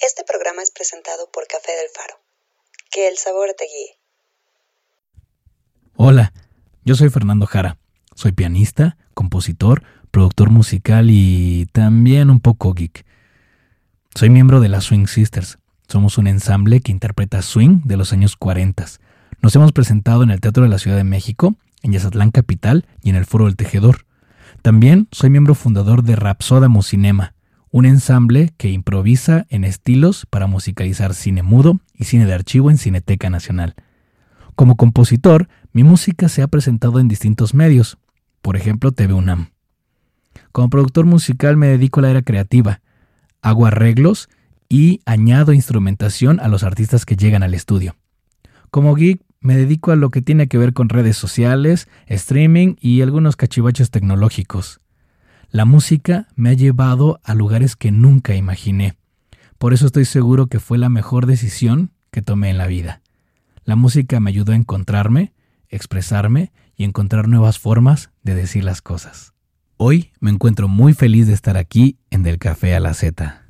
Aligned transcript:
Este 0.00 0.24
programa 0.24 0.62
es 0.62 0.70
presentado 0.70 1.28
por 1.30 1.46
Café 1.46 1.72
del 1.72 1.88
Faro. 1.94 2.14
Que 2.90 3.06
el 3.08 3.18
sabor 3.18 3.48
te 3.56 3.66
guíe. 3.66 3.98
Hola, 5.94 6.32
yo 6.86 6.94
soy 6.94 7.10
Fernando 7.10 7.44
Jara. 7.44 7.76
Soy 8.14 8.32
pianista, 8.32 8.96
compositor, 9.12 9.82
productor 10.10 10.48
musical 10.48 11.10
y 11.10 11.66
también 11.72 12.30
un 12.30 12.40
poco 12.40 12.72
geek. 12.72 13.04
Soy 14.14 14.30
miembro 14.30 14.60
de 14.60 14.70
las 14.70 14.84
Swing 14.84 15.06
Sisters. 15.06 15.58
Somos 15.86 16.16
un 16.16 16.28
ensamble 16.28 16.80
que 16.80 16.92
interpreta 16.92 17.42
swing 17.42 17.82
de 17.84 17.98
los 17.98 18.14
años 18.14 18.36
40. 18.36 18.86
Nos 19.42 19.54
hemos 19.54 19.72
presentado 19.72 20.22
en 20.22 20.30
el 20.30 20.40
Teatro 20.40 20.62
de 20.62 20.70
la 20.70 20.78
Ciudad 20.78 20.96
de 20.96 21.04
México, 21.04 21.56
en 21.82 21.92
Yazatlán 21.92 22.30
Capital 22.30 22.86
y 23.02 23.10
en 23.10 23.16
el 23.16 23.26
Foro 23.26 23.44
del 23.44 23.56
Tejedor. 23.56 24.06
También 24.62 25.08
soy 25.12 25.28
miembro 25.28 25.54
fundador 25.54 26.04
de 26.04 26.16
Rapsoda 26.16 26.68
Cinema, 26.82 27.34
un 27.70 27.86
ensamble 27.86 28.52
que 28.56 28.70
improvisa 28.70 29.46
en 29.48 29.64
estilos 29.64 30.26
para 30.26 30.46
musicalizar 30.46 31.14
cine 31.14 31.42
mudo 31.42 31.80
y 31.94 32.04
cine 32.04 32.26
de 32.26 32.34
archivo 32.34 32.70
en 32.70 32.78
Cineteca 32.78 33.30
Nacional. 33.30 33.74
Como 34.56 34.76
compositor, 34.76 35.48
mi 35.72 35.84
música 35.84 36.28
se 36.28 36.42
ha 36.42 36.48
presentado 36.48 36.98
en 36.98 37.08
distintos 37.08 37.54
medios, 37.54 37.98
por 38.42 38.56
ejemplo 38.56 38.92
TV 38.92 39.14
UNAM. 39.14 39.50
Como 40.52 40.68
productor 40.68 41.06
musical 41.06 41.56
me 41.56 41.68
dedico 41.68 42.00
a 42.00 42.02
la 42.02 42.10
era 42.10 42.22
creativa, 42.22 42.80
hago 43.40 43.66
arreglos 43.66 44.28
y 44.68 45.00
añado 45.04 45.52
instrumentación 45.52 46.40
a 46.40 46.48
los 46.48 46.64
artistas 46.64 47.06
que 47.06 47.16
llegan 47.16 47.42
al 47.42 47.54
estudio. 47.54 47.96
Como 48.70 48.94
geek 48.94 49.22
me 49.40 49.56
dedico 49.56 49.92
a 49.92 49.96
lo 49.96 50.10
que 50.10 50.22
tiene 50.22 50.48
que 50.48 50.58
ver 50.58 50.72
con 50.72 50.88
redes 50.88 51.16
sociales, 51.16 51.88
streaming 52.06 52.74
y 52.80 53.00
algunos 53.00 53.36
cachivaches 53.36 53.90
tecnológicos. 53.90 54.80
La 55.52 55.64
música 55.64 56.28
me 56.36 56.50
ha 56.50 56.52
llevado 56.52 57.18
a 57.24 57.34
lugares 57.34 57.74
que 57.74 57.90
nunca 57.90 58.36
imaginé. 58.36 58.96
Por 59.58 59.72
eso 59.72 59.86
estoy 59.86 60.04
seguro 60.04 60.46
que 60.46 60.60
fue 60.60 60.78
la 60.78 60.88
mejor 60.88 61.26
decisión 61.26 61.90
que 62.12 62.22
tomé 62.22 62.50
en 62.50 62.58
la 62.58 62.68
vida. 62.68 63.02
La 63.64 63.74
música 63.74 64.20
me 64.20 64.30
ayudó 64.30 64.52
a 64.52 64.56
encontrarme, 64.56 65.32
expresarme 65.68 66.52
y 66.76 66.84
encontrar 66.84 67.26
nuevas 67.26 67.58
formas 67.58 68.10
de 68.22 68.36
decir 68.36 68.62
las 68.62 68.80
cosas. 68.80 69.34
Hoy 69.76 70.12
me 70.20 70.30
encuentro 70.30 70.68
muy 70.68 70.92
feliz 70.92 71.26
de 71.26 71.32
estar 71.32 71.56
aquí 71.56 71.98
en 72.10 72.22
Del 72.22 72.38
Café 72.38 72.76
a 72.76 72.80
la 72.80 72.94
Z. 72.94 73.49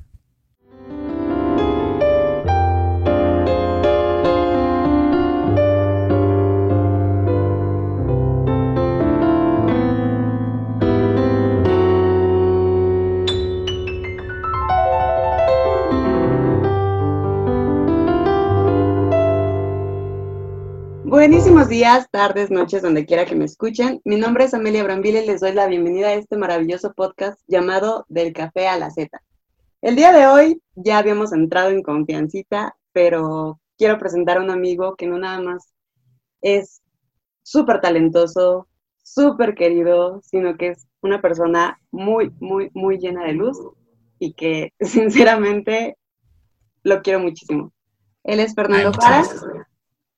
Buenísimos 21.21 21.69
días, 21.69 22.09
tardes, 22.09 22.49
noches, 22.49 22.81
donde 22.81 23.05
quiera 23.05 23.27
que 23.27 23.35
me 23.35 23.45
escuchen. 23.45 24.01
Mi 24.05 24.15
nombre 24.15 24.45
es 24.45 24.55
Amelia 24.55 24.83
Brambile 24.83 25.23
y 25.23 25.27
les 25.27 25.39
doy 25.39 25.53
la 25.53 25.67
bienvenida 25.67 26.07
a 26.07 26.13
este 26.15 26.35
maravilloso 26.35 26.93
podcast 26.93 27.39
llamado 27.45 28.07
Del 28.09 28.33
Café 28.33 28.67
a 28.67 28.75
la 28.75 28.89
Z. 28.89 29.21
El 29.83 29.95
día 29.95 30.13
de 30.13 30.25
hoy 30.25 30.63
ya 30.73 30.97
habíamos 30.97 31.31
entrado 31.31 31.69
en 31.69 31.83
confiancita, 31.83 32.75
pero 32.91 33.61
quiero 33.77 33.99
presentar 33.99 34.37
a 34.37 34.41
un 34.41 34.49
amigo 34.49 34.95
que 34.95 35.05
no 35.05 35.19
nada 35.19 35.39
más 35.41 35.71
es 36.41 36.81
súper 37.43 37.81
talentoso, 37.81 38.67
súper 39.03 39.53
querido, 39.53 40.21
sino 40.23 40.57
que 40.57 40.69
es 40.69 40.87
una 41.01 41.21
persona 41.21 41.79
muy, 41.91 42.31
muy, 42.39 42.71
muy 42.73 42.97
llena 42.97 43.25
de 43.25 43.33
luz 43.33 43.59
y 44.17 44.33
que 44.33 44.73
sinceramente 44.79 45.99
lo 46.81 47.03
quiero 47.03 47.19
muchísimo. 47.19 47.71
Él 48.23 48.39
es 48.39 48.55
Fernando 48.55 48.91
Paras. 48.91 49.45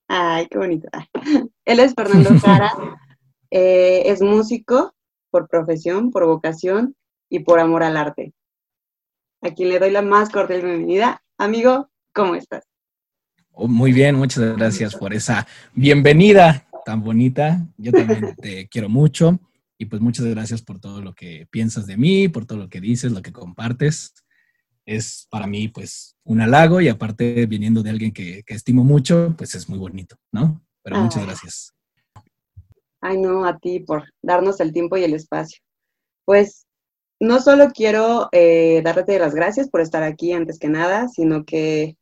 Ay, 0.07 0.47
qué 0.47 0.57
bonito. 0.57 0.87
Él 1.65 1.79
es 1.79 1.93
Fernando 1.93 2.29
Jara, 2.39 2.71
eh, 3.51 4.03
es 4.05 4.21
músico 4.21 4.93
por 5.31 5.47
profesión, 5.47 6.11
por 6.11 6.25
vocación 6.25 6.95
y 7.29 7.39
por 7.39 7.59
amor 7.59 7.83
al 7.83 7.97
arte. 7.97 8.33
A 9.41 9.51
quien 9.51 9.69
le 9.69 9.79
doy 9.79 9.91
la 9.91 10.01
más 10.01 10.29
cordial 10.29 10.61
bienvenida. 10.61 11.23
Amigo, 11.37 11.89
¿cómo 12.13 12.35
estás? 12.35 12.65
Oh, 13.51 13.67
muy 13.67 13.91
bien, 13.91 14.15
muchas 14.15 14.55
gracias 14.55 14.95
por 14.95 15.13
esa 15.13 15.47
bienvenida 15.73 16.67
tan 16.85 17.03
bonita. 17.03 17.65
Yo 17.77 17.91
también 17.91 18.35
te 18.35 18.67
quiero 18.69 18.89
mucho 18.89 19.39
y 19.77 19.85
pues 19.85 20.01
muchas 20.01 20.25
gracias 20.25 20.61
por 20.61 20.79
todo 20.79 21.01
lo 21.01 21.13
que 21.13 21.47
piensas 21.49 21.85
de 21.87 21.97
mí, 21.97 22.27
por 22.27 22.45
todo 22.45 22.59
lo 22.59 22.69
que 22.69 22.81
dices, 22.81 23.11
lo 23.11 23.21
que 23.21 23.31
compartes 23.31 24.13
es 24.85 25.27
para 25.29 25.47
mí 25.47 25.67
pues 25.67 26.15
un 26.23 26.41
halago 26.41 26.81
y 26.81 26.89
aparte 26.89 27.45
viniendo 27.45 27.83
de 27.83 27.89
alguien 27.89 28.11
que, 28.11 28.43
estimo 28.47 28.83
mucho, 28.83 29.33
pues 29.37 29.55
es 29.55 29.69
muy 29.69 29.79
bonito, 29.79 30.15
¿no? 30.31 30.61
Pero 30.83 30.99
muchas 30.99 31.25
gracias. 31.25 31.73
Ay, 33.01 33.17
no, 33.19 33.45
a 33.45 33.57
ti 33.57 33.79
por 33.79 34.03
darnos 34.21 34.59
el 34.59 34.71
tiempo 34.71 34.97
y 34.97 35.03
el 35.03 35.13
espacio. 35.13 35.59
Pues 36.25 36.65
no 37.19 37.39
solo 37.39 37.69
quiero 37.73 38.29
eh, 38.31 38.81
darte 38.83 39.19
las 39.19 39.35
gracias 39.35 39.69
por 39.69 39.81
estar 39.81 40.03
aquí 40.03 40.33
antes 40.33 40.59
que 40.59 40.69
nada, 40.69 41.07
sino 41.07 41.45
que 41.45 41.97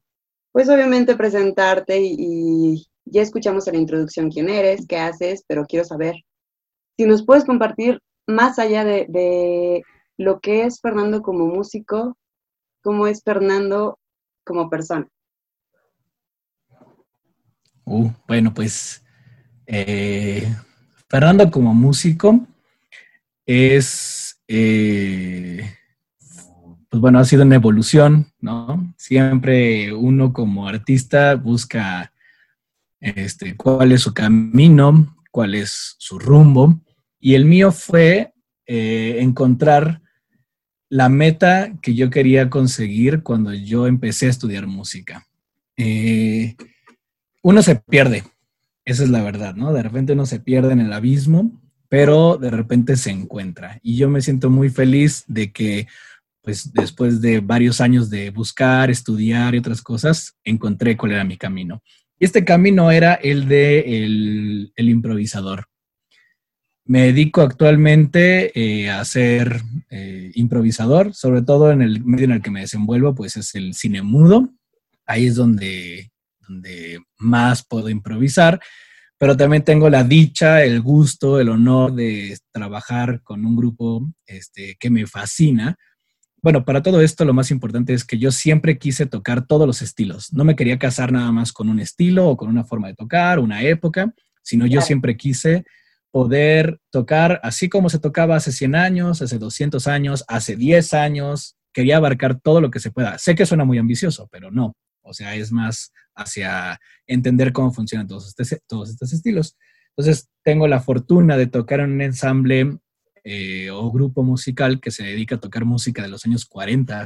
pues 0.51 0.69
obviamente 0.69 1.15
presentarte 1.15 1.99
y, 2.01 2.87
ya 3.05 3.23
escuchamos 3.23 3.67
en 3.67 3.73
la 3.73 3.79
introducción 3.79 4.29
quién 4.29 4.47
eres, 4.47 4.85
qué 4.87 4.97
haces, 4.97 5.43
pero 5.47 5.65
quiero 5.65 5.83
saber 5.83 6.15
si 6.97 7.05
nos 7.05 7.25
puedes 7.25 7.43
compartir 7.45 7.99
más 8.27 8.59
allá 8.59 8.85
de, 8.85 9.07
de 9.09 9.81
lo 10.17 10.39
que 10.39 10.63
es 10.63 10.79
Fernando 10.79 11.21
como 11.21 11.47
músico, 11.47 12.15
cómo 12.81 13.07
es 13.07 13.23
Fernando 13.23 13.99
como 14.43 14.69
persona. 14.69 15.07
Uh, 17.85 18.09
bueno, 18.27 18.53
pues 18.53 19.03
eh, 19.65 20.47
Fernando 21.09 21.49
como 21.51 21.73
músico 21.73 22.47
es, 23.45 24.41
eh, 24.47 25.69
pues 26.89 27.01
bueno, 27.01 27.19
ha 27.19 27.25
sido 27.25 27.43
una 27.43 27.55
evolución, 27.55 28.27
¿no? 28.39 28.93
Siempre 28.97 29.93
uno 29.93 30.31
como 30.31 30.67
artista 30.67 31.35
busca 31.35 32.13
este, 32.99 33.57
cuál 33.57 33.91
es 33.91 34.01
su 34.01 34.13
camino, 34.13 35.17
cuál 35.31 35.55
es 35.55 35.95
su 35.97 36.19
rumbo, 36.19 36.79
y 37.19 37.35
el 37.35 37.45
mío 37.45 37.71
fue 37.71 38.33
eh, 38.65 39.17
encontrar 39.19 40.00
la 40.91 41.07
meta 41.07 41.71
que 41.81 41.95
yo 41.95 42.09
quería 42.09 42.49
conseguir 42.49 43.23
cuando 43.23 43.53
yo 43.53 43.87
empecé 43.87 44.25
a 44.25 44.29
estudiar 44.29 44.67
música. 44.67 45.25
Eh, 45.77 46.57
uno 47.41 47.61
se 47.61 47.77
pierde, 47.77 48.25
esa 48.83 49.03
es 49.05 49.09
la 49.09 49.23
verdad, 49.23 49.55
¿no? 49.55 49.71
De 49.71 49.81
repente 49.81 50.11
uno 50.11 50.25
se 50.25 50.41
pierde 50.41 50.73
en 50.73 50.81
el 50.81 50.91
abismo, 50.91 51.61
pero 51.87 52.35
de 52.35 52.51
repente 52.51 52.97
se 52.97 53.09
encuentra. 53.09 53.79
Y 53.81 53.95
yo 53.95 54.09
me 54.09 54.21
siento 54.21 54.49
muy 54.49 54.69
feliz 54.69 55.23
de 55.27 55.53
que, 55.53 55.87
pues 56.41 56.73
después 56.73 57.21
de 57.21 57.39
varios 57.39 57.79
años 57.79 58.09
de 58.09 58.29
buscar, 58.29 58.91
estudiar 58.91 59.55
y 59.55 59.59
otras 59.59 59.81
cosas, 59.81 60.35
encontré 60.43 60.97
cuál 60.97 61.13
era 61.13 61.23
mi 61.23 61.37
camino. 61.37 61.81
Y 62.19 62.25
este 62.25 62.43
camino 62.43 62.91
era 62.91 63.13
el 63.13 63.47
de 63.47 64.69
el 64.75 64.89
improvisador. 64.89 65.70
Me 66.85 67.03
dedico 67.03 67.41
actualmente 67.41 68.51
eh, 68.59 68.89
a 68.89 69.05
ser 69.05 69.61
eh, 69.89 70.31
improvisador, 70.35 71.13
sobre 71.13 71.43
todo 71.43 71.71
en 71.71 71.81
el 71.81 72.03
medio 72.03 72.25
en 72.25 72.31
el 72.31 72.41
que 72.41 72.51
me 72.51 72.61
desenvuelvo, 72.61 73.13
pues 73.13 73.37
es 73.37 73.53
el 73.55 73.73
cine 73.73 74.01
mudo. 74.01 74.49
Ahí 75.05 75.27
es 75.27 75.35
donde, 75.35 76.11
donde 76.39 76.99
más 77.17 77.65
puedo 77.65 77.89
improvisar, 77.89 78.59
pero 79.17 79.37
también 79.37 79.63
tengo 79.63 79.89
la 79.89 80.03
dicha, 80.03 80.63
el 80.63 80.81
gusto, 80.81 81.39
el 81.39 81.49
honor 81.49 81.93
de 81.93 82.37
trabajar 82.51 83.21
con 83.21 83.45
un 83.45 83.55
grupo 83.55 84.11
este, 84.25 84.75
que 84.79 84.89
me 84.89 85.05
fascina. 85.05 85.77
Bueno, 86.41 86.65
para 86.65 86.81
todo 86.81 87.01
esto 87.01 87.23
lo 87.23 87.33
más 87.33 87.51
importante 87.51 87.93
es 87.93 88.03
que 88.03 88.17
yo 88.17 88.31
siempre 88.31 88.79
quise 88.79 89.05
tocar 89.05 89.45
todos 89.45 89.67
los 89.67 89.83
estilos. 89.83 90.33
No 90.33 90.43
me 90.43 90.55
quería 90.55 90.79
casar 90.79 91.11
nada 91.11 91.31
más 91.31 91.53
con 91.53 91.69
un 91.69 91.79
estilo 91.79 92.27
o 92.29 92.35
con 92.35 92.49
una 92.49 92.63
forma 92.63 92.87
de 92.87 92.95
tocar, 92.95 93.37
una 93.37 93.61
época, 93.61 94.11
sino 94.41 94.65
yo 94.65 94.81
siempre 94.81 95.15
quise 95.15 95.65
poder 96.11 96.79
tocar 96.91 97.39
así 97.43 97.69
como 97.69 97.89
se 97.89 97.99
tocaba 97.99 98.35
hace 98.35 98.51
100 98.51 98.75
años, 98.75 99.21
hace 99.21 99.39
200 99.39 99.87
años, 99.87 100.23
hace 100.27 100.55
10 100.55 100.93
años. 100.93 101.55
Quería 101.73 101.97
abarcar 101.97 102.39
todo 102.39 102.61
lo 102.61 102.69
que 102.69 102.79
se 102.79 102.91
pueda. 102.91 103.17
Sé 103.17 103.33
que 103.35 103.45
suena 103.45 103.65
muy 103.65 103.77
ambicioso, 103.77 104.27
pero 104.31 104.51
no. 104.51 104.73
O 105.03 105.13
sea, 105.13 105.35
es 105.35 105.51
más 105.51 105.91
hacia 106.15 106.79
entender 107.07 107.53
cómo 107.53 107.71
funcionan 107.71 108.07
todos, 108.07 108.35
todos 108.67 108.89
estos 108.89 109.13
estilos. 109.13 109.55
Entonces, 109.95 110.29
tengo 110.43 110.67
la 110.67 110.81
fortuna 110.81 111.37
de 111.37 111.47
tocar 111.47 111.79
en 111.79 111.91
un 111.91 112.01
ensamble 112.01 112.77
eh, 113.23 113.69
o 113.71 113.91
grupo 113.91 114.23
musical 114.23 114.79
que 114.79 114.91
se 114.91 115.03
dedica 115.03 115.35
a 115.35 115.39
tocar 115.39 115.65
música 115.65 116.01
de 116.01 116.09
los 116.09 116.25
años 116.25 116.45
40. 116.45 117.05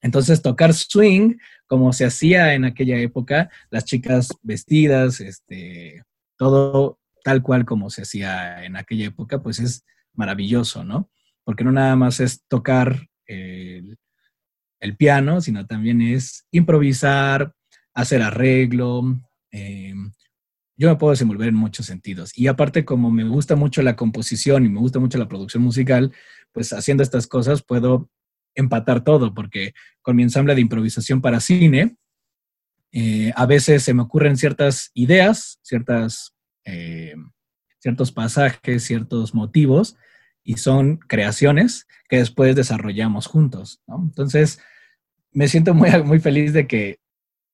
Entonces, 0.00 0.42
tocar 0.42 0.74
swing, 0.74 1.36
como 1.66 1.92
se 1.92 2.04
hacía 2.04 2.54
en 2.54 2.64
aquella 2.64 2.98
época, 2.98 3.50
las 3.70 3.84
chicas 3.84 4.28
vestidas, 4.42 5.20
este, 5.20 6.04
todo 6.36 6.97
tal 7.28 7.42
cual 7.42 7.66
como 7.66 7.90
se 7.90 8.00
hacía 8.00 8.64
en 8.64 8.74
aquella 8.74 9.04
época, 9.04 9.42
pues 9.42 9.58
es 9.58 9.84
maravilloso, 10.14 10.82
¿no? 10.82 11.10
Porque 11.44 11.62
no 11.62 11.72
nada 11.72 11.94
más 11.94 12.20
es 12.20 12.42
tocar 12.48 13.06
el 13.26 14.96
piano, 14.96 15.42
sino 15.42 15.66
también 15.66 16.00
es 16.00 16.46
improvisar, 16.52 17.52
hacer 17.92 18.22
arreglo. 18.22 19.20
Eh, 19.52 19.92
yo 20.78 20.88
me 20.88 20.96
puedo 20.96 21.10
desenvolver 21.10 21.48
en 21.48 21.54
muchos 21.54 21.84
sentidos. 21.84 22.32
Y 22.34 22.46
aparte, 22.46 22.86
como 22.86 23.10
me 23.10 23.24
gusta 23.24 23.56
mucho 23.56 23.82
la 23.82 23.94
composición 23.94 24.64
y 24.64 24.70
me 24.70 24.80
gusta 24.80 24.98
mucho 24.98 25.18
la 25.18 25.28
producción 25.28 25.62
musical, 25.62 26.10
pues 26.52 26.72
haciendo 26.72 27.02
estas 27.02 27.26
cosas 27.26 27.62
puedo 27.62 28.08
empatar 28.54 29.04
todo, 29.04 29.34
porque 29.34 29.74
con 30.00 30.16
mi 30.16 30.22
ensamble 30.22 30.54
de 30.54 30.62
improvisación 30.62 31.20
para 31.20 31.40
cine, 31.40 31.98
eh, 32.90 33.32
a 33.36 33.44
veces 33.44 33.82
se 33.82 33.92
me 33.92 34.00
ocurren 34.00 34.38
ciertas 34.38 34.92
ideas, 34.94 35.58
ciertas, 35.60 36.32
eh, 36.68 37.14
ciertos 37.78 38.12
pasajes, 38.12 38.84
ciertos 38.84 39.34
motivos, 39.34 39.96
y 40.44 40.58
son 40.58 40.98
creaciones 40.98 41.86
que 42.08 42.18
después 42.18 42.54
desarrollamos 42.56 43.26
juntos. 43.26 43.82
Entonces, 43.88 44.60
me 45.32 45.48
siento 45.48 45.74
muy, 45.74 45.90
muy 46.04 46.20
feliz 46.20 46.52
de 46.52 46.66
que 46.66 47.00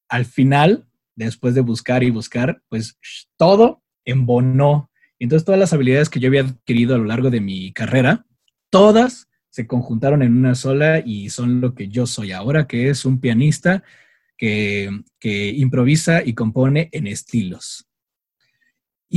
al 0.08 0.25
final, 0.25 0.88
después 1.14 1.55
de 1.55 1.61
buscar 1.61 2.02
y 2.02 2.11
buscar, 2.11 2.62
pues 2.69 2.99
todo 3.37 3.82
embonó. 4.05 4.90
Entonces 5.19 5.44
todas 5.44 5.60
las 5.60 5.72
habilidades 5.72 6.10
que 6.10 6.20
yo 6.20 6.28
había 6.28 6.43
adquirido 6.43 6.94
a 6.94 6.99
lo 6.99 7.05
largo 7.05 7.31
de 7.31 7.40
mi 7.40 7.72
carrera, 7.72 8.26
todas 8.70 9.28
se 9.50 9.67
conjuntaron 9.67 10.22
en 10.22 10.37
una 10.37 10.56
sola 10.56 11.00
y 11.05 11.31
son 11.31 11.60
lo 11.60 11.75
que 11.75 11.88
yo 11.88 12.06
soy 12.06 12.32
ahora, 12.32 12.67
que 12.67 12.90
es 12.90 13.05
un 13.05 13.20
pianista 13.20 13.84
que, 14.37 14.90
que 15.20 15.50
improvisa 15.50 16.25
y 16.25 16.34
compone 16.34 16.88
en 16.93 17.06
estilos. 17.06 17.87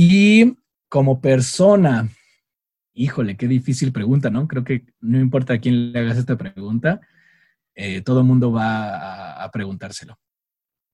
Y 0.00 0.56
como 0.88 1.20
persona, 1.20 2.08
híjole, 2.94 3.36
qué 3.36 3.48
difícil 3.48 3.90
pregunta, 3.90 4.30
¿no? 4.30 4.46
Creo 4.46 4.62
que 4.62 4.86
no 5.00 5.18
importa 5.18 5.54
a 5.54 5.58
quién 5.58 5.90
le 5.90 5.98
hagas 5.98 6.18
esta 6.18 6.38
pregunta, 6.38 7.00
eh, 7.74 8.00
todo 8.02 8.20
el 8.20 8.26
mundo 8.26 8.52
va 8.52 9.42
a, 9.42 9.50
preguntárselo. 9.50 10.16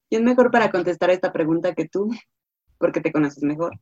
¿Quién 0.09 0.25
mejor 0.25 0.51
para 0.51 0.71
contestar 0.71 1.11
esta 1.11 1.35
pregunta 1.35 1.75
que 1.75 1.87
tú? 1.87 2.11
Porque 2.79 3.03
te 3.03 3.13
conoces 3.13 3.43
mejor. 3.43 3.79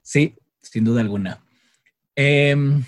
Sí, 0.00 0.36
sin 0.60 0.84
duda 0.84 1.00
alguna. 1.00 1.44
Em, 2.14 2.84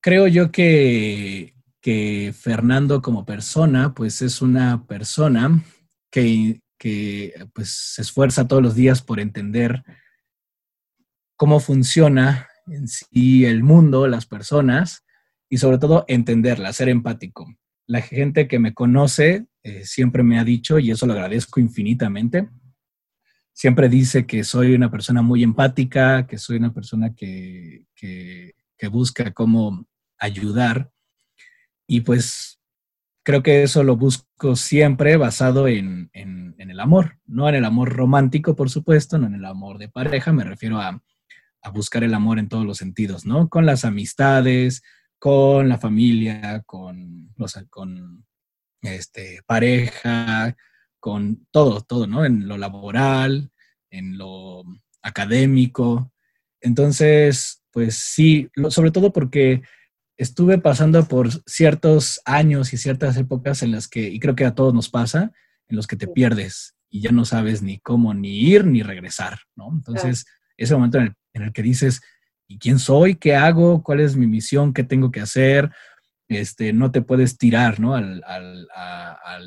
creo 0.00 0.26
yo 0.26 0.50
que, 0.50 1.54
que, 1.80 2.34
Fernando 2.36 3.00
como 3.00 3.24
persona, 3.24 3.94
pues 3.94 4.22
es 4.22 4.42
una 4.42 4.84
persona 4.88 5.62
que, 6.10 6.63
que 6.84 7.32
pues, 7.54 7.70
se 7.94 8.02
esfuerza 8.02 8.46
todos 8.46 8.62
los 8.62 8.74
días 8.74 9.00
por 9.00 9.18
entender 9.18 9.82
cómo 11.34 11.58
funciona 11.58 12.46
en 12.66 12.88
sí 12.88 13.46
el 13.46 13.62
mundo, 13.62 14.06
las 14.06 14.26
personas, 14.26 15.02
y 15.48 15.56
sobre 15.56 15.78
todo 15.78 16.04
entenderla, 16.08 16.74
ser 16.74 16.90
empático. 16.90 17.46
La 17.86 18.02
gente 18.02 18.46
que 18.48 18.58
me 18.58 18.74
conoce 18.74 19.46
eh, 19.62 19.86
siempre 19.86 20.22
me 20.22 20.38
ha 20.38 20.44
dicho, 20.44 20.78
y 20.78 20.90
eso 20.90 21.06
lo 21.06 21.14
agradezco 21.14 21.58
infinitamente, 21.58 22.50
siempre 23.54 23.88
dice 23.88 24.26
que 24.26 24.44
soy 24.44 24.74
una 24.74 24.90
persona 24.90 25.22
muy 25.22 25.42
empática, 25.42 26.26
que 26.26 26.36
soy 26.36 26.58
una 26.58 26.74
persona 26.74 27.14
que, 27.14 27.86
que, 27.94 28.52
busca 28.92 29.32
cómo 29.32 29.86
ayudar. 30.18 30.92
Y 31.86 32.02
pues 32.02 32.60
creo 33.24 33.42
que 33.42 33.62
eso 33.62 33.82
lo 33.82 33.96
busco 33.96 34.54
siempre 34.54 35.16
basado 35.16 35.66
en, 35.66 36.10
en, 36.12 36.54
el 36.58 36.80
amor, 36.80 37.18
no 37.26 37.48
en 37.48 37.54
el 37.54 37.64
amor 37.64 37.92
romántico, 37.92 38.56
por 38.56 38.68
supuesto, 38.68 39.18
no 39.18 39.26
en 39.26 39.34
el 39.34 39.44
amor 39.44 39.78
de 39.78 39.88
pareja, 39.88 40.32
me 40.32 40.44
refiero 40.44 40.80
a 40.80 41.00
a 41.64 41.70
buscar 41.70 42.04
el 42.04 42.14
amor 42.14 42.38
en 42.38 42.48
todos 42.48 42.66
los 42.66 42.76
sentidos, 42.76 43.24
¿no? 43.24 43.48
Con 43.48 43.64
las 43.64 43.86
amistades, 43.86 44.82
con 45.18 45.70
la 45.70 45.78
familia, 45.78 46.62
con, 46.66 47.32
los, 47.36 47.58
con 47.70 48.26
este, 48.82 49.40
pareja, 49.46 50.54
con 51.00 51.46
todo, 51.50 51.80
todo, 51.80 52.06
¿no? 52.06 52.26
En 52.26 52.46
lo 52.46 52.58
laboral, 52.58 53.50
en 53.88 54.18
lo 54.18 54.62
académico. 55.00 56.12
Entonces, 56.60 57.62
pues 57.70 57.96
sí, 57.96 58.50
sobre 58.68 58.90
todo 58.90 59.10
porque 59.10 59.62
estuve 60.16 60.58
pasando 60.58 61.06
por 61.06 61.30
ciertos 61.46 62.20
años 62.24 62.72
y 62.72 62.76
ciertas 62.76 63.16
épocas 63.16 63.62
en 63.62 63.72
las 63.72 63.88
que, 63.88 64.08
y 64.08 64.20
creo 64.20 64.34
que 64.34 64.44
a 64.44 64.54
todos 64.54 64.72
nos 64.74 64.88
pasa, 64.88 65.32
en 65.68 65.76
los 65.76 65.86
que 65.86 65.96
te 65.96 66.06
pierdes 66.06 66.74
y 66.90 67.00
ya 67.00 67.10
no 67.10 67.24
sabes 67.24 67.62
ni 67.62 67.78
cómo 67.78 68.14
ni 68.14 68.38
ir 68.38 68.66
ni 68.66 68.82
regresar, 68.82 69.40
¿no? 69.56 69.70
Entonces, 69.72 70.26
ese 70.56 70.74
momento 70.74 70.98
en 70.98 71.04
el 71.04 71.16
en 71.34 71.42
el 71.42 71.52
que 71.52 71.62
dices, 71.62 72.00
¿y 72.48 72.58
quién 72.58 72.78
soy? 72.78 73.16
¿Qué 73.16 73.34
hago? 73.34 73.82
¿Cuál 73.82 74.00
es 74.00 74.16
mi 74.16 74.26
misión? 74.26 74.72
¿Qué 74.72 74.84
tengo 74.84 75.10
que 75.10 75.20
hacer? 75.20 75.70
Este, 76.28 76.72
no 76.72 76.90
te 76.90 77.02
puedes 77.02 77.36
tirar 77.36 77.78
¿no? 77.80 77.94
al, 77.94 78.22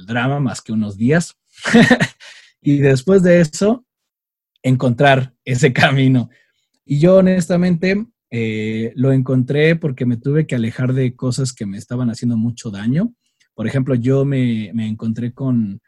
drama 0.06 0.40
más 0.40 0.62
que 0.62 0.74
unos 0.74 0.98
días. 0.98 1.36
y 2.62 2.78
después 2.78 3.24
de 3.24 3.42
eso, 3.42 3.86
encontrar 4.62 5.34
ese 5.44 5.74
camino. 5.74 6.30
Y 6.86 7.00
yo 7.00 7.16
honestamente 7.16 8.06
eh, 8.30 8.92
lo 8.96 9.12
encontré 9.12 9.76
porque 9.76 10.06
me 10.06 10.18
tuve 10.18 10.48
que 10.48 10.56
alejar 10.56 10.94
de 10.94 11.16
cosas 11.16 11.54
que 11.54 11.66
me 11.66 11.78
estaban 11.78 12.10
haciendo 12.10 12.38
mucho 12.38 12.72
daño. 12.72 13.14
Por 13.54 13.68
ejemplo, 13.68 13.96
yo 13.96 14.26
me, 14.26 14.72
me 14.74 14.88
encontré 14.88 15.34
con 15.34 15.82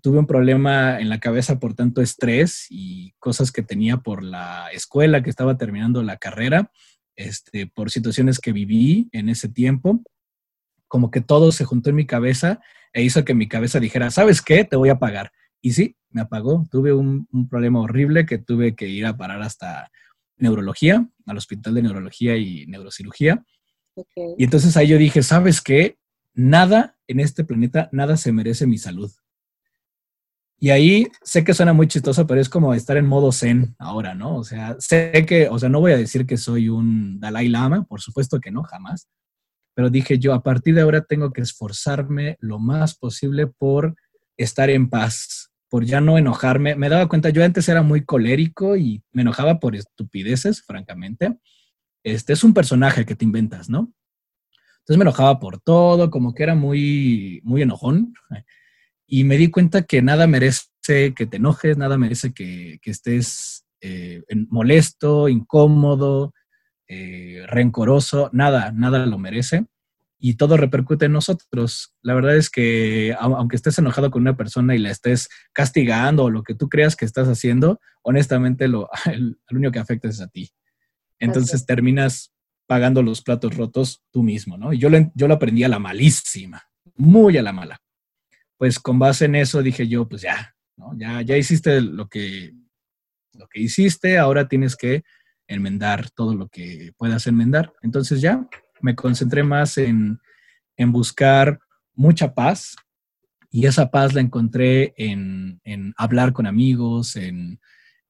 tuve 0.00 0.18
un 0.18 0.26
problema 0.26 1.00
en 1.00 1.08
la 1.08 1.20
cabeza 1.20 1.58
por 1.58 1.74
tanto 1.74 2.00
estrés 2.00 2.66
y 2.70 3.12
cosas 3.18 3.52
que 3.52 3.62
tenía 3.62 3.98
por 3.98 4.22
la 4.22 4.68
escuela, 4.72 5.22
que 5.22 5.30
estaba 5.30 5.56
terminando 5.56 6.02
la 6.02 6.16
carrera, 6.16 6.70
este, 7.16 7.66
por 7.66 7.90
situaciones 7.90 8.38
que 8.38 8.52
viví 8.52 9.08
en 9.12 9.28
ese 9.28 9.48
tiempo. 9.48 10.02
Como 10.86 11.10
que 11.10 11.20
todo 11.20 11.52
se 11.52 11.64
juntó 11.64 11.90
en 11.90 11.96
mi 11.96 12.06
cabeza 12.06 12.60
e 12.92 13.02
hizo 13.02 13.24
que 13.24 13.34
mi 13.34 13.48
cabeza 13.48 13.80
dijera, 13.80 14.10
¿sabes 14.10 14.40
qué? 14.40 14.64
Te 14.64 14.76
voy 14.76 14.88
a 14.88 14.98
pagar. 14.98 15.32
Y 15.60 15.72
sí, 15.72 15.96
me 16.10 16.20
apagó. 16.20 16.66
Tuve 16.70 16.92
un, 16.92 17.26
problema 17.50 17.80
horrible 17.80 18.26
que 18.26 18.38
tuve 18.38 18.74
que 18.74 18.88
ir 18.88 19.06
a 19.06 19.16
parar 19.16 19.42
hasta 19.42 19.90
neurología, 20.38 21.08
al 21.26 21.36
hospital 21.36 21.74
de 21.74 21.82
neurología 21.82 22.36
y 22.36 22.66
neurocirugía. 22.66 23.44
Y 24.36 24.44
entonces 24.44 24.76
ahí 24.76 24.88
yo 24.88 24.98
dije, 24.98 25.22
¿sabes 25.22 25.60
qué? 25.60 25.98
Nada 26.34 26.96
en 27.06 27.20
este 27.20 27.44
planeta, 27.44 27.88
nada 27.92 28.16
se 28.16 28.32
merece 28.32 28.66
mi 28.66 28.78
salud. 28.78 29.10
Y 30.60 30.70
ahí 30.70 31.06
sé 31.22 31.44
que 31.44 31.54
suena 31.54 31.72
muy 31.72 31.86
chistoso, 31.86 32.26
pero 32.26 32.40
es 32.40 32.48
como 32.48 32.74
estar 32.74 32.96
en 32.96 33.06
modo 33.06 33.30
zen 33.30 33.76
ahora, 33.78 34.14
¿no? 34.14 34.36
O 34.36 34.44
sea, 34.44 34.76
sé 34.80 35.24
que, 35.26 35.48
o 35.48 35.58
sea, 35.58 35.68
no 35.68 35.80
voy 35.80 35.92
a 35.92 35.96
decir 35.96 36.26
que 36.26 36.36
soy 36.36 36.68
un 36.68 37.20
Dalai 37.20 37.48
Lama, 37.48 37.84
por 37.84 38.00
supuesto 38.00 38.40
que 38.40 38.50
no, 38.50 38.64
jamás. 38.64 39.08
Pero 39.74 39.90
dije 39.90 40.18
yo, 40.18 40.34
a 40.34 40.42
partir 40.42 40.74
de 40.74 40.80
ahora 40.80 41.02
tengo 41.02 41.32
que 41.32 41.42
esforzarme 41.42 42.36
lo 42.40 42.58
más 42.58 42.96
posible 42.96 43.46
por 43.46 43.94
estar 44.36 44.70
en 44.70 44.90
paz, 44.90 45.47
por 45.68 45.84
ya 45.84 46.00
no 46.00 46.18
enojarme. 46.18 46.74
Me 46.74 46.88
daba 46.88 47.08
cuenta, 47.08 47.30
yo 47.30 47.44
antes 47.44 47.68
era 47.68 47.82
muy 47.82 48.04
colérico 48.04 48.76
y 48.76 49.02
me 49.12 49.22
enojaba 49.22 49.60
por 49.60 49.76
estupideces, 49.76 50.62
francamente. 50.62 51.38
Este 52.02 52.32
es 52.32 52.44
un 52.44 52.54
personaje 52.54 53.04
que 53.04 53.14
te 53.14 53.24
inventas, 53.24 53.68
¿no? 53.68 53.92
Entonces 54.78 54.98
me 54.98 55.04
enojaba 55.04 55.38
por 55.38 55.60
todo, 55.60 56.10
como 56.10 56.34
que 56.34 56.42
era 56.42 56.54
muy, 56.54 57.40
muy 57.44 57.62
enojón 57.62 58.14
y 59.06 59.24
me 59.24 59.36
di 59.36 59.50
cuenta 59.50 59.82
que 59.82 60.00
nada 60.00 60.26
merece 60.26 60.68
que 61.14 61.26
te 61.26 61.36
enojes, 61.36 61.76
nada 61.76 61.98
merece 61.98 62.32
que, 62.32 62.80
estés 62.84 63.66
eh, 63.82 64.22
molesto, 64.48 65.28
incómodo, 65.28 66.32
eh, 66.88 67.44
rencoroso, 67.46 68.30
nada, 68.32 68.72
nada 68.72 69.04
lo 69.04 69.18
merece. 69.18 69.66
Y 70.18 70.34
todo 70.34 70.56
repercute 70.56 71.06
en 71.06 71.12
nosotros. 71.12 71.94
La 72.02 72.14
verdad 72.14 72.36
es 72.36 72.50
que 72.50 73.14
aunque 73.18 73.56
estés 73.56 73.78
enojado 73.78 74.10
con 74.10 74.22
una 74.22 74.36
persona 74.36 74.74
y 74.74 74.78
la 74.78 74.90
estés 74.90 75.28
castigando 75.52 76.24
o 76.24 76.30
lo 76.30 76.42
que 76.42 76.54
tú 76.54 76.68
creas 76.68 76.96
que 76.96 77.04
estás 77.04 77.28
haciendo, 77.28 77.80
honestamente 78.02 78.66
lo, 78.66 78.88
el, 79.06 79.38
único 79.50 79.72
que 79.72 79.78
afecta 79.78 80.08
es 80.08 80.20
a 80.20 80.28
ti. 80.28 80.50
Entonces 81.20 81.66
terminas 81.66 82.32
pagando 82.66 83.02
los 83.02 83.22
platos 83.22 83.56
rotos 83.56 84.02
tú 84.10 84.22
mismo, 84.22 84.58
¿no? 84.58 84.72
Y 84.72 84.78
yo 84.78 84.90
lo, 84.90 85.10
yo 85.14 85.28
lo 85.28 85.34
aprendí 85.34 85.64
a 85.64 85.68
la 85.68 85.78
malísima, 85.78 86.62
muy 86.96 87.36
a 87.38 87.42
la 87.42 87.52
mala 87.52 87.80
pues 88.58 88.80
con 88.80 88.98
base 88.98 89.24
en 89.24 89.36
eso 89.36 89.62
dije 89.62 89.88
yo, 89.88 90.06
pues 90.08 90.22
ya, 90.22 90.54
¿no? 90.76 90.92
Ya, 90.98 91.22
ya 91.22 91.36
hiciste 91.36 91.80
lo 91.80 92.08
que, 92.08 92.52
lo 93.32 93.48
que 93.48 93.60
hiciste, 93.60 94.18
ahora 94.18 94.48
tienes 94.48 94.76
que 94.76 95.04
enmendar 95.46 96.10
todo 96.10 96.34
lo 96.34 96.48
que 96.48 96.92
puedas 96.98 97.26
enmendar. 97.28 97.72
Entonces 97.82 98.20
ya 98.20 98.46
me 98.80 98.94
concentré 98.94 99.42
más 99.42 99.78
en, 99.78 100.20
en 100.76 100.92
buscar 100.92 101.60
mucha 101.94 102.34
paz 102.34 102.76
y 103.50 103.66
esa 103.66 103.90
paz 103.90 104.14
la 104.14 104.20
encontré 104.20 104.94
en, 104.96 105.60
en 105.64 105.94
hablar 105.96 106.32
con 106.32 106.46
amigos, 106.46 107.16
en, 107.16 107.60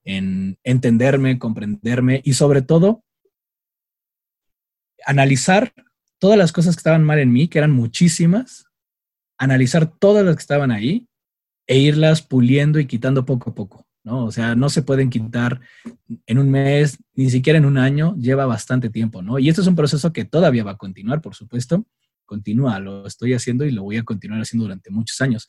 en 0.03 0.57
entenderme, 0.63 1.39
comprenderme 1.39 2.21
y 2.23 2.33
sobre 2.33 2.61
todo 2.61 3.03
analizar 5.05 5.73
todas 6.19 6.37
las 6.37 6.51
cosas 6.51 6.75
que 6.75 6.79
estaban 6.79 7.03
mal 7.03 7.19
en 7.19 7.31
mí, 7.31 7.47
que 7.47 7.57
eran 7.57 7.71
muchísimas, 7.71 8.65
analizar 9.37 9.87
todas 9.87 10.25
las 10.25 10.35
que 10.35 10.41
estaban 10.41 10.71
ahí 10.71 11.07
e 11.67 11.77
irlas 11.77 12.21
puliendo 12.21 12.79
y 12.79 12.87
quitando 12.87 13.25
poco 13.25 13.51
a 13.51 13.55
poco, 13.55 13.87
¿no? 14.03 14.25
O 14.25 14.31
sea, 14.31 14.55
no 14.55 14.69
se 14.69 14.81
pueden 14.81 15.09
quitar 15.09 15.61
en 16.25 16.37
un 16.37 16.49
mes, 16.49 16.97
ni 17.13 17.29
siquiera 17.29 17.59
en 17.59 17.65
un 17.65 17.77
año, 17.77 18.15
lleva 18.17 18.45
bastante 18.45 18.89
tiempo, 18.89 19.21
¿no? 19.21 19.39
Y 19.39 19.49
esto 19.49 19.61
es 19.61 19.67
un 19.67 19.75
proceso 19.75 20.13
que 20.13 20.25
todavía 20.25 20.63
va 20.63 20.71
a 20.71 20.77
continuar, 20.77 21.21
por 21.21 21.35
supuesto, 21.35 21.85
continúa, 22.25 22.79
lo 22.79 23.07
estoy 23.07 23.33
haciendo 23.33 23.65
y 23.65 23.71
lo 23.71 23.83
voy 23.83 23.97
a 23.97 24.03
continuar 24.03 24.41
haciendo 24.41 24.65
durante 24.65 24.91
muchos 24.91 25.19
años. 25.21 25.47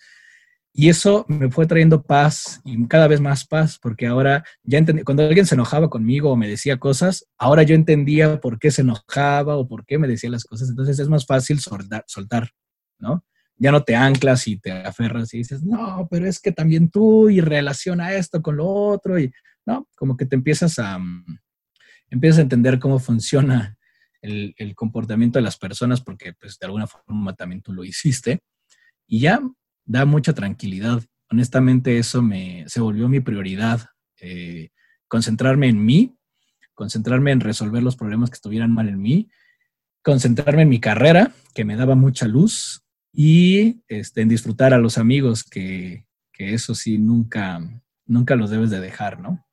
Y 0.73 0.89
eso 0.89 1.27
me 1.29 1.51
fue 1.51 1.67
trayendo 1.67 2.03
paz 2.03 2.61
y 2.65 2.87
cada 2.87 3.09
vez 3.09 3.21
más 3.21 3.45
paz, 3.45 3.79
porque 3.81 4.07
ahora 4.07 4.45
ya 4.63 4.79
entendí, 4.79 5.03
cuando 5.03 5.25
alguien 5.25 5.45
se 5.45 5.57
enojaba 5.57 5.91
conmigo 5.91 6.31
o 6.31 6.37
me 6.37 6.49
decía 6.49 6.79
cosas, 6.79 7.27
ahora 7.39 7.65
yo 7.65 7.75
entendía 7.75 8.41
por 8.41 8.59
qué 8.59 8.71
se 8.71 8.83
enojaba 8.83 9.57
o 9.57 9.67
por 9.67 9.85
qué 9.85 9.99
me 9.99 10.07
decía 10.07 10.31
las 10.31 10.45
cosas. 10.45 10.69
Entonces 10.71 10.99
es 11.01 11.09
más 11.09 11.27
fácil 11.27 11.59
soltar, 11.59 12.05
soltar 12.07 12.51
¿no? 12.99 13.25
Ya 13.61 13.71
no 13.71 13.85
te 13.85 13.95
anclas 13.95 14.49
y 14.49 14.59
te 14.59 14.73
aferras 14.73 15.33
y 15.35 15.39
dices, 15.39 15.63
no, 15.63 16.09
pero 16.11 16.27
es 16.27 16.41
que 16.41 16.51
también 16.51 16.91
tú 16.91 17.31
y 17.31 17.41
relaciona 17.41 18.15
esto 18.15 18.43
con 18.43 18.57
lo 18.57 18.67
otro 18.67 19.19
y, 19.19 19.33
¿no? 19.67 19.87
Como 19.95 20.17
que 20.17 20.27
te 20.27 20.35
empiezas 20.35 20.79
a, 20.79 20.99
mm, 20.99 21.39
empiezas 22.09 22.39
a 22.39 22.43
entender 22.43 22.79
cómo 22.79 22.99
funciona 22.99 23.77
el, 24.23 24.55
el 24.57 24.75
comportamiento 24.75 25.39
de 25.39 25.45
las 25.45 25.57
personas 25.57 26.01
porque 26.01 26.33
pues 26.33 26.59
de 26.59 26.67
alguna 26.67 26.87
forma 26.87 27.35
también 27.35 27.63
tú 27.63 27.73
lo 27.73 27.85
hiciste 27.85 28.41
y 29.07 29.21
ya 29.21 29.41
da 29.85 30.05
mucha 30.05 30.33
tranquilidad. 30.33 31.03
Honestamente, 31.31 31.99
eso 31.99 32.23
me, 32.23 32.65
se 32.69 32.81
volvió 32.81 33.09
mi 33.09 33.21
prioridad, 33.21 33.89
eh, 34.21 34.71
concentrarme 35.09 35.69
en 35.69 35.85
mí, 35.85 36.17
concentrarme 36.75 37.33
en 37.33 37.41
resolver 37.41 37.83
los 37.83 37.97
problemas 37.97 38.31
que 38.31 38.35
estuvieran 38.35 38.73
mal 38.73 38.89
en 38.89 39.01
mí, 39.01 39.29
concentrarme 40.03 40.63
en 40.63 40.69
mi 40.69 40.81
carrera, 40.81 41.33
que 41.55 41.65
me 41.65 41.77
daba 41.77 41.95
mucha 41.97 42.27
luz, 42.27 42.85
y 43.13 43.83
este, 43.89 44.23
en 44.23 44.29
disfrutar 44.29 44.73
a 44.73 44.79
los 44.79 44.99
amigos, 44.99 45.45
que, 45.45 46.07
que 46.33 46.55
eso 46.55 46.75
sí, 46.75 46.99
nunca, 46.99 47.61
nunca 48.07 48.37
los 48.37 48.51
debes 48.51 48.71
de 48.71 48.81
dejar, 48.81 49.21
¿no? 49.21 49.45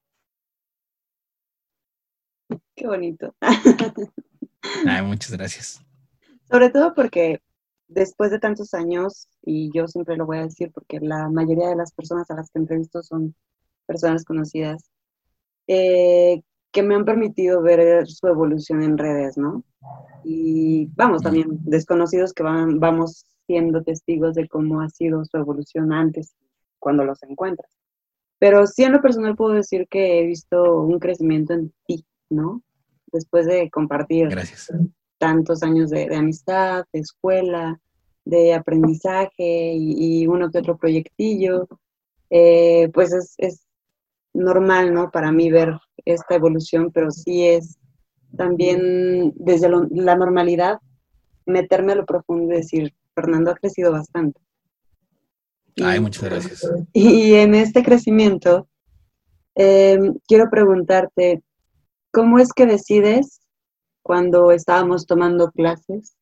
Qué 2.76 2.88
bonito. 2.88 3.36
Ay, 4.86 5.02
muchas 5.04 5.32
gracias. 5.32 5.82
Sobre 6.50 6.70
todo 6.70 6.94
porque 6.94 7.42
después 7.88 8.32
de 8.32 8.40
tantos 8.40 8.74
años, 8.74 9.28
y 9.42 9.72
yo 9.74 9.88
siempre 9.88 10.16
lo 10.18 10.26
voy 10.26 10.38
a 10.38 10.44
decir 10.44 10.72
porque 10.72 11.00
la 11.00 11.30
mayoría 11.30 11.70
de 11.70 11.76
las 11.76 11.92
personas 11.92 12.30
a 12.30 12.36
las 12.36 12.50
que 12.52 12.60
entrevisto 12.60 13.02
son 13.02 13.36
personas 13.86 14.24
conocidas, 14.24 14.92
eh, 15.68 16.42
que 16.72 16.84
me 16.84 16.96
han 16.96 17.06
permitido 17.06 17.62
ver 17.62 18.08
su 18.08 18.28
evolución 18.28 18.84
en 18.84 18.98
redes, 18.98 19.38
¿no? 19.38 19.64
Y 20.24 20.88
vamos, 20.96 21.24
también 21.24 21.48
desconocidos 21.64 22.34
que 22.34 22.44
van, 22.44 22.80
vamos 22.80 23.26
siendo 23.48 23.82
testigos 23.82 24.36
de 24.36 24.48
cómo 24.48 24.82
ha 24.82 24.90
sido 24.90 25.26
su 25.26 25.38
evolución 25.38 25.92
antes, 25.92 26.36
cuando 26.78 27.04
los 27.04 27.24
encuentras. 27.24 27.72
Pero 28.38 28.68
sí 28.68 28.84
en 28.84 28.92
lo 28.92 29.02
personal 29.02 29.36
puedo 29.36 29.54
decir 29.54 29.88
que 29.90 30.20
he 30.20 30.26
visto 30.28 30.82
un 30.82 31.00
crecimiento 31.00 31.54
en 31.54 31.74
ti, 31.88 32.06
¿no? 32.30 32.62
Después 33.12 33.48
de 33.48 33.72
compartir 33.72 34.30
Gracias 34.30 34.70
tantos 35.18 35.64
años 35.64 35.90
de, 35.90 36.16
amistad, 36.16 36.86
de 36.94 37.00
escuela, 37.00 37.80
de 38.26 38.54
aprendizaje 38.54 39.74
y, 39.74 40.28
uno 40.28 40.52
que 40.52 40.60
otro 40.60 40.78
proyectillo, 40.78 41.68
eh, 42.30 42.90
pues 42.94 43.36
es, 43.38 43.64
normal, 44.34 44.94
¿no? 44.94 45.10
Para 45.10 45.32
mí 45.32 45.50
ver 45.50 45.80
esta 46.06 46.36
evolución, 46.36 46.92
pero 46.92 47.10
sí 47.10 47.48
es 47.48 47.80
también 48.36 49.34
desde 49.36 49.68
la 49.68 50.16
normalidad 50.16 50.78
meterme 51.48 51.94
a 51.94 51.96
lo 51.96 52.06
profundo 52.06 52.54
y 52.54 52.58
decir, 52.58 52.94
Fernando 53.18 53.52
ha 53.52 53.56
crecido 53.56 53.92
bastante. 53.92 54.40
Ay, 55.84 56.00
muchas 56.00 56.24
gracias. 56.24 56.72
Y, 56.94 57.34
en 57.34 57.56
este 57.56 57.84
crecimiento, 57.84 58.68
em, 59.56 60.16
quiero 60.28 60.50
preguntarte, 60.50 61.44
¿cómo 62.12 62.38
es 62.38 62.54
que 62.54 62.68
decides 62.68 63.42
cuando 64.08 64.54
estábamos 64.54 65.06
tomando 65.06 65.52
clases. 65.52 66.16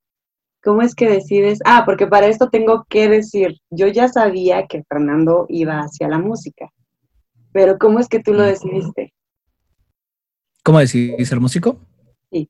¿Cómo 0.64 0.82
es 0.82 0.96
que 0.96 1.08
decides? 1.08 1.60
Ah, 1.66 1.84
porque 1.86 2.08
para 2.08 2.26
esto 2.26 2.50
tengo 2.50 2.84
que 2.90 3.08
decir, 3.08 3.60
yo 3.70 3.86
ya 3.86 4.08
sabía 4.08 4.66
que 4.66 4.84
Fernando 4.90 5.46
iba 5.50 5.82
hacia 5.82 6.08
la 6.08 6.18
música, 6.18 6.72
pero 7.54 7.78
¿cómo 7.78 8.00
es 8.00 8.08
que 8.08 8.20
tú 8.20 8.34
lo 8.34 8.42
decidiste? 8.42 9.14
¿Cómo 10.64 10.80
decidí 10.80 11.24
ser 11.24 11.40
músico? 11.40 11.78
Sí. 12.32 12.50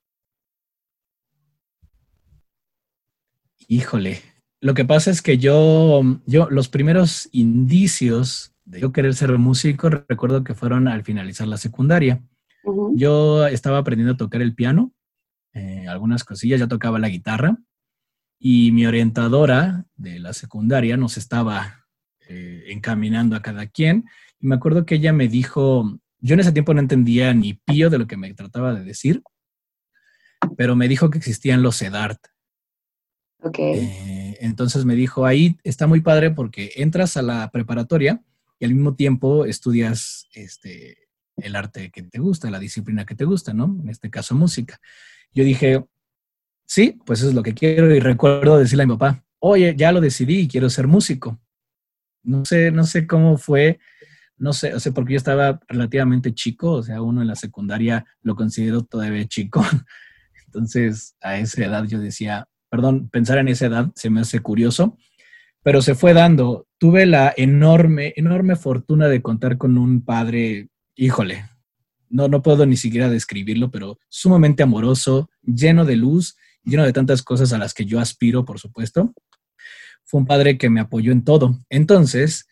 Híjole, 3.68 4.22
lo 4.66 4.74
que 4.74 4.84
pasa 4.84 5.12
es 5.12 5.22
que 5.22 5.38
yo, 5.38 6.02
yo, 6.26 6.50
los 6.50 6.70
primeros 6.70 7.30
indicios 7.32 8.56
de 8.64 8.80
yo 8.80 8.92
querer 8.92 9.14
ser 9.14 9.38
músico, 9.38 9.92
recuerdo 9.92 10.44
que 10.44 10.56
fueron 10.56 10.88
al 10.88 11.04
finalizar 11.04 11.48
la 11.48 11.58
secundaria. 11.58 12.24
Yo 12.96 13.46
estaba 13.46 13.78
aprendiendo 13.78 14.14
a 14.14 14.18
tocar 14.18 14.42
el 14.42 14.56
piano 14.56 14.92
eh, 15.54 15.86
algunas 15.88 16.24
cosillas, 16.24 16.60
ya 16.60 16.68
tocaba 16.68 16.98
la 16.98 17.10
guitarra 17.10 17.60
y 18.40 18.72
mi 18.72 18.88
orientadora 18.88 19.86
de 19.98 20.20
la 20.20 20.34
secundaria 20.34 20.98
nos 20.98 21.18
estaba 21.18 21.86
eh, 22.28 22.64
encaminando 22.70 23.36
a 23.36 23.44
cada 23.44 23.68
quien 23.68 24.06
y 24.40 24.48
me 24.48 24.56
acuerdo 24.56 24.88
que 24.88 24.96
ella 24.96 25.14
me 25.14 25.28
dijo, 25.28 26.00
yo 26.22 26.34
en 26.34 26.40
ese 26.40 26.54
tiempo 26.54 26.74
no 26.74 26.80
entendía 26.80 27.36
ni 27.36 27.54
pío 27.54 27.92
de 27.92 28.00
lo 28.00 28.08
que 28.08 28.18
me 28.18 28.34
trataba 28.34 28.74
de 28.74 28.84
decir, 28.84 29.22
pero 30.58 30.76
me 30.76 30.88
dijo 30.88 31.12
que 31.12 31.20
existían 31.20 31.62
los 31.62 31.80
EDART. 31.84 32.35
Eh, 33.54 34.38
entonces 34.42 34.86
me 34.86 34.96
dijo, 34.96 35.25
ahí 35.25 35.58
está 35.64 35.88
muy 35.88 36.02
padre 36.02 36.32
porque 36.32 36.72
entras 36.75 37.18
a 37.18 37.22
la 37.22 37.50
preparatoria 37.52 38.22
y 38.60 38.66
al 38.66 38.74
mismo 38.74 38.96
tiempo 38.96 39.46
estudias 39.46 40.28
este, 40.34 40.98
el 41.38 41.56
arte 41.56 41.92
que 41.92 42.04
te 42.04 42.20
gusta, 42.20 42.50
la 42.50 42.60
disciplina 42.60 43.06
que 43.06 43.16
te 43.16 43.25
gusta, 43.25 43.54
¿no? 43.54 43.78
En 43.82 43.90
este 43.90 44.10
caso, 44.10 44.36
música. 44.36 44.80
Yo 45.34 45.44
dije, 45.44 45.84
sí, 46.66 47.00
pues 47.06 47.20
eso 47.20 47.30
es 47.30 47.36
lo 47.36 47.44
que 47.44 47.54
quiero. 47.54 47.94
Y 47.94 48.00
recuerdo 48.00 48.58
decirle 48.58 48.84
a 48.84 48.88
mi 48.88 48.94
papá, 48.94 49.24
oye, 49.40 49.75
ya 49.78 49.92
lo 49.92 50.02
decidí 50.02 50.42
y 50.42 50.48
quiero 50.48 50.70
ser 50.70 50.88
músico. 50.88 51.40
No 52.24 52.46
sé, 52.46 52.72
no 52.72 52.86
sé 52.86 53.06
cómo 53.06 53.38
fue, 53.38 53.80
no 54.38 54.54
sé, 54.54 54.74
o 54.74 54.80
sea, 54.80 54.92
porque 54.92 55.14
yo 55.14 55.18
estaba 55.18 55.60
relativamente 55.68 56.34
chico, 56.34 56.72
o 56.72 56.84
sea, 56.84 57.02
uno 57.02 57.22
en 57.22 57.28
la 57.28 57.36
secundaria 57.36 58.06
lo 58.22 58.36
considero 58.36 58.84
todavía 58.84 59.25
chico. 59.28 59.64
Entonces, 60.46 61.16
a 61.22 61.38
esa 61.38 61.66
edad 61.66 61.84
yo 61.84 62.00
decía, 62.00 62.48
perdón, 62.75 63.08
pensar 63.10 63.38
en 63.38 63.48
esa 63.48 63.67
edad 63.67 63.91
se 63.96 64.10
me 64.10 64.20
hace 64.20 64.41
curioso, 64.41 64.98
pero 65.63 65.82
se 65.82 65.96
fue 65.96 66.13
dando. 66.13 66.67
Tuve 66.77 67.05
la 67.05 67.34
enorme, 67.38 68.13
enorme 68.17 68.58
fortuna 68.58 69.08
de 69.08 69.22
contar 69.22 69.58
con 69.58 69.77
un 69.77 70.03
padre, 70.03 70.67
híjole, 70.94 71.46
no, 72.10 72.27
no 72.27 72.41
puedo 72.41 72.65
ni 72.65 72.75
siquiera 72.75 73.10
describirlo, 73.10 73.72
pero 73.72 73.98
sumamente 74.10 74.62
amoroso, 74.62 75.29
lleno 75.41 75.86
de 75.86 75.96
luz, 75.96 76.36
lleno 76.65 76.84
de 76.84 76.91
tantas 76.91 77.24
cosas 77.24 77.53
a 77.53 77.58
las 77.58 77.74
que 77.74 77.86
yo 77.86 78.01
aspiro, 78.01 78.44
por 78.44 78.60
supuesto. 78.60 79.13
Fue 80.03 80.20
un 80.20 80.27
padre 80.27 80.58
que 80.58 80.70
me 80.70 80.82
apoyó 80.82 81.13
en 81.13 81.24
todo. 81.24 81.63
Entonces, 81.70 82.46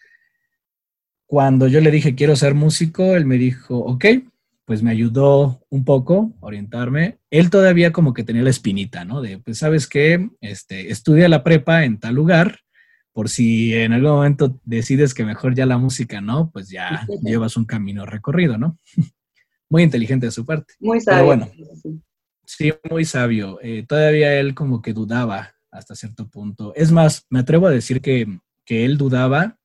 cuando 1.26 1.68
yo 1.68 1.82
le 1.82 1.92
dije 1.92 2.16
quiero 2.16 2.38
ser 2.38 2.54
músico, 2.54 3.16
él 3.16 3.26
me 3.26 3.38
dijo, 3.38 3.78
ok, 3.78 4.06
pues 4.66 4.82
me 4.82 4.92
ayudó 4.92 5.66
un 5.70 5.84
poco 5.84 6.34
a 6.42 6.46
orientarme. 6.46 7.20
Él 7.30 7.50
todavía 7.50 7.92
como 7.92 8.14
que 8.14 8.24
tenía 8.24 8.44
la 8.44 8.50
espinita, 8.50 9.04
¿no? 9.06 9.22
De, 9.22 9.40
pues 9.40 9.58
sabes 9.58 9.88
qué, 9.88 10.30
este, 10.42 10.92
estudia 10.92 11.28
la 11.28 11.44
prepa 11.44 11.84
en 11.84 12.00
tal 12.00 12.16
lugar, 12.16 12.60
por 13.12 13.30
si 13.30 13.74
en 13.74 13.94
algún 13.94 14.12
momento 14.12 14.60
decides 14.64 15.14
que 15.14 15.26
mejor 15.26 15.54
ya 15.54 15.66
la 15.66 15.78
música, 15.78 16.22
¿no? 16.22 16.50
Pues 16.52 16.70
ya 16.70 17.06
llevas 17.22 17.58
un 17.58 17.66
camino 17.66 18.06
recorrido, 18.06 18.58
¿no? 18.58 18.78
muy 19.70 19.84
inteligente 19.84 20.28
de 20.28 20.32
su 20.32 20.46
parte. 20.46 20.74
Muy 20.80 21.02
sabio. 21.02 21.26
bueno, 21.26 21.50
sí, 22.46 22.72
muy 22.90 23.06
sabio. 23.06 23.60
Eh, 23.62 23.86
todavía 23.88 24.40
él 24.40 24.56
como 24.56 24.82
que 24.82 24.94
dudaba 24.94 25.56
hasta 25.72 25.96
cierto 25.96 26.30
punto. 26.30 26.74
Es 26.76 26.92
más, 26.92 27.26
me 27.30 27.40
atrevo 27.40 27.68
a 27.68 27.72
decir 27.72 28.02
que, 28.02 28.40
que 28.66 28.86
él 28.86 28.98
dudaba 28.98 29.58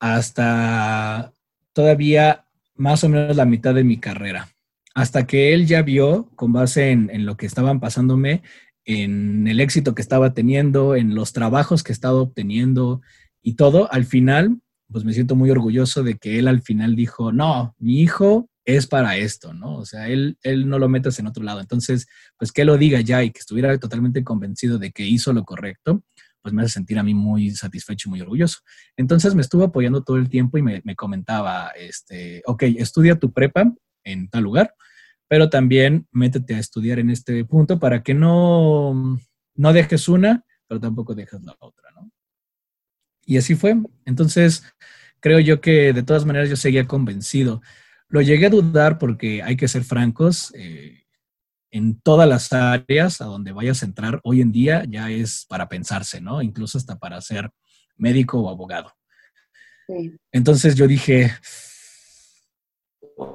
hasta 0.00 1.32
todavía 1.72 2.47
más 2.78 3.04
o 3.04 3.08
menos 3.08 3.36
la 3.36 3.44
mitad 3.44 3.74
de 3.74 3.84
mi 3.84 3.98
carrera. 3.98 4.48
Hasta 4.94 5.26
que 5.26 5.52
él 5.52 5.66
ya 5.66 5.82
vio, 5.82 6.30
con 6.34 6.52
base 6.52 6.90
en, 6.90 7.10
en, 7.12 7.26
lo 7.26 7.36
que 7.36 7.46
estaban 7.46 7.78
pasándome, 7.78 8.42
en 8.84 9.46
el 9.46 9.60
éxito 9.60 9.94
que 9.94 10.02
estaba 10.02 10.32
teniendo, 10.32 10.96
en 10.96 11.14
los 11.14 11.32
trabajos 11.32 11.82
que 11.82 11.92
estaba 11.92 12.20
obteniendo 12.20 13.02
y 13.42 13.54
todo, 13.54 13.92
al 13.92 14.06
final 14.06 14.58
pues 14.90 15.04
me 15.04 15.12
siento 15.12 15.36
muy 15.36 15.50
orgulloso 15.50 16.02
de 16.02 16.14
que 16.14 16.38
él 16.38 16.48
al 16.48 16.62
final 16.62 16.96
dijo, 16.96 17.30
no, 17.32 17.74
mi 17.78 18.00
hijo 18.00 18.48
es 18.64 18.86
para 18.86 19.16
esto, 19.16 19.54
¿no? 19.54 19.76
O 19.76 19.84
sea, 19.84 20.08
él, 20.08 20.38
él 20.42 20.68
no 20.68 20.78
lo 20.78 20.88
metas 20.88 21.18
en 21.18 21.26
otro 21.26 21.42
lado. 21.42 21.60
Entonces, 21.60 22.06
pues 22.38 22.52
que 22.52 22.64
lo 22.64 22.76
diga 22.76 23.00
ya 23.00 23.22
y 23.22 23.30
que 23.30 23.40
estuviera 23.40 23.76
totalmente 23.78 24.24
convencido 24.24 24.78
de 24.78 24.90
que 24.90 25.06
hizo 25.06 25.32
lo 25.32 25.44
correcto, 25.44 26.02
pues 26.42 26.54
me 26.54 26.62
hace 26.62 26.74
sentir 26.74 26.98
a 26.98 27.02
mí 27.02 27.14
muy 27.14 27.50
satisfecho 27.50 28.08
y 28.08 28.10
muy 28.10 28.20
orgulloso. 28.20 28.60
Entonces 28.96 29.34
me 29.34 29.42
estuvo 29.42 29.64
apoyando 29.64 30.02
todo 30.02 30.16
el 30.16 30.28
tiempo 30.28 30.58
y 30.58 30.62
me, 30.62 30.82
me 30.84 30.96
comentaba, 30.96 31.70
este, 31.70 32.42
ok, 32.46 32.62
estudia 32.78 33.18
tu 33.18 33.32
prepa 33.32 33.72
en 34.04 34.28
tal 34.28 34.44
lugar, 34.44 34.74
pero 35.28 35.50
también 35.50 36.06
métete 36.10 36.54
a 36.54 36.58
estudiar 36.58 36.98
en 36.98 37.10
este 37.10 37.44
punto 37.44 37.78
para 37.78 38.02
que 38.02 38.14
no, 38.14 39.18
no 39.54 39.72
dejes 39.72 40.08
una, 40.08 40.44
pero 40.66 40.80
tampoco 40.80 41.14
dejes 41.14 41.42
la 41.42 41.56
otra, 41.58 41.90
¿no? 41.94 42.10
Y 43.24 43.36
así 43.36 43.54
fue. 43.54 43.76
Entonces, 44.06 44.64
creo 45.20 45.38
yo 45.38 45.60
que 45.60 45.92
de 45.92 46.02
todas 46.02 46.24
maneras 46.24 46.48
yo 46.48 46.56
seguía 46.56 46.86
convencido. 46.86 47.60
Lo 48.08 48.22
llegué 48.22 48.46
a 48.46 48.50
dudar 48.50 48.98
porque 48.98 49.42
hay 49.42 49.56
que 49.56 49.68
ser 49.68 49.84
francos. 49.84 50.52
Eh, 50.56 51.02
en 51.70 52.00
todas 52.00 52.28
las 52.28 52.52
áreas 52.52 53.20
a 53.20 53.26
donde 53.26 53.52
vayas 53.52 53.82
a 53.82 53.86
entrar 53.86 54.20
hoy 54.24 54.40
en 54.40 54.52
día 54.52 54.84
ya 54.88 55.10
es 55.10 55.46
para 55.48 55.68
pensarse, 55.68 56.20
¿no? 56.20 56.42
Incluso 56.42 56.78
hasta 56.78 56.98
para 56.98 57.20
ser 57.20 57.50
médico 57.96 58.40
o 58.40 58.50
abogado. 58.50 58.92
Entonces 60.32 60.74
yo 60.74 60.86
dije, 60.86 61.32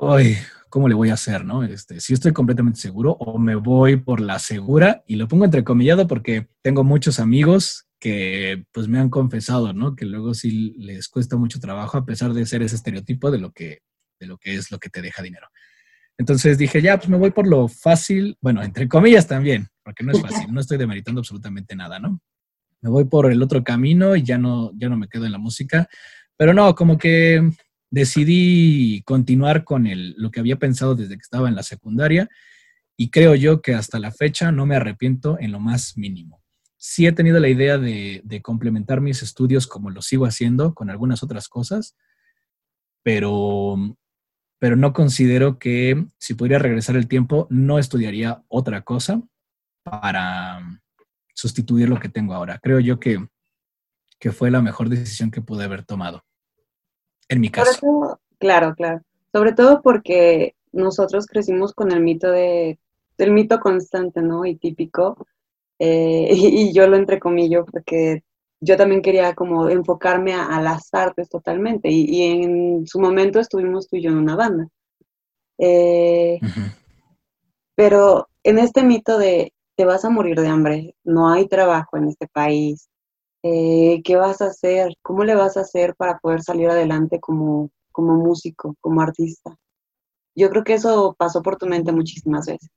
Ay, 0.02 0.38
¿cómo 0.70 0.88
le 0.88 0.96
voy 0.96 1.10
a 1.10 1.16
hacer, 1.16 1.44
no? 1.44 1.64
Este, 1.64 2.00
si 2.00 2.14
estoy 2.14 2.32
completamente 2.32 2.80
seguro 2.80 3.12
o 3.20 3.38
me 3.38 3.56
voy 3.56 3.98
por 3.98 4.22
la 4.22 4.40
segura 4.40 5.04
y 5.06 5.18
lo 5.18 5.28
pongo 5.28 5.46
entrecomillado 5.46 6.08
porque 6.08 6.48
tengo 6.62 6.84
muchos 6.84 7.20
amigos 7.20 7.88
que 8.00 8.66
pues 8.72 8.88
me 8.88 9.00
han 9.00 9.10
confesado, 9.10 9.74
¿no? 9.74 9.96
Que 9.96 10.06
luego 10.06 10.34
sí 10.34 10.74
les 10.78 11.10
cuesta 11.10 11.36
mucho 11.36 11.60
trabajo 11.60 11.98
a 11.98 12.06
pesar 12.06 12.34
de 12.34 12.46
ser 12.46 12.64
ese 12.64 12.76
estereotipo 12.76 13.30
de 13.30 13.40
lo 13.40 13.52
que, 13.52 13.82
de 14.20 14.28
lo 14.28 14.38
que 14.38 14.56
es 14.56 14.72
lo 14.72 14.80
que 14.80 14.90
te 14.90 15.02
deja 15.02 15.22
dinero. 15.22 15.48
Entonces 16.18 16.58
dije, 16.58 16.82
ya, 16.82 16.98
pues 16.98 17.10
me 17.10 17.18
voy 17.18 17.32
por 17.32 17.48
lo 17.48 17.68
fácil, 17.68 18.38
bueno, 18.42 18.62
entre 18.64 18.88
comillas 18.88 19.28
también, 19.28 19.68
porque 19.84 20.04
no 20.04 20.12
es 20.12 20.22
fácil, 20.22 20.54
no 20.54 20.60
estoy 20.60 20.78
demeritando 20.78 21.20
absolutamente 21.20 21.76
nada, 21.76 22.00
¿no? 22.00 22.22
Me 22.82 22.90
voy 22.90 23.06
por 23.06 23.32
el 23.32 23.42
otro 23.42 23.64
camino 23.64 24.16
y 24.16 24.24
ya 24.24 24.38
no, 24.38 24.72
ya 24.76 24.90
no 24.90 24.98
me 24.98 25.08
quedo 25.08 25.26
en 25.26 25.32
la 25.32 25.38
música, 25.38 25.88
pero 26.38 26.54
no, 26.54 26.76
como 26.76 26.98
que 26.98 27.50
decidí 27.90 29.02
continuar 29.04 29.64
con 29.64 29.88
el, 29.88 30.14
lo 30.18 30.32
que 30.32 30.40
había 30.40 30.58
pensado 30.58 30.96
desde 30.96 31.16
que 31.16 31.22
estaba 31.22 31.48
en 31.48 31.56
la 31.56 31.64
secundaria 31.64 32.30
y 32.98 33.10
creo 33.10 33.36
yo 33.36 33.62
que 33.62 33.74
hasta 33.74 34.00
la 34.00 34.12
fecha 34.12 34.52
no 34.52 34.66
me 34.66 34.76
arrepiento 34.76 35.38
en 35.40 35.52
lo 35.52 35.60
más 35.60 35.98
mínimo. 35.98 36.42
Sí 36.78 37.08
he 37.08 37.12
tenido 37.12 37.40
la 37.40 37.50
idea 37.50 37.78
de, 37.78 38.22
de 38.24 38.42
complementar 38.42 39.00
mis 39.00 39.24
estudios 39.24 39.68
como 39.68 39.90
lo 39.90 40.02
sigo 40.02 40.26
haciendo 40.26 40.74
con 40.74 40.90
algunas 40.90 41.24
otras 41.24 41.48
cosas, 41.48 41.96
pero 43.04 43.96
pero 44.64 44.78
no 44.78 44.94
considero 44.94 45.60
que 45.60 46.06
si 46.18 46.36
pudiera 46.36 46.58
regresar 46.58 46.96
el 46.96 47.10
tiempo, 47.10 47.48
no 47.50 47.80
estudiaría 47.80 48.46
otra 48.48 48.84
cosa 48.84 49.22
para 49.84 50.62
sustituir 51.34 51.90
lo 51.90 52.00
que 52.00 52.08
tengo 52.08 52.34
ahora. 52.34 52.60
Creo 52.64 52.80
yo 52.80 52.98
que, 52.98 53.28
que 54.20 54.32
fue 54.32 54.52
la 54.52 54.62
mejor 54.62 54.88
decisión 54.88 55.32
que 55.32 55.42
pude 55.42 55.66
haber 55.66 55.84
tomado, 55.84 56.24
en 57.28 57.42
mi 57.42 57.50
caso. 57.50 58.22
claro, 58.38 58.74
claro. 58.74 59.02
Sobre 59.34 59.52
todo 59.52 59.82
porque 59.82 60.56
nosotros 60.72 61.26
crecimos 61.26 61.74
con 61.74 61.92
el 61.92 62.00
mito 62.00 62.32
de, 62.32 62.80
el 63.18 63.32
mito 63.32 63.60
constante, 63.60 64.22
¿no? 64.22 64.46
Y 64.46 64.56
típico. 64.56 65.28
Eh, 65.78 66.30
y, 66.32 66.72
yo 66.72 66.88
lo 66.88 66.96
entrecomillo 66.96 67.66
porque 67.66 68.24
yo 68.64 68.78
también 68.78 69.02
quería 69.02 69.36
como 69.36 69.70
enfocarme 69.70 70.34
a, 70.34 70.62
las 70.62 70.94
artes 70.94 71.28
totalmente 71.30 71.90
y, 71.92 72.22
en 72.24 72.88
su 72.88 73.00
momento 73.00 73.40
estuvimos 73.40 73.90
tú 73.90 73.98
y 73.98 74.04
yo 74.04 74.10
en 74.10 74.18
una 74.18 74.36
banda. 74.36 74.68
Eh, 75.58 76.40
pero 77.76 78.28
en 78.44 78.60
este 78.60 78.84
mito 78.84 79.18
de 79.18 79.54
te 79.76 79.86
vas 79.86 80.06
a 80.06 80.10
morir 80.10 80.40
de 80.40 80.48
hambre, 80.48 80.96
no 81.04 81.30
hay 81.30 81.48
trabajo 81.48 81.98
en 81.98 82.08
este 82.08 82.28
país, 82.28 82.90
eh, 83.44 84.02
¿qué 84.04 84.16
vas 84.16 84.42
a 84.42 84.48
hacer? 84.48 84.94
¿Cómo 85.02 85.26
le 85.26 85.36
vas 85.36 85.58
a 85.58 85.62
hacer 85.62 85.96
para 85.96 86.18
poder 86.20 86.42
salir 86.42 86.70
adelante 86.70 87.20
como, 87.20 87.70
como 87.92 88.16
músico, 88.16 88.76
como 88.80 89.02
artista? 89.02 89.58
Yo 90.36 90.50
creo 90.50 90.64
que 90.64 90.76
eso 90.76 91.16
pasó 91.18 91.42
por 91.42 91.58
tu 91.58 91.66
mente 91.66 91.92
muchísimas 91.92 92.46
veces. 92.46 92.70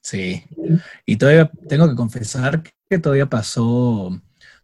Sí, 0.00 0.42
y 1.06 1.16
todavía 1.16 1.48
tengo 1.68 1.88
que 1.88 1.94
confesar 1.94 2.62
que 2.90 2.98
todavía 2.98 3.26
pasó 3.26 4.10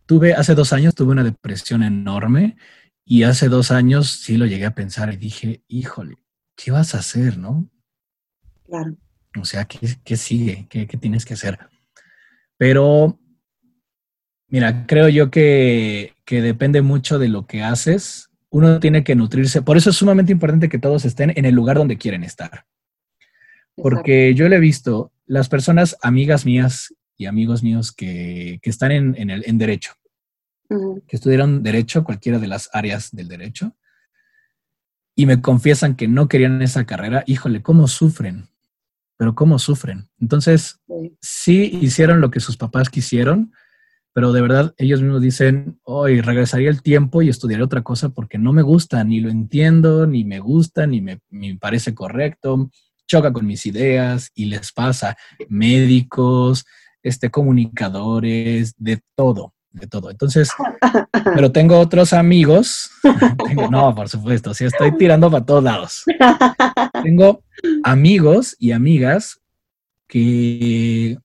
Tuve, 0.09 0.33
hace 0.33 0.55
dos 0.55 0.73
años 0.73 0.95
tuve 0.95 1.13
una 1.13 1.23
depresión 1.23 1.83
enorme 1.83 2.57
y 3.05 3.25
hace 3.25 3.51
dos 3.51 3.71
años 3.71 4.09
sí 4.09 4.39
lo 4.39 4.47
llegué 4.47 4.65
a 4.65 4.75
pensar 4.75 5.13
y 5.13 5.19
dije, 5.19 5.63
híjole, 5.69 6.17
¿qué 6.57 6.71
vas 6.71 6.95
a 6.95 7.01
hacer, 7.01 7.37
no? 7.37 7.69
Claro. 8.65 8.97
O 9.39 9.45
sea, 9.45 9.67
¿qué, 9.67 10.17
sigue? 10.17 10.67
¿Qué, 10.71 10.87
tienes 10.87 11.27
que 11.27 11.35
hacer? 11.35 11.59
Pero, 12.57 13.21
mira, 14.49 14.87
creo 14.87 15.11
yo 15.11 15.31
que, 15.31 16.15
que 16.25 16.41
depende 16.41 16.81
mucho 16.81 17.19
de 17.19 17.29
lo 17.29 17.47
que 17.47 17.63
haces. 17.63 18.31
Uno 18.49 18.81
tiene 18.81 19.05
que 19.05 19.15
nutrirse. 19.15 19.61
Por 19.61 19.77
eso 19.77 19.91
es 19.91 19.97
sumamente 19.97 20.33
importante 20.33 20.71
que 20.71 20.79
todos 20.79 21.05
estén 21.05 21.35
en 21.37 21.45
el 21.45 21.55
lugar 21.55 21.77
donde 21.77 21.99
quieren 21.99 22.25
estar. 22.25 22.65
Porque 23.75 24.35
yo 24.35 24.49
le 24.49 24.57
he 24.57 24.61
visto, 24.61 25.13
las 25.27 25.51
personas, 25.51 25.99
amigas 26.01 26.47
mías 26.47 26.95
y 27.19 27.27
amigos 27.27 27.63
míos 27.63 27.93
que, 27.93 28.59
están 28.63 28.93
en, 28.93 29.31
el, 29.31 29.45
en 29.47 29.59
derecho, 29.59 29.93
que 30.69 31.17
estudiaron 31.17 31.63
derecho, 31.63 32.05
cualquiera 32.05 32.39
de 32.39 32.47
las 32.47 32.69
áreas 32.73 33.11
del 33.13 33.29
derecho, 33.29 33.75
y 35.15 35.27
me 35.27 35.41
confiesan 35.41 35.97
que 35.97 36.07
no 36.07 36.29
querían 36.29 36.63
esa 36.63 36.87
carrera, 36.87 37.25
híjole, 37.27 37.63
¿cómo 37.63 37.89
sufren? 37.89 38.49
Pero 39.17 39.35
¿cómo 39.35 39.59
sufren? 39.59 40.09
Entonces, 40.21 40.81
sí. 41.21 41.77
hicieron 41.83 42.21
lo 42.21 42.31
que 42.31 42.39
sus 42.39 42.57
papás 42.57 42.89
quisieron, 42.89 43.53
pero 44.13 44.33
de 44.33 44.41
verdad 44.41 44.75
ellos 44.79 45.03
mismos 45.03 45.21
dicen, 45.21 45.81
hoy 45.83 46.21
regresaría 46.21 46.71
el 46.71 46.83
tiempo 46.83 47.23
y 47.23 47.29
estudiaré 47.29 47.63
otra 47.65 47.83
cosa 47.83 48.11
porque 48.11 48.39
no 48.39 48.53
me 48.53 48.63
gusta, 48.63 49.03
ni 49.03 49.21
lo 49.21 49.29
entiendo, 49.29 50.07
ni 50.07 50.25
me 50.25 50.39
gusta, 50.39 50.87
ni 50.87 51.01
me, 51.01 51.21
me 51.31 51.57
parece 51.57 51.95
correcto, 51.95 52.71
choca 53.09 53.33
con 53.33 53.47
mis 53.47 53.67
ideas 53.67 54.31
y 54.35 54.45
les 54.45 54.71
pasa 54.73 55.17
médicos, 55.49 56.65
este, 57.03 57.31
comunicadores, 57.31 58.75
de 58.77 59.01
todo, 59.17 59.55
de 59.71 59.87
todo. 59.87 60.11
Entonces, 60.11 60.51
pero 61.35 61.53
tengo 61.53 61.79
otros 61.79 62.13
amigos, 62.13 62.91
no, 63.71 63.95
por 63.95 64.09
supuesto, 64.09 64.55
sí, 64.55 64.65
estoy 64.65 64.97
tirando 64.97 65.31
para 65.31 65.45
todos 65.45 65.65
lados. 65.65 66.05
Tengo 67.03 67.43
amigos 67.85 68.57
y 68.59 68.73
amigas 68.73 69.41
que, 70.07 71.19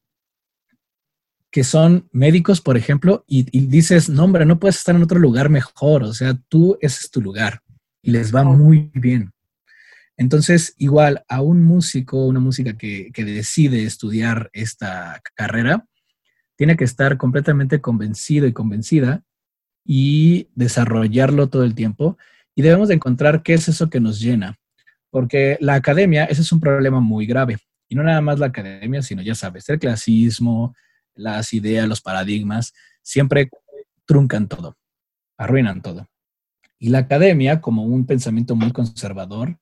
que 1.52 1.64
son 1.64 2.08
médicos, 2.12 2.62
por 2.62 2.78
ejemplo, 2.78 3.24
y, 3.28 3.46
y, 3.52 3.68
dices, 3.68 4.10
no, 4.10 4.26
hombre, 4.26 4.46
no 4.46 4.60
puedes 4.60 4.78
estar 4.78 4.96
en 4.96 5.04
otro 5.04 5.20
lugar 5.20 5.50
mejor, 5.50 6.04
o 6.04 6.14
sea, 6.14 6.38
tú, 6.50 6.78
ese 6.82 7.00
es 7.02 7.12
tu 7.12 7.22
lugar, 7.22 7.62
y 8.02 8.12
les 8.12 8.34
va 8.34 8.44
muy 8.44 8.92
bien. 8.94 9.34
Entonces, 10.18 10.76
igual 10.78 11.24
a 11.28 11.42
un 11.42 11.64
músico, 11.64 12.26
una 12.26 12.40
música 12.40 12.78
que, 12.78 13.12
decide 13.16 13.84
estudiar 13.84 14.50
esta 14.54 15.22
carrera, 15.34 15.86
tiene 16.56 16.78
que 16.78 16.84
estar 16.84 17.18
completamente 17.18 17.82
convencido 17.82 18.48
y 18.48 18.54
convencida 18.54 19.24
y 19.86 20.50
desarrollarlo 20.56 21.50
todo 21.50 21.64
el 21.64 21.76
tiempo. 21.76 22.18
Y 22.56 22.62
debemos 22.62 22.88
de 22.88 22.96
encontrar 22.96 23.44
qué 23.44 23.54
es 23.54 23.68
eso 23.68 23.90
que 23.90 24.00
nos 24.00 24.20
llena. 24.20 24.58
Porque 25.10 25.58
la 25.60 25.76
academia, 25.76 26.26
ese 26.26 26.42
es 26.42 26.52
un 26.52 26.60
problema 26.60 27.00
muy 27.00 27.26
grave. 27.26 27.58
Y 27.88 27.96
no 27.96 28.04
nada 28.04 28.22
más 28.22 28.40
la 28.40 28.48
academia, 28.48 29.02
sino 29.02 29.22
ya 29.22 29.36
sabes, 29.36 29.70
el 29.70 29.80
clasismo, 29.80 30.76
las 31.16 31.54
ideas, 31.54 31.88
los 31.88 32.02
paradigmas, 32.02 32.74
siempre 33.02 33.50
truncan 34.06 34.48
todo, 34.48 34.78
arruinan 35.38 35.82
todo. 35.82 36.08
Y 36.80 36.90
la 36.90 37.00
academia, 37.00 37.62
como 37.62 37.86
un 37.86 38.06
pensamiento 38.06 38.56
muy 38.56 38.72
conservador, 38.72 39.58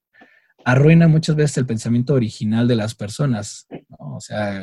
arruina 0.64 1.08
muchas 1.08 1.36
veces 1.36 1.58
el 1.58 1.66
pensamiento 1.66 2.14
original 2.14 2.68
de 2.68 2.76
las 2.76 2.96
personas. 2.96 3.68
O 4.00 4.20
sea, 4.20 4.62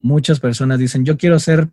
muchas 0.00 0.40
personas 0.40 0.78
dicen, 0.78 1.04
yo 1.04 1.16
quiero 1.16 1.38
ser 1.38 1.70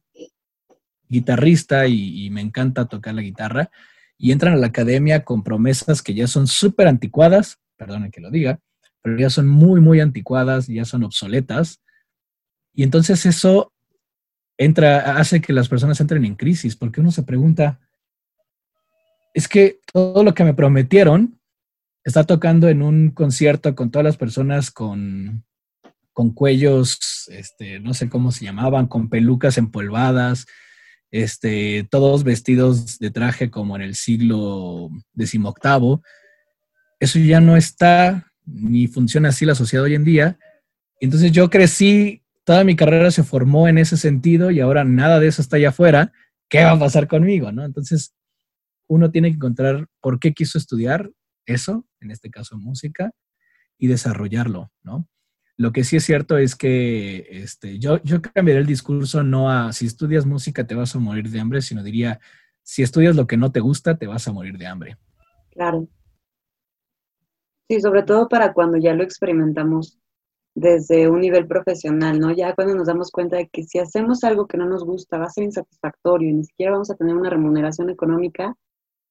guitarrista 1.07 1.87
y, 1.87 2.29
me 2.31 2.41
encanta 2.41 2.85
tocar 2.85 3.13
la 3.13 3.21
guitarra, 3.21 3.69
y 4.17 4.31
entran 4.31 4.53
a 4.53 4.57
la 4.57 4.67
academia 4.67 5.23
con 5.23 5.43
promesas 5.43 6.01
que 6.01 6.13
ya 6.13 6.27
son 6.27 6.47
súper 6.47 6.87
anticuadas, 6.87 7.59
perdonen 7.77 8.11
que 8.11 8.21
lo 8.21 8.31
diga, 8.31 8.59
pero 9.01 9.17
ya 9.17 9.29
son 9.29 9.47
muy, 9.47 9.81
muy 9.81 9.99
anticuadas, 9.99 10.67
ya 10.67 10.85
son 10.85 11.03
obsoletas, 11.03 11.81
y 12.73 12.83
entonces 12.83 13.25
eso 13.25 13.71
entra, 14.57 15.17
hace 15.17 15.41
que 15.41 15.53
las 15.53 15.69
personas 15.69 15.99
entren 15.99 16.25
en 16.25 16.35
crisis, 16.35 16.75
porque 16.75 17.01
uno 17.01 17.11
se 17.11 17.23
pregunta, 17.23 17.79
es 19.33 19.47
que 19.47 19.79
todo 19.91 20.23
lo 20.23 20.33
que 20.33 20.43
me 20.43 20.53
prometieron 20.53 21.39
está 22.03 22.23
tocando 22.23 22.69
en 22.69 22.81
un 22.81 23.11
concierto 23.11 23.75
con 23.75 23.91
todas 23.91 24.05
las 24.05 24.17
personas 24.17 24.71
con, 24.71 25.43
con 26.13 26.31
cuellos, 26.31 27.27
este, 27.29 27.79
no 27.79 27.93
sé 27.93 28.07
cómo 28.07 28.31
se 28.31 28.45
llamaban, 28.45 28.87
con 28.87 29.09
pelucas 29.09 29.57
empolvadas, 29.57 30.45
este, 31.11 31.87
todos 31.89 32.23
vestidos 32.23 32.99
de 32.99 33.11
traje 33.11 33.49
como 33.49 33.75
en 33.75 33.81
el 33.81 33.95
siglo 33.95 34.89
XVIII. 35.15 35.99
Eso 36.99 37.19
ya 37.19 37.41
no 37.41 37.57
está, 37.57 38.31
ni 38.45 38.87
funciona 38.87 39.29
así 39.29 39.45
la 39.45 39.55
sociedad 39.55 39.85
hoy 39.85 39.95
en 39.95 40.03
día. 40.03 40.39
Entonces 41.01 41.31
yo 41.31 41.49
crecí, 41.49 42.23
toda 42.43 42.63
mi 42.63 42.75
carrera 42.75 43.11
se 43.11 43.23
formó 43.23 43.67
en 43.67 43.77
ese 43.77 43.97
sentido 43.97 44.51
y 44.51 44.59
ahora 44.59 44.83
nada 44.83 45.19
de 45.19 45.27
eso 45.27 45.41
está 45.41 45.57
allá 45.57 45.69
afuera. 45.69 46.11
¿Qué 46.49 46.63
va 46.63 46.71
a 46.71 46.79
pasar 46.79 47.07
conmigo? 47.07 47.51
¿no? 47.51 47.65
Entonces 47.65 48.13
uno 48.87 49.11
tiene 49.11 49.29
que 49.29 49.35
encontrar 49.35 49.87
por 50.01 50.19
qué 50.19 50.33
quiso 50.33 50.57
estudiar 50.57 51.09
eso, 51.45 51.85
en 51.99 52.11
este 52.11 52.29
caso 52.29 52.57
música, 52.57 53.11
y 53.77 53.87
desarrollarlo, 53.87 54.71
¿no? 54.83 55.07
Lo 55.57 55.71
que 55.71 55.83
sí 55.83 55.97
es 55.97 56.03
cierto 56.03 56.37
es 56.37 56.55
que 56.55 57.27
este, 57.29 57.77
yo, 57.77 58.01
yo 58.03 58.21
cambiaría 58.21 58.61
el 58.61 58.67
discurso 58.67 59.23
no 59.23 59.51
a 59.51 59.71
si 59.71 59.85
estudias 59.85 60.25
música 60.25 60.65
te 60.65 60.75
vas 60.75 60.95
a 60.95 60.99
morir 60.99 61.29
de 61.29 61.39
hambre, 61.39 61.61
sino 61.61 61.83
diría, 61.83 62.19
si 62.63 62.81
estudias 62.81 63.15
lo 63.15 63.27
que 63.27 63.37
no 63.37 63.51
te 63.51 63.59
gusta, 63.59 63.97
te 63.97 64.07
vas 64.07 64.27
a 64.27 64.33
morir 64.33 64.57
de 64.57 64.67
hambre. 64.67 64.97
Claro. 65.51 65.87
Sí, 67.69 67.79
sobre 67.79 68.03
todo 68.03 68.27
para 68.27 68.53
cuando 68.53 68.77
ya 68.77 68.93
lo 68.93 69.03
experimentamos 69.03 69.99
desde 70.55 71.07
un 71.07 71.21
nivel 71.21 71.47
profesional, 71.47 72.19
¿no? 72.19 72.31
Ya 72.31 72.53
cuando 72.53 72.75
nos 72.75 72.87
damos 72.87 73.11
cuenta 73.11 73.37
de 73.37 73.47
que 73.47 73.63
si 73.63 73.79
hacemos 73.79 74.23
algo 74.23 74.47
que 74.47 74.57
no 74.57 74.65
nos 74.65 74.83
gusta 74.83 75.17
va 75.17 75.25
a 75.25 75.29
ser 75.29 75.43
insatisfactorio 75.43 76.29
y 76.29 76.33
ni 76.33 76.43
siquiera 76.43 76.73
vamos 76.73 76.91
a 76.91 76.95
tener 76.95 77.15
una 77.15 77.29
remuneración 77.29 77.89
económica 77.89 78.55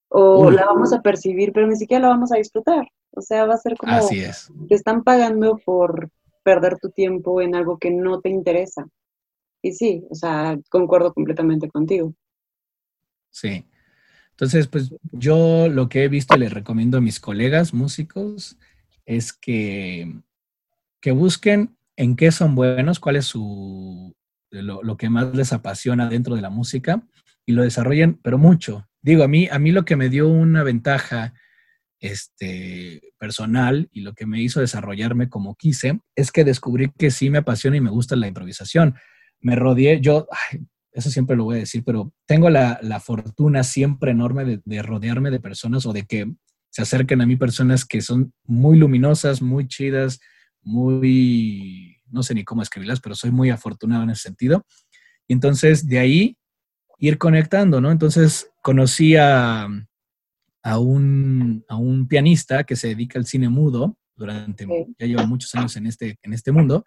o 0.08 0.50
la 0.50 0.66
vamos 0.66 0.92
a 0.92 1.00
percibir, 1.00 1.52
pero 1.52 1.66
ni 1.66 1.76
siquiera 1.76 2.02
la 2.02 2.08
vamos 2.08 2.32
a 2.32 2.36
disfrutar. 2.36 2.86
O 3.12 3.22
sea, 3.22 3.46
va 3.46 3.54
a 3.54 3.58
ser 3.58 3.76
como 3.76 3.92
Así 3.92 4.20
es. 4.20 4.52
te 4.68 4.74
están 4.74 5.02
pagando 5.02 5.58
por 5.64 6.10
perder 6.42 6.78
tu 6.78 6.90
tiempo 6.90 7.40
en 7.40 7.54
algo 7.54 7.78
que 7.78 7.90
no 7.90 8.20
te 8.20 8.28
interesa. 8.28 8.86
Y 9.62 9.72
sí, 9.72 10.04
o 10.10 10.14
sea, 10.14 10.58
concuerdo 10.68 11.12
completamente 11.12 11.68
contigo. 11.70 12.14
Sí. 13.30 13.66
Entonces, 14.30 14.66
pues 14.66 14.94
yo 15.12 15.68
lo 15.68 15.88
que 15.88 16.04
he 16.04 16.08
visto 16.08 16.34
y 16.36 16.40
le 16.40 16.48
recomiendo 16.48 16.98
a 16.98 17.02
mis 17.02 17.20
colegas 17.20 17.72
músicos 17.72 18.58
es 19.06 19.32
que, 19.32 20.12
que 21.00 21.12
busquen 21.12 21.76
en 21.96 22.16
qué 22.16 22.32
son 22.32 22.54
buenos, 22.54 22.98
cuál 22.98 23.16
es 23.16 23.26
su, 23.26 24.14
lo, 24.50 24.82
lo, 24.82 24.96
que 24.96 25.10
más 25.10 25.34
les 25.34 25.52
apasiona 25.52 26.08
dentro 26.08 26.34
de 26.34 26.42
la 26.42 26.50
música 26.50 27.06
y 27.46 27.52
lo 27.52 27.62
desarrollen, 27.62 28.18
pero 28.22 28.38
mucho. 28.38 28.88
Digo, 29.00 29.22
a 29.22 29.28
mí, 29.28 29.48
a 29.50 29.58
mí 29.58 29.70
lo 29.70 29.84
que 29.84 29.96
me 29.96 30.08
dio 30.08 30.28
una 30.28 30.62
ventaja 30.62 31.34
este, 32.02 33.00
personal 33.16 33.88
y 33.92 34.00
lo 34.00 34.12
que 34.12 34.26
me 34.26 34.42
hizo 34.42 34.60
desarrollarme 34.60 35.28
como 35.28 35.54
quise 35.54 36.00
es 36.16 36.32
que 36.32 36.44
descubrí 36.44 36.90
que 36.98 37.12
sí 37.12 37.30
me 37.30 37.38
apasiona 37.38 37.76
y 37.76 37.80
me 37.80 37.90
gusta 37.90 38.16
la 38.16 38.26
improvisación. 38.26 38.96
Me 39.40 39.54
rodeé, 39.54 40.00
yo, 40.00 40.26
eso 40.92 41.10
siempre 41.10 41.36
lo 41.36 41.44
voy 41.44 41.56
a 41.56 41.60
decir, 41.60 41.84
pero 41.84 42.12
tengo 42.26 42.50
la, 42.50 42.80
la 42.82 42.98
fortuna 42.98 43.62
siempre 43.62 44.10
enorme 44.10 44.44
de, 44.44 44.60
de, 44.64 44.82
rodearme 44.82 45.30
de 45.30 45.38
personas 45.38 45.86
o 45.86 45.92
de 45.92 46.04
que 46.04 46.26
se 46.70 46.82
acerquen 46.82 47.20
a 47.20 47.26
mí 47.26 47.36
personas 47.36 47.84
que 47.84 48.00
son 48.00 48.34
muy 48.44 48.76
luminosas, 48.78 49.40
muy 49.40 49.68
chidas, 49.68 50.18
muy, 50.60 51.98
no 52.10 52.24
sé 52.24 52.34
ni 52.34 52.42
cómo 52.42 52.62
escribirlas, 52.62 53.00
pero 53.00 53.14
soy 53.14 53.30
muy 53.30 53.50
afortunado 53.50 54.02
en 54.02 54.10
ese 54.10 54.22
sentido. 54.22 54.66
Y 55.28 55.34
entonces 55.34 55.86
de 55.86 56.00
ahí 56.00 56.36
ir 56.98 57.16
conectando, 57.18 57.80
¿no? 57.80 57.92
Entonces 57.92 58.50
conocí 58.60 59.14
a, 59.14 59.68
a, 60.62 60.78
un, 60.78 61.64
a 61.68 61.76
un 61.76 62.06
pianista 62.08 62.64
que 62.64 62.76
se 62.76 62.88
dedica 62.88 63.18
al 63.18 63.26
cine 63.26 63.48
mudo 63.48 63.96
durante, 64.14 64.64
sí. 64.64 64.70
ya 64.98 65.06
lleva 65.06 65.26
muchos 65.26 65.54
años 65.54 65.76
en 65.76 65.86
este, 65.86 66.18
en 66.22 66.32
este 66.32 66.52
mundo, 66.52 66.84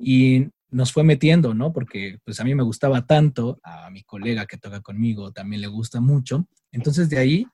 y 0.00 0.48
nos 0.70 0.92
fue 0.92 1.04
metiendo, 1.04 1.54
¿no? 1.54 1.72
Porque 1.72 2.18
pues 2.24 2.40
a 2.40 2.44
mí 2.44 2.54
me 2.54 2.62
gustaba 2.62 3.06
tanto, 3.06 3.60
a 3.62 3.90
mi 3.90 4.02
colega 4.02 4.46
que 4.46 4.56
toca 4.56 4.80
conmigo 4.80 5.32
también 5.32 5.60
le 5.60 5.68
gusta 5.68 6.00
mucho. 6.00 6.48
Entonces 6.72 7.10
de 7.10 7.18
ahí 7.18 7.46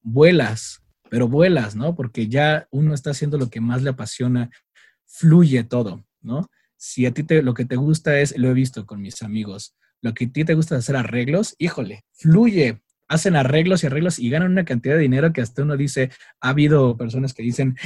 vuelas, 0.00 0.80
pero 1.10 1.28
vuelas, 1.28 1.74
¿no? 1.74 1.94
Porque 1.94 2.28
ya 2.28 2.68
uno 2.70 2.94
está 2.94 3.10
haciendo 3.10 3.36
lo 3.36 3.50
que 3.50 3.60
más 3.60 3.82
le 3.82 3.90
apasiona, 3.90 4.50
fluye 5.06 5.64
todo, 5.64 6.04
¿no? 6.20 6.48
Si 6.76 7.04
a 7.04 7.12
ti 7.12 7.24
te, 7.24 7.42
lo 7.42 7.52
que 7.54 7.64
te 7.64 7.76
gusta 7.76 8.18
es, 8.20 8.36
lo 8.38 8.48
he 8.48 8.54
visto 8.54 8.86
con 8.86 9.00
mis 9.00 9.22
amigos, 9.22 9.74
lo 10.00 10.14
que 10.14 10.26
a 10.26 10.32
ti 10.32 10.44
te 10.44 10.54
gusta 10.54 10.76
hacer 10.76 10.96
arreglos, 10.96 11.54
híjole, 11.58 12.04
fluye, 12.12 12.80
hacen 13.12 13.36
arreglos 13.36 13.82
y 13.82 13.86
arreglos 13.86 14.18
y 14.18 14.30
ganan 14.30 14.52
una 14.52 14.64
cantidad 14.64 14.94
de 14.94 15.02
dinero 15.02 15.32
que 15.32 15.42
hasta 15.42 15.62
uno 15.62 15.76
dice, 15.76 16.10
ha 16.40 16.48
habido 16.48 16.96
personas 16.96 17.34
que 17.34 17.42
dicen, 17.42 17.76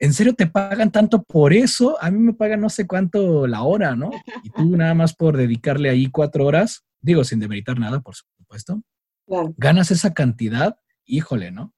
¿en 0.00 0.12
serio 0.12 0.34
te 0.34 0.46
pagan 0.46 0.90
tanto 0.90 1.22
por 1.22 1.52
eso? 1.52 1.96
A 2.02 2.10
mí 2.10 2.18
me 2.18 2.34
pagan 2.34 2.60
no 2.60 2.68
sé 2.68 2.86
cuánto 2.86 3.46
la 3.46 3.62
hora, 3.62 3.94
¿no? 3.94 4.10
Y 4.42 4.50
tú 4.50 4.64
nada 4.76 4.94
más 4.94 5.14
por 5.14 5.36
dedicarle 5.36 5.88
ahí 5.88 6.10
cuatro 6.10 6.46
horas, 6.46 6.84
digo 7.00 7.22
sin 7.22 7.38
demeritar 7.38 7.78
nada, 7.78 8.00
por 8.00 8.16
supuesto, 8.16 8.82
claro. 9.26 9.54
ganas 9.56 9.92
esa 9.92 10.12
cantidad, 10.12 10.76
híjole, 11.04 11.52
¿no? 11.52 11.72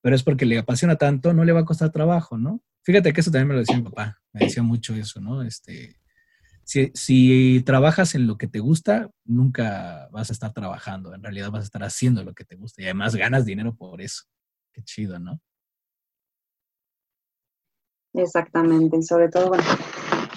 Pero 0.00 0.14
es 0.14 0.22
porque 0.22 0.46
le 0.46 0.58
apasiona 0.58 0.96
tanto, 0.96 1.34
no 1.34 1.44
le 1.44 1.52
va 1.52 1.60
a 1.60 1.64
costar 1.64 1.90
trabajo, 1.90 2.38
¿no? 2.38 2.62
Fíjate 2.84 3.12
que 3.12 3.20
eso 3.20 3.32
también 3.32 3.48
me 3.48 3.54
lo 3.54 3.60
decía 3.60 3.76
mi 3.76 3.82
papá, 3.82 4.18
me 4.32 4.44
decía 4.44 4.62
mucho 4.62 4.94
eso, 4.94 5.20
¿no? 5.20 5.42
Este, 5.42 5.96
si, 6.68 6.90
si, 6.92 7.62
trabajas 7.62 8.14
en 8.14 8.26
lo 8.26 8.36
que 8.36 8.46
te 8.46 8.58
gusta, 8.58 9.10
nunca 9.24 10.06
vas 10.12 10.28
a 10.28 10.34
estar 10.34 10.52
trabajando, 10.52 11.14
en 11.14 11.22
realidad 11.22 11.50
vas 11.50 11.62
a 11.62 11.64
estar 11.64 11.82
haciendo 11.82 12.22
lo 12.22 12.34
que 12.34 12.44
te 12.44 12.56
gusta 12.56 12.82
y 12.82 12.84
además 12.84 13.16
ganas 13.16 13.46
dinero 13.46 13.74
por 13.74 14.02
eso. 14.02 14.24
Qué 14.74 14.82
chido, 14.82 15.18
¿no? 15.18 15.40
Exactamente, 18.12 19.00
sobre 19.02 19.30
todo, 19.30 19.48
bueno, 19.48 19.64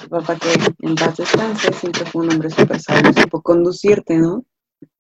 papá 0.10 0.38
que 0.38 0.88
en 0.88 0.96
paz 0.96 1.18
descanse, 1.18 1.74
siempre 1.74 2.06
fue 2.06 2.24
un 2.24 2.32
hombre 2.32 2.50
súper 2.50 2.80
sabio, 2.80 3.12
supo 3.12 3.42
conducirte, 3.42 4.18
¿no? 4.18 4.46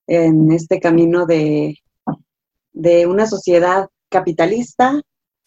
En 0.07 0.51
este 0.51 0.81
camino 0.81 1.25
de, 1.25 1.77
de 2.73 3.07
una 3.07 3.25
sociedad 3.25 3.87
capitalista, 4.09 5.01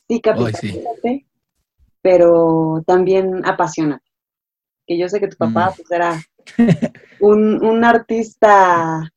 sí 0.08 0.22
capitalista, 0.22 0.90
sí. 1.02 1.26
pero 2.00 2.82
también 2.86 3.44
apasionante. 3.44 4.13
Que 4.86 4.98
yo 4.98 5.08
sé 5.08 5.20
que 5.20 5.28
tu 5.28 5.36
papá 5.36 5.70
mm. 5.70 5.74
pues, 5.76 5.90
era 5.90 6.22
un, 7.20 7.64
un 7.64 7.84
artista 7.84 9.10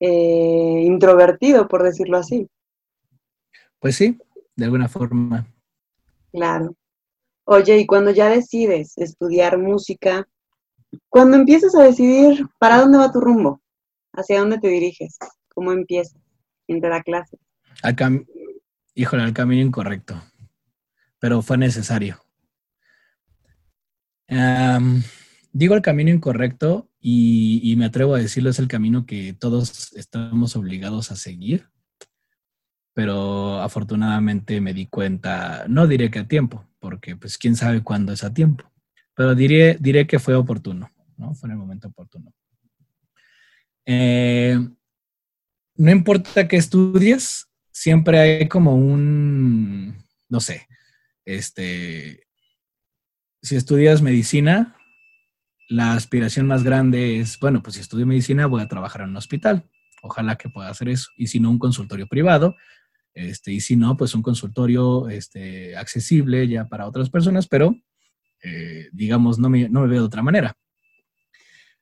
eh, 0.00 0.82
introvertido, 0.84 1.68
por 1.68 1.82
decirlo 1.82 2.18
así. 2.18 2.48
Pues 3.78 3.96
sí, 3.96 4.18
de 4.56 4.64
alguna 4.64 4.88
forma. 4.88 5.46
Claro. 6.32 6.74
Oye, 7.44 7.78
y 7.78 7.86
cuando 7.86 8.10
ya 8.10 8.28
decides 8.28 8.96
estudiar 8.96 9.58
música, 9.58 10.28
cuando 11.08 11.36
empiezas 11.36 11.74
a 11.74 11.82
decidir 11.82 12.46
para 12.58 12.78
dónde 12.78 12.98
va 12.98 13.12
tu 13.12 13.20
rumbo, 13.20 13.60
hacia 14.12 14.40
dónde 14.40 14.58
te 14.58 14.68
diriges, 14.68 15.18
cómo 15.54 15.72
empiezas 15.72 16.20
entre 16.68 16.90
la 16.90 17.02
clase. 17.02 17.38
Al 17.82 17.96
cam 17.96 18.24
Híjole, 18.94 19.22
al 19.22 19.32
camino 19.32 19.62
incorrecto, 19.62 20.22
pero 21.18 21.40
fue 21.40 21.56
necesario. 21.56 22.18
Digo 24.28 25.74
el 25.74 25.82
camino 25.82 26.10
incorrecto 26.10 26.88
y, 27.00 27.60
y, 27.62 27.76
me 27.76 27.84
atrevo 27.84 28.14
a 28.14 28.18
decirlo, 28.18 28.50
es 28.50 28.58
el 28.58 28.68
camino 28.68 29.04
que 29.04 29.34
todos 29.34 29.92
estamos 29.94 30.56
obligados 30.56 31.10
a 31.10 31.16
seguir, 31.16 31.68
pero 32.94 33.60
afortunadamente 33.60 34.60
me 34.60 34.74
di 34.74 34.86
cuenta, 34.86 35.64
no 35.68 35.86
diré 35.86 36.10
que 36.10 36.20
a 36.20 36.28
tiempo, 36.28 36.66
porque 36.78 37.16
pues 37.16 37.38
quién 37.38 37.56
sabe 37.56 37.82
cuándo 37.82 38.12
es 38.12 38.24
a 38.24 38.32
tiempo, 38.32 38.70
pero 39.14 39.34
diré, 39.34 39.76
diré 39.80 40.06
que 40.06 40.18
fue 40.18 40.34
oportuno, 40.34 40.90
¿no? 41.16 41.34
Fue 41.34 41.48
en 41.48 41.52
el 41.52 41.58
momento 41.58 41.88
oportuno. 41.88 42.32
Eh, 43.84 44.58
no 45.76 45.90
importa 45.90 46.46
que 46.46 46.56
estudies, 46.56 47.48
siempre 47.70 48.20
hay 48.20 48.48
como 48.48 48.76
un, 48.76 50.04
no 50.28 50.40
sé, 50.40 50.66
este, 51.24 52.21
si 53.42 53.56
estudias 53.56 54.02
medicina, 54.02 54.76
la 55.68 55.94
aspiración 55.94 56.46
más 56.46 56.62
grande 56.62 57.18
es, 57.18 57.38
bueno, 57.40 57.62
pues 57.62 57.74
si 57.74 57.80
estudio 57.80 58.06
medicina 58.06 58.46
voy 58.46 58.62
a 58.62 58.68
trabajar 58.68 59.02
en 59.02 59.10
un 59.10 59.16
hospital. 59.16 59.68
Ojalá 60.02 60.36
que 60.36 60.48
pueda 60.48 60.68
hacer 60.68 60.88
eso. 60.88 61.10
Y 61.16 61.26
si 61.26 61.40
no, 61.40 61.50
un 61.50 61.58
consultorio 61.58 62.06
privado. 62.06 62.56
Este, 63.14 63.52
y 63.52 63.60
si 63.60 63.76
no, 63.76 63.96
pues 63.96 64.14
un 64.14 64.22
consultorio 64.22 65.08
este, 65.08 65.76
accesible 65.76 66.46
ya 66.48 66.66
para 66.66 66.86
otras 66.86 67.10
personas, 67.10 67.46
pero 67.46 67.76
eh, 68.42 68.88
digamos, 68.92 69.38
no 69.38 69.48
me, 69.48 69.68
no 69.68 69.82
me 69.82 69.88
veo 69.88 70.00
de 70.00 70.06
otra 70.06 70.22
manera. 70.22 70.56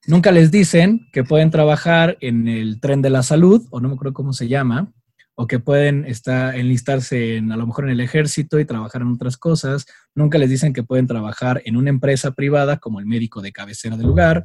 Nunca 0.07 0.33
les 0.33 0.51
dicen 0.51 1.09
que 1.13 1.25
pueden 1.25 1.51
trabajar 1.51 2.17
en 2.21 2.49
el 2.49 2.81
tren 2.81 3.03
de 3.03 3.11
la 3.11 3.23
salud, 3.23 3.67
o 3.71 3.81
no 3.81 3.89
me 3.89 3.95
acuerdo 3.95 4.15
cómo 4.15 4.33
se 4.33 4.49
llama, 4.49 4.93
o 5.35 5.47
que 5.47 5.59
pueden 5.59 6.05
estar, 6.05 6.55
enlistarse 6.55 7.37
en, 7.37 7.51
a 7.53 7.57
lo 7.57 7.67
mejor 7.67 7.85
en 7.85 7.93
el 7.93 8.01
ejército 8.01 8.61
y 8.61 8.65
trabajar 8.65 9.03
en 9.03 9.09
otras 9.09 9.37
cosas. 9.37 9.87
Nunca 10.15 10.39
les 10.39 10.51
dicen 10.51 10.73
que 10.73 10.83
pueden 10.83 11.07
trabajar 11.07 11.63
en 11.65 11.77
una 11.77 11.91
empresa 11.91 12.33
privada 12.33 12.79
como 12.79 13.01
el 13.01 13.07
médico 13.07 13.41
de 13.41 13.53
cabecera 13.53 13.97
del 13.97 14.07
lugar. 14.07 14.45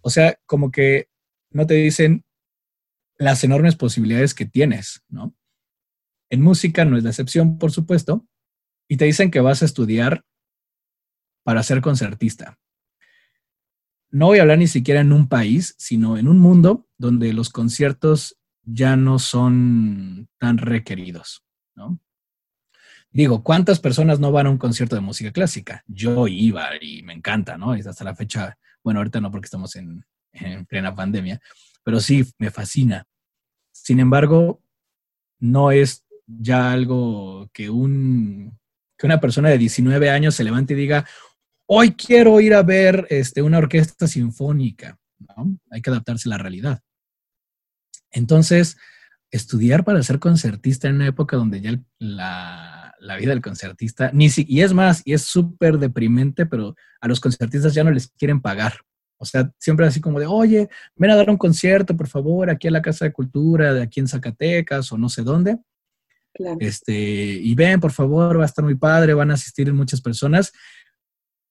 O 0.00 0.10
sea, 0.10 0.36
como 0.46 0.70
que 0.70 1.08
no 1.50 1.66
te 1.66 1.74
dicen 1.74 2.24
las 3.18 3.44
enormes 3.44 3.76
posibilidades 3.76 4.34
que 4.34 4.46
tienes, 4.46 5.04
¿no? 5.08 5.34
En 6.28 6.40
música 6.40 6.84
no 6.84 6.96
es 6.96 7.04
la 7.04 7.10
excepción, 7.10 7.58
por 7.58 7.70
supuesto, 7.70 8.26
y 8.88 8.96
te 8.96 9.04
dicen 9.04 9.30
que 9.30 9.40
vas 9.40 9.62
a 9.62 9.66
estudiar 9.66 10.24
para 11.44 11.62
ser 11.62 11.80
concertista. 11.80 12.58
No 14.10 14.26
voy 14.26 14.38
a 14.38 14.42
hablar 14.42 14.58
ni 14.58 14.66
siquiera 14.66 15.00
en 15.00 15.12
un 15.12 15.28
país, 15.28 15.74
sino 15.78 16.18
en 16.18 16.28
un 16.28 16.38
mundo 16.38 16.88
donde 16.98 17.32
los 17.32 17.50
conciertos 17.50 18.38
ya 18.64 18.96
no 18.96 19.18
son 19.18 20.28
tan 20.38 20.58
requeridos, 20.58 21.44
¿no? 21.74 21.98
Digo, 23.10 23.42
¿cuántas 23.42 23.78
personas 23.78 24.20
no 24.20 24.32
van 24.32 24.46
a 24.46 24.50
un 24.50 24.58
concierto 24.58 24.94
de 24.94 25.02
música 25.02 25.32
clásica? 25.32 25.84
Yo 25.86 26.28
iba 26.28 26.70
y 26.80 27.02
me 27.02 27.12
encanta, 27.12 27.58
¿no? 27.58 27.72
Hasta 27.72 28.04
la 28.04 28.14
fecha, 28.14 28.56
bueno, 28.82 29.00
ahorita 29.00 29.20
no 29.20 29.30
porque 29.30 29.46
estamos 29.46 29.76
en, 29.76 30.04
en 30.32 30.64
plena 30.64 30.94
pandemia, 30.94 31.40
pero 31.84 32.00
sí, 32.00 32.24
me 32.38 32.50
fascina. 32.50 33.06
Sin 33.70 34.00
embargo, 34.00 34.62
no 35.40 35.70
es 35.72 36.06
ya 36.26 36.72
algo 36.72 37.50
que, 37.52 37.68
un, 37.68 38.58
que 38.96 39.06
una 39.06 39.20
persona 39.20 39.50
de 39.50 39.58
19 39.58 40.08
años 40.08 40.34
se 40.34 40.44
levante 40.44 40.72
y 40.72 40.76
diga, 40.76 41.06
hoy 41.66 41.92
quiero 41.92 42.40
ir 42.40 42.54
a 42.54 42.62
ver 42.62 43.06
este, 43.10 43.42
una 43.42 43.58
orquesta 43.58 44.06
sinfónica. 44.06 44.98
Hay 45.70 45.82
que 45.82 45.90
adaptarse 45.90 46.28
a 46.28 46.30
la 46.30 46.38
realidad. 46.38 46.80
Entonces, 48.12 48.76
estudiar 49.30 49.84
para 49.84 50.02
ser 50.02 50.18
concertista 50.18 50.88
en 50.88 50.96
una 50.96 51.06
época 51.06 51.36
donde 51.36 51.60
ya 51.60 51.80
la, 51.98 52.94
la 53.00 53.16
vida 53.16 53.30
del 53.30 53.42
concertista. 53.42 54.10
Ni 54.12 54.30
si, 54.30 54.46
y 54.48 54.60
es 54.60 54.72
más, 54.72 55.02
y 55.04 55.12
es 55.14 55.22
súper 55.22 55.78
deprimente, 55.78 56.46
pero 56.46 56.76
a 57.00 57.08
los 57.08 57.20
concertistas 57.20 57.74
ya 57.74 57.84
no 57.84 57.90
les 57.90 58.08
quieren 58.08 58.40
pagar. 58.40 58.74
O 59.18 59.24
sea, 59.24 59.52
siempre 59.58 59.86
así 59.86 60.00
como 60.00 60.18
de, 60.18 60.26
oye, 60.26 60.68
ven 60.96 61.10
a 61.10 61.16
dar 61.16 61.30
un 61.30 61.36
concierto, 61.36 61.96
por 61.96 62.08
favor, 62.08 62.50
aquí 62.50 62.68
a 62.68 62.72
la 62.72 62.82
Casa 62.82 63.04
de 63.04 63.12
Cultura, 63.12 63.72
de 63.72 63.82
aquí 63.82 64.00
en 64.00 64.08
Zacatecas 64.08 64.90
o 64.92 64.98
no 64.98 65.08
sé 65.08 65.22
dónde. 65.22 65.58
Este, 66.58 66.92
y 66.92 67.54
ven, 67.54 67.78
por 67.78 67.92
favor, 67.92 68.38
va 68.38 68.42
a 68.42 68.46
estar 68.46 68.64
muy 68.64 68.74
padre, 68.74 69.14
van 69.14 69.30
a 69.30 69.34
asistir 69.34 69.72
muchas 69.72 70.00
personas, 70.00 70.52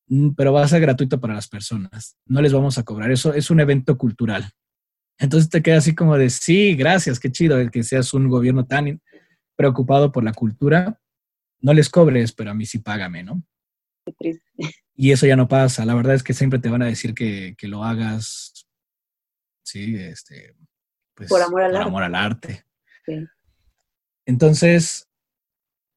mm, 0.07 0.31
pero 0.31 0.51
va 0.53 0.63
a 0.63 0.67
ser 0.67 0.81
gratuito 0.81 1.19
para 1.19 1.35
las 1.35 1.47
personas. 1.47 2.17
No 2.25 2.41
les 2.41 2.51
vamos 2.51 2.77
a 2.77 2.83
cobrar. 2.83 3.11
Eso 3.11 3.33
es 3.33 3.49
un 3.49 3.59
evento 3.59 3.97
cultural. 3.97 4.51
Entonces 5.17 5.49
te 5.49 5.61
queda 5.61 5.77
así 5.77 5.93
como 5.93 6.17
de, 6.17 6.29
sí, 6.29 6.75
gracias, 6.75 7.19
qué 7.19 7.31
chido 7.31 7.57
que 7.69 7.83
seas 7.83 8.13
un 8.13 8.27
gobierno 8.27 8.65
tan 8.65 9.01
preocupado 9.55 10.11
por 10.11 10.23
la 10.23 10.33
cultura. 10.33 10.99
No 11.59 11.73
les 11.73 11.89
cobres, 11.89 12.31
pero 12.31 12.51
a 12.51 12.53
mí 12.53 12.65
sí 12.65 12.79
págame, 12.79 13.23
¿no? 13.23 13.43
Qué 14.05 14.13
triste. 14.13 14.51
Y 14.93 15.11
eso 15.11 15.25
ya 15.25 15.35
no 15.35 15.47
pasa. 15.47 15.83
La 15.83 15.95
verdad 15.95 16.13
es 16.13 16.21
que 16.21 16.33
siempre 16.33 16.59
te 16.59 16.69
van 16.69 16.83
a 16.83 16.85
decir 16.85 17.15
que, 17.15 17.55
lo 17.63 17.83
hagas, 17.83 18.67
sí, 19.63 19.95
este, 19.95 20.55
pues, 21.15 21.27
por 21.27 21.41
amor 21.41 21.63
al, 21.63 21.71
por 21.71 21.79
arte. 21.79 21.87
Amor 21.87 22.03
al 22.03 22.15
arte. 22.15 22.65
Entonces, 24.27 25.09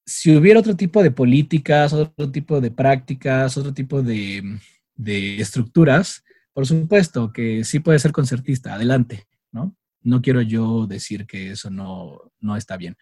si 0.06 0.34
hubiera 0.34 0.60
otro 0.60 0.74
tipo 0.74 1.02
de 1.02 1.10
políticas, 1.10 1.92
otro 1.92 2.30
tipo 2.30 2.62
de 2.62 2.70
prácticas, 2.70 3.58
otro 3.58 3.74
tipo 3.74 4.02
de, 4.02 4.58
de 4.94 5.40
estructuras, 5.40 6.23
por 6.54 6.66
supuesto 6.66 7.32
que 7.32 7.64
sí 7.64 7.80
puede 7.80 7.98
ser 7.98 8.12
concertista, 8.12 8.74
adelante, 8.74 9.26
¿no? 9.52 9.76
No 10.00 10.22
quiero 10.22 10.40
yo 10.40 10.86
decir 10.86 11.26
que 11.26 11.50
eso 11.50 11.68
no, 11.68 12.32
no 12.40 12.56
está 12.56 12.78
bien, 12.78 12.96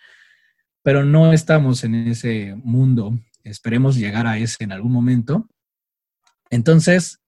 pero 0.83 1.05
no 1.05 1.33
estamos 1.33 1.85
en 1.85 1.95
ese 1.95 2.57
mundo 2.57 3.17
Esperemos 3.45 3.97
llegar 3.97 4.27
a 4.27 4.39
ese 4.39 4.65
en 4.65 4.73
algún 4.73 4.93
momento. 4.93 5.49
Entonces, 6.51 7.21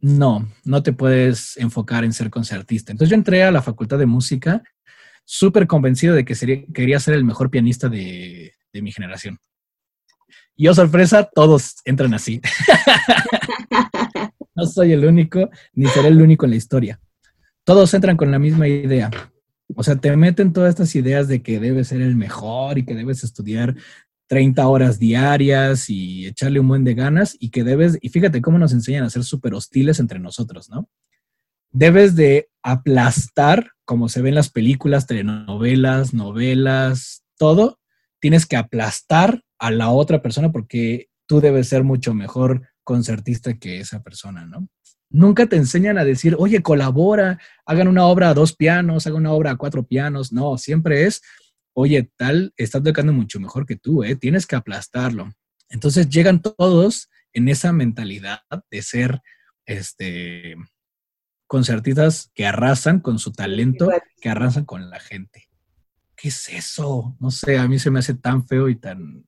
no, 0.00 0.48
no 0.64 0.82
te 0.82 0.92
puedes 0.92 1.56
enfocar 1.56 2.04
en 2.04 2.12
ser 2.12 2.30
concertista. 2.30 2.92
Entonces 2.92 3.10
yo 3.10 3.16
entré 3.16 3.42
a 3.42 3.50
la 3.50 3.62
Facultad 3.62 3.98
de 3.98 4.06
Música 4.06 4.62
súper 5.24 5.66
convencido 5.66 6.14
de 6.14 6.24
que 6.24 6.66
quería 6.74 7.00
ser 7.00 7.14
el 7.14 7.24
mejor 7.24 7.50
pianista 7.50 7.88
de, 7.88 8.52
mi 8.74 8.92
generación. 8.92 9.38
Y 10.56 10.68
oh 10.68 10.74
sorpresa, 10.74 11.28
todos 11.34 11.76
entran 11.84 12.12
así. 12.12 12.40
no 14.54 14.66
soy 14.66 14.92
el 14.92 15.04
único, 15.04 15.50
ni 15.72 15.86
seré 15.86 16.08
el 16.08 16.20
único 16.20 16.46
en 16.46 16.50
la 16.50 16.56
historia. 16.56 17.00
Todos 17.64 17.92
entran 17.94 18.16
con 18.16 18.30
la 18.30 18.38
misma 18.38 18.68
idea. 18.68 19.10
O 19.74 19.82
sea, 19.82 19.96
te 19.96 20.14
meten 20.16 20.52
todas 20.52 20.70
estas 20.70 20.94
ideas 20.94 21.28
de 21.28 21.42
que 21.42 21.58
debes 21.58 21.88
ser 21.88 22.02
el 22.02 22.16
mejor 22.16 22.78
y 22.78 22.84
que 22.84 22.94
debes 22.94 23.24
estudiar 23.24 23.74
30 24.26 24.66
horas 24.66 24.98
diarias 24.98 25.88
y 25.90 26.26
echarle 26.26 26.60
un 26.60 26.68
buen 26.68 26.84
de 26.84 26.94
ganas 26.94 27.36
y 27.38 27.50
que 27.50 27.64
debes, 27.64 27.98
y 28.00 28.08
fíjate 28.08 28.42
cómo 28.42 28.58
nos 28.58 28.72
enseñan 28.72 29.04
a 29.04 29.10
ser 29.10 29.24
súper 29.24 29.54
hostiles 29.54 30.00
entre 30.00 30.18
nosotros, 30.18 30.70
¿no? 30.70 30.88
Debes 31.70 32.14
de 32.14 32.48
aplastar, 32.62 33.72
como 33.84 34.08
se 34.08 34.22
ve 34.22 34.28
en 34.28 34.36
las 34.36 34.50
películas, 34.50 35.06
telenovelas, 35.06 36.14
novelas, 36.14 37.24
todo, 37.36 37.80
tienes 38.20 38.46
que 38.46 38.56
aplastar 38.56 39.42
a 39.58 39.70
la 39.70 39.90
otra 39.90 40.22
persona 40.22 40.52
porque 40.52 41.08
tú 41.26 41.40
debes 41.40 41.68
ser 41.68 41.84
mucho 41.84 42.14
mejor 42.14 42.62
concertista 42.84 43.54
que 43.54 43.80
esa 43.80 44.02
persona, 44.02 44.46
¿no? 44.46 44.68
Nunca 45.10 45.46
te 45.46 45.56
enseñan 45.56 45.98
a 45.98 46.04
decir, 46.04 46.34
oye, 46.38 46.62
colabora, 46.62 47.38
hagan 47.66 47.88
una 47.88 48.04
obra 48.06 48.30
a 48.30 48.34
dos 48.34 48.54
pianos, 48.54 49.06
hagan 49.06 49.20
una 49.20 49.32
obra 49.32 49.52
a 49.52 49.56
cuatro 49.56 49.86
pianos. 49.86 50.32
No, 50.32 50.58
siempre 50.58 51.06
es, 51.06 51.22
oye, 51.72 52.10
tal 52.16 52.52
está 52.56 52.82
tocando 52.82 53.12
mucho 53.12 53.38
mejor 53.38 53.66
que 53.66 53.76
tú, 53.76 54.02
¿eh? 54.02 54.16
tienes 54.16 54.46
que 54.46 54.56
aplastarlo. 54.56 55.32
Entonces 55.68 56.08
llegan 56.08 56.42
todos 56.42 57.10
en 57.32 57.48
esa 57.48 57.72
mentalidad 57.72 58.40
de 58.70 58.82
ser 58.82 59.20
este, 59.66 60.56
concertistas 61.46 62.30
que 62.34 62.46
arrasan 62.46 63.00
con 63.00 63.18
su 63.18 63.32
talento, 63.32 63.90
que 64.20 64.28
arrasan 64.28 64.64
con 64.64 64.90
la 64.90 65.00
gente. 65.00 65.48
¿Qué 66.16 66.28
es 66.28 66.48
eso? 66.48 67.16
No 67.20 67.30
sé, 67.30 67.58
a 67.58 67.68
mí 67.68 67.78
se 67.78 67.90
me 67.90 67.98
hace 67.98 68.14
tan 68.14 68.46
feo 68.46 68.68
y 68.68 68.76
tan, 68.76 69.26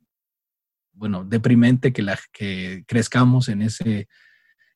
bueno, 0.96 1.24
deprimente 1.24 1.92
que, 1.92 2.02
la, 2.02 2.18
que 2.32 2.85
crezcamos 2.87 3.48
en, 3.48 3.62
ese, 3.62 4.09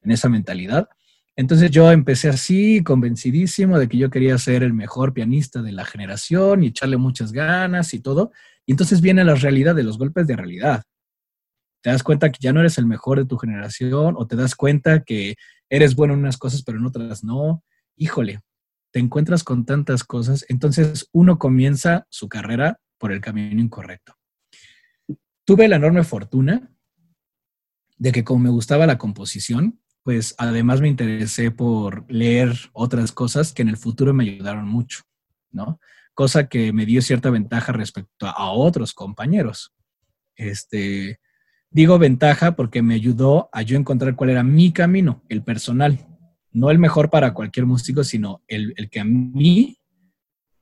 en 0.03 0.11
esa 0.11 0.29
mentalidad. 0.29 0.89
Entonces 1.37 1.71
yo 1.71 1.91
empecé 1.91 2.29
así, 2.29 2.83
convencidísimo 2.83 3.79
de 3.79 3.89
que 3.89 3.97
yo 3.97 4.11
quería 4.11 4.37
ser 4.37 4.63
el 4.63 4.75
mejor 4.75 5.15
pianista 5.15 5.63
de 5.63 5.73
la 5.73 5.87
generación 5.87 6.63
y 6.63 6.69
echarle 6.69 6.99
muchas 6.99 7.33
ganas 7.33 7.95
y 7.95 8.01
todo. 8.01 8.31
Y 8.67 8.73
entonces 8.73 9.01
viene 9.01 9.25
la 9.25 9.35
realidad 9.35 9.75
de 9.75 9.83
los 9.83 9.97
golpes 9.97 10.27
de 10.27 10.37
realidad. 10.37 10.83
Te 11.83 11.91
das 11.91 12.03
cuenta 12.03 12.31
que 12.31 12.39
ya 12.41 12.53
no 12.53 12.61
eres 12.61 12.77
el 12.77 12.87
mejor 12.87 13.19
de 13.19 13.25
tu 13.25 13.39
generación 13.39 14.15
o 14.19 14.27
te 14.27 14.37
das 14.37 14.55
cuenta 14.55 15.03
que 15.03 15.37
eres 15.71 15.95
bueno 15.97 16.13
en 16.13 16.21
unas 16.21 16.37
cosas 16.37 16.63
pero 16.63 16.79
en 16.79 16.85
otras 16.85 17.25
no. 17.25 17.65
Híjole, 17.97 18.41
te 18.93 18.99
encuentras 18.99 19.43
con 19.43 19.65
tantas 19.65 20.05
cosas. 20.05 20.45
Entonces 20.51 21.09
uno 21.13 21.39
comienza 21.39 22.07
su 22.11 22.29
carrera 22.29 22.81
por 22.99 23.13
el 23.13 23.23
camino 23.23 23.63
incorrecto. 23.63 24.20
Tuve 25.51 25.67
la 25.67 25.75
enorme 25.75 26.05
fortuna 26.05 26.71
de 27.99 28.13
que 28.13 28.23
como 28.23 28.39
me 28.39 28.51
gustaba 28.51 28.87
la 28.87 28.99
composición, 28.99 29.81
pues 30.05 30.37
además 30.39 30.81
me 30.81 30.87
interesé 30.87 31.51
por 31.51 32.05
leer 32.09 32.57
otras 32.73 33.11
cosas 33.11 33.53
que 33.53 33.63
en 33.63 33.69
el 33.69 33.77
futuro 33.77 34.15
me 34.15 34.23
ayudaron 34.23 34.69
mucho, 34.69 35.01
¿no? 35.51 35.81
Cosa 36.15 36.47
que 36.47 36.73
me 36.73 36.87
dio 36.87 37.03
cierta 37.03 37.31
ventaja 37.31 37.73
respecto 37.73 38.29
a, 38.29 38.53
otros 38.53 38.95
compañeros. 38.95 39.75
Este, 40.37 41.19
digo 41.69 41.99
ventaja 41.99 42.55
porque 42.55 42.81
me 42.81 42.95
ayudó 42.95 43.49
a 43.53 43.63
yo 43.63 43.77
encontrar 43.77 44.15
cuál 44.15 44.31
era 44.31 44.45
mi 44.45 44.73
camino, 44.73 45.25
el 45.29 45.43
personal, 45.43 45.99
no 46.53 46.71
el 46.71 46.79
mejor 46.79 47.11
para 47.11 47.35
cualquier 47.35 47.67
músico, 47.67 48.05
sino 48.05 48.45
el, 48.47 48.73
que 48.89 49.01
a 49.01 49.05
mí 49.05 49.81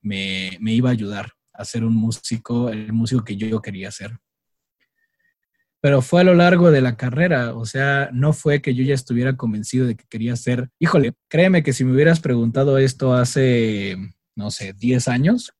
me, 0.00 0.56
me 0.62 0.72
iba 0.72 0.88
a 0.88 0.92
ayudar 0.92 1.32
a 1.52 1.66
ser 1.66 1.84
un 1.84 1.94
músico, 1.94 2.70
el 2.70 2.90
músico 2.94 3.22
que 3.22 3.36
yo 3.36 3.60
quería 3.60 3.90
ser 3.90 4.18
pero 5.80 6.02
fue 6.02 6.22
a 6.22 6.24
lo 6.24 6.34
largo 6.34 6.70
de 6.70 6.80
la 6.80 6.96
carrera, 6.96 7.54
o 7.54 7.64
sea, 7.64 8.10
no 8.12 8.32
fue 8.32 8.60
que 8.60 8.74
yo 8.74 8.82
ya 8.82 8.94
estuviera 8.94 9.36
convencido 9.36 9.86
de 9.86 9.96
que 9.96 10.04
quería 10.08 10.34
ser, 10.34 10.70
híjole, 10.78 11.14
créeme 11.28 11.62
que 11.62 11.72
si 11.72 11.84
me 11.84 11.92
hubieras 11.92 12.20
preguntado 12.20 12.78
esto 12.78 13.14
hace, 13.14 13.96
no 14.34 14.50
sé, 14.50 14.72
10 14.72 15.06
años, 15.08 15.52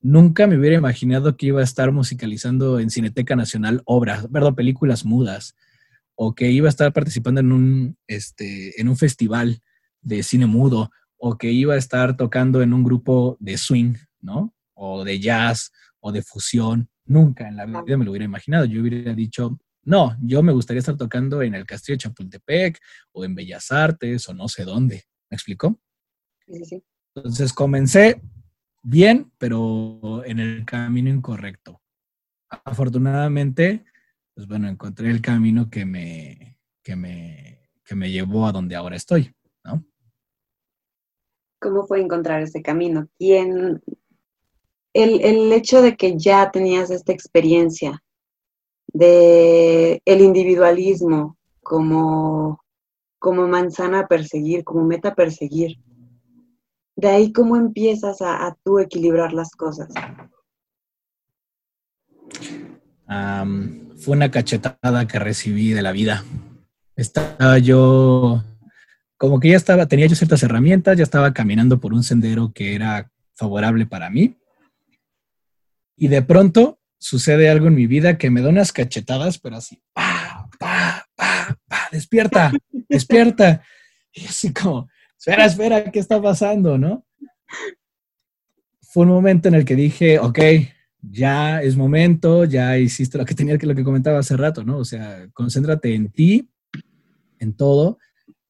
nunca 0.00 0.46
me 0.46 0.58
hubiera 0.58 0.76
imaginado 0.76 1.36
que 1.36 1.46
iba 1.46 1.60
a 1.60 1.64
estar 1.64 1.92
musicalizando 1.92 2.78
en 2.78 2.90
Cineteca 2.90 3.34
Nacional 3.34 3.82
obras, 3.86 4.26
perdón, 4.30 4.54
películas 4.54 5.04
mudas, 5.06 5.56
o 6.14 6.34
que 6.34 6.50
iba 6.50 6.68
a 6.68 6.70
estar 6.70 6.92
participando 6.92 7.40
en 7.40 7.52
un, 7.52 7.96
este, 8.06 8.78
en 8.80 8.88
un 8.88 8.98
festival 8.98 9.62
de 10.02 10.22
cine 10.22 10.46
mudo, 10.46 10.90
o 11.16 11.38
que 11.38 11.52
iba 11.52 11.74
a 11.74 11.78
estar 11.78 12.16
tocando 12.16 12.60
en 12.60 12.74
un 12.74 12.84
grupo 12.84 13.38
de 13.40 13.56
swing, 13.56 13.94
¿no? 14.20 14.54
O 14.74 15.04
de 15.04 15.20
jazz, 15.20 15.72
o 16.00 16.12
de 16.12 16.22
fusión 16.22 16.90
Nunca 17.06 17.48
en 17.48 17.56
la 17.56 17.66
vida 17.66 17.96
me 17.96 18.04
lo 18.04 18.12
hubiera 18.12 18.24
imaginado. 18.24 18.64
Yo 18.64 18.80
hubiera 18.80 19.12
dicho, 19.14 19.58
no, 19.84 20.16
yo 20.22 20.42
me 20.42 20.52
gustaría 20.52 20.80
estar 20.80 20.96
tocando 20.96 21.42
en 21.42 21.54
el 21.54 21.66
Castillo 21.66 21.94
de 21.94 22.02
Chapultepec 22.02 22.78
o 23.12 23.24
en 23.24 23.34
Bellas 23.34 23.72
Artes 23.72 24.28
o 24.28 24.34
no 24.34 24.48
sé 24.48 24.64
dónde. 24.64 25.04
¿Me 25.30 25.34
explicó? 25.34 25.80
Sí, 26.46 26.64
sí. 26.64 26.84
Entonces 27.14 27.52
comencé 27.52 28.22
bien, 28.82 29.32
pero 29.38 30.22
en 30.24 30.38
el 30.38 30.64
camino 30.64 31.10
incorrecto. 31.10 31.80
Afortunadamente, 32.48 33.84
pues 34.34 34.46
bueno, 34.46 34.68
encontré 34.68 35.10
el 35.10 35.20
camino 35.20 35.68
que 35.70 35.84
me, 35.84 36.58
que 36.82 36.96
me, 36.96 37.70
que 37.84 37.94
me 37.94 38.10
llevó 38.10 38.46
a 38.46 38.52
donde 38.52 38.76
ahora 38.76 38.96
estoy, 38.96 39.34
¿no? 39.64 39.84
¿Cómo 41.60 41.86
fue 41.86 42.00
encontrar 42.00 42.42
ese 42.42 42.60
camino? 42.60 43.08
¿Quién, 43.18 43.82
el, 44.94 45.52
hecho 45.52 45.82
de 45.82 45.96
que 45.96 46.18
ya 46.18 46.50
tenías 46.50 46.90
esta 46.90 47.12
experiencia 47.12 48.02
de 48.92 50.02
el 50.04 50.20
individualismo 50.20 51.36
como, 51.62 52.60
como 53.18 53.48
manzana 53.48 54.00
a 54.00 54.06
perseguir, 54.08 54.64
como 54.64 54.84
meta 54.84 55.10
a 55.10 55.14
perseguir, 55.14 55.78
de 56.96 57.08
ahí 57.08 57.32
cómo 57.32 57.56
empiezas 57.56 58.20
a, 58.20 58.46
a 58.46 58.56
tú 58.62 58.78
equilibrar 58.78 59.32
las 59.32 59.50
cosas. 59.52 59.88
fue 63.96 64.16
una 64.16 64.30
cachetada 64.30 65.06
que 65.06 65.18
recibí 65.18 65.72
de 65.72 65.82
la 65.82 65.92
vida. 65.92 66.24
Estaba 66.96 67.58
yo, 67.58 68.42
como 69.16 69.38
que 69.38 69.50
ya 69.50 69.56
estaba, 69.56 69.86
tenía 69.86 70.06
yo 70.06 70.16
ciertas 70.16 70.42
herramientas, 70.42 70.98
ya 70.98 71.04
estaba 71.04 71.32
caminando 71.32 71.78
por 71.80 71.94
un 71.94 72.02
sendero 72.02 72.52
que 72.52 72.74
era 72.74 73.10
favorable 73.34 73.86
para 73.86 74.10
mí 74.10 74.36
y 76.02 76.08
de 76.08 76.20
pronto 76.20 76.80
sucede 76.98 77.48
algo 77.48 77.68
en 77.68 77.76
mi 77.76 77.86
vida 77.86 78.18
que 78.18 78.28
me 78.28 78.42
da 78.42 78.48
unas 78.48 78.72
cachetadas, 78.72 79.38
pero 79.38 79.54
así, 79.54 79.80
pa, 79.92 80.50
pa, 80.58 81.06
pa, 81.14 81.56
pa, 81.68 81.88
despierta, 81.92 82.50
despierta. 82.88 83.62
Y 84.12 84.26
así 84.26 84.52
como, 84.52 84.88
espera, 85.16 85.44
espera, 85.44 85.92
¿qué 85.92 86.00
está 86.00 86.20
pasando, 86.20 86.76
no? 86.76 87.06
Fue 88.80 89.04
un 89.04 89.10
momento 89.10 89.46
en 89.46 89.54
el 89.54 89.64
que 89.64 89.76
dije, 89.76 90.18
ok, 90.18 90.40
ya 91.02 91.62
es 91.62 91.76
momento, 91.76 92.46
ya 92.46 92.76
hiciste 92.78 93.16
lo 93.16 93.24
que 93.24 93.36
tenía 93.36 93.56
que 93.56 93.66
lo 93.68 93.76
que 93.76 93.84
comentaba 93.84 94.18
hace 94.18 94.36
rato, 94.36 94.64
¿no? 94.64 94.78
O 94.78 94.84
sea, 94.84 95.28
concéntrate 95.32 95.94
en 95.94 96.10
ti, 96.10 96.50
en 97.38 97.54
todo. 97.54 97.98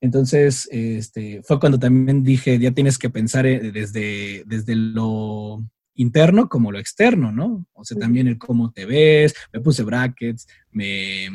Entonces, 0.00 0.70
este, 0.72 1.42
fue 1.42 1.60
cuando 1.60 1.78
también 1.78 2.24
dije, 2.24 2.58
ya 2.58 2.70
tienes 2.70 2.96
que 2.96 3.10
pensar 3.10 3.44
eh, 3.44 3.72
desde, 3.72 4.42
desde 4.46 4.74
lo 4.74 5.62
interno 5.94 6.48
como 6.48 6.72
lo 6.72 6.78
externo, 6.78 7.32
¿no? 7.32 7.66
O 7.72 7.84
sea, 7.84 7.98
también 7.98 8.26
el 8.26 8.38
cómo 8.38 8.72
te 8.72 8.86
ves, 8.86 9.34
me 9.52 9.60
puse 9.60 9.82
brackets, 9.82 10.46
me, 10.70 11.28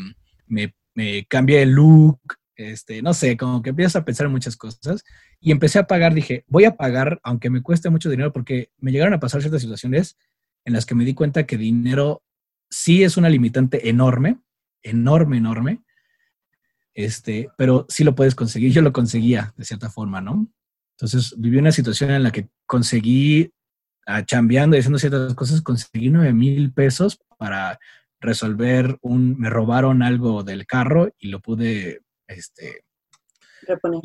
me, 0.47 0.75
me 0.93 1.25
cambié 1.25 1.61
el 1.61 1.71
look, 1.71 2.19
este, 2.55 3.01
no 3.01 3.13
sé, 3.13 3.37
como 3.37 3.61
que 3.61 3.69
empiezas 3.69 3.97
a 3.97 4.05
pensar 4.05 4.25
en 4.25 4.31
muchas 4.31 4.57
cosas 4.57 5.03
y 5.39 5.51
empecé 5.51 5.77
a 5.79 5.87
pagar, 5.87 6.13
dije, 6.13 6.43
voy 6.47 6.65
a 6.65 6.75
pagar 6.75 7.19
aunque 7.23 7.49
me 7.49 7.61
cueste 7.61 7.89
mucho 7.89 8.09
dinero 8.09 8.33
porque 8.33 8.71
me 8.79 8.91
llegaron 8.91 9.13
a 9.13 9.19
pasar 9.19 9.41
ciertas 9.41 9.61
situaciones 9.61 10.17
en 10.65 10.73
las 10.73 10.85
que 10.85 10.95
me 10.95 11.05
di 11.05 11.13
cuenta 11.13 11.45
que 11.45 11.57
dinero 11.57 12.23
sí 12.69 13.03
es 13.03 13.15
una 13.15 13.29
limitante 13.29 13.89
enorme, 13.89 14.39
enorme, 14.81 15.37
enorme, 15.37 15.83
este, 16.93 17.49
pero 17.57 17.85
sí 17.89 18.03
lo 18.03 18.15
puedes 18.15 18.33
conseguir. 18.33 18.71
Yo 18.71 18.81
lo 18.81 18.91
conseguía 18.91 19.53
de 19.55 19.65
cierta 19.65 19.89
forma, 19.89 20.19
¿no? 20.19 20.47
Entonces 20.95 21.35
viví 21.37 21.57
una 21.57 21.71
situación 21.71 22.09
en 22.09 22.23
la 22.23 22.31
que 22.31 22.49
conseguí, 22.65 23.51
a, 24.07 24.25
chambeando 24.25 24.75
y 24.75 24.79
haciendo 24.79 24.97
ciertas 24.97 25.35
cosas, 25.35 25.61
conseguí 25.61 26.09
nueve 26.09 26.33
mil 26.33 26.73
pesos 26.73 27.19
para 27.37 27.79
resolver 28.19 28.97
un, 29.01 29.37
me 29.37 29.49
robaron 29.49 30.01
algo 30.01 30.43
del 30.43 30.65
carro 30.65 31.13
y 31.19 31.27
lo 31.27 31.39
pude, 31.39 32.01
este, 32.27 32.83
reponer. 33.67 34.01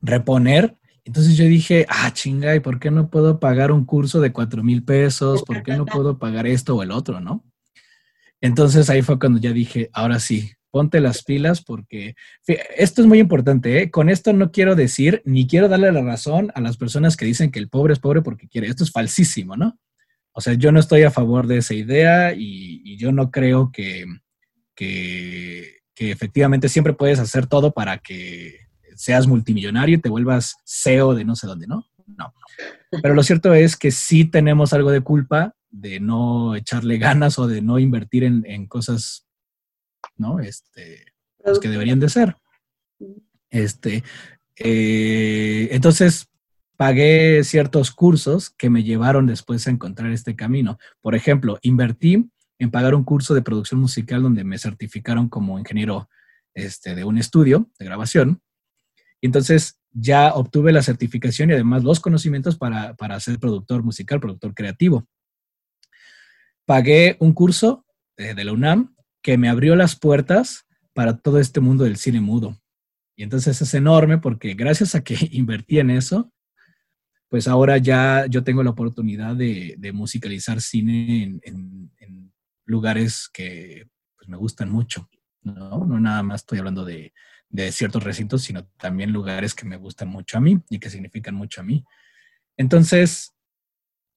Reponer. 0.00 0.76
Entonces 1.04 1.36
yo 1.36 1.44
dije, 1.44 1.86
ah, 1.88 2.12
chinga, 2.12 2.56
¿y 2.56 2.60
por 2.60 2.80
qué 2.80 2.90
no 2.90 3.10
puedo 3.10 3.38
pagar 3.38 3.70
un 3.70 3.84
curso 3.84 4.20
de 4.20 4.32
cuatro 4.32 4.64
mil 4.64 4.82
pesos? 4.82 5.44
¿Por 5.44 5.62
qué 5.62 5.76
no 5.76 5.86
puedo 5.86 6.18
pagar 6.18 6.48
esto 6.48 6.74
o 6.74 6.82
el 6.82 6.90
otro, 6.90 7.20
no? 7.20 7.44
Entonces 8.40 8.90
ahí 8.90 9.02
fue 9.02 9.18
cuando 9.18 9.38
ya 9.38 9.52
dije, 9.52 9.88
ahora 9.92 10.18
sí, 10.18 10.50
ponte 10.76 11.00
las 11.00 11.24
pilas 11.24 11.62
porque 11.62 12.16
esto 12.76 13.00
es 13.00 13.08
muy 13.08 13.18
importante. 13.18 13.80
¿eh? 13.80 13.90
Con 13.90 14.10
esto 14.10 14.34
no 14.34 14.52
quiero 14.52 14.74
decir 14.74 15.22
ni 15.24 15.46
quiero 15.46 15.68
darle 15.68 15.90
la 15.90 16.02
razón 16.02 16.52
a 16.54 16.60
las 16.60 16.76
personas 16.76 17.16
que 17.16 17.24
dicen 17.24 17.50
que 17.50 17.58
el 17.58 17.70
pobre 17.70 17.94
es 17.94 17.98
pobre 17.98 18.20
porque 18.20 18.46
quiere. 18.46 18.68
Esto 18.68 18.84
es 18.84 18.92
falsísimo, 18.92 19.56
¿no? 19.56 19.78
O 20.32 20.42
sea, 20.42 20.52
yo 20.52 20.72
no 20.72 20.78
estoy 20.78 21.04
a 21.04 21.10
favor 21.10 21.46
de 21.46 21.56
esa 21.56 21.72
idea 21.72 22.34
y, 22.36 22.98
yo 22.98 23.10
no 23.10 23.30
creo 23.30 23.72
que, 23.72 24.04
que, 24.74 25.78
que, 25.94 26.10
efectivamente 26.10 26.68
siempre 26.68 26.92
puedes 26.92 27.20
hacer 27.20 27.46
todo 27.46 27.72
para 27.72 27.96
que 27.96 28.58
seas 28.96 29.26
multimillonario 29.26 29.96
y 29.96 30.00
te 30.02 30.10
vuelvas 30.10 30.56
CEO 30.66 31.14
de 31.14 31.24
no 31.24 31.36
sé 31.36 31.46
dónde, 31.46 31.66
¿no? 31.66 31.86
No. 32.06 32.34
Pero 33.00 33.14
lo 33.14 33.22
cierto 33.22 33.54
es 33.54 33.78
que 33.78 33.90
sí 33.90 34.26
tenemos 34.26 34.74
algo 34.74 34.90
de 34.90 35.00
culpa 35.00 35.54
de 35.70 36.00
no 36.00 36.54
echarle 36.54 36.98
ganas 36.98 37.38
o 37.38 37.46
de 37.46 37.60
no 37.60 37.78
invertir 37.78 38.24
en, 38.24 38.66
cosas, 38.66 39.25
¿no? 40.16 40.40
Este, 40.40 41.04
pues 41.42 41.58
que 41.58 41.68
deberían 41.68 42.00
de 42.00 42.08
ser. 42.08 42.36
Este, 43.50 44.02
eh, 44.56 45.68
entonces, 45.70 46.28
pagué 46.76 47.42
ciertos 47.44 47.90
cursos 47.90 48.50
que 48.50 48.70
me 48.70 48.82
llevaron 48.82 49.26
después 49.26 49.66
a 49.66 49.70
encontrar 49.70 50.10
este 50.12 50.36
camino. 50.36 50.78
Por 51.00 51.14
ejemplo, 51.14 51.58
invertí 51.62 52.30
en 52.58 52.70
pagar 52.70 52.94
un 52.94 53.04
curso 53.04 53.34
de 53.34 53.42
producción 53.42 53.80
musical 53.80 54.22
donde 54.22 54.44
me 54.44 54.58
certificaron 54.58 55.28
como 55.28 55.58
ingeniero 55.58 56.08
este, 56.54 56.94
de 56.94 57.04
un 57.04 57.18
estudio 57.18 57.70
de 57.78 57.84
grabación. 57.84 58.42
Y 59.20 59.26
entonces 59.26 59.78
ya 59.92 60.34
obtuve 60.34 60.72
la 60.72 60.82
certificación 60.82 61.50
y 61.50 61.54
además 61.54 61.84
los 61.84 62.00
conocimientos 62.00 62.56
para, 62.56 62.94
para 62.94 63.18
ser 63.20 63.38
productor 63.38 63.82
musical, 63.82 64.20
productor 64.20 64.54
creativo. 64.54 65.06
Pagué 66.66 67.16
un 67.20 67.32
curso 67.32 67.86
de, 68.16 68.34
de 68.34 68.44
la 68.44 68.52
UNAM 68.52 68.95
que 69.26 69.36
me 69.38 69.48
abrió 69.48 69.74
las 69.74 69.98
puertas 69.98 70.68
para 70.94 71.16
todo 71.16 71.40
este 71.40 71.58
mundo 71.58 71.82
del 71.82 71.96
cine 71.96 72.20
mudo. 72.20 72.56
Y 73.16 73.24
entonces 73.24 73.60
es 73.60 73.74
enorme 73.74 74.18
porque 74.18 74.54
gracias 74.54 74.94
a 74.94 75.02
que 75.02 75.16
invertí 75.32 75.80
en 75.80 75.90
eso, 75.90 76.32
pues 77.28 77.48
ahora 77.48 77.76
ya 77.78 78.26
yo 78.26 78.44
tengo 78.44 78.62
la 78.62 78.70
oportunidad 78.70 79.34
de, 79.34 79.76
musicalizar 79.92 80.60
cine 80.60 81.40
en, 81.42 82.32
lugares 82.66 83.28
que 83.32 83.88
pues, 84.16 84.28
me 84.28 84.36
gustan 84.36 84.70
mucho, 84.70 85.10
¿no? 85.42 85.84
No 85.84 85.98
nada 85.98 86.22
más 86.22 86.42
estoy 86.42 86.60
hablando 86.60 86.84
de, 86.84 87.12
de, 87.48 87.72
ciertos 87.72 88.04
recintos, 88.04 88.42
sino 88.42 88.64
también 88.76 89.12
lugares 89.12 89.54
que 89.54 89.66
me 89.66 89.76
gustan 89.76 90.06
mucho 90.06 90.38
a 90.38 90.40
mí 90.40 90.60
y 90.70 90.78
que 90.78 90.88
significan 90.88 91.34
mucho 91.34 91.62
a 91.62 91.64
mí. 91.64 91.84
Entonces, 92.56 93.35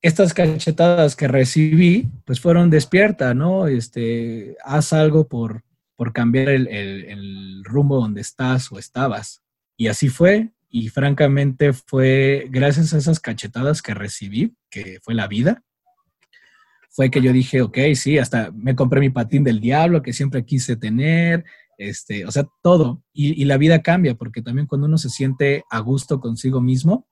estas 0.01 0.33
cachetadas 0.33 1.15
que 1.15 1.27
recibí, 1.27 2.09
pues 2.25 2.39
fueron 2.39 2.69
despierta, 2.69 3.33
¿no? 3.33 3.67
Este, 3.67 4.55
haz 4.63 4.93
algo 4.93 5.27
por, 5.27 5.63
por 5.95 6.13
cambiar 6.13 6.49
el, 6.49 6.67
el 6.67 7.63
rumbo 7.63 7.99
donde 7.99 8.21
estás 8.21 8.71
o 8.71 8.79
estabas. 8.79 9.41
Y 9.77 9.87
así 9.87 10.09
fue, 10.09 10.51
y 10.69 10.89
francamente 10.89 11.73
fue 11.73 12.47
gracias 12.49 12.93
a 12.93 12.97
esas 12.97 13.19
cachetadas 13.19 13.81
que 13.81 13.93
recibí, 13.93 14.55
que 14.69 14.99
fue 15.01 15.15
la 15.15 15.27
vida, 15.27 15.63
fue 16.89 17.09
que 17.09 17.21
yo 17.21 17.31
dije, 17.31 17.61
ok, 17.61 17.77
sí, 17.95 18.17
hasta 18.17 18.51
me 18.51 18.75
compré 18.75 18.99
mi 18.99 19.09
patín 19.09 19.43
del 19.43 19.59
diablo 19.59 20.01
que 20.01 20.13
siempre 20.13 20.43
quise 20.43 20.75
tener, 20.75 21.45
este, 21.77 22.25
o 22.25 22.31
sea, 22.31 22.45
todo. 22.61 23.03
Y, 23.13 23.45
la 23.45 23.57
vida 23.57 23.81
cambia, 23.81 24.15
porque 24.15 24.41
también 24.41 24.67
cuando 24.67 24.87
uno 24.87 24.97
se 24.97 25.09
siente 25.09 25.63
a 25.69 25.79
gusto 25.79 26.19
consigo 26.19 26.61
mismo, 26.61 27.07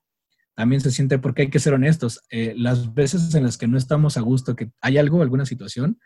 también 0.58 0.82
se 0.82 0.90
siente, 0.90 1.20
porque 1.20 1.44
hay 1.44 1.50
que 1.52 1.60
ser 1.60 1.76
honestos, 1.76 2.24
eh, 2.32 2.56
las 2.58 2.96
veces 2.96 3.36
en 3.36 3.44
las 3.44 3.60
que 3.60 3.68
no 3.68 3.78
estamos 3.78 4.18
a 4.18 4.22
gusto, 4.22 4.56
que 4.56 4.72
hay 4.82 4.98
algo, 4.98 5.22
alguna 5.22 5.46
situación, 5.46 6.00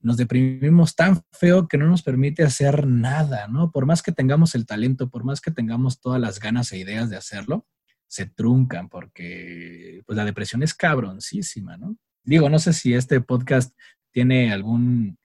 nos 0.00 0.16
deprimimos 0.16 0.96
tan 0.96 1.22
feo 1.30 1.68
que 1.68 1.78
no 1.78 1.86
nos 1.86 2.02
permite 2.02 2.42
hacer 2.42 2.84
nada, 2.88 3.46
¿no? 3.46 3.70
Por 3.70 3.86
más 3.86 4.02
que 4.02 4.10
tengamos 4.10 4.56
el 4.56 4.66
talento, 4.66 5.08
por 5.08 5.22
más 5.22 5.40
que 5.40 5.52
tengamos 5.52 6.00
todas 6.00 6.20
las 6.20 6.40
ganas 6.40 6.72
e 6.72 6.78
ideas 6.78 7.10
de 7.10 7.16
hacerlo, 7.16 7.64
se 8.08 8.26
truncan 8.26 8.88
porque 8.88 10.02
pues 10.04 10.16
la 10.16 10.24
depresión 10.24 10.64
es 10.64 10.74
cabroncísima, 10.74 11.76
¿no? 11.76 11.96
Digo, 12.24 12.50
no 12.50 12.58
sé 12.58 12.72
si 12.72 12.94
este 12.94 13.20
podcast 13.20 13.72
tiene 14.10 14.52
algún 14.52 15.16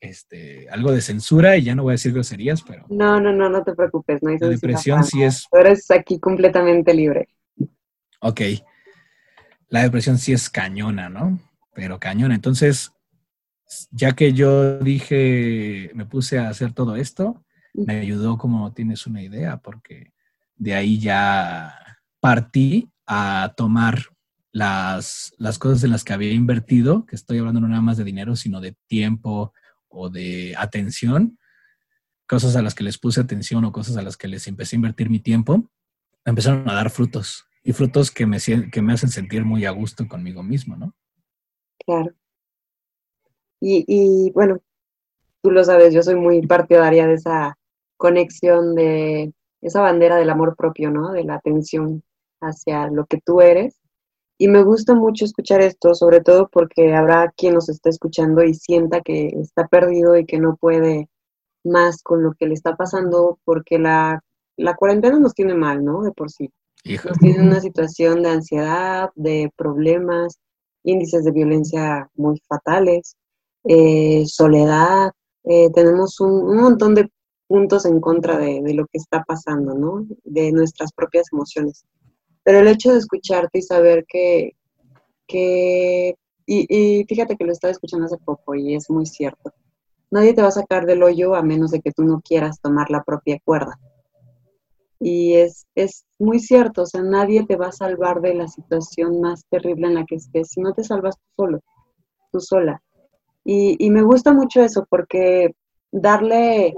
este 0.00 0.70
algo 0.70 0.90
de 0.90 1.02
censura 1.02 1.58
y 1.58 1.64
ya 1.64 1.74
no 1.74 1.82
voy 1.82 1.90
a 1.90 2.00
decir 2.00 2.14
groserías, 2.14 2.62
pero 2.62 2.86
No, 2.88 3.20
no, 3.20 3.30
no, 3.30 3.50
no 3.50 3.62
te 3.62 3.74
preocupes, 3.74 4.22
no 4.22 4.30
hay 4.30 4.38
La 4.38 4.48
depresión 4.48 5.04
sí 5.04 5.22
es 5.22 5.46
Tú 5.50 5.58
eres 5.58 5.90
aquí 5.90 6.18
completamente 6.18 6.94
libre. 6.94 7.28
Ok. 8.20 8.40
La 9.68 9.82
depresión 9.82 10.18
sí 10.18 10.32
es 10.32 10.48
cañona, 10.48 11.08
¿no? 11.08 11.40
Pero 11.74 11.98
cañona. 11.98 12.34
Entonces, 12.34 12.92
ya 13.90 14.12
que 14.12 14.32
yo 14.32 14.78
dije, 14.78 15.90
me 15.94 16.06
puse 16.06 16.38
a 16.38 16.48
hacer 16.48 16.72
todo 16.72 16.96
esto, 16.96 17.44
me 17.74 18.00
ayudó 18.00 18.38
como 18.38 18.72
tienes 18.72 19.06
una 19.06 19.22
idea, 19.22 19.58
porque 19.58 20.12
de 20.56 20.74
ahí 20.74 20.98
ya 20.98 21.98
partí 22.20 22.90
a 23.06 23.54
tomar 23.56 24.06
las, 24.52 25.34
las 25.36 25.58
cosas 25.58 25.84
en 25.84 25.90
las 25.90 26.04
que 26.04 26.12
había 26.12 26.32
invertido, 26.32 27.04
que 27.04 27.16
estoy 27.16 27.38
hablando 27.38 27.60
no 27.60 27.68
nada 27.68 27.82
más 27.82 27.98
de 27.98 28.04
dinero, 28.04 28.36
sino 28.36 28.60
de 28.60 28.74
tiempo 28.86 29.52
o 29.88 30.08
de 30.08 30.54
atención, 30.56 31.38
cosas 32.26 32.56
a 32.56 32.62
las 32.62 32.74
que 32.74 32.84
les 32.84 32.98
puse 32.98 33.20
atención 33.20 33.64
o 33.64 33.72
cosas 33.72 33.96
a 33.96 34.02
las 34.02 34.16
que 34.16 34.28
les 34.28 34.46
empecé 34.46 34.76
a 34.76 34.78
invertir 34.78 35.10
mi 35.10 35.20
tiempo, 35.20 35.70
empezaron 36.24 36.68
a 36.68 36.74
dar 36.74 36.90
frutos 36.90 37.46
y 37.66 37.72
frutos 37.72 38.12
que 38.12 38.26
me, 38.26 38.38
que 38.72 38.80
me 38.80 38.92
hacen 38.92 39.08
sentir 39.08 39.44
muy 39.44 39.64
a 39.64 39.72
gusto 39.72 40.06
conmigo 40.06 40.40
mismo, 40.44 40.76
¿no? 40.76 40.94
Claro. 41.84 42.12
Y, 43.60 44.30
bueno, 44.30 44.60
tú 45.42 45.50
lo 45.50 45.64
sabes, 45.64 45.92
yo 45.92 46.00
soy 46.00 46.14
muy 46.14 46.46
partidaria 46.46 47.08
de 47.08 47.14
esa 47.14 47.58
conexión 47.96 48.76
de 48.76 49.32
esa 49.62 49.80
bandera 49.80 50.14
del 50.14 50.30
amor 50.30 50.54
propio, 50.54 50.92
¿no? 50.92 51.10
De 51.10 51.24
la 51.24 51.34
atención 51.34 52.04
hacia 52.40 52.88
lo 52.88 53.04
que 53.06 53.18
tú 53.20 53.40
eres. 53.40 53.80
Y 54.38 54.46
me 54.46 54.62
gusta 54.62 54.94
mucho 54.94 55.24
escuchar 55.24 55.60
esto, 55.60 55.92
sobre 55.96 56.20
todo 56.20 56.48
porque 56.48 56.94
habrá 56.94 57.32
quien 57.36 57.54
nos 57.54 57.68
esté 57.68 57.88
escuchando 57.90 58.44
y 58.44 58.54
sienta 58.54 59.00
que 59.00 59.26
está 59.40 59.66
perdido 59.66 60.16
y 60.16 60.24
que 60.24 60.38
no 60.38 60.56
puede 60.56 61.08
más 61.64 62.00
con 62.04 62.22
lo 62.22 62.32
que 62.34 62.46
le 62.46 62.54
está 62.54 62.76
pasando, 62.76 63.40
porque 63.44 63.80
la, 63.80 64.22
la 64.56 64.76
cuarentena 64.76 65.18
nos 65.18 65.34
tiene 65.34 65.54
mal, 65.54 65.84
¿no? 65.84 66.02
De 66.02 66.12
por 66.12 66.30
sí. 66.30 66.52
Nos 67.04 67.18
tiene 67.18 67.42
una 67.42 67.60
situación 67.60 68.22
de 68.22 68.30
ansiedad, 68.30 69.10
de 69.14 69.50
problemas, 69.56 70.38
índices 70.84 71.24
de 71.24 71.32
violencia 71.32 72.08
muy 72.14 72.40
fatales. 72.48 73.16
Eh, 73.64 74.24
soledad, 74.26 75.10
eh, 75.44 75.70
tenemos 75.72 76.20
un, 76.20 76.56
montón 76.56 76.94
de 76.94 77.10
puntos 77.46 77.84
en 77.84 78.00
contra 78.00 78.38
de, 78.38 78.62
lo 78.74 78.86
que 78.86 78.98
está 78.98 79.22
pasando, 79.24 79.74
¿no? 79.74 80.06
De 80.24 80.52
nuestras 80.52 80.92
propias 80.92 81.26
emociones. 81.32 81.84
Pero 82.44 82.60
el 82.60 82.68
hecho 82.68 82.92
de 82.92 82.98
escucharte 82.98 83.58
y 83.58 83.62
saber 83.62 84.04
que, 84.08 84.52
que 85.26 86.14
y, 86.46 87.04
fíjate 87.08 87.36
que 87.36 87.44
lo 87.44 87.52
estaba 87.52 87.72
escuchando 87.72 88.06
hace 88.06 88.18
poco 88.18 88.54
y 88.54 88.74
es 88.74 88.88
muy 88.88 89.06
cierto. 89.06 89.52
Nadie 90.10 90.34
te 90.34 90.42
va 90.42 90.48
a 90.48 90.52
sacar 90.52 90.86
del 90.86 91.02
hoyo 91.02 91.34
a 91.34 91.42
menos 91.42 91.72
de 91.72 91.80
que 91.80 91.90
tú 91.90 92.04
no 92.04 92.20
quieras 92.20 92.60
tomar 92.60 92.90
la 92.90 93.02
propia 93.02 93.40
cuerda. 93.44 93.78
Y 94.98 95.34
es, 95.34 95.66
es 95.74 96.06
muy 96.18 96.40
cierto, 96.40 96.82
o 96.82 96.86
sea, 96.86 97.02
nadie 97.02 97.44
te 97.44 97.56
va 97.56 97.68
a 97.68 97.72
salvar 97.72 98.20
de 98.20 98.34
la 98.34 98.48
situación 98.48 99.20
más 99.20 99.44
terrible 99.50 99.88
en 99.88 99.94
la 99.94 100.06
que 100.06 100.16
estés 100.16 100.50
si 100.50 100.60
no 100.60 100.72
te 100.72 100.84
salvas 100.84 101.16
tú 101.16 101.44
solo 101.44 101.60
tú 102.32 102.40
sola. 102.40 102.82
Y, 103.44 103.90
me 103.90 104.02
gusta 104.02 104.32
mucho 104.32 104.60
eso 104.60 104.86
porque 104.90 105.54
darle 105.92 106.74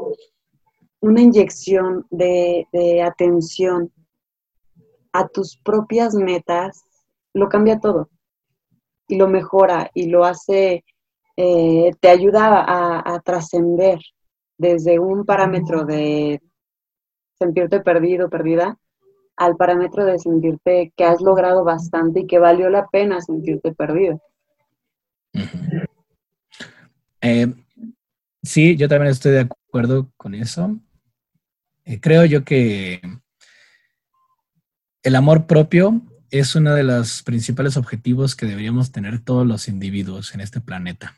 una 1.01 1.23
inyección 1.23 2.07
de, 2.11 2.67
atención 3.03 3.91
a 5.13 5.27
tus 5.29 5.57
propias 5.57 6.15
metas 6.15 6.85
lo 7.33 7.49
cambia 7.49 7.81
todo 7.81 8.11
y 9.07 9.17
lo 9.17 9.29
mejora 9.29 9.91
y 9.95 10.09
lo 10.09 10.25
hace, 10.25 10.85
eh, 11.37 11.91
te 12.01 12.09
ayuda 12.11 12.63
a, 12.63 13.15
a 13.15 13.21
trascender 13.21 13.99
desde 14.59 14.99
un 14.99 15.25
parámetro 15.25 15.87
de 15.87 16.43
sentirte 17.39 17.81
perdido, 17.81 18.29
perdida, 18.29 18.79
al 19.37 19.57
parámetro 19.57 20.05
de 20.05 20.19
sentirte 20.19 20.93
que 20.97 21.05
has 21.05 21.21
logrado 21.21 21.65
bastante 21.65 22.21
y 22.21 22.27
que 22.27 22.39
valió 22.39 22.69
la 22.71 22.89
pena 22.89 23.21
sentirte 23.21 23.73
perdido. 23.73 24.21
Eh, 27.21 27.53
sí, 28.43 28.77
yo 28.77 28.89
también 28.89 29.11
estoy 29.11 29.33
de 29.33 29.41
acuerdo 29.41 30.11
con 30.17 30.35
eso. 30.35 30.79
Eh, 31.85 32.01
creo 32.01 32.25
yo 32.25 32.45
que 32.45 33.01
el 35.03 35.17
amor 35.17 35.47
propio 35.47 36.03
es 36.31 36.55
uno 36.55 36.75
de 36.75 36.85
los 36.85 37.23
principales 37.23 37.77
objetivos 37.77 38.37
que 38.37 38.47
deberíamos 38.47 38.93
tener 38.93 39.21
todos 39.21 39.47
los 39.47 39.69
individuos 39.69 40.35
en 40.35 40.41
este 40.41 40.61
planeta. 40.61 41.17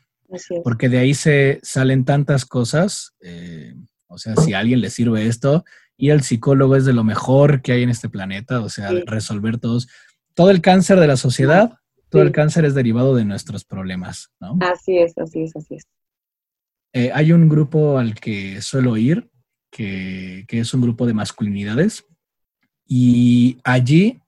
Porque 0.63 0.87
de 0.87 0.99
ahí 0.99 1.13
se 1.13 1.59
salen 1.61 2.05
tantas 2.05 2.45
cosas. 2.45 3.13
Eh, 3.21 3.75
o 4.07 4.17
sea, 4.17 4.35
si 4.37 4.53
a 4.53 4.59
alguien 4.59 4.81
le 4.81 4.89
sirve 4.89 5.27
esto, 5.27 5.65
y 6.01 6.09
el 6.09 6.23
psicólogo 6.23 6.75
es 6.75 6.83
de 6.83 6.93
lo 6.93 7.03
mejor 7.03 7.61
que 7.61 7.73
hay 7.73 7.83
en 7.83 7.89
este 7.89 8.09
planeta, 8.09 8.61
o 8.61 8.69
sea, 8.69 8.89
resolver 9.05 9.59
todos. 9.59 9.87
Todo 10.33 10.49
el 10.49 10.59
cáncer 10.59 10.99
de 10.99 11.05
la 11.05 11.15
sociedad, 11.15 11.77
todo 12.09 12.23
el 12.23 12.31
cáncer 12.31 12.65
es 12.65 12.73
derivado 12.73 13.13
de 13.13 13.23
nuestros 13.23 13.65
problemas, 13.65 14.31
¿no? 14.39 14.57
Así 14.61 14.97
es, 14.97 15.15
así 15.19 15.43
es, 15.43 15.55
así 15.55 15.75
es. 15.75 15.83
Eh, 16.93 17.11
hay 17.13 17.31
un 17.33 17.47
grupo 17.47 17.99
al 17.99 18.15
que 18.15 18.63
suelo 18.63 18.97
ir, 18.97 19.29
que, 19.69 20.43
que 20.47 20.61
es 20.61 20.73
un 20.73 20.81
grupo 20.81 21.05
de 21.05 21.13
masculinidades, 21.13 22.03
y 22.87 23.59
allí 23.63 24.23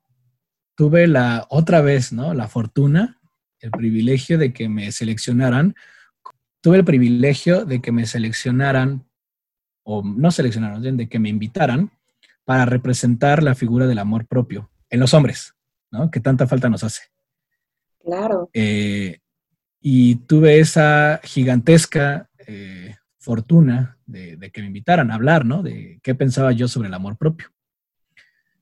tuve 0.76 1.08
la 1.08 1.44
otra 1.50 1.80
vez, 1.80 2.12
¿no? 2.12 2.34
La 2.34 2.46
fortuna, 2.46 3.20
el 3.58 3.72
privilegio 3.72 4.38
de 4.38 4.52
que 4.52 4.68
me 4.68 4.92
seleccionaran. 4.92 5.74
Tuve 6.60 6.76
el 6.76 6.84
privilegio 6.84 7.64
de 7.64 7.82
que 7.82 7.90
me 7.90 8.06
seleccionaran 8.06 9.08
o 9.84 10.02
no 10.02 10.30
seleccionaron, 10.30 10.96
de 10.96 11.08
que 11.08 11.18
me 11.18 11.28
invitaran 11.28 11.90
para 12.44 12.64
representar 12.66 13.42
la 13.42 13.54
figura 13.54 13.86
del 13.86 13.98
amor 13.98 14.26
propio 14.26 14.70
en 14.90 15.00
los 15.00 15.14
hombres, 15.14 15.54
¿no? 15.90 16.10
Que 16.10 16.20
tanta 16.20 16.46
falta 16.46 16.68
nos 16.68 16.84
hace. 16.84 17.02
Claro. 18.02 18.50
Eh, 18.52 19.20
y 19.80 20.16
tuve 20.16 20.60
esa 20.60 21.20
gigantesca 21.22 22.28
eh, 22.46 22.96
fortuna 23.18 23.98
de, 24.06 24.50
que 24.52 24.60
me 24.60 24.68
invitaran 24.68 25.10
a 25.10 25.14
hablar, 25.14 25.44
¿no? 25.44 25.62
De 25.62 26.00
qué 26.02 26.14
pensaba 26.14 26.52
yo 26.52 26.68
sobre 26.68 26.88
el 26.88 26.94
amor 26.94 27.16
propio, 27.16 27.48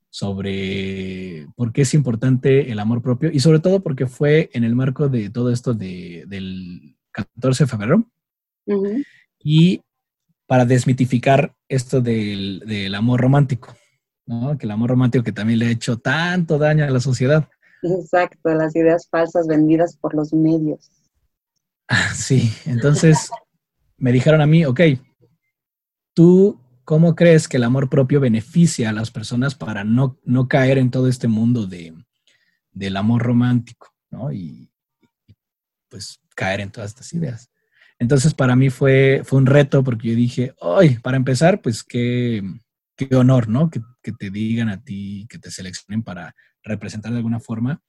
sobre 0.09 1.49
por 1.57 1.73
qué 1.73 1.83
es 1.83 1.95
importante 1.95 2.71
el 2.71 2.79
amor 2.79 3.03
propio 3.03 3.31
y 3.33 3.41
sobre 3.41 3.59
todo 3.59 3.83
porque 3.83 4.07
fue 4.07 4.51
en 4.53 4.65
el 4.65 4.75
marco 4.75 5.09
de 5.09 5.31
todo 5.31 5.51
esto 5.51 5.75
del 5.75 6.97
14 7.11 7.65
de 7.65 7.69
febrero. 7.69 8.11
Y 9.43 9.83
para 10.53 10.67
desmitificar 10.67 11.57
esto 11.67 12.03
del, 12.03 12.95
amor 12.95 13.23
romántico, 13.23 13.75
¿no? 14.27 14.59
Que 14.59 14.67
el 14.67 14.73
amor 14.73 14.91
romántico 14.91 15.25
que 15.25 15.33
también 15.33 15.59
le 15.59 15.65
ha 15.65 15.71
hecho 15.71 15.97
tanto 15.97 16.59
daño 16.59 16.85
a 16.85 16.91
la 16.91 17.01
sociedad. 17.01 17.49
Exacto, 17.83 18.53
las 18.53 18.77
ideas 18.77 19.09
falsas 19.11 19.47
vendidas 19.47 19.97
por 19.97 20.15
los 20.15 20.35
medios. 20.35 20.91
Ah, 21.89 22.13
sí, 22.15 22.53
entonces 22.67 23.31
me 23.97 24.13
dijeron 24.13 24.43
a 24.43 24.47
mí, 24.47 24.67
ok, 24.67 24.79
¿tú 26.13 26.61
cómo 26.85 27.15
crees 27.15 27.49
que 27.49 27.57
el 27.57 27.65
amor 27.65 27.89
propio 27.89 28.21
beneficia 28.21 28.91
a 28.91 28.93
las 28.93 29.11
personas 29.11 29.55
para 29.55 29.85
no, 29.85 30.21
no 30.23 30.49
caer 30.49 30.77
en 30.77 30.91
todo 30.91 31.09
este 31.09 31.29
mundo 31.29 31.67
de, 31.67 31.95
del 32.73 32.99
amor 32.99 33.23
romántico, 33.23 33.89
¿no? 34.11 34.31
Y 34.31 34.71
pues 35.89 36.21
caer 36.37 36.61
en 36.61 36.71
todas 36.71 36.91
estas 36.91 37.11
ideas. 37.15 37.52
Entonces 38.03 38.35
para 38.35 38.57
mí 38.57 38.69
fue, 38.69 39.23
fue 39.25 39.39
un 39.39 39.47
reto 39.47 39.85
porque 39.85 40.09
yo 40.09 40.17
dije, 40.17 40.55
hoy, 40.59 40.99
para 40.99 41.17
empezar, 41.17 41.63
pues 41.63 41.85
qué, 41.85 42.43
qué 42.97 43.15
honor, 43.15 43.49
¿no? 43.49 43.71
Que, 43.71 43.81
te 44.19 44.31
digan 44.31 44.69
a 44.69 44.83
ti, 44.83 45.29
que 45.31 45.39
te 45.39 45.53
seleccionen 45.53 46.03
para 46.03 46.35
representar 46.65 47.13
de 47.13 47.19
alguna 47.19 47.39
forma 47.39 47.81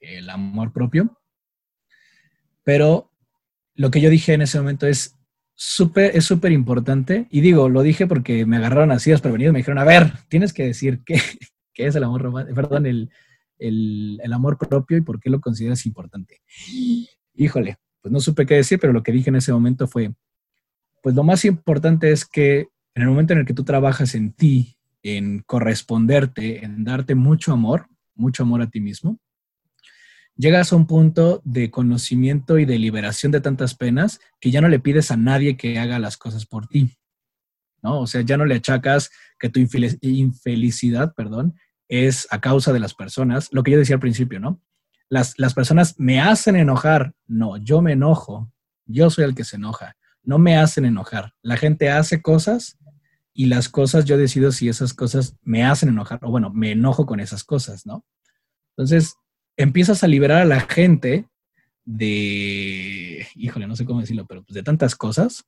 el 0.00 0.30
amor 0.30 0.72
propio. 0.72 1.20
Pero 2.64 3.12
lo 3.74 3.90
que 3.90 4.00
yo 4.00 4.08
dije 4.08 4.32
en 4.32 4.40
ese 4.40 4.56
momento 4.56 4.86
es 4.86 5.18
súper, 5.54 6.16
es 6.16 6.24
súper 6.24 6.52
importante. 6.52 7.26
Y 7.30 7.42
digo, 7.42 7.68
lo 7.68 7.82
dije 7.82 8.06
porque 8.06 8.46
me 8.46 8.56
agarraron 8.56 8.90
así 8.90 9.10
desprevenido, 9.10 9.52
me 9.52 9.58
dijeron, 9.58 9.80
a 9.80 9.84
ver, 9.84 10.14
tienes 10.28 10.54
que 10.54 10.64
decir 10.64 11.02
qué, 11.04 11.20
qué 11.74 11.88
es 11.88 11.94
el 11.94 12.04
amor 12.04 12.22
romántico, 12.22 12.56
perdón, 12.56 12.86
el, 12.86 13.10
el, 13.58 14.18
el 14.22 14.32
amor 14.32 14.56
propio 14.56 14.96
y 14.96 15.02
por 15.02 15.20
qué 15.20 15.28
lo 15.28 15.42
consideras 15.42 15.84
importante. 15.84 16.40
Híjole, 17.34 17.76
pues 18.08 18.12
no 18.14 18.20
supe 18.20 18.46
qué 18.46 18.54
decir, 18.54 18.78
pero 18.80 18.94
lo 18.94 19.02
que 19.02 19.12
dije 19.12 19.28
en 19.28 19.36
ese 19.36 19.52
momento 19.52 19.86
fue, 19.86 20.14
pues 21.02 21.14
lo 21.14 21.24
más 21.24 21.44
importante 21.44 22.10
es 22.10 22.24
que 22.24 22.68
en 22.94 23.02
el 23.02 23.08
momento 23.08 23.34
en 23.34 23.40
el 23.40 23.44
que 23.44 23.52
tú 23.52 23.64
trabajas 23.64 24.14
en 24.14 24.32
ti, 24.32 24.78
en 25.02 25.40
corresponderte, 25.40 26.64
en 26.64 26.84
darte 26.84 27.14
mucho 27.14 27.52
amor, 27.52 27.86
mucho 28.14 28.44
amor 28.44 28.62
a 28.62 28.70
ti 28.70 28.80
mismo, 28.80 29.18
llegas 30.36 30.72
a 30.72 30.76
un 30.76 30.86
punto 30.86 31.42
de 31.44 31.70
conocimiento 31.70 32.58
y 32.58 32.64
de 32.64 32.78
liberación 32.78 33.30
de 33.30 33.42
tantas 33.42 33.74
penas 33.74 34.20
que 34.40 34.50
ya 34.50 34.62
no 34.62 34.68
le 34.68 34.80
pides 34.80 35.10
a 35.10 35.18
nadie 35.18 35.58
que 35.58 35.78
haga 35.78 35.98
las 35.98 36.16
cosas 36.16 36.46
por 36.46 36.66
ti. 36.66 36.96
¿no? 37.82 38.00
O 38.00 38.06
sea, 38.06 38.22
ya 38.22 38.38
no 38.38 38.46
le 38.46 38.54
achacas 38.54 39.10
que 39.38 39.50
tu 39.50 39.60
infelicidad, 39.60 41.12
perdón, 41.14 41.56
es 41.88 42.26
a 42.30 42.40
causa 42.40 42.72
de 42.72 42.80
las 42.80 42.94
personas, 42.94 43.50
lo 43.52 43.62
que 43.62 43.72
yo 43.72 43.78
decía 43.78 43.96
al 43.96 44.00
principio, 44.00 44.40
¿no? 44.40 44.62
Las, 45.08 45.54
personas 45.54 45.94
me 45.98 46.20
hacen 46.20 46.56
enojar. 46.56 47.14
No, 47.26 47.56
yo 47.56 47.80
me 47.80 47.92
enojo. 47.92 48.52
Yo 48.86 49.10
soy 49.10 49.24
el 49.24 49.34
que 49.34 49.44
se 49.44 49.56
enoja. 49.56 49.96
No 50.22 50.38
me 50.38 50.56
hacen 50.56 50.84
enojar. 50.84 51.34
La 51.42 51.56
gente 51.56 51.90
hace 51.90 52.22
cosas 52.22 52.78
y 53.32 53.46
las 53.46 53.68
cosas 53.68 54.04
yo 54.04 54.18
decido 54.18 54.52
si 54.52 54.68
esas 54.68 54.92
cosas 54.94 55.36
me 55.42 55.64
hacen 55.64 55.88
enojar 55.88 56.18
o 56.22 56.30
bueno, 56.30 56.50
me 56.50 56.72
enojo 56.72 57.06
con 57.06 57.20
esas 57.20 57.44
cosas, 57.44 57.86
¿no? 57.86 58.04
Entonces, 58.76 59.14
empiezas 59.56 60.02
a 60.02 60.08
liberar 60.08 60.42
a 60.42 60.44
la 60.44 60.60
gente 60.60 61.28
de, 61.84 63.26
híjole, 63.34 63.66
no 63.66 63.76
sé 63.76 63.84
cómo 63.84 64.00
decirlo, 64.00 64.26
pero 64.26 64.42
pues 64.42 64.54
de 64.54 64.62
tantas 64.62 64.94
cosas, 64.94 65.46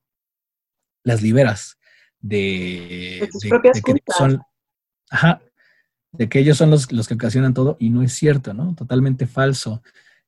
las 1.03 1.23
liberas 1.23 1.79
de, 2.21 3.29
de, 3.43 3.83
que 3.83 3.95
son, 4.17 4.41
ajá, 5.11 5.43
de 6.13 6.29
que 6.29 6.41
ellos 6.41 6.57
son 6.57 6.71
los, 6.71 6.87
que 6.87 7.15
ocasionan 7.15 7.55
todo 7.55 7.77
y 7.79 7.91
no 7.91 8.03
es 8.03 8.13
cierto, 8.13 8.55
¿no? 8.55 8.75
Totalmente 8.75 9.27
falso. 9.27 9.83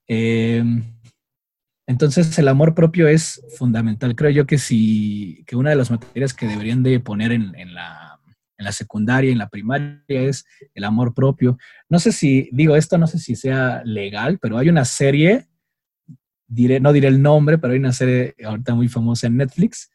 Em, 0.07 0.85
entonces 1.87 2.39
el 2.39 2.49
amor 2.49 2.75
propio 2.75 3.09
es 3.09 3.43
fundamental. 3.57 4.15
Creo 4.15 4.31
yo 4.31 4.47
que 4.47 4.59
sí, 4.59 5.45
que 5.47 5.57
una 5.57 5.71
de 5.71 5.77
las 5.77 5.91
materias 5.91 6.35
que 6.35 6.47
deberían 6.47 6.83
de 6.83 7.01
poner 7.01 7.33
en, 7.33 7.53
la, 7.75 8.21
en 8.59 8.65
la 8.65 8.73
secundaria, 8.73 9.33
en 9.33 9.39
la 9.39 9.49
primaria, 9.49 10.03
es 10.09 10.47
el 10.75 10.85
amor 10.85 11.15
propio. 11.15 11.59
No 11.89 11.99
sé 11.99 12.13
si, 12.13 12.49
digo 12.53 12.77
esto, 12.77 12.99
no 12.99 13.07
sé 13.07 13.19
si 13.19 13.35
sea 13.35 13.83
legal, 13.85 14.39
pero 14.41 14.59
hay 14.59 14.69
una 14.69 14.85
serie, 14.85 15.49
diré, 16.47 16.81
no 16.81 16.93
diré 16.93 17.09
el 17.09 17.21
nombre, 17.21 17.59
pero 17.59 17.73
hay 17.73 17.81
una 17.81 17.93
serie 17.93 18.35
ahorita 18.45 18.75
muy 18.75 18.89
famosa 18.89 19.27
en 19.27 19.37
Netflix, 19.37 19.92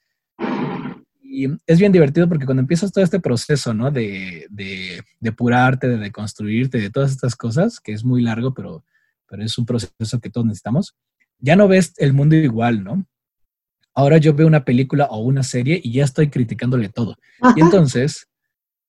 y 1.38 1.48
es 1.68 1.78
bien 1.78 1.92
divertido 1.92 2.28
porque 2.28 2.46
cuando 2.46 2.62
empiezas 2.62 2.92
todo 2.92 3.04
este 3.04 3.20
proceso, 3.20 3.72
¿no? 3.72 3.92
De, 3.92 4.48
de, 4.50 5.04
depurarte, 5.20 5.88
de 5.88 5.98
deconstruirte, 5.98 6.80
de 6.80 6.90
todas 6.90 7.12
estas 7.12 7.36
cosas, 7.36 7.80
que 7.80 7.92
es 7.92 8.04
muy 8.04 8.24
largo, 8.24 8.56
pero, 8.56 8.84
pero 9.30 9.44
es 9.44 9.56
un 9.60 9.68
proceso 9.68 10.20
que 10.20 10.32
todos 10.32 10.48
necesitamos, 10.48 10.96
ya 11.38 11.56
no 11.56 11.68
ves 11.68 11.94
el 11.98 12.14
mundo 12.14 12.36
igual, 12.36 12.84
¿no? 12.84 13.06
Ahora 13.94 14.18
yo 14.18 14.34
veo 14.34 14.48
una 14.48 14.66
película 14.66 15.06
o 15.06 15.20
una 15.20 15.44
serie 15.44 15.80
y 15.84 15.92
ya 15.92 16.06
estoy 16.06 16.30
criticándole 16.30 16.90
todo. 16.90 17.18
Y 17.56 17.62
entonces, 17.62 18.28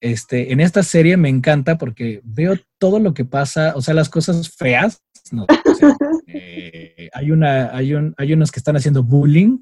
este, 0.00 0.50
en 0.50 0.60
esta 0.60 0.82
serie 0.82 1.18
me 1.18 1.28
encanta 1.28 1.76
porque 1.76 2.22
veo 2.24 2.56
todo 2.78 2.98
lo 2.98 3.12
que 3.12 3.26
pasa, 3.26 3.74
o 3.76 3.82
sea, 3.82 3.92
las 3.92 4.08
cosas 4.08 4.48
feas. 4.48 5.02
No, 5.30 5.44
eh, 6.26 7.10
hay, 7.12 7.30
una, 7.30 7.76
hay, 7.76 7.92
un, 7.92 8.14
hay 8.16 8.32
unos 8.32 8.50
que 8.50 8.60
están 8.60 8.76
haciendo 8.76 9.02
bullying 9.02 9.58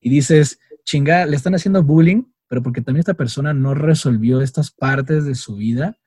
y 0.00 0.10
dices, 0.10 0.60
chinga, 0.84 1.26
le 1.26 1.36
están 1.36 1.54
haciendo 1.54 1.82
bullying, 1.82 2.24
pero 2.48 2.62
porque 2.62 2.80
también 2.80 3.00
esta 3.00 3.14
persona 3.14 3.52
no 3.54 3.74
resolvió 3.74 4.40
estas 4.40 4.70
partes 4.70 5.24
de 5.24 5.34
su 5.34 5.56
vida 5.56 5.98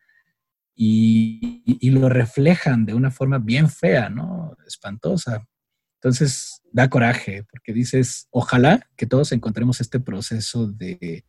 y, 0.75 1.89
lo 1.89 2.09
reflejan 2.09 2.85
de 2.85 2.93
una 2.93 3.09
forma 3.09 3.39
bien 3.39 3.69
fea, 3.69 4.09
¿no? 4.09 4.55
Espantosa. 4.67 5.47
Entonces, 5.95 6.61
da 6.71 6.89
coraje, 6.89 7.43
porque 7.49 7.73
dices, 7.73 8.27
ojalá 8.29 8.87
que 8.95 9.07
todos 9.07 9.31
encontremos 9.31 9.81
este 9.81 9.99
proceso 9.99 10.67
de, 10.67 11.25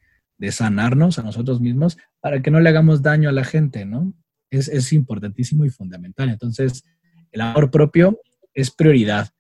sanarnos 0.51 1.19
a 1.19 1.23
nosotros 1.23 1.61
mismos 1.61 1.97
para 2.21 2.43
que 2.43 2.51
no 2.51 2.61
le 2.61 2.69
hagamos 2.69 3.03
daño 3.03 3.29
a 3.29 3.33
la 3.33 3.45
gente, 3.45 3.85
¿no? 3.85 4.13
Es, 4.51 4.69
es 4.69 4.93
importantísimo 4.93 5.65
y 5.65 5.71
fundamental. 5.71 6.29
Entonces, 6.29 6.85
el 7.33 7.41
amor 7.41 7.71
propio 7.71 8.21
es 8.55 8.71
prioridad 8.71 9.31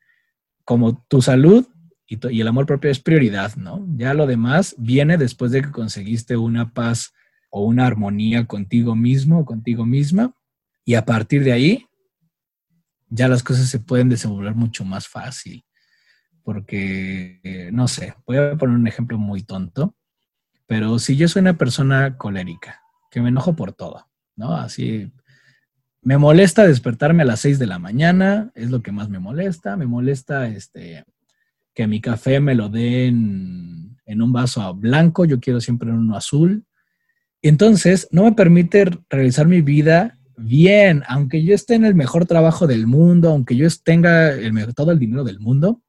como 0.65 1.05
tu 1.09 1.23
salud 1.23 1.67
y, 2.09 2.41
el 2.41 2.49
amor 2.49 2.67
propio 2.67 2.91
es 2.91 2.99
prioridad, 2.99 3.55
¿no? 3.57 3.87
Ya 3.97 4.15
lo 4.15 4.27
demás 4.27 4.75
viene 4.79 5.19
después 5.19 5.53
de 5.53 5.63
que 5.63 5.71
conseguiste 5.71 6.37
una 6.37 6.73
paz 6.73 7.13
o 7.51 7.65
una 7.65 7.87
armonía 7.87 8.47
contigo 8.47 8.97
mismo 8.97 9.41
o 9.41 9.45
contigo 9.45 9.85
misma 9.85 10.35
y 10.85 10.95
a 10.95 11.05
partir 11.05 11.45
de 11.45 11.53
ahí 11.53 11.87
ya 13.11 13.29
las 13.29 13.43
cosas 13.43 13.69
se 13.69 13.79
pueden 13.79 14.09
desenvolver 14.09 14.55
mucho 14.55 14.85
más 14.85 15.07
fácil. 15.07 15.65
Porque, 16.43 17.41
eh, 17.43 17.71
no 17.73 17.89
sé, 17.89 18.15
voy 18.27 18.39
a 18.39 18.57
poner 18.57 18.77
un 18.77 18.89
ejemplo 18.89 19.19
muy 19.19 19.43
tonto, 19.43 19.95
pero 20.67 20.99
si 20.99 21.17
yo 21.17 21.29
soy 21.29 21.41
una 21.41 21.59
persona 21.59 22.17
colérica, 22.17 22.81
que 23.11 23.21
me 23.21 23.29
enojo 23.29 23.55
por 23.55 23.73
todo, 23.73 24.07
¿no? 24.35 24.55
Así, 24.55 25.13
me 26.01 26.17
molesta 26.17 26.67
despertarme 26.67 27.23
a 27.23 27.27
las 27.27 27.41
6 27.41 27.59
de 27.59 27.67
la 27.67 27.79
mañana, 27.79 28.51
es 28.55 28.71
lo 28.71 28.83
que 28.83 28.93
más 28.93 29.11
me 29.11 29.19
molesta, 29.19 29.77
me 29.77 29.87
molesta 29.87 30.49
este, 30.49 31.05
que 31.79 31.87
mi 31.87 32.01
café 32.01 32.41
me 32.41 32.57
lo 32.57 32.69
den 32.69 33.97
en 34.05 34.21
un 34.21 34.33
vaso 34.33 34.75
blanco, 34.75 35.25
yo 35.25 35.39
quiero 35.39 35.61
siempre 35.61 35.93
uno 35.93 36.17
azul. 36.17 36.65
Entonces, 37.41 38.09
no 38.11 38.25
me 38.25 38.33
permite 38.33 38.85
realizar 39.09 39.47
mi 39.47 39.61
vida 39.61 40.19
bien, 40.37 41.05
aunque 41.07 41.45
yo 41.45 41.55
esté 41.55 41.77
en 41.77 41.85
el 41.85 41.95
mejor 41.95 42.27
trabajo 42.27 42.67
del 42.67 42.89
mundo, 42.89 43.31
aunque 43.31 43.55
yo 43.55 43.69
tenga 43.85 44.33
todo 44.75 44.91
el 44.91 44.99
dinero 44.99 45.23
del 45.23 45.39
mundo, 45.39 45.81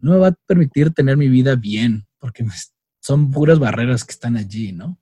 no 0.00 0.10
me 0.10 0.18
va 0.18 0.28
a 0.28 0.36
permitir 0.48 0.90
tener 0.90 1.16
mi 1.16 1.28
vida 1.28 1.54
bien, 1.54 2.08
porque 2.18 2.44
son 2.98 3.30
puras 3.30 3.60
barreras 3.60 4.02
que 4.02 4.10
están 4.10 4.36
allí, 4.36 4.72
¿no? 4.72 4.98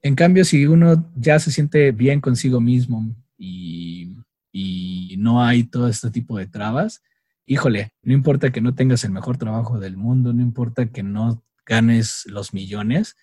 En 0.00 0.14
cambio, 0.14 0.42
si 0.46 0.66
uno 0.66 1.12
ya 1.16 1.38
se 1.38 1.52
siente 1.52 1.92
bien 1.92 2.22
consigo 2.22 2.62
mismo 2.62 3.14
y, 3.36 4.16
y 4.52 5.16
no 5.18 5.44
hay 5.44 5.64
todo 5.64 5.86
este 5.86 6.10
tipo 6.10 6.38
de 6.38 6.46
trabas, 6.46 7.02
híjole, 7.48 7.94
no 8.02 8.12
importa 8.12 8.52
que 8.52 8.60
no 8.60 8.74
tengas 8.74 9.04
el 9.04 9.10
mejor 9.10 9.38
trabajo 9.38 9.80
del 9.80 9.96
mundo, 9.96 10.34
no 10.34 10.42
importa 10.42 10.86
que 10.86 11.02
no 11.02 11.42
ganes 11.64 12.24
los 12.26 12.52
millones, 12.52 13.16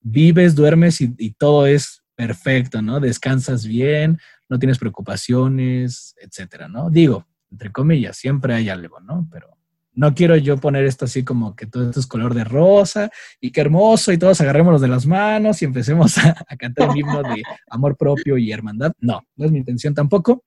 vives, 0.00 0.54
duermes 0.54 1.00
y, 1.00 1.30
todo 1.32 1.66
es 1.66 2.02
perfecto, 2.14 2.82
¿no? 2.82 3.00
Descansas 3.00 3.66
bien, 3.66 4.18
no 4.50 4.58
tienes 4.58 4.78
preocupaciones, 4.78 6.14
etcétera, 6.20 6.68
¿no? 6.68 6.90
Digo, 6.90 7.26
entre 7.50 7.72
comillas, 7.72 8.18
siempre 8.18 8.54
hay 8.54 8.68
algo, 8.68 9.00
¿no? 9.00 9.26
Pero 9.32 9.56
no 9.94 10.14
quiero 10.14 10.36
yo 10.36 10.58
poner 10.58 10.84
esto 10.84 11.06
así 11.06 11.24
como 11.24 11.56
que 11.56 11.66
todo 11.66 11.88
esto 11.88 12.00
es 12.00 12.06
color 12.06 12.34
de 12.34 12.44
rosa 12.44 13.10
y 13.40 13.50
qué 13.50 13.62
hermoso 13.62 14.12
y 14.12 14.18
todos 14.18 14.40
agarrémonos 14.42 14.80
de 14.80 14.88
las 14.88 15.06
manos 15.06 15.62
y 15.62 15.64
empecemos 15.64 16.16
a, 16.18 16.34
cantar 16.58 16.90
el 16.90 16.98
himno 16.98 17.22
de 17.22 17.42
amor 17.70 17.96
propio 17.96 18.36
y 18.36 18.52
hermandad. 18.52 18.92
No, 19.00 19.22
no 19.36 19.46
es 19.46 19.50
mi 19.50 19.58
intención 19.58 19.94
tampoco, 19.94 20.44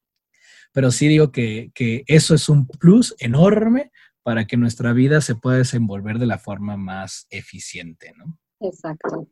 pero 0.72 0.91
sí 0.91 1.07
digo 1.07 1.32
que, 1.32 1.72
que 1.74 2.03
eso 2.07 2.34
es 2.36 2.49
un 2.49 2.67
plus 2.67 3.15
enorme 3.19 3.91
para 4.24 4.45
que 4.45 4.57
nuestra 4.57 4.93
vida 4.93 5.22
se 5.22 5.36
pueda 5.36 5.57
desenvolver 5.57 6.19
de 6.19 6.28
la 6.28 6.38
forma 6.38 6.78
más 6.78 7.28
eficiente, 7.30 8.13
¿no? 8.17 8.38
Exacto. 8.59 9.28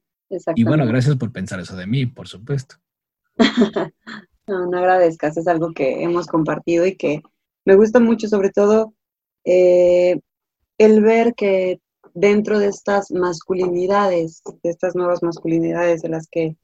Y 0.56 0.64
bueno, 0.64 0.86
gracias 0.86 1.16
por 1.16 1.32
pensar 1.32 1.60
eso 1.60 1.76
de 1.76 1.88
mí, 1.88 2.06
por 2.06 2.28
supuesto. 2.28 2.76
no, 4.48 4.68
no 4.68 4.78
agradezcas, 4.78 5.38
es 5.38 5.48
algo 5.48 5.74
que 5.74 6.04
hemos 6.04 6.28
compartido 6.28 6.86
y 6.86 6.96
que 6.96 7.22
me 7.66 7.76
gusta 7.76 8.00
mucho, 8.00 8.28
sobre 8.28 8.50
todo 8.50 8.94
eh, 9.46 10.20
el 10.78 11.02
ver 11.02 11.34
que 11.36 11.80
dentro 12.14 12.60
de 12.60 12.68
estas 12.68 13.12
masculinidades, 13.12 14.42
de 14.64 14.70
estas 14.70 14.96
nuevas 14.96 15.22
masculinidades 15.24 16.02
de 16.02 16.10
las 16.10 16.28
que 16.30 16.58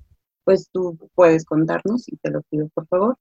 pues 0.43 0.69
tú 0.71 0.97
puedes 1.15 1.43
contarnos, 1.43 2.07
y 2.07 2.17
te 2.17 2.30
lo 2.30 2.41
pido 2.43 2.69
por 2.73 2.88
favor, 2.88 3.17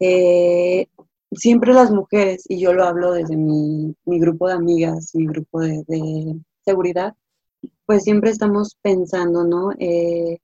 eh, 0.00 0.86
siempre 1.32 1.72
las 1.72 1.90
mujeres, 1.90 2.44
y 2.48 2.60
yo 2.60 2.72
lo 2.72 2.84
hablo 2.84 3.12
desde 3.12 3.36
mi, 3.36 3.94
grupo 4.04 4.48
de 4.48 4.54
amigas, 4.54 5.14
mi 5.14 5.26
grupo 5.26 5.60
de 5.60 6.40
seguridad, 6.64 7.14
pues 7.86 8.04
siempre 8.04 8.30
estamos 8.30 8.76
pensando, 8.82 9.44
¿no? 9.44 9.70
Eh, 9.78 10.38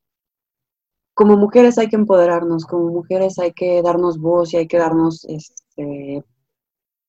como 1.14 1.36
mujeres 1.36 1.78
hay 1.78 1.88
que 1.88 1.96
empoderarnos, 1.96 2.64
como 2.64 2.88
mujeres 2.88 3.38
hay 3.38 3.52
que 3.52 3.82
darnos 3.82 4.18
voz 4.18 4.54
y 4.54 4.58
hay 4.58 4.66
que 4.66 4.78
darnos 4.78 5.24
este 5.26 6.24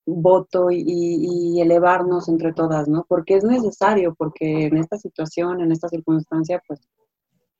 voto 0.05 0.69
y, 0.71 1.61
elevarnos 1.61 2.27
entre 2.27 2.53
todas, 2.53 2.87
¿no? 2.87 3.05
Porque 3.07 3.35
es 3.35 3.43
necesario, 3.43 4.15
porque 4.15 4.65
en 4.65 4.77
esta 4.77 4.97
situación, 4.97 5.61
en 5.61 5.71
esta 5.71 5.87
circunstancia, 5.87 6.61
pues 6.67 6.81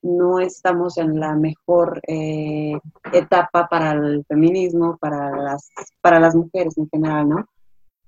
no 0.04 0.38
estamos 0.38 0.98
en 0.98 1.18
la 1.18 1.34
mejor 1.34 2.00
eh, 2.06 2.78
etapa 3.12 3.66
para 3.68 3.92
el 3.92 4.24
feminismo, 4.26 4.98
para 4.98 5.34
las, 5.34 5.70
para 6.02 6.20
las 6.20 6.34
mujeres 6.34 6.76
en 6.76 6.88
general, 6.90 7.28
¿no? 7.28 7.48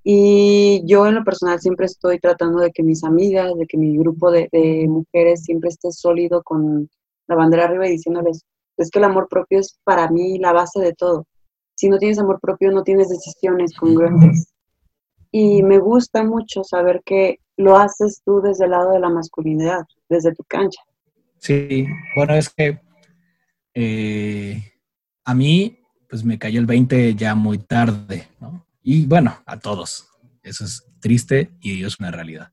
Y 0.03 0.83
yo 0.85 1.07
en 1.07 1.15
lo 1.15 1.23
personal 1.23 1.59
siempre 1.59 1.87
estoy 1.87 2.19
tratando 2.19 2.59
de 2.59 2.71
que 2.71 2.83
mis 2.83 3.03
amigas, 3.03 3.53
de 3.57 3.65
que 3.65 3.77
mi 3.77 3.97
grupo 3.97 4.31
de, 4.31 4.47
mujeres 4.87 5.43
siempre 5.43 5.69
esté 5.69 5.91
sólido 5.91 6.43
con 6.43 6.87
la 7.27 7.35
bandera 7.35 7.65
arriba 7.65 7.87
y 7.87 7.91
diciéndoles, 7.91 8.45
es 8.77 8.89
que 8.89 8.99
el 8.99 9.05
amor 9.05 9.27
propio 9.27 9.59
es 9.59 9.77
para 9.83 10.09
mí 10.09 10.37
la 10.37 10.53
base 10.53 10.79
de 10.79 10.93
todo. 10.93 11.25
Si 11.75 11.89
no 11.89 11.97
tienes 11.97 12.19
amor 12.19 12.39
propio, 12.39 12.71
no 12.71 12.83
tienes 12.83 13.09
decisiones 13.09 13.75
congruentes. 13.75 14.53
Y 15.31 15.61
me 15.63 15.79
gusta 15.79 16.23
mucho 16.23 16.63
saber 16.63 17.01
que 17.03 17.39
lo 17.57 17.75
haces 17.75 18.21
tú 18.23 18.39
desde 18.39 18.65
el 18.65 18.71
lado 18.71 18.91
de 18.91 18.99
la 18.99 19.09
masculinidad, 19.09 19.81
desde 20.07 20.33
tu 20.33 20.43
cancha. 20.47 20.81
Sí, 21.39 21.87
bueno, 22.15 22.33
es 22.35 22.49
que 22.49 22.79
eh, 23.73 24.73
a 25.23 25.33
mí, 25.33 25.79
pues 26.09 26.23
me 26.23 26.39
cayó 26.39 26.59
el 26.59 26.65
20 26.65 27.15
ya 27.15 27.35
muy 27.35 27.59
tarde, 27.59 28.27
¿no? 28.39 28.65
Y 28.81 29.05
bueno, 29.05 29.37
a 29.45 29.59
todos. 29.59 30.07
Eso 30.41 30.65
es 30.65 30.85
triste 30.99 31.51
y 31.61 31.83
es 31.83 31.99
una 31.99 32.11
realidad. 32.11 32.51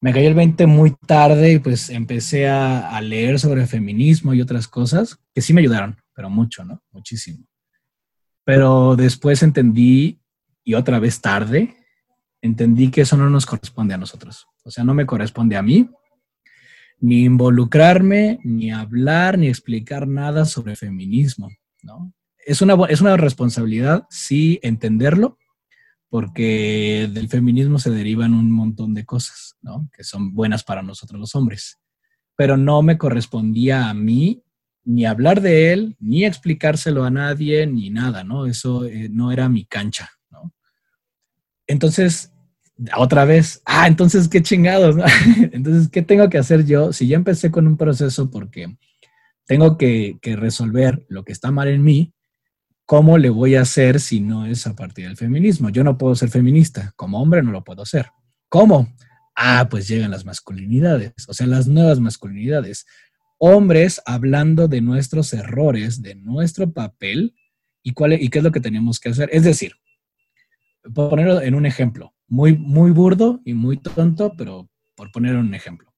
Me 0.00 0.12
cayó 0.12 0.28
el 0.28 0.34
20 0.34 0.66
muy 0.66 0.94
tarde 1.06 1.52
y 1.52 1.58
pues 1.58 1.90
empecé 1.90 2.48
a, 2.48 3.00
leer 3.00 3.38
sobre 3.38 3.66
feminismo 3.66 4.32
y 4.34 4.40
otras 4.40 4.68
cosas 4.68 5.18
que 5.34 5.42
sí 5.42 5.52
me 5.52 5.60
ayudaron, 5.60 5.96
pero 6.14 6.30
mucho, 6.30 6.64
¿no? 6.64 6.82
Muchísimo. 6.92 7.46
Pero 8.44 8.96
después 8.96 9.42
entendí, 9.42 10.20
y 10.64 10.74
otra 10.74 10.98
vez 10.98 11.20
tarde, 11.20 11.76
entendí 12.40 12.90
que 12.90 13.02
eso 13.02 13.16
no 13.16 13.28
nos 13.28 13.46
corresponde 13.46 13.94
a 13.94 13.98
nosotros. 13.98 14.46
O 14.64 14.70
sea, 14.70 14.84
no 14.84 14.94
me 14.94 15.06
corresponde 15.06 15.56
a 15.56 15.62
mí 15.62 15.88
ni 17.00 17.24
involucrarme, 17.24 18.38
ni 18.44 18.70
hablar, 18.70 19.38
ni 19.38 19.48
explicar 19.48 20.06
nada 20.06 20.44
sobre 20.44 20.76
feminismo, 20.76 21.48
¿no? 21.82 22.12
es 22.46 22.62
una, 22.62 22.74
es 22.88 23.00
una 23.00 23.16
responsabilidad, 23.16 24.06
sí, 24.10 24.58
entenderlo, 24.62 25.38
porque 26.08 27.08
del 27.12 27.28
feminismo 27.28 27.78
se 27.78 27.90
derivan 27.90 28.34
un 28.34 28.50
montón 28.50 28.94
de 28.94 29.04
cosas, 29.04 29.56
¿no? 29.62 29.88
Que 29.92 30.02
son 30.02 30.34
buenas 30.34 30.64
para 30.64 30.82
nosotros 30.82 31.20
los 31.20 31.34
hombres. 31.36 31.78
Pero 32.34 32.56
no 32.56 32.82
me 32.82 32.98
correspondía 32.98 33.88
a 33.88 33.94
mí 33.94 34.42
ni 34.82 35.06
hablar 35.06 35.40
de 35.40 35.72
él, 35.72 35.96
ni 36.00 36.24
explicárselo 36.24 37.04
a 37.04 37.10
nadie, 37.10 37.66
ni 37.66 37.90
nada, 37.90 38.24
¿no? 38.24 38.46
Eso 38.46 38.84
eh, 38.84 39.08
no 39.08 39.30
era 39.30 39.48
mi 39.48 39.64
cancha, 39.64 40.10
¿no? 40.30 40.52
Entonces, 41.68 42.29
otra 42.96 43.24
vez, 43.24 43.62
ah, 43.64 43.86
entonces 43.86 44.28
qué 44.28 44.42
chingados, 44.42 44.96
entonces, 45.52 45.88
¿qué 45.88 46.02
tengo 46.02 46.28
que 46.28 46.38
hacer 46.38 46.64
yo? 46.64 46.92
Si 46.92 47.06
ya 47.06 47.16
empecé 47.16 47.50
con 47.50 47.66
un 47.66 47.76
proceso 47.76 48.30
porque 48.30 48.76
tengo 49.46 49.76
que, 49.76 50.18
que 50.22 50.36
resolver 50.36 51.04
lo 51.08 51.24
que 51.24 51.32
está 51.32 51.50
mal 51.50 51.68
en 51.68 51.82
mí, 51.82 52.14
¿cómo 52.86 53.18
le 53.18 53.30
voy 53.30 53.54
a 53.54 53.62
hacer 53.62 54.00
si 54.00 54.20
no 54.20 54.46
es 54.46 54.66
a 54.66 54.74
partir 54.74 55.06
del 55.06 55.16
feminismo? 55.16 55.68
Yo 55.70 55.84
no 55.84 55.98
puedo 55.98 56.14
ser 56.14 56.30
feminista, 56.30 56.92
como 56.96 57.20
hombre 57.20 57.42
no 57.42 57.52
lo 57.52 57.62
puedo 57.62 57.82
hacer. 57.82 58.10
¿Cómo? 58.48 58.92
Ah, 59.36 59.68
pues 59.70 59.86
llegan 59.86 60.10
las 60.10 60.24
masculinidades, 60.24 61.12
o 61.28 61.32
sea, 61.32 61.46
las 61.46 61.66
nuevas 61.66 62.00
masculinidades. 62.00 62.86
Hombres 63.38 64.02
hablando 64.04 64.68
de 64.68 64.80
nuestros 64.80 65.32
errores, 65.32 66.02
de 66.02 66.14
nuestro 66.16 66.72
papel 66.72 67.34
y, 67.82 67.92
cuál, 67.92 68.14
y 68.14 68.28
qué 68.28 68.38
es 68.38 68.44
lo 68.44 68.52
que 68.52 68.60
tenemos 68.60 68.98
que 69.00 69.10
hacer. 69.10 69.30
Es 69.32 69.44
decir, 69.44 69.72
ponerlo 70.92 71.40
en 71.40 71.54
un 71.54 71.64
ejemplo, 71.64 72.12
muy, 72.30 72.56
muy 72.56 72.92
burdo 72.92 73.42
y 73.44 73.52
muy 73.54 73.76
tonto, 73.76 74.34
pero 74.36 74.70
por 74.94 75.10
poner 75.10 75.36
un 75.36 75.52
ejemplo. 75.52 75.92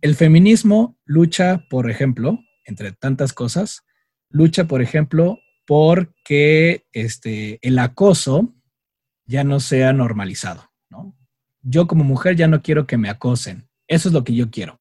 El 0.00 0.14
feminismo 0.14 0.98
lucha, 1.06 1.64
por 1.70 1.90
ejemplo, 1.90 2.38
entre 2.66 2.92
tantas 2.92 3.32
cosas, 3.32 3.84
lucha, 4.28 4.66
por 4.66 4.82
ejemplo, 4.82 5.38
porque 5.66 6.84
este, 6.92 7.58
el 7.66 7.78
acoso 7.78 8.54
ya 9.24 9.44
no 9.44 9.60
sea 9.60 9.94
normalizado, 9.94 10.70
¿no? 10.90 11.16
Yo 11.62 11.86
como 11.86 12.04
mujer 12.04 12.36
ya 12.36 12.46
no 12.46 12.60
quiero 12.60 12.86
que 12.86 12.98
me 12.98 13.08
acosen. 13.08 13.66
Eso 13.88 14.08
es 14.10 14.12
lo 14.12 14.24
que 14.24 14.34
yo 14.34 14.50
quiero. 14.50 14.78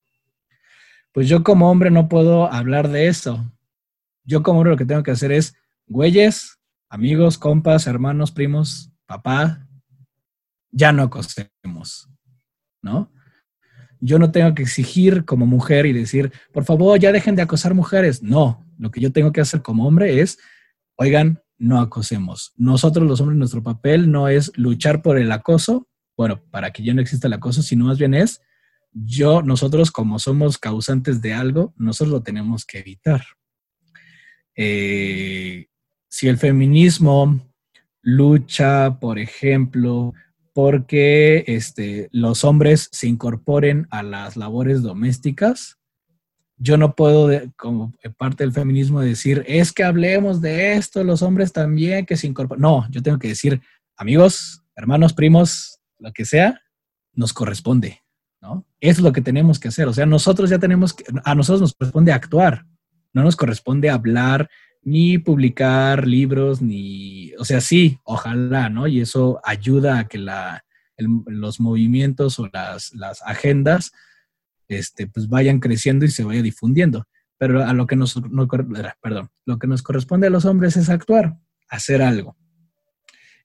Pues 1.13 1.29
yo 1.29 1.43
como 1.43 1.71
hombre 1.71 1.89
no 1.89 2.09
puedo 2.09 2.51
hablar 2.51 2.89
de 2.89 3.07
eso. 3.07 3.49
Yo 4.25 4.43
como 4.43 4.59
hombre 4.59 4.71
lo 4.71 4.77
que 4.77 4.85
tengo 4.85 5.03
que 5.03 5.11
hacer 5.11 5.31
es, 5.31 5.55
güeyes, 5.87 6.59
amigos, 6.89 7.37
compas, 7.37 7.87
hermanos, 7.87 8.31
primos, 8.31 8.91
papá, 9.05 9.62
ya 10.74 10.91
no 10.91 11.03
acosemos, 11.03 12.09
¿no? 12.82 13.11
Yo 14.01 14.19
no 14.19 14.32
tengo 14.32 14.53
que 14.53 14.63
exigir 14.63 15.24
como 15.24 15.45
mujer 15.45 15.86
y 15.86 15.93
decir, 15.93 16.34
por 16.51 16.65
favor, 16.65 16.99
ya 16.99 17.13
dejen 17.13 17.38
de 17.38 17.41
acosar 17.41 17.74
mujeres. 17.74 18.21
No, 18.21 18.65
lo 18.78 18.91
que 18.91 18.99
yo 18.99 19.13
tengo 19.13 19.32
que 19.32 19.39
hacer 19.39 19.61
como 19.61 19.88
hombre 19.88 20.19
es 20.19 20.38
oigan, 20.97 21.41
no 21.57 21.80
acosemos. 21.80 22.53
Nosotros 22.57 23.07
los 23.07 23.21
hombres, 23.21 23.38
nuestro 23.38 23.63
papel 23.63 24.11
no 24.11 24.28
es 24.28 24.51
luchar 24.55 25.01
por 25.01 25.17
el 25.17 25.32
acoso, 25.32 25.88
bueno, 26.17 26.43
para 26.51 26.71
que 26.71 26.84
ya 26.84 26.93
no 26.93 27.01
exista 27.01 27.28
el 27.28 27.34
acoso, 27.34 27.61
sino 27.61 27.86
más 27.86 27.97
bien 27.97 28.13
es 28.13 28.41
yo, 28.91 29.41
nosotros 29.41 29.91
como 29.91 30.19
somos 30.19 30.57
causantes 30.57 31.21
de 31.21 31.34
algo, 31.34 31.74
nosotros 31.78 32.11
lo 32.11 32.21
tenemos 32.21 32.65
que 32.65 32.80
evitar. 32.80 33.24
Eh, 34.55 35.67
si 36.07 36.28
el 36.28 36.38
feminismo 36.38 37.41
lucha, 38.01 38.99
por 38.99 39.17
ejemplo, 39.17 40.13
porque 40.53 41.43
este, 41.47 42.09
los 42.11 42.43
hombres 42.43 42.89
se 42.91 43.07
incorporen 43.07 43.87
a 43.89 44.03
las 44.03 44.37
labores 44.37 44.83
domésticas, 44.83 45.79
yo 46.57 46.77
no 46.77 46.95
puedo, 46.95 47.29
como 47.57 47.93
parte 48.17 48.43
del 48.43 48.53
feminismo, 48.53 49.01
decir, 49.01 49.43
es 49.47 49.73
que 49.73 49.83
hablemos 49.83 50.39
de 50.39 50.73
esto, 50.73 51.03
los 51.03 51.21
hombres 51.21 51.51
también 51.51 52.05
que 52.05 52.15
se 52.15 52.27
incorporan. 52.27 52.61
No, 52.61 52.87
yo 52.89 53.01
tengo 53.01 53.19
que 53.19 53.29
decir, 53.29 53.61
amigos, 53.97 54.63
hermanos, 54.75 55.13
primos, 55.13 55.79
lo 55.99 56.13
que 56.13 56.25
sea, 56.25 56.61
nos 57.13 57.33
corresponde, 57.33 58.01
¿no? 58.41 58.65
Es 58.79 58.99
lo 58.99 59.11
que 59.11 59.21
tenemos 59.21 59.59
que 59.59 59.67
hacer. 59.67 59.87
O 59.87 59.93
sea, 59.93 60.05
nosotros 60.05 60.49
ya 60.49 60.59
tenemos 60.59 60.93
que, 60.93 61.03
a 61.25 61.35
nosotros 61.35 61.61
nos 61.61 61.73
corresponde 61.73 62.11
actuar, 62.11 62.65
no 63.11 63.23
nos 63.23 63.35
corresponde 63.35 63.89
hablar, 63.89 64.49
ni 64.84 65.17
publicar 65.17 66.07
libros, 66.07 66.61
ni, 66.61 67.34
o 67.39 67.45
sea, 67.45 67.61
sí, 67.61 67.99
ojalá, 68.03 68.69
¿no? 68.69 68.88
Y 68.88 69.01
eso 69.01 69.39
ayuda 69.43 69.99
a 69.99 70.07
que 70.07 70.17
la, 70.17 70.65
los 70.97 71.59
movimientos 71.59 72.39
o 72.39 72.49
las, 72.51 72.93
las 72.93 73.21
agendas 73.23 73.91
este, 74.67 75.07
pues 75.07 75.27
vayan 75.27 75.59
creciendo 75.59 76.05
y 76.05 76.09
se 76.09 76.23
vaya 76.23 76.41
difundiendo. 76.41 77.07
Pero 77.38 77.65
a 77.65 77.73
lo 77.73 77.88
que 77.88 77.95
nos, 77.95 78.19
perdón, 79.01 79.29
lo 79.45 79.57
que 79.57 79.67
nos 79.67 79.81
corresponde 79.81 80.27
a 80.27 80.29
los 80.29 80.45
hombres 80.45 80.77
es 80.77 80.89
actuar, 80.89 81.38
hacer 81.69 82.01
algo. 82.01 82.38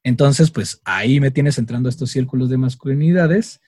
Entonces, 0.05 0.51
pues 0.51 0.81
ahí 0.85 1.21
me 1.21 1.31
tienes 1.31 1.59
entrando 1.59 1.89
a 1.89 1.91
estos 1.91 2.11
círculos 2.11 2.49
de 2.49 2.59
masculinidades 2.59 3.61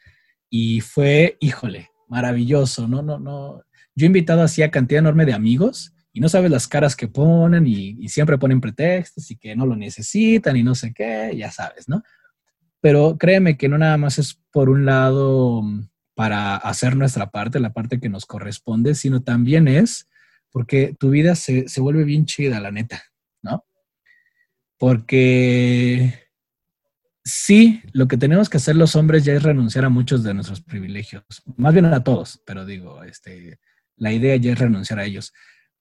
y 0.49 0.81
fue, 0.81 1.37
híjole, 1.41 1.91
maravilloso, 2.09 2.87
¿no? 2.87 3.03
No, 3.03 3.18
no. 3.18 3.62
Yo 3.95 4.05
he 4.05 4.07
invitado 4.07 4.43
así 4.43 4.62
a 4.62 4.71
cantidad 4.71 5.01
enorme 5.01 5.27
de 5.27 5.33
amigos 5.33 5.93
y 6.13 6.21
no 6.21 6.29
sabes 6.29 6.51
las 6.51 6.67
caras 6.67 6.97
que 6.97 7.09
ponen 7.09 7.67
y, 7.67 8.09
siempre 8.09 8.39
ponen 8.39 8.61
pretextos 8.61 9.31
y 9.31 9.37
que 9.37 9.55
no 9.55 9.67
lo 9.67 9.77
necesitan 9.77 10.57
y 10.57 10.63
no 10.63 10.75
sé 10.75 10.93
qué, 10.93 11.33
ya 11.37 11.51
sabes, 11.51 11.89
¿no? 11.89 12.03
Pero 12.81 13.17
créeme 13.19 13.57
que 13.57 13.69
no 13.69 13.79
nada 13.79 13.97
más 13.97 14.19
es 14.19 14.35
por 14.51 14.69
un 14.69 14.85
lado 14.87 15.63
para 16.15 16.57
hacer 16.57 16.97
nuestra 16.97 17.31
parte, 17.31 17.61
la 17.61 17.73
parte 17.73 18.01
que 18.01 18.09
nos 18.09 18.27
corresponde, 18.27 18.95
sino 18.95 19.23
también 19.23 19.69
es 19.69 20.09
porque 20.51 20.97
tu 20.99 21.11
vida 21.11 21.37
se, 21.37 21.69
se 21.69 21.81
vuelve 21.81 22.05
bien 22.05 22.27
chida, 22.27 22.59
la 22.59 22.73
neta, 22.73 23.05
¿no? 23.43 23.65
Porque 24.79 26.31
sí, 27.23 27.83
lo 27.93 28.09
que 28.09 28.17
tenemos 28.17 28.49
que 28.49 28.57
hacer 28.57 28.75
los 28.75 28.97
hombres 28.97 29.25
ya 29.25 29.35
es 29.35 29.43
renunciar 29.43 29.85
a 29.85 29.91
muchos 29.91 30.25
de 30.25 30.35
nuestros 30.35 30.61
privilegios, 30.61 31.25
más 31.57 31.73
bien 31.73 31.87
a 31.87 32.03
todos, 32.03 32.43
pero 32.45 32.65
digo, 32.65 33.05
este, 33.05 33.61
la 33.97 34.13
idea 34.13 34.35
ya 34.37 34.53
es 34.53 34.59
renunciar 34.59 34.99
a 34.99 35.05
ellos, 35.05 35.33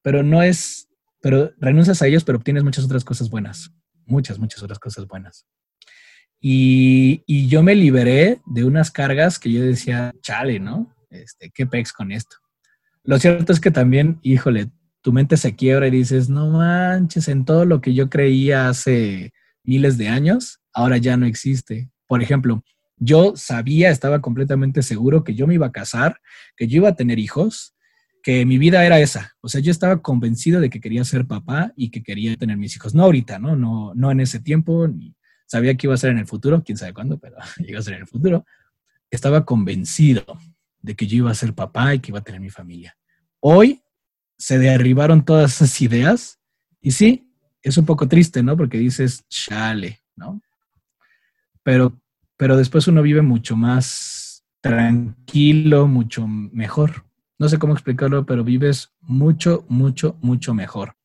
pero 0.02 0.24
no 0.24 0.42
es, 0.42 0.90
pero 1.22 1.52
renuncias 1.60 2.02
a 2.02 2.08
ellos, 2.08 2.24
pero 2.24 2.38
obtienes 2.38 2.64
muchas 2.64 2.86
otras 2.86 3.04
cosas 3.04 3.30
buenas, 3.30 3.72
muchas, 4.06 4.40
muchas 4.40 4.64
otras 4.64 4.80
cosas 4.80 5.08
buenas. 5.08 5.46
Y, 6.42 7.48
yo 7.48 7.64
me 7.64 7.76
liberé 7.76 8.42
de 8.46 8.64
unas 8.64 8.92
cargas 8.92 9.40
que 9.40 9.52
yo 9.52 9.62
decía, 9.62 10.14
chale, 10.22 10.60
¿no? 10.60 10.96
Este, 11.10 11.50
¿Qué 11.50 11.66
pex 11.66 11.92
con 11.92 12.12
esto? 12.12 12.38
Lo 13.04 13.20
cierto 13.20 13.52
es 13.52 13.60
que 13.60 13.72
también, 13.72 14.20
híjole, 14.22 14.70
tu 15.02 15.12
mente 15.12 15.38
se 15.38 15.56
quiebra 15.56 15.88
y 15.88 15.92
dices, 15.92 16.30
no 16.30 16.50
manches, 16.50 17.28
en 17.28 17.46
todo 17.46 17.66
lo 17.66 17.82
que 17.82 17.94
yo 17.94 18.10
creía 18.10 18.70
hace 18.70 19.34
miles 19.64 19.98
de 19.98 20.08
años, 20.08 20.60
ahora 20.74 20.98
ya 20.98 21.18
no 21.18 21.26
existe. 21.26 21.90
Por 22.08 22.22
ejemplo, 22.22 22.64
yo 22.98 23.34
sabía, 23.36 23.90
estaba 23.90 24.22
completamente 24.22 24.82
seguro 24.84 25.24
que 25.24 25.36
yo 25.36 25.48
me 25.48 25.56
iba 25.56 25.68
a 25.68 25.72
casar, 25.72 26.20
que 26.56 26.68
yo 26.68 26.78
iba 26.78 26.90
a 26.90 26.96
tener 26.96 27.20
hijos, 27.20 27.76
mi 28.46 28.58
vida 28.58 28.86
era 28.86 29.00
esa. 29.00 29.34
O 29.42 29.50
sea, 29.50 29.62
yo 29.62 29.72
estaba 29.72 30.02
convencido 30.02 30.60
de 30.60 30.70
que 30.70 30.82
quería 30.82 31.04
ser 31.04 31.26
papá 31.26 31.74
y 31.76 31.90
que 31.90 32.04
quería 32.04 32.36
tener 32.36 32.58
mis 32.58 32.76
hijos. 32.76 32.94
No 32.94 33.04
ahorita, 33.04 33.40
¿no? 33.40 33.56
No, 33.56 33.94
no 33.96 34.12
en 34.12 34.20
ese 34.20 34.40
tiempo, 34.40 34.88
sabía 35.46 35.76
que 35.76 35.88
iba 35.88 35.94
a 35.94 35.98
ser 35.98 36.12
en 36.12 36.20
el 36.20 36.28
futuro, 36.28 36.64
quién 36.64 36.78
sabe 36.78 36.94
cuándo, 36.94 37.18
pero 37.18 37.38
iba 37.68 37.80
a 37.80 37.84
ser 37.84 37.96
en 37.96 38.02
el 38.02 38.08
futuro, 38.08 38.46
estaba 39.10 39.46
convencido 39.46 40.24
de 40.82 40.96
que 40.96 41.08
yo 41.08 41.18
iba 41.18 41.32
a 41.32 41.36
ser 41.36 41.54
papá 41.54 41.96
y 41.96 42.00
que 42.00 42.12
iba 42.12 42.20
a 42.20 42.24
tener 42.24 42.40
mi 42.40 42.50
familia. 42.50 42.96
Hoy 43.40 43.82
se 44.38 44.58
derribaron 44.58 45.26
todas 45.26 45.56
esas 45.56 45.82
ideas 45.82 46.40
y 46.82 46.92
sí, 46.92 47.34
es 47.62 47.78
un 47.78 47.86
poco 47.86 48.08
triste, 48.08 48.44
¿no? 48.44 48.56
Porque 48.56 48.78
dices, 48.78 49.26
chale, 49.28 50.02
¿no? 50.16 50.42
Pero, 51.64 52.00
pero 52.38 52.56
después 52.56 52.88
uno 52.88 53.02
vive 53.02 53.22
mucho 53.22 53.56
más 53.56 54.46
tranquilo, 54.62 55.88
mucho 55.88 56.28
mejor. 56.28 57.09
No 57.40 57.48
sé 57.48 57.58
cómo 57.58 57.74
explicarlo, 57.74 58.26
pero 58.26 58.44
vives 58.44 58.92
mucho, 59.00 59.66
mucho, 59.70 60.18
mucho 60.22 60.54
mejor. 60.54 60.96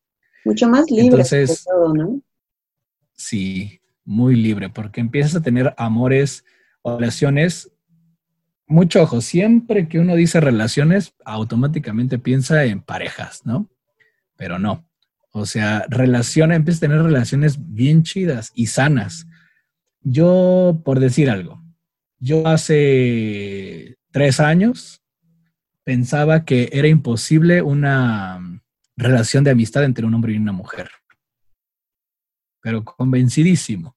Mucho 0.43 0.67
más 0.67 0.85
libre. 0.91 1.05
Entonces, 1.05 1.63
todo, 1.63 1.93
¿no? 1.93 2.21
Sí, 3.13 3.79
muy 4.03 4.35
libre, 4.35 4.69
porque 4.69 4.99
empiezas 4.99 5.35
a 5.35 5.41
tener 5.41 5.73
amores 5.77 6.43
o 6.81 6.97
relaciones. 6.99 7.71
Mucho 8.67 9.03
ojo, 9.03 9.21
siempre 9.21 9.87
que 9.87 9.97
uno 9.99 10.13
dice 10.15 10.41
relaciones, 10.41 11.15
automáticamente 11.23 12.19
piensa 12.19 12.65
en 12.65 12.81
parejas, 12.81 13.45
¿no? 13.45 13.69
Pero 14.35 14.59
no. 14.59 14.85
O 15.31 15.45
sea, 15.45 15.85
relaciona, 15.87 16.55
empiezas 16.55 16.83
a 16.83 16.87
tener 16.87 17.01
relaciones 17.01 17.73
bien 17.73 18.03
chidas 18.03 18.51
y 18.53 18.67
sanas. 18.67 19.25
Yo, 20.01 20.81
por 20.83 20.99
decir 20.99 21.29
algo, 21.29 21.63
yo 22.19 22.45
hace 22.45 23.97
tres 24.11 24.39
años 24.41 25.01
pensaba 25.85 26.43
que 26.43 26.69
era 26.73 26.89
imposible 26.89 27.61
una 27.61 28.61
relación 28.97 29.45
de 29.45 29.51
amistad 29.51 29.85
entre 29.85 30.05
un 30.05 30.13
hombre 30.13 30.33
y 30.33 30.37
una 30.37 30.51
mujer 30.51 30.89
pero 32.65 32.83
convencidísimo. 32.83 33.95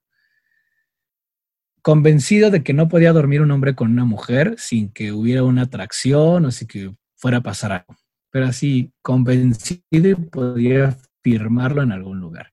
Convencido 1.80 2.50
de 2.50 2.62
que 2.62 2.74
no 2.74 2.90
podía 2.90 3.14
dormir 3.14 3.40
un 3.40 3.50
hombre 3.50 3.74
con 3.74 3.90
una 3.90 4.04
mujer 4.04 4.56
sin 4.58 4.92
que 4.92 5.10
hubiera 5.10 5.42
una 5.42 5.62
atracción 5.62 6.44
o 6.44 6.50
sin 6.50 6.68
que 6.68 6.94
fuera 7.16 7.38
a 7.38 7.42
pasar 7.42 7.72
algo. 7.72 7.96
Pero 8.30 8.44
así, 8.44 8.92
convencido 9.00 9.80
y 9.90 10.14
podía 10.14 10.98
firmarlo 11.22 11.82
en 11.82 11.92
algún 11.92 12.20
lugar. 12.20 12.52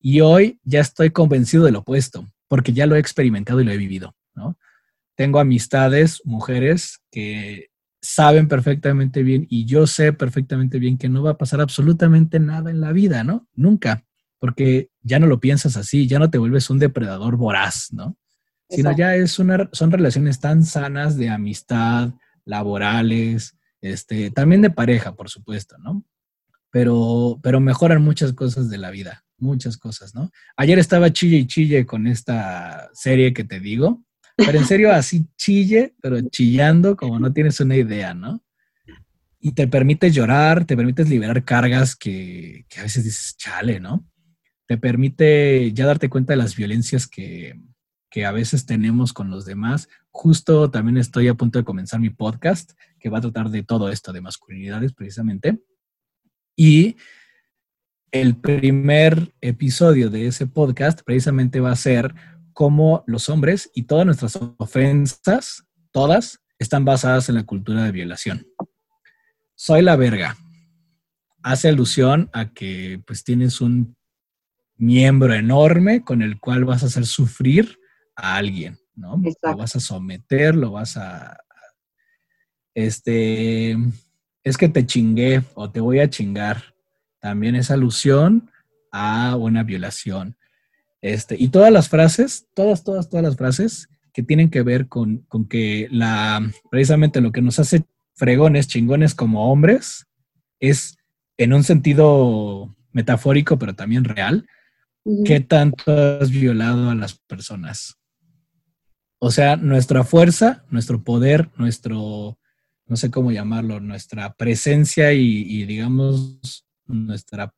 Y 0.00 0.22
hoy 0.22 0.58
ya 0.64 0.80
estoy 0.80 1.10
convencido 1.10 1.62
de 1.62 1.70
lo 1.70 1.78
opuesto, 1.78 2.28
porque 2.48 2.72
ya 2.72 2.86
lo 2.86 2.96
he 2.96 2.98
experimentado 2.98 3.60
y 3.60 3.64
lo 3.64 3.70
he 3.70 3.76
vivido, 3.76 4.16
¿no? 4.34 4.58
Tengo 5.14 5.38
amistades, 5.38 6.20
mujeres, 6.24 6.98
que 7.12 7.68
saben 8.04 8.48
perfectamente 8.48 9.22
bien 9.22 9.46
y 9.48 9.64
yo 9.64 9.86
sé 9.86 10.12
perfectamente 10.12 10.78
bien 10.78 10.98
que 10.98 11.08
no 11.08 11.22
va 11.22 11.32
a 11.32 11.38
pasar 11.38 11.60
absolutamente 11.60 12.38
nada 12.38 12.70
en 12.70 12.80
la 12.80 12.92
vida, 12.92 13.24
¿no? 13.24 13.48
Nunca 13.54 14.04
porque 14.44 14.90
ya 15.00 15.18
no 15.18 15.26
lo 15.26 15.40
piensas 15.40 15.78
así, 15.78 16.06
ya 16.06 16.18
no 16.18 16.28
te 16.28 16.36
vuelves 16.36 16.68
un 16.68 16.78
depredador 16.78 17.38
voraz, 17.38 17.88
¿no? 17.92 18.18
Sino 18.68 18.94
ya 18.94 19.16
es 19.16 19.38
una, 19.38 19.70
son 19.72 19.90
relaciones 19.90 20.38
tan 20.38 20.66
sanas 20.66 21.16
de 21.16 21.30
amistad, 21.30 22.12
laborales, 22.44 23.56
este, 23.80 24.30
también 24.30 24.60
de 24.60 24.68
pareja, 24.68 25.16
por 25.16 25.30
supuesto, 25.30 25.78
¿no? 25.78 26.04
Pero, 26.70 27.40
pero 27.42 27.58
mejoran 27.58 28.02
muchas 28.02 28.34
cosas 28.34 28.68
de 28.68 28.76
la 28.76 28.90
vida, 28.90 29.24
muchas 29.38 29.78
cosas, 29.78 30.14
¿no? 30.14 30.30
Ayer 30.58 30.78
estaba 30.78 31.10
chille 31.10 31.38
y 31.38 31.46
chille 31.46 31.86
con 31.86 32.06
esta 32.06 32.90
serie 32.92 33.32
que 33.32 33.44
te 33.44 33.60
digo, 33.60 34.02
pero 34.36 34.58
en 34.58 34.66
serio 34.66 34.92
así 34.92 35.26
chille, 35.36 35.94
pero 36.00 36.20
chillando 36.28 36.96
como 36.96 37.18
no 37.18 37.32
tienes 37.32 37.60
una 37.60 37.76
idea, 37.76 38.14
¿no? 38.14 38.42
Y 39.40 39.52
te 39.52 39.68
permite 39.68 40.10
llorar, 40.10 40.64
te 40.64 40.76
permites 40.76 41.08
liberar 41.08 41.44
cargas 41.44 41.94
que, 41.94 42.64
que 42.68 42.80
a 42.80 42.82
veces 42.84 43.04
dices, 43.04 43.36
chale, 43.36 43.78
¿no? 43.78 44.06
te 44.66 44.78
permite 44.78 45.72
ya 45.72 45.86
darte 45.86 46.08
cuenta 46.08 46.32
de 46.32 46.38
las 46.38 46.56
violencias 46.56 47.06
que, 47.06 47.60
a 48.24 48.30
veces 48.30 48.64
tenemos 48.64 49.12
con 49.12 49.28
los 49.28 49.44
demás. 49.44 49.88
Justo 50.12 50.70
también 50.70 50.98
estoy 50.98 51.26
a 51.26 51.34
punto 51.34 51.58
de 51.58 51.64
comenzar 51.64 51.98
mi 51.98 52.10
podcast 52.10 52.70
que 53.00 53.08
va 53.08 53.18
a 53.18 53.22
tratar 53.22 53.50
de 53.50 53.64
todo 53.64 53.90
esto, 53.90 54.12
de 54.12 54.20
masculinidades 54.20 54.92
precisamente. 54.92 55.58
Y 56.54 56.96
el 58.12 58.36
primer 58.36 59.34
episodio 59.40 60.10
de 60.10 60.28
ese 60.28 60.46
podcast 60.46 61.00
precisamente 61.04 61.58
va 61.58 61.72
a 61.72 61.76
ser 61.76 62.14
cómo 62.54 63.04
los 63.06 63.28
hombres 63.28 63.70
y 63.74 63.82
todas 63.82 64.06
nuestras 64.06 64.38
ofensas, 64.56 65.64
todas, 65.90 66.40
están 66.58 66.84
basadas 66.84 67.28
en 67.28 67.34
la 67.34 67.44
cultura 67.44 67.84
de 67.84 67.92
violación. 67.92 68.46
Soy 69.54 69.82
la 69.82 69.96
verga. 69.96 70.36
Hace 71.42 71.68
alusión 71.68 72.30
a 72.32 72.52
que 72.52 73.02
pues 73.06 73.22
tienes 73.22 73.60
un 73.60 73.96
miembro 74.76 75.34
enorme 75.34 76.02
con 76.02 76.22
el 76.22 76.40
cual 76.40 76.64
vas 76.64 76.82
a 76.82 76.86
hacer 76.86 77.06
sufrir 77.06 77.78
a 78.16 78.36
alguien, 78.36 78.78
¿no? 78.94 79.20
Lo 79.42 79.56
vas 79.56 79.76
a 79.76 79.80
someter, 79.80 80.54
lo 80.54 80.72
vas 80.72 80.96
a... 80.96 81.38
Este, 82.74 83.76
es 84.42 84.56
que 84.56 84.68
te 84.68 84.86
chingué 84.86 85.42
o 85.54 85.70
te 85.70 85.80
voy 85.80 86.00
a 86.00 86.10
chingar. 86.10 86.74
También 87.20 87.54
es 87.56 87.70
alusión 87.70 88.50
a 88.90 89.36
una 89.36 89.62
violación. 89.62 90.36
Este, 91.04 91.36
y 91.38 91.48
todas 91.48 91.70
las 91.70 91.90
frases, 91.90 92.46
todas, 92.54 92.82
todas, 92.82 93.10
todas 93.10 93.22
las 93.22 93.36
frases 93.36 93.90
que 94.14 94.22
tienen 94.22 94.48
que 94.48 94.62
ver 94.62 94.88
con, 94.88 95.18
con 95.28 95.46
que 95.46 95.86
la, 95.90 96.40
precisamente 96.70 97.20
lo 97.20 97.30
que 97.30 97.42
nos 97.42 97.58
hace 97.58 97.84
fregones, 98.14 98.68
chingones 98.68 99.14
como 99.14 99.52
hombres, 99.52 100.06
es 100.60 100.96
en 101.36 101.52
un 101.52 101.62
sentido 101.62 102.74
metafórico, 102.92 103.58
pero 103.58 103.74
también 103.74 104.04
real, 104.04 104.48
¿qué 105.26 105.40
tanto 105.40 105.92
has 105.92 106.30
violado 106.30 106.88
a 106.88 106.94
las 106.94 107.18
personas? 107.18 107.98
O 109.18 109.30
sea, 109.30 109.56
nuestra 109.56 110.04
fuerza, 110.04 110.64
nuestro 110.70 111.04
poder, 111.04 111.50
nuestro, 111.58 112.38
no 112.86 112.96
sé 112.96 113.10
cómo 113.10 113.30
llamarlo, 113.30 113.78
nuestra 113.78 114.32
presencia 114.36 115.12
y, 115.12 115.66
digamos, 115.66 116.64
nuestra, 116.86 117.52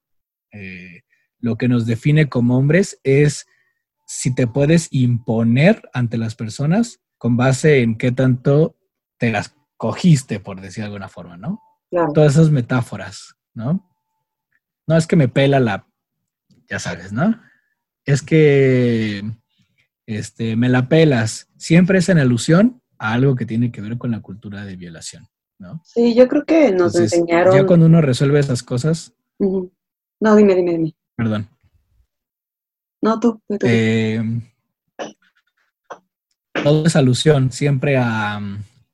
eh, 0.50 1.02
lo 1.38 1.56
que 1.56 1.68
nos 1.68 1.86
define 1.86 2.28
como 2.28 2.56
hombres 2.56 3.00
es 3.04 3.46
si 4.06 4.34
te 4.34 4.46
puedes 4.46 4.88
imponer 4.92 5.88
ante 5.92 6.16
las 6.16 6.34
personas 6.34 7.00
con 7.18 7.36
base 7.36 7.82
en 7.82 7.96
qué 7.96 8.12
tanto 8.12 8.76
te 9.18 9.30
las 9.30 9.54
cogiste, 9.76 10.40
por 10.40 10.60
decir 10.60 10.82
de 10.82 10.86
alguna 10.86 11.08
forma, 11.08 11.36
¿no? 11.36 11.60
Todas 12.14 12.34
esas 12.34 12.50
metáforas, 12.50 13.36
¿no? 13.54 13.88
No 14.86 14.96
es 14.96 15.06
que 15.06 15.16
me 15.16 15.28
pela 15.28 15.60
la, 15.60 15.86
ya 16.68 16.78
sabes, 16.78 17.12
¿no? 17.12 17.40
Es 18.04 18.22
que 18.22 19.24
este, 20.06 20.56
me 20.56 20.68
la 20.68 20.88
pelas. 20.88 21.48
Siempre 21.56 21.98
es 21.98 22.08
en 22.08 22.18
alusión 22.18 22.82
a 22.98 23.12
algo 23.12 23.34
que 23.34 23.46
tiene 23.46 23.72
que 23.72 23.80
ver 23.80 23.98
con 23.98 24.10
la 24.10 24.20
cultura 24.20 24.64
de 24.64 24.76
violación, 24.76 25.28
¿no? 25.58 25.82
Sí, 25.84 26.14
yo 26.14 26.28
creo 26.28 26.44
que 26.44 26.72
nos 26.72 26.94
enseñaron. 26.96 27.54
Ya 27.54 27.66
cuando 27.66 27.86
uno 27.86 28.00
resuelve 28.00 28.38
esas 28.38 28.62
cosas. 28.62 29.14
No, 29.38 30.36
dime, 30.36 30.54
dime, 30.54 30.72
dime. 30.72 30.96
Perdón. 31.16 31.48
No, 33.02 33.18
tú. 33.20 33.40
Eh, 33.62 34.22
todo 36.62 36.86
es 36.86 36.96
alusión 36.96 37.52
siempre 37.52 37.96
a, 37.96 38.40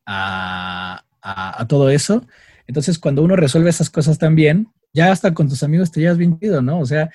a, 0.07 1.66
todo 1.68 1.91
eso. 1.91 2.27
Entonces, 2.66 2.99
cuando 2.99 3.23
uno 3.23 3.37
resuelve 3.37 3.70
esas 3.70 3.91
cosas 3.91 4.18
también, 4.18 4.68
ya 4.93 5.11
hasta 5.11 5.33
con 5.33 5.49
tus 5.49 5.62
amigos 5.62 5.91
te 5.91 6.01
llevas 6.01 6.18
bien 6.18 6.39
chido, 6.39 6.61
¿no? 6.62 6.81
O 6.81 6.87
sea, 6.87 7.11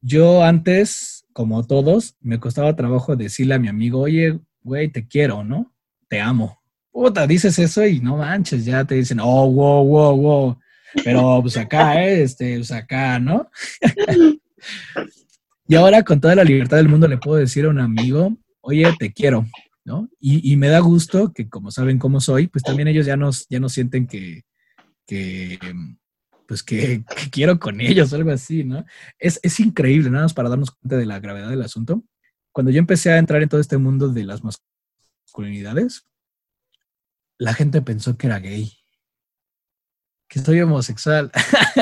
yo 0.00 0.42
antes, 0.42 1.24
como 1.32 1.64
todos, 1.66 2.16
me 2.20 2.40
costaba 2.40 2.74
trabajo 2.74 3.16
decirle 3.16 3.54
a 3.54 3.58
mi 3.58 3.68
amigo, 3.68 4.00
oye, 4.00 4.40
güey, 4.62 4.88
te 4.88 5.06
quiero, 5.06 5.44
¿no? 5.44 5.72
Te 6.08 6.20
amo. 6.20 6.60
Puta, 6.90 7.26
dices 7.26 7.58
eso 7.58 7.86
y 7.86 8.00
no 8.00 8.16
manches, 8.16 8.64
ya 8.64 8.84
te 8.84 8.96
dicen, 8.96 9.20
oh, 9.20 9.50
wow, 9.50 9.84
wow, 9.84 10.16
wow. 10.16 10.58
Pero 11.04 11.38
pues 11.40 11.56
acá, 11.56 12.04
¿eh? 12.04 12.22
este, 12.22 12.56
pues 12.56 12.72
acá, 12.72 13.18
¿no? 13.18 13.48
y 15.66 15.74
ahora 15.74 16.02
con 16.02 16.20
toda 16.20 16.34
la 16.34 16.44
libertad 16.44 16.76
del 16.76 16.88
mundo 16.88 17.08
le 17.08 17.18
puedo 17.18 17.38
decir 17.38 17.64
a 17.64 17.70
un 17.70 17.78
amigo, 17.78 18.36
oye, 18.60 18.92
te 18.98 19.12
quiero, 19.12 19.46
¿no? 19.84 20.08
Y, 20.20 20.56
me 20.56 20.68
da 20.68 20.80
gusto 20.80 21.32
que 21.32 21.48
como 21.48 21.70
saben 21.70 21.98
cómo 21.98 22.20
soy, 22.20 22.48
pues 22.48 22.62
también 22.62 22.88
ellos 22.88 23.06
ya 23.06 23.16
nos, 23.16 23.46
ya 23.48 23.60
no 23.60 23.68
sienten 23.68 24.06
que, 24.06 24.44
pues 26.46 26.62
que, 26.62 27.04
quiero 27.30 27.58
con 27.58 27.80
ellos 27.80 28.12
algo 28.12 28.30
así, 28.30 28.64
¿no? 28.64 28.84
Es, 29.18 29.40
es 29.42 29.60
increíble, 29.60 30.10
nada 30.10 30.24
más 30.24 30.34
para 30.34 30.48
darnos 30.48 30.70
cuenta 30.70 30.96
de 30.96 31.06
la 31.06 31.20
gravedad 31.20 31.50
del 31.50 31.62
asunto. 31.62 32.04
Cuando 32.52 32.70
yo 32.70 32.78
empecé 32.78 33.10
a 33.10 33.18
entrar 33.18 33.42
en 33.42 33.48
todo 33.48 33.60
este 33.60 33.78
mundo 33.78 34.08
de 34.08 34.24
las 34.24 34.42
masculinidades, 34.42 36.06
la 37.38 37.54
gente 37.54 37.82
pensó 37.82 38.16
que 38.16 38.26
era 38.26 38.38
gay, 38.38 38.72
que 40.28 40.38
soy 40.38 40.60
homosexual. 40.60 41.32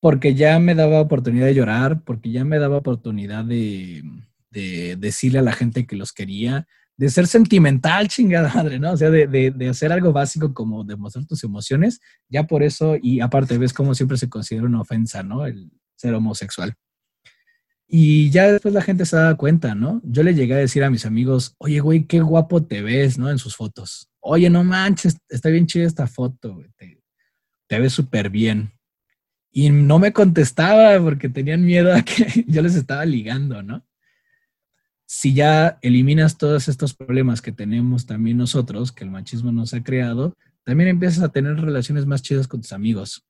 porque 0.00 0.34
ya 0.34 0.58
me 0.58 0.74
daba 0.74 1.00
oportunidad 1.00 1.46
de 1.46 1.54
llorar, 1.54 2.02
porque 2.04 2.30
ya 2.30 2.44
me 2.44 2.58
daba 2.58 2.78
oportunidad 2.78 3.44
de, 3.44 4.02
de 4.50 4.96
decirle 4.96 5.38
a 5.38 5.42
la 5.42 5.52
gente 5.52 5.86
que 5.86 5.96
los 5.96 6.12
quería, 6.12 6.66
de 7.00 7.08
ser 7.08 7.26
sentimental, 7.26 8.08
chingada 8.08 8.52
madre, 8.54 8.78
¿no? 8.78 8.92
O 8.92 8.96
sea, 8.96 9.08
de, 9.08 9.68
hacer 9.70 9.90
algo 9.90 10.12
básico 10.12 10.52
como 10.52 10.84
demostrar 10.84 11.24
tus 11.24 11.42
emociones, 11.44 11.98
ya 12.28 12.46
por 12.46 12.62
eso, 12.62 12.94
y 13.00 13.20
aparte 13.20 13.56
ves 13.56 13.72
como 13.72 13.94
siempre 13.94 14.18
se 14.18 14.28
considera 14.28 14.66
una 14.66 14.82
ofensa, 14.82 15.22
¿no? 15.22 15.46
El 15.46 15.70
ser 15.96 16.12
homosexual. 16.12 16.74
Y 17.88 18.28
ya 18.28 18.52
después 18.52 18.74
la 18.74 18.82
gente 18.82 19.06
se 19.06 19.16
da 19.16 19.34
cuenta, 19.34 19.74
¿no? 19.74 20.02
Yo 20.04 20.22
le 20.22 20.34
llegué 20.34 20.52
a 20.52 20.58
decir 20.58 20.84
a 20.84 20.90
mis 20.90 21.06
amigos, 21.06 21.54
oye, 21.56 21.80
güey, 21.80 22.04
qué 22.04 22.20
guapo 22.20 22.62
te 22.64 22.82
ves, 22.82 23.18
¿no? 23.18 23.30
En 23.30 23.38
sus 23.38 23.56
fotos. 23.56 24.10
Oye, 24.20 24.50
no 24.50 24.62
manches, 24.62 25.16
está 25.30 25.48
bien 25.48 25.66
chida 25.66 25.86
esta 25.86 26.06
foto, 26.06 26.56
güey. 26.56 26.68
Te 27.66 27.78
ves 27.78 27.94
súper 27.94 28.28
bien. 28.28 28.72
Y 29.52 29.70
no 29.70 29.98
me 29.98 30.12
contestaba 30.12 31.02
porque 31.02 31.28
tenían 31.28 31.64
miedo 31.64 31.92
a 31.92 32.02
que 32.02 32.44
yo 32.46 32.62
les 32.62 32.74
estaba 32.74 33.04
ligando, 33.04 33.62
¿no? 33.62 33.84
si 35.12 35.34
ya 35.34 35.76
eliminas 35.82 36.38
todos 36.38 36.68
estos 36.68 36.94
problemas 36.94 37.42
que 37.42 37.50
tenemos 37.50 38.06
también 38.06 38.36
nosotros, 38.36 38.92
que 38.92 39.02
el 39.02 39.10
machismo 39.10 39.50
nos 39.50 39.74
ha 39.74 39.82
creado, 39.82 40.36
también 40.62 40.88
empiezas 40.88 41.24
a 41.24 41.30
tener 41.30 41.56
relaciones 41.56 42.06
más 42.06 42.22
chidas 42.22 42.46
con 42.46 42.60
tus 42.60 42.72
amigos. 42.72 43.26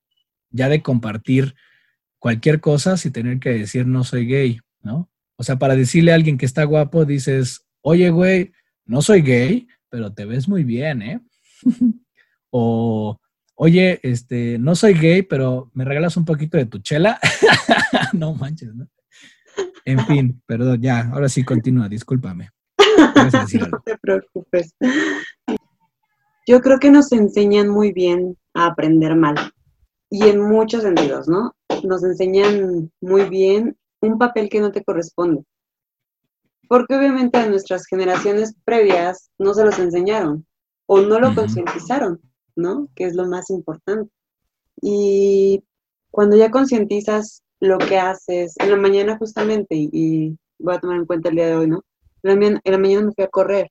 Ya 0.51 0.68
de 0.68 0.83
compartir 0.83 1.55
cualquier 2.18 2.61
cosa 2.61 2.99
sin 2.99 3.12
tener 3.12 3.41
que 3.41 3.49
decir 3.49 3.87
no 3.87 4.05
soy 4.05 4.27
gay, 4.27 4.61
¿no? 4.83 5.11
O 5.37 5.43
sea, 5.43 5.59
para 5.59 5.75
decirle 5.75 6.12
a 6.12 6.16
alguien 6.16 6.37
que 6.37 6.45
está 6.45 6.64
guapo, 6.64 7.07
dices, 7.07 7.64
oye, 7.81 8.11
güey, 8.11 8.53
no 8.85 9.01
soy 9.01 9.23
gay, 9.23 9.66
pero 9.89 10.12
te 10.12 10.27
ves 10.27 10.49
muy 10.51 10.64
bien, 10.64 11.01
¿eh? 11.01 11.21
o, 12.51 13.18
oye, 13.63 14.01
este, 14.03 14.59
no 14.59 14.75
soy 14.75 14.95
gay, 14.95 15.21
pero 15.23 15.71
me 15.75 15.85
regalas 15.85 16.17
un 16.17 16.25
poquito 16.25 16.57
de 16.57 16.65
tu 16.65 16.79
chela. 16.79 17.21
no 18.15 18.35
manches, 18.35 18.75
¿no? 18.75 18.89
En 19.85 19.99
fin, 20.07 20.43
perdón, 20.47 20.81
ya, 20.81 21.11
ahora 21.13 21.29
sí 21.29 21.45
continúa, 21.45 21.87
discúlpame. 21.87 22.49
no 22.89 23.83
te 23.85 23.99
preocupes. 23.99 24.75
Yo 26.47 26.63
creo 26.63 26.79
que 26.79 26.91
nos 26.91 27.13
enseñan 27.13 27.69
muy 27.69 27.93
bien 27.93 28.39
a 28.55 28.65
aprender 28.65 29.15
mal 29.15 29.37
y 30.09 30.23
en 30.27 30.41
muchos 30.41 30.83
sentidos, 30.83 31.29
¿no? 31.29 31.55
Nos 31.85 32.03
enseñan 32.03 32.91
muy 33.03 33.29
bien 33.29 33.77
un 34.01 34.19
papel 34.19 34.49
que 34.49 34.61
no 34.61 34.73
te 34.73 34.83
corresponde. 34.83 35.45
Porque 36.67 36.95
obviamente 36.95 37.37
a 37.37 37.47
nuestras 37.47 37.85
generaciones 37.87 38.55
previas 38.65 39.31
no 39.39 39.53
se 39.53 39.65
los 39.67 39.79
enseñaron 39.79 40.47
o 40.87 41.03
no 41.03 41.21
lo 41.21 41.35
concientizaron, 41.35 42.21
¿no? 42.61 42.89
Que 42.95 43.05
es 43.05 43.15
lo 43.15 43.27
más 43.27 43.51
importante. 43.51 44.11
Y 44.81 45.65
cuando 46.11 46.37
ya 46.37 46.51
concientizas 46.51 47.43
lo 47.61 47.79
que 47.79 47.99
haces. 47.99 48.55
En 48.59 48.71
la 48.71 48.77
mañana 48.77 49.19
justamente, 49.19 49.77
y, 49.77 50.37
voy 50.59 50.75
a 50.75 50.81
tomar 50.81 50.97
en 50.97 51.07
cuenta 51.07 51.29
el 51.29 51.37
día 51.37 51.47
de 51.47 51.57
hoy, 51.57 51.69
¿no? 51.69 51.85
En 52.23 52.61
la, 52.65 52.79
mañana 52.79 53.07
me 53.07 53.13
fui 53.13 53.25
a 53.25 53.29
correr 53.29 53.71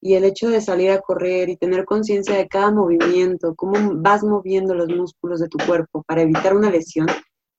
y 0.00 0.14
el 0.14 0.24
hecho 0.24 0.50
de 0.50 0.60
salir 0.60 0.90
a 0.90 1.00
correr 1.00 1.48
y 1.48 1.56
tener 1.56 1.84
conciencia 1.84 2.36
de 2.36 2.48
cada 2.48 2.72
movimiento, 2.72 3.54
cómo 3.54 3.74
vas 3.96 4.24
moviendo 4.24 4.74
los 4.74 4.88
músculos 4.88 5.40
de 5.40 5.48
tu 5.48 5.58
cuerpo 5.64 6.02
para 6.02 6.22
evitar 6.22 6.56
una 6.56 6.70
lesión, 6.70 7.06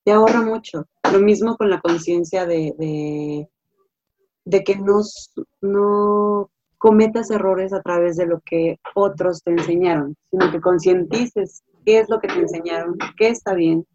te 0.03 0.11
ahorra 0.11 0.41
mucho. 0.41 0.85
Lo 1.11 1.19
mismo 1.19 1.55
con 1.55 1.69
la 1.69 1.79
conciencia 1.79 2.45
de, 2.45 3.47
de, 4.45 4.63
que 4.63 4.75
no 5.61 6.49
cometas 6.83 7.31
errores 7.31 7.71
a 7.71 7.81
través 7.81 8.17
de 8.17 8.25
lo 8.25 8.41
que 8.41 8.77
otros 8.93 9.41
te 9.41 9.51
enseñaron, 9.51 10.17
sino 10.29 10.51
que 10.51 10.59
concientices 10.59 11.63
qué 11.85 11.99
es 11.99 12.09
lo 12.09 12.19
que 12.19 12.27
te 12.27 12.33
enseñaron, 12.33 12.97
qué 13.15 13.29
está 13.29 13.53
bien, 13.53 13.87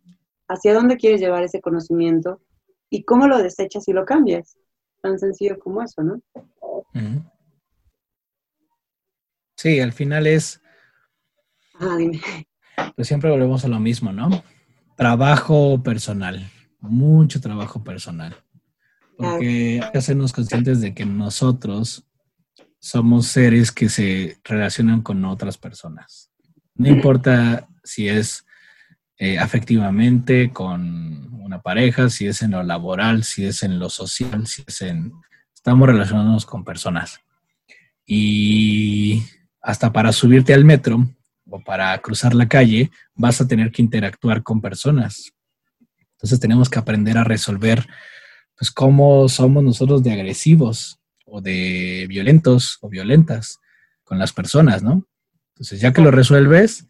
hacia 0.48 0.72
dónde 0.72 0.96
quieres 0.96 1.20
llevar 1.20 1.42
ese 1.42 1.60
conocimiento 1.60 2.40
y 2.88 3.04
cómo 3.04 3.28
lo 3.28 3.36
desechas 3.42 3.86
y 3.88 3.92
lo 3.92 4.06
cambias. 4.06 4.56
Tan 5.02 5.18
sencillo 5.18 5.58
como 5.58 5.82
eso, 5.82 6.02
¿no? 6.02 6.22
Sí, 9.54 9.80
al 9.80 9.92
final 9.92 10.26
es... 10.26 10.62
Ah, 11.78 11.94
dime. 11.98 12.22
Pues 12.96 13.06
siempre 13.06 13.30
volvemos 13.30 13.66
a 13.66 13.68
lo 13.68 13.80
mismo, 13.80 14.14
¿no? 14.14 14.30
Trabajo 14.96 15.82
personal, 15.82 16.50
mucho 16.80 17.38
trabajo 17.38 17.84
personal. 17.84 18.34
Porque 19.18 19.80
hay 19.82 19.90
que 19.90 19.98
hacernos 19.98 20.32
conscientes 20.32 20.80
de 20.80 20.94
que 20.94 21.04
nosotros 21.04 22.07
somos 22.78 23.26
seres 23.26 23.72
que 23.72 23.88
se 23.88 24.38
relacionan 24.44 25.02
con 25.02 25.24
otras 25.24 25.58
personas. 25.58 26.30
No 26.74 26.88
importa 26.88 27.68
si 27.82 28.08
es 28.08 28.44
eh, 29.18 29.38
afectivamente 29.38 30.52
con 30.52 31.32
una 31.42 31.60
pareja, 31.60 32.08
si 32.08 32.26
es 32.26 32.42
en 32.42 32.52
lo 32.52 32.62
laboral, 32.62 33.24
si 33.24 33.44
es 33.46 33.62
en 33.62 33.78
lo 33.78 33.90
social, 33.90 34.46
si 34.46 34.62
es 34.66 34.82
en... 34.82 35.12
Estamos 35.54 35.88
relacionándonos 35.88 36.46
con 36.46 36.64
personas. 36.64 37.20
Y 38.06 39.22
hasta 39.60 39.92
para 39.92 40.12
subirte 40.12 40.54
al 40.54 40.64
metro 40.64 41.08
o 41.50 41.60
para 41.60 41.98
cruzar 41.98 42.34
la 42.34 42.48
calle, 42.48 42.90
vas 43.14 43.40
a 43.40 43.48
tener 43.48 43.72
que 43.72 43.82
interactuar 43.82 44.42
con 44.42 44.60
personas. 44.60 45.32
Entonces 46.12 46.38
tenemos 46.38 46.68
que 46.68 46.78
aprender 46.78 47.18
a 47.18 47.24
resolver, 47.24 47.86
pues, 48.56 48.70
cómo 48.70 49.28
somos 49.28 49.62
nosotros 49.64 50.02
de 50.02 50.12
agresivos 50.12 50.97
o 51.30 51.40
de 51.40 52.06
violentos 52.08 52.78
o 52.80 52.88
violentas 52.88 53.58
con 54.04 54.18
las 54.18 54.32
personas, 54.32 54.82
¿no? 54.82 55.06
Entonces, 55.54 55.80
ya 55.80 55.92
que 55.92 56.00
lo 56.00 56.10
resuelves, 56.10 56.88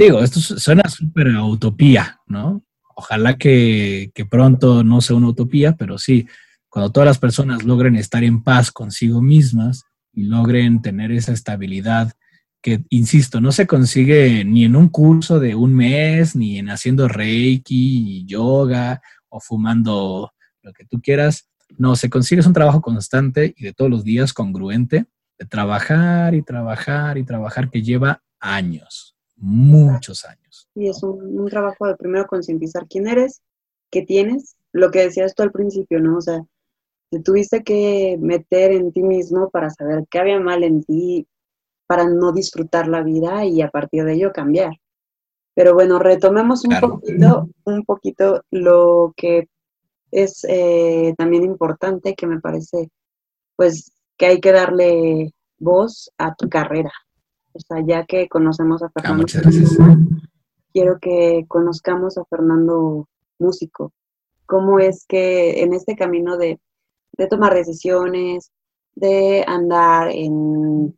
Digo, 0.00 0.22
esto 0.22 0.40
suena 0.40 0.88
súper 0.88 1.28
utopía, 1.36 2.20
¿no? 2.26 2.64
Ojalá 2.96 3.36
que, 3.36 4.10
pronto 4.30 4.82
no 4.82 5.02
sea 5.02 5.14
una 5.14 5.28
utopía, 5.28 5.76
pero 5.76 5.98
sí, 5.98 6.26
cuando 6.70 6.90
todas 6.90 7.06
las 7.06 7.18
personas 7.18 7.64
logren 7.64 7.96
estar 7.96 8.24
en 8.24 8.42
paz 8.42 8.70
consigo 8.70 9.20
mismas 9.20 9.84
y 10.14 10.22
logren 10.22 10.80
tener 10.80 11.12
esa 11.12 11.32
estabilidad 11.32 12.14
que, 12.62 12.82
insisto, 12.88 13.42
no 13.42 13.52
se 13.52 13.66
consigue 13.66 14.42
ni 14.42 14.64
en 14.64 14.74
un 14.74 14.88
curso 14.88 15.38
de 15.38 15.54
un 15.54 15.74
mes, 15.74 16.34
ni 16.34 16.58
en 16.58 16.70
haciendo 16.70 17.06
reiki, 17.06 18.24
yoga 18.24 19.02
o 19.28 19.38
fumando 19.38 20.32
lo 20.62 20.72
que 20.72 20.86
tú 20.86 21.02
quieras. 21.02 21.49
No, 21.78 21.96
se 21.96 22.10
consigue 22.10 22.40
es 22.40 22.46
un 22.46 22.52
trabajo 22.52 22.80
constante 22.80 23.54
y 23.56 23.64
de 23.64 23.72
todos 23.72 23.90
los 23.90 24.04
días 24.04 24.32
congruente, 24.32 25.06
de 25.38 25.46
trabajar 25.46 26.34
y 26.34 26.42
trabajar 26.42 27.18
y 27.18 27.24
trabajar 27.24 27.70
que 27.70 27.82
lleva 27.82 28.22
años, 28.38 29.16
muchos 29.36 30.24
años. 30.24 30.68
Y 30.74 30.88
es 30.88 31.02
un, 31.02 31.46
trabajo 31.46 31.86
de 31.86 31.96
primero 31.96 32.26
concientizar 32.26 32.86
quién 32.88 33.06
eres, 33.06 33.42
qué 33.90 34.02
tienes, 34.02 34.56
lo 34.72 34.90
que 34.90 35.00
decías 35.00 35.34
tú 35.34 35.42
al 35.42 35.52
principio, 35.52 36.00
¿no? 36.00 36.18
O 36.18 36.20
sea, 36.20 36.44
te 37.10 37.20
tuviste 37.20 37.64
que 37.64 38.18
meter 38.20 38.72
en 38.72 38.92
ti 38.92 39.02
mismo 39.02 39.50
para 39.50 39.70
saber 39.70 40.04
qué 40.10 40.18
había 40.18 40.38
mal 40.38 40.62
en 40.62 40.84
ti, 40.84 41.26
para 41.86 42.04
no 42.04 42.32
disfrutar 42.32 42.86
la 42.86 43.02
vida 43.02 43.44
y 43.44 43.62
a 43.62 43.70
partir 43.70 44.04
de 44.04 44.14
ello 44.14 44.32
cambiar. 44.32 44.74
Pero 45.54 45.74
bueno, 45.74 45.98
retomemos 45.98 46.64
un 46.64 46.78
poquito, 46.78 47.48
un 47.64 47.84
poquito 47.84 48.44
lo 48.50 49.12
que 49.16 49.48
es 50.10 50.44
eh, 50.48 51.14
también 51.16 51.44
importante, 51.44 52.14
que 52.14 52.26
me 52.26 52.40
parece, 52.40 52.90
pues, 53.56 53.92
que 54.16 54.26
hay 54.26 54.40
que 54.40 54.52
darle 54.52 55.32
voz 55.58 56.10
a 56.18 56.34
tu 56.34 56.48
carrera. 56.48 56.92
O 57.52 57.60
sea, 57.60 57.84
ya 57.86 58.04
que 58.04 58.28
conocemos 58.28 58.82
a 58.82 58.86
ah, 58.86 58.92
Fernando, 58.94 59.26
quiero 60.72 60.98
que 61.00 61.44
conozcamos 61.48 62.16
a 62.18 62.24
Fernando 62.24 63.08
músico. 63.38 63.92
Cómo 64.46 64.78
es 64.78 65.04
que 65.06 65.62
en 65.62 65.74
este 65.74 65.96
camino 65.96 66.36
de 66.36 66.60
de 67.20 67.26
tomar 67.26 67.54
decisiones, 67.54 68.50
de 68.94 69.44
andar 69.46 70.10
en, 70.10 70.94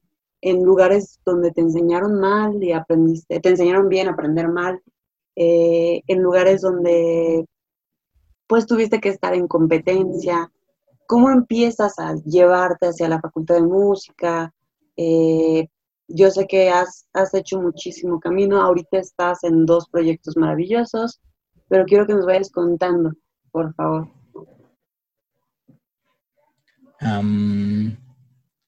lugares 0.65 1.21
donde 1.25 1.53
te 1.53 1.61
enseñaron 1.61 2.19
mal 2.19 2.63
y 2.63 2.73
aprendiste, 2.73 3.41
te 3.41 3.49
enseñaron 3.49 3.89
bien, 3.89 4.09
aprender 4.09 4.49
mal, 4.49 4.81
eh, 5.37 6.03
en 6.07 6.23
lugares 6.23 6.61
donde 6.61 7.47
pues 8.53 8.67
tuviste 8.67 9.01
que 9.01 9.09
estar 9.09 9.33
en 9.33 9.49
competencia. 9.49 10.53
¿Cómo 11.07 11.31
empiezas 11.31 11.99
a 11.99 12.17
llevarte 12.27 12.89
hacia 12.89 13.09
la 13.09 13.19
facultad 13.19 13.55
de 13.55 13.63
música? 13.63 14.53
Eh, 14.95 15.69
yo 16.07 16.31
sé 16.31 16.47
que 16.47 16.69
has, 16.69 17.07
has 17.15 17.33
hecho 17.33 17.63
muchísimo 17.63 18.21
camino, 18.21 18.61
ahorita 18.61 18.99
estás 18.99 19.43
en 19.45 19.65
dos 19.65 19.89
proyectos 19.89 20.37
maravillosos, 20.37 21.23
pero 21.69 21.87
quiero 21.87 22.07
que 22.07 22.13
nos 22.13 22.27
vayas 22.27 22.51
contando, 22.51 23.15
por 23.53 23.73
favor 23.73 24.11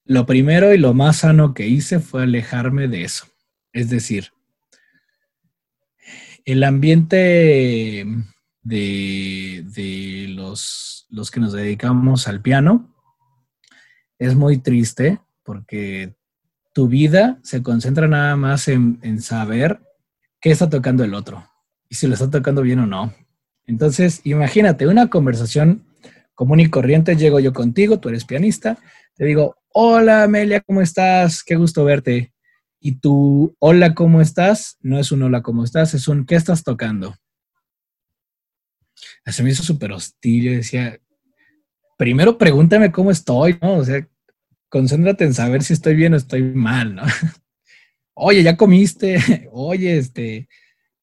lo 0.05 0.25
primero 0.25 0.73
y 0.73 0.77
lo 0.77 0.93
más 0.93 1.17
sano 1.17 1.53
que 1.53 1.67
hice 1.67 1.99
fue 1.99 2.23
alejarme 2.23 2.87
de 2.87 3.03
eso. 3.03 3.27
Es 3.71 3.89
decir, 3.89 4.31
el 6.43 6.63
ambiente 6.63 8.05
de, 8.65 10.25
los, 10.29 11.05
los, 11.09 11.31
que 11.31 11.39
nos 11.39 11.53
dedicamos 11.53 12.27
al 12.27 12.41
piano 12.41 12.93
es 14.17 14.35
muy 14.35 14.57
triste 14.57 15.21
porque 15.43 16.15
tu 16.73 16.87
vida 16.87 17.39
se 17.43 17.61
concentra 17.61 18.07
nada 18.07 18.35
más 18.35 18.67
en, 18.67 18.99
en 19.03 19.21
saber 19.21 19.79
qué 20.41 20.51
está 20.51 20.69
tocando 20.69 21.03
el 21.03 21.13
otro 21.13 21.47
y 21.87 21.95
si 21.95 22.07
lo 22.07 22.15
está 22.15 22.29
tocando 22.29 22.63
bien 22.63 22.79
o 22.79 22.87
no. 22.87 23.13
Entonces, 23.67 24.21
imagínate 24.23 24.87
una 24.87 25.09
conversación 25.09 25.85
común 26.33 26.59
y 26.59 26.69
corriente, 26.69 27.15
llego 27.15 27.39
yo 27.39 27.53
contigo, 27.53 27.99
tú 27.99 28.09
eres 28.09 28.25
pianista, 28.25 28.77
te 29.15 29.25
digo, 29.25 29.55
hola 29.73 30.23
Amelia, 30.23 30.61
¿cómo 30.61 30.81
estás? 30.81 31.43
Qué 31.43 31.55
gusto 31.55 31.85
verte. 31.85 32.33
Y 32.79 32.99
tu 32.99 33.55
hola, 33.59 33.93
¿cómo 33.95 34.21
estás? 34.21 34.77
No 34.81 34.99
es 34.99 35.11
un 35.11 35.23
hola, 35.23 35.41
¿cómo 35.41 35.63
estás? 35.63 35.93
Es 35.93 36.07
un 36.07 36.25
¿qué 36.25 36.35
estás 36.35 36.63
tocando? 36.63 37.15
Se 39.25 39.43
me 39.43 39.49
hizo 39.49 39.63
súper 39.63 39.91
hostil. 39.91 40.43
Yo 40.43 40.51
decía, 40.51 40.99
primero 41.97 42.37
pregúntame 42.37 42.91
cómo 42.91 43.11
estoy, 43.11 43.57
¿no? 43.61 43.77
O 43.77 43.85
sea, 43.85 44.07
concéntrate 44.69 45.23
en 45.23 45.33
saber 45.33 45.63
si 45.63 45.73
estoy 45.73 45.95
bien 45.95 46.13
o 46.13 46.17
estoy 46.17 46.43
mal, 46.43 46.95
¿no? 46.95 47.03
Oye, 48.13 48.43
¿ya 48.43 48.55
comiste? 48.55 49.49
Oye, 49.51 49.97
este, 49.97 50.47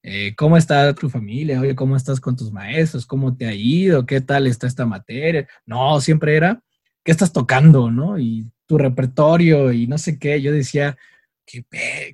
eh, 0.02 0.34
¿cómo 0.36 0.56
está 0.56 0.94
tu 0.94 1.08
familia? 1.08 1.60
Oye, 1.60 1.74
¿cómo 1.74 1.96
estás 1.96 2.20
con 2.20 2.36
tus 2.36 2.52
maestros? 2.52 3.06
¿Cómo 3.06 3.36
te 3.36 3.46
ha 3.46 3.54
ido? 3.54 4.06
¿Qué 4.06 4.20
tal 4.20 4.46
está 4.46 4.66
esta 4.66 4.86
materia? 4.86 5.46
No, 5.66 6.00
siempre 6.00 6.36
era, 6.36 6.62
¿qué 7.04 7.12
estás 7.12 7.32
tocando? 7.32 7.90
¿No? 7.90 8.18
Y 8.18 8.46
tu 8.66 8.78
repertorio 8.78 9.72
y 9.72 9.86
no 9.86 9.98
sé 9.98 10.18
qué. 10.18 10.40
Yo 10.40 10.52
decía, 10.52 10.96
¿qué, 11.44 11.64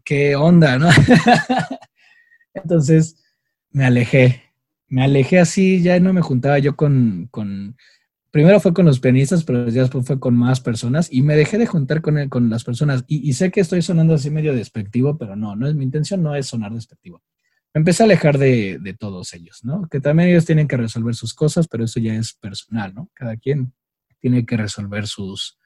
qué 0.04 0.36
onda? 0.36 0.78
¿No? 0.78 0.88
Entonces 2.54 3.16
me 3.70 3.84
alejé, 3.84 4.42
me 4.88 5.04
alejé 5.04 5.38
así, 5.38 5.82
ya 5.82 5.98
no 6.00 6.12
me 6.12 6.22
juntaba 6.22 6.58
yo 6.58 6.76
con, 6.76 7.28
con, 7.30 7.76
primero 8.30 8.60
fue 8.60 8.74
con 8.74 8.86
los 8.86 9.00
pianistas, 9.00 9.44
pero 9.44 9.64
después 9.64 10.06
fue 10.06 10.18
con 10.18 10.34
más 10.34 10.60
personas 10.60 11.08
y 11.10 11.22
me 11.22 11.36
dejé 11.36 11.58
de 11.58 11.66
juntar 11.66 12.02
con, 12.02 12.28
con 12.28 12.50
las 12.50 12.64
personas. 12.64 13.04
Y, 13.06 13.28
y, 13.28 13.32
sé 13.34 13.50
que 13.50 13.60
estoy 13.60 13.82
sonando 13.82 14.14
así 14.14 14.30
medio 14.30 14.54
despectivo, 14.54 15.18
pero 15.18 15.36
no, 15.36 15.56
no 15.56 15.68
es 15.68 15.74
mi 15.74 15.84
intención, 15.84 16.22
no 16.22 16.34
es 16.34 16.46
sonar 16.46 16.72
despectivo 16.72 17.22
empecé 17.74 18.02
a 18.02 18.06
alejar 18.06 18.38
de, 18.38 18.96
todos 18.98 19.32
ellos, 19.34 19.64
¿no? 19.64 19.88
Que 19.88 20.00
también 20.00 20.30
ellos 20.30 20.44
tienen 20.44 20.68
que 20.68 20.76
resolver 20.76 21.14
sus 21.14 21.34
cosas, 21.34 21.68
pero 21.68 21.84
eso 21.84 22.00
ya 22.00 22.14
es 22.14 22.34
personal, 22.34 22.94
¿no? 22.94 23.10
Cada 23.14 23.36
quien 23.36 23.72
tiene 24.20 24.44
que 24.44 24.56
resolver 24.56 25.06
sus, 25.06 25.58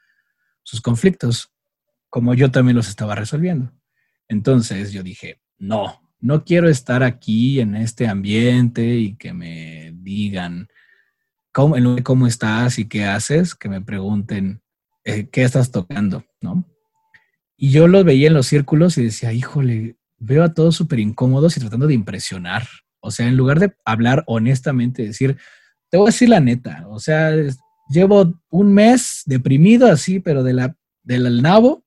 sus 0.62 0.80
conflictos, 0.80 1.50
como 2.10 2.34
yo 2.34 2.50
también 2.50 2.76
los 2.76 2.88
estaba 2.88 3.14
resolviendo. 3.14 3.72
Entonces 4.28 4.92
yo 4.92 5.02
dije, 5.02 5.40
no, 5.58 6.01
no 6.22 6.44
quiero 6.44 6.68
estar 6.68 7.02
aquí 7.02 7.60
en 7.60 7.74
este 7.74 8.06
ambiente 8.06 8.96
y 8.96 9.16
que 9.16 9.32
me 9.32 9.92
digan 9.96 10.68
cómo, 11.52 11.76
cómo 12.02 12.26
estás 12.26 12.78
y 12.78 12.86
qué 12.86 13.04
haces, 13.04 13.54
que 13.54 13.68
me 13.68 13.80
pregunten 13.80 14.62
eh, 15.04 15.28
qué 15.30 15.42
estás 15.42 15.72
tocando, 15.72 16.24
¿no? 16.40 16.64
Y 17.56 17.70
yo 17.70 17.88
los 17.88 18.04
veía 18.04 18.28
en 18.28 18.34
los 18.34 18.46
círculos 18.46 18.96
y 18.98 19.04
decía, 19.04 19.32
híjole, 19.32 19.96
veo 20.18 20.44
a 20.44 20.54
todos 20.54 20.76
súper 20.76 21.00
incómodos 21.00 21.56
y 21.56 21.60
tratando 21.60 21.88
de 21.88 21.94
impresionar. 21.94 22.66
O 23.00 23.10
sea, 23.10 23.26
en 23.26 23.36
lugar 23.36 23.58
de 23.58 23.74
hablar 23.84 24.22
honestamente, 24.26 25.02
decir, 25.02 25.36
te 25.90 25.96
voy 25.96 26.06
a 26.06 26.12
decir 26.12 26.28
la 26.28 26.40
neta, 26.40 26.86
o 26.88 27.00
sea, 27.00 27.32
llevo 27.90 28.40
un 28.48 28.72
mes 28.72 29.22
deprimido 29.26 29.88
así, 29.88 30.20
pero 30.20 30.44
de 30.44 30.54
la, 30.54 30.76
del 31.02 31.42
nabo, 31.42 31.84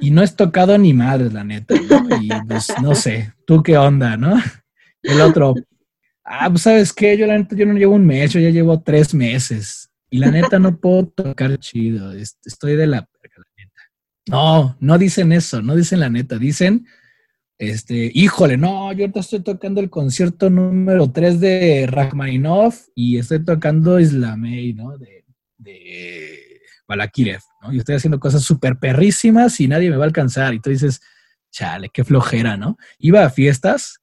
y 0.00 0.10
no 0.10 0.22
he 0.22 0.28
tocado 0.28 0.76
ni 0.78 0.92
madre, 0.92 1.30
la 1.30 1.44
neta, 1.44 1.74
¿no? 1.74 2.16
Y 2.20 2.28
pues 2.46 2.68
no 2.82 2.94
sé, 2.94 3.32
tú 3.44 3.62
qué 3.62 3.76
onda, 3.76 4.16
¿no? 4.16 4.40
El 5.02 5.20
otro, 5.20 5.54
ah, 6.24 6.48
pues 6.50 6.62
sabes 6.62 6.92
qué, 6.92 7.16
yo 7.16 7.26
la 7.26 7.38
neta, 7.38 7.56
yo 7.56 7.66
no 7.66 7.74
llevo 7.74 7.94
un 7.94 8.06
mes, 8.06 8.32
yo 8.32 8.40
ya 8.40 8.50
llevo 8.50 8.80
tres 8.80 9.14
meses, 9.14 9.90
y 10.10 10.18
la 10.18 10.30
neta 10.30 10.58
no 10.58 10.78
puedo 10.78 11.06
tocar 11.06 11.58
chido, 11.58 12.12
estoy 12.12 12.76
de 12.76 12.86
la, 12.86 12.96
la 12.98 13.44
neta. 13.56 13.80
No, 14.28 14.76
no 14.80 14.98
dicen 14.98 15.32
eso, 15.32 15.62
no 15.62 15.74
dicen 15.74 16.00
la 16.00 16.10
neta, 16.10 16.36
dicen, 16.36 16.86
este, 17.58 18.10
híjole, 18.14 18.56
no, 18.56 18.92
yo 18.92 19.04
ahorita 19.04 19.20
estoy 19.20 19.40
tocando 19.40 19.80
el 19.80 19.90
concierto 19.90 20.48
número 20.50 21.10
3 21.10 21.40
de 21.40 21.86
Rachmaninoff 21.86 22.88
y 22.94 23.18
estoy 23.18 23.44
tocando 23.44 24.00
Islamey, 24.00 24.72
¿no? 24.72 24.96
De 24.96 25.20
Balakirev, 26.90 27.40
¿no? 27.62 27.72
Y 27.72 27.78
estoy 27.78 27.94
haciendo 27.94 28.20
cosas 28.20 28.42
súper 28.42 28.78
perrísimas 28.78 29.60
y 29.60 29.68
nadie 29.68 29.90
me 29.90 29.96
va 29.96 30.04
a 30.04 30.06
alcanzar. 30.06 30.52
Y 30.54 30.60
tú 30.60 30.70
dices, 30.70 31.00
chale, 31.50 31.88
qué 31.92 32.04
flojera, 32.04 32.56
¿no? 32.56 32.76
Iba 32.98 33.24
a 33.24 33.30
fiestas, 33.30 34.00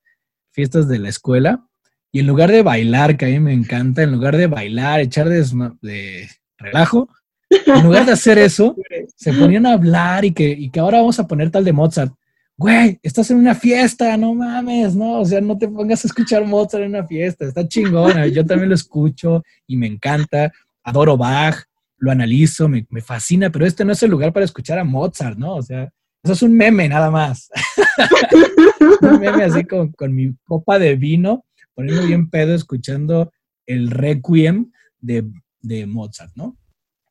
fiestas 0.52 0.88
de 0.88 1.00
la 1.00 1.10
escuela, 1.10 1.64
y 2.12 2.20
en 2.20 2.28
lugar 2.28 2.50
de 2.50 2.64
bailar, 2.64 3.18
que 3.18 3.26
a 3.26 3.30
mí 3.30 3.40
me 3.40 3.54
encanta, 3.54 4.02
en 4.02 4.12
lugar 4.14 4.38
de 4.38 4.48
bailar, 4.48 5.02
echar 5.02 5.28
de, 5.30 5.44
de 5.82 6.30
relajo, 6.58 7.10
en 7.50 7.84
lugar 7.84 8.06
de 8.06 8.14
hacer 8.14 8.38
eso, 8.38 8.76
se 9.16 9.34
ponían 9.34 9.66
a 9.66 9.74
hablar 9.74 10.26
y 10.26 10.32
que, 10.32 10.50
y 10.50 10.70
que 10.70 10.80
ahora 10.80 11.00
vamos 11.00 11.20
a 11.20 11.28
poner 11.28 11.52
tal 11.52 11.66
de 11.66 11.74
Mozart 11.74 12.14
güey, 12.58 13.00
estás 13.04 13.30
en 13.30 13.38
una 13.38 13.54
fiesta, 13.54 14.18
no 14.18 14.34
mames, 14.34 14.96
no, 14.96 15.20
o 15.20 15.26
sea, 15.26 15.40
no 15.40 15.58
te 15.58 15.68
pongas 15.68 16.04
a 16.04 16.08
escuchar 16.08 16.44
Mozart 16.44 16.84
en 16.84 16.90
una 16.90 17.06
fiesta, 17.06 17.46
está 17.46 17.68
chingona, 17.68 18.26
yo 18.26 18.44
también 18.44 18.70
lo 18.70 18.76
escucho 18.76 19.44
y 19.68 19.78
me 19.78 19.86
encanta, 19.86 20.52
adoro 20.84 21.16
Bach, 21.16 21.66
lo 21.98 22.12
analizo, 22.12 22.68
me, 22.70 22.86
fascina, 23.02 23.50
pero 23.50 23.66
este 23.66 23.84
no 23.86 23.94
es 23.94 24.04
el 24.04 24.12
lugar 24.12 24.34
para 24.34 24.46
escuchar 24.46 24.80
a 24.80 24.84
Mozart, 24.84 25.38
¿no? 25.38 25.56
O 25.56 25.62
sea, 25.62 25.90
eso 26.24 26.34
es 26.34 26.42
un 26.42 26.54
meme 26.54 26.88
nada 26.88 27.10
más. 27.10 27.50
un 29.02 29.20
meme 29.20 29.44
así 29.44 29.64
con, 29.66 29.92
con 29.92 30.14
mi 30.14 30.36
copa 30.44 30.80
de 30.80 30.96
vino, 30.96 31.46
poniendo 31.74 32.06
bien 32.06 32.30
pedo, 32.30 32.54
escuchando 32.54 33.32
el 33.66 33.90
requiem 33.90 34.72
de, 35.00 35.26
de 35.62 35.86
Mozart, 35.86 36.32
¿no? 36.36 36.58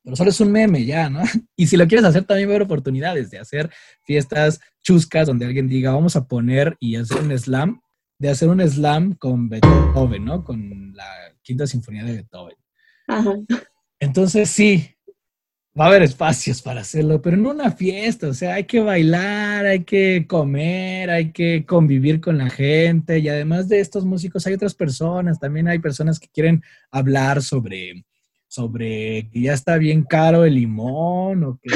pero 0.07 0.15
solo 0.15 0.29
es 0.29 0.39
un 0.39 0.53
meme 0.53 0.85
ya, 0.85 1.09
¿no? 1.09 1.19
Y 1.57 1.67
si 1.67 1.75
lo 1.75 1.85
quieres 1.85 2.05
hacer, 2.05 2.23
también 2.23 2.47
va 2.47 2.53
a 2.53 2.55
haber 2.55 2.61
oportunidades 2.61 3.29
de 3.29 3.39
hacer 3.39 3.69
fiestas 4.05 4.61
chuscas 4.81 5.27
donde 5.27 5.45
alguien 5.45 5.67
diga, 5.67 5.91
vamos 5.91 6.15
a 6.15 6.25
poner 6.29 6.77
y 6.79 6.95
hacer 6.95 7.19
un 7.19 7.37
slam, 7.37 7.81
de 8.17 8.29
hacer 8.29 8.47
un 8.47 8.61
slam 8.61 9.15
con 9.15 9.49
Beethoven, 9.49 10.23
¿no? 10.23 10.45
Con 10.45 10.93
la 10.95 11.05
quinta 11.41 11.67
sinfonía 11.67 12.05
de 12.05 12.13
Beethoven. 12.13 12.55
Ajá. 13.09 13.35
Entonces 13.99 14.49
sí, 14.49 14.97
va 15.79 15.85
a 15.85 15.87
haber 15.89 16.03
espacios 16.03 16.61
para 16.61 16.81
hacerlo, 16.81 17.21
pero 17.21 17.37
no 17.37 17.51
una 17.51 17.71
fiesta, 17.71 18.29
o 18.29 18.33
sea, 18.33 18.55
hay 18.55 18.63
que 18.63 18.79
bailar, 18.79 19.65
hay 19.65 19.83
que 19.83 20.25
comer, 20.27 21.09
hay 21.09 21.31
que 21.31 21.65
convivir 21.65 22.19
con 22.19 22.37
la 22.37 22.49
gente 22.49 23.19
y 23.19 23.29
además 23.29 23.67
de 23.67 23.79
estos 23.79 24.03
músicos 24.03 24.47
hay 24.47 24.55
otras 24.55 24.73
personas, 24.73 25.39
también 25.39 25.67
hay 25.67 25.79
personas 25.79 26.19
que 26.19 26.29
quieren 26.29 26.63
hablar 26.89 27.43
sobre, 27.43 28.05
sobre 28.47 29.29
que 29.31 29.41
ya 29.41 29.53
está 29.53 29.77
bien 29.77 30.03
caro 30.03 30.45
el 30.45 30.55
limón 30.55 31.43
o 31.43 31.59
que, 31.61 31.69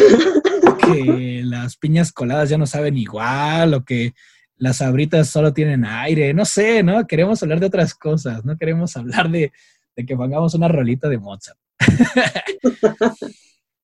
que 0.88 1.41
las 1.43 1.78
piñas 1.78 2.11
coladas 2.11 2.49
ya 2.49 2.57
no 2.57 2.65
saben 2.65 2.97
igual 2.97 3.76
o 3.76 3.86
que 3.86 4.13
las 4.57 4.82
abritas 4.82 5.30
solo 5.30 5.53
tienen 5.53 5.86
aire, 5.86 6.34
no 6.34 6.45
sé, 6.45 6.82
¿no? 6.84 7.05
Queremos 7.05 7.41
hablar 7.43 7.59
de 7.59 7.65
otras 7.67 7.93
cosas, 7.93 8.45
no 8.45 8.57
queremos 8.57 8.95
hablar 8.95 9.30
de, 9.30 9.51
de 9.95 10.05
que 10.05 10.15
pongamos 10.15 10.53
una 10.55 10.67
rolita 10.67 11.07
de 11.07 11.17
Mozart. 11.19 11.57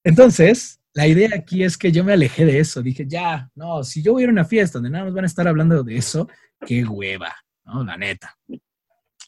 Entonces, 0.03 0.79
la 0.93 1.07
idea 1.07 1.29
aquí 1.35 1.63
es 1.63 1.77
que 1.77 1.91
yo 1.91 2.03
me 2.03 2.13
alejé 2.13 2.45
de 2.45 2.59
eso. 2.59 2.81
Dije, 2.81 3.05
ya, 3.07 3.49
no, 3.55 3.83
si 3.83 4.01
yo 4.01 4.13
voy 4.13 4.21
a 4.21 4.25
ir 4.25 4.29
a 4.29 4.33
una 4.33 4.45
fiesta 4.45 4.79
donde 4.79 4.89
nada 4.89 5.05
más 5.05 5.13
van 5.13 5.25
a 5.25 5.27
estar 5.27 5.47
hablando 5.47 5.83
de 5.83 5.97
eso, 5.97 6.27
qué 6.65 6.83
hueva, 6.85 7.35
¿no? 7.65 7.83
La 7.83 7.97
neta. 7.97 8.35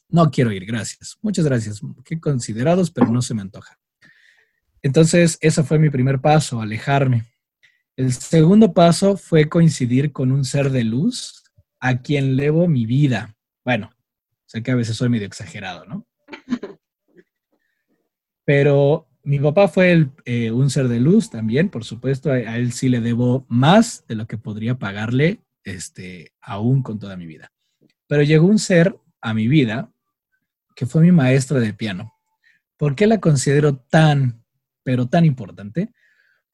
No 0.09 0.31
quiero 0.31 0.51
ir, 0.51 0.65
gracias. 0.65 1.17
Muchas 1.21 1.45
gracias. 1.45 1.81
Qué 2.03 2.19
considerados, 2.19 2.89
pero 2.89 3.07
no 3.07 3.21
se 3.21 3.35
me 3.35 3.41
antoja. 3.41 3.77
Entonces, 4.81 5.37
ese 5.41 5.63
fue 5.63 5.77
mi 5.77 5.89
primer 5.89 6.19
paso, 6.19 6.61
alejarme. 6.61 7.25
El 7.95 8.13
segundo 8.13 8.73
paso 8.73 9.17
fue 9.17 9.49
coincidir 9.49 10.11
con 10.11 10.31
un 10.31 10.45
ser 10.45 10.71
de 10.71 10.83
luz 10.83 11.43
a 11.79 12.01
quien 12.01 12.35
levo 12.35 12.67
mi 12.67 12.85
vida. 12.85 13.35
Bueno, 13.63 13.91
sé 14.45 14.63
que 14.63 14.71
a 14.71 14.75
veces 14.75 14.95
soy 14.95 15.09
medio 15.09 15.27
exagerado, 15.27 15.85
¿no? 15.85 16.07
Pero 18.49 19.07
mi 19.21 19.37
papá 19.37 19.67
fue 19.67 20.09
eh, 20.25 20.49
un 20.49 20.71
ser 20.71 20.87
de 20.87 20.99
luz 20.99 21.29
también, 21.29 21.69
por 21.69 21.83
supuesto, 21.83 22.31
a, 22.31 22.39
él 22.39 22.71
sí 22.71 22.89
le 22.89 22.99
debo 22.99 23.45
más 23.47 24.03
de 24.07 24.15
lo 24.15 24.25
que 24.25 24.39
podría 24.39 24.79
pagarle 24.79 25.41
este, 25.63 26.33
aún 26.41 26.81
con 26.81 26.97
toda 26.97 27.15
mi 27.15 27.27
vida. 27.27 27.51
Pero 28.07 28.23
llegó 28.23 28.47
un 28.47 28.57
ser 28.57 28.99
a 29.21 29.35
mi 29.35 29.47
vida 29.47 29.93
que 30.75 30.87
fue 30.87 31.03
mi 31.03 31.11
maestra 31.11 31.59
de 31.59 31.75
piano. 31.75 32.15
¿Por 32.75 32.95
qué 32.95 33.05
la 33.05 33.19
considero 33.19 33.77
tan, 33.77 34.43
pero 34.81 35.05
tan 35.05 35.25
importante? 35.25 35.93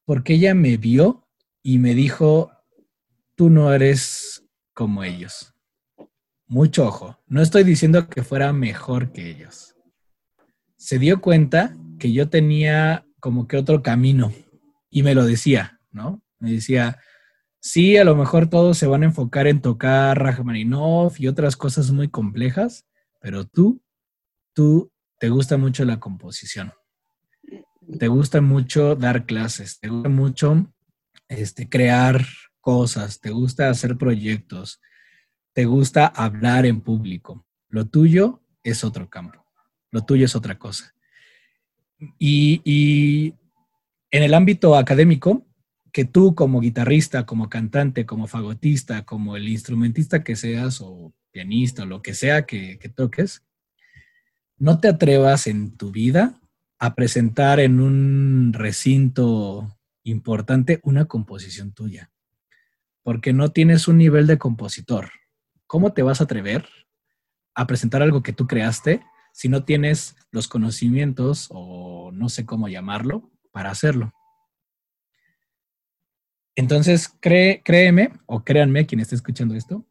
Porque 0.03 0.33
ella 0.33 0.53
me 0.53 0.75
vio 0.75 1.29
y 1.63 1.79
me 1.79 1.95
dijo, 1.95 2.51
tú 3.35 3.49
no 3.49 3.73
eres 3.73 4.43
como 4.73 5.05
ellos. 5.05 5.53
Mucho 6.45 6.87
ojo, 6.87 7.23
no 7.27 7.41
estoy 7.41 7.63
diciendo 7.63 8.09
que 8.09 8.21
fuera 8.21 8.51
mejor 8.51 9.13
que 9.13 9.29
ellos. 9.29 9.77
Se 10.75 10.99
dio 10.99 11.21
cuenta 11.21 11.73
que 11.99 12.11
yo 12.11 12.29
tenía 12.29 13.05
como 13.19 13.47
que 13.47 13.57
otro 13.57 13.81
camino 13.81 14.31
y 14.89 15.03
me 15.03 15.15
lo 15.15 15.25
decía, 15.25 15.79
¿no? 15.91 16.21
Me 16.39 16.51
decía, 16.51 16.99
sí, 17.59 17.97
a 17.97 18.03
lo 18.03 18.15
mejor 18.15 18.49
todos 18.49 18.77
se 18.77 18.87
van 18.87 19.03
a 19.03 19.07
enfocar 19.07 19.47
en 19.47 19.61
tocar 19.61 20.21
Rachmaninoff 20.21 21.19
y 21.19 21.27
otras 21.27 21.55
cosas 21.55 21.91
muy 21.91 22.07
complejas, 22.07 22.85
pero 23.19 23.45
tú, 23.45 23.81
tú 24.53 24.91
te 25.19 25.29
gusta 25.29 25.57
mucho 25.57 25.85
la 25.85 25.99
composición. 25.99 26.73
Te 27.99 28.07
gusta 28.07 28.41
mucho 28.41 28.95
dar 28.95 29.25
clases, 29.25 29.79
te 29.79 29.89
gusta 29.89 30.09
mucho 30.09 30.73
este, 31.27 31.69
crear 31.69 32.25
cosas, 32.59 33.19
te 33.19 33.29
gusta 33.29 33.69
hacer 33.69 33.97
proyectos, 33.97 34.81
te 35.53 35.65
gusta 35.65 36.07
hablar 36.07 36.65
en 36.65 36.81
público. 36.81 37.45
Lo 37.69 37.85
tuyo 37.85 38.41
es 38.63 38.83
otro 38.83 39.09
campo, 39.09 39.45
lo 39.91 40.03
tuyo 40.03 40.25
es 40.25 40.35
otra 40.35 40.57
cosa. 40.57 40.94
Y, 42.19 43.33
en 44.11 44.23
el 44.23 44.33
ámbito 44.33 44.75
académico, 44.75 45.45
que 45.91 46.05
tú 46.05 46.35
como 46.35 46.59
guitarrista, 46.59 47.25
como 47.25 47.49
cantante, 47.49 48.05
como 48.05 48.27
fagotista, 48.27 49.05
como 49.05 49.35
el 49.35 49.47
instrumentista 49.47 50.23
que 50.23 50.35
seas 50.35 50.81
o 50.81 51.13
pianista 51.31 51.83
o 51.83 51.85
lo 51.85 52.01
que 52.01 52.13
sea 52.13 52.45
que, 52.45 52.79
que 52.79 52.89
toques, 52.89 53.43
no 54.57 54.79
te 54.79 54.87
atrevas 54.87 55.47
en 55.47 55.75
tu 55.75 55.91
vida 55.91 56.39
a 56.79 56.95
presentar 56.95 57.59
en 57.59 57.79
un 57.79 58.53
recinto 58.53 59.77
importante 60.03 60.79
una 60.83 61.05
composición 61.05 61.73
tuya, 61.73 62.11
porque 63.03 63.33
no 63.33 63.49
tienes 63.49 63.87
un 63.87 63.97
nivel 63.97 64.27
de 64.27 64.37
compositor. 64.37 65.09
¿Cómo 65.67 65.93
te 65.93 66.03
vas 66.03 66.21
a 66.21 66.25
atrever 66.25 66.67
a 67.55 67.67
presentar 67.67 68.01
algo 68.01 68.21
que 68.21 68.33
tú 68.33 68.47
creaste 68.47 69.01
si 69.35 69.49
no 69.49 69.65
tienes 69.65 70.15
los 70.31 70.47
conocimientos 70.47 71.49
o 71.51 72.09
no 72.13 72.29
sé 72.29 72.45
cómo 72.45 72.69
llamarlo 72.69 73.29
para 73.51 73.69
hacerlo. 73.69 74.13
Entonces, 76.55 77.13
créeme 77.19 78.13
o 78.27 78.45
créanme 78.45 78.85
quien 78.85 79.01
esté 79.01 79.13
escuchando 79.13 79.53
esto, 79.55 79.85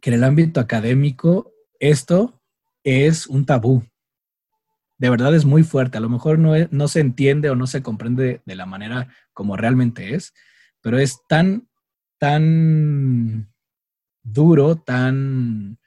que 0.00 0.08
en 0.08 0.14
el 0.14 0.24
ámbito 0.24 0.60
académico 0.60 1.52
esto 1.78 2.40
es 2.82 3.26
un 3.26 3.44
tabú. 3.44 3.84
De 4.96 5.10
verdad 5.10 5.34
es 5.34 5.44
muy 5.44 5.62
fuerte. 5.62 5.98
A 5.98 6.00
lo 6.00 6.08
mejor 6.08 6.38
no, 6.38 6.54
no 6.70 6.88
se 6.88 7.00
entiende 7.00 7.50
o 7.50 7.56
no 7.56 7.66
se 7.66 7.82
comprende 7.82 8.40
de 8.46 8.54
la 8.54 8.64
manera 8.64 9.08
como 9.34 9.58
realmente 9.58 10.14
es, 10.14 10.32
pero 10.80 10.98
es 10.98 11.18
tan, 11.28 11.68
tan 12.16 13.52
duro, 14.22 14.76
tan, 14.76 15.78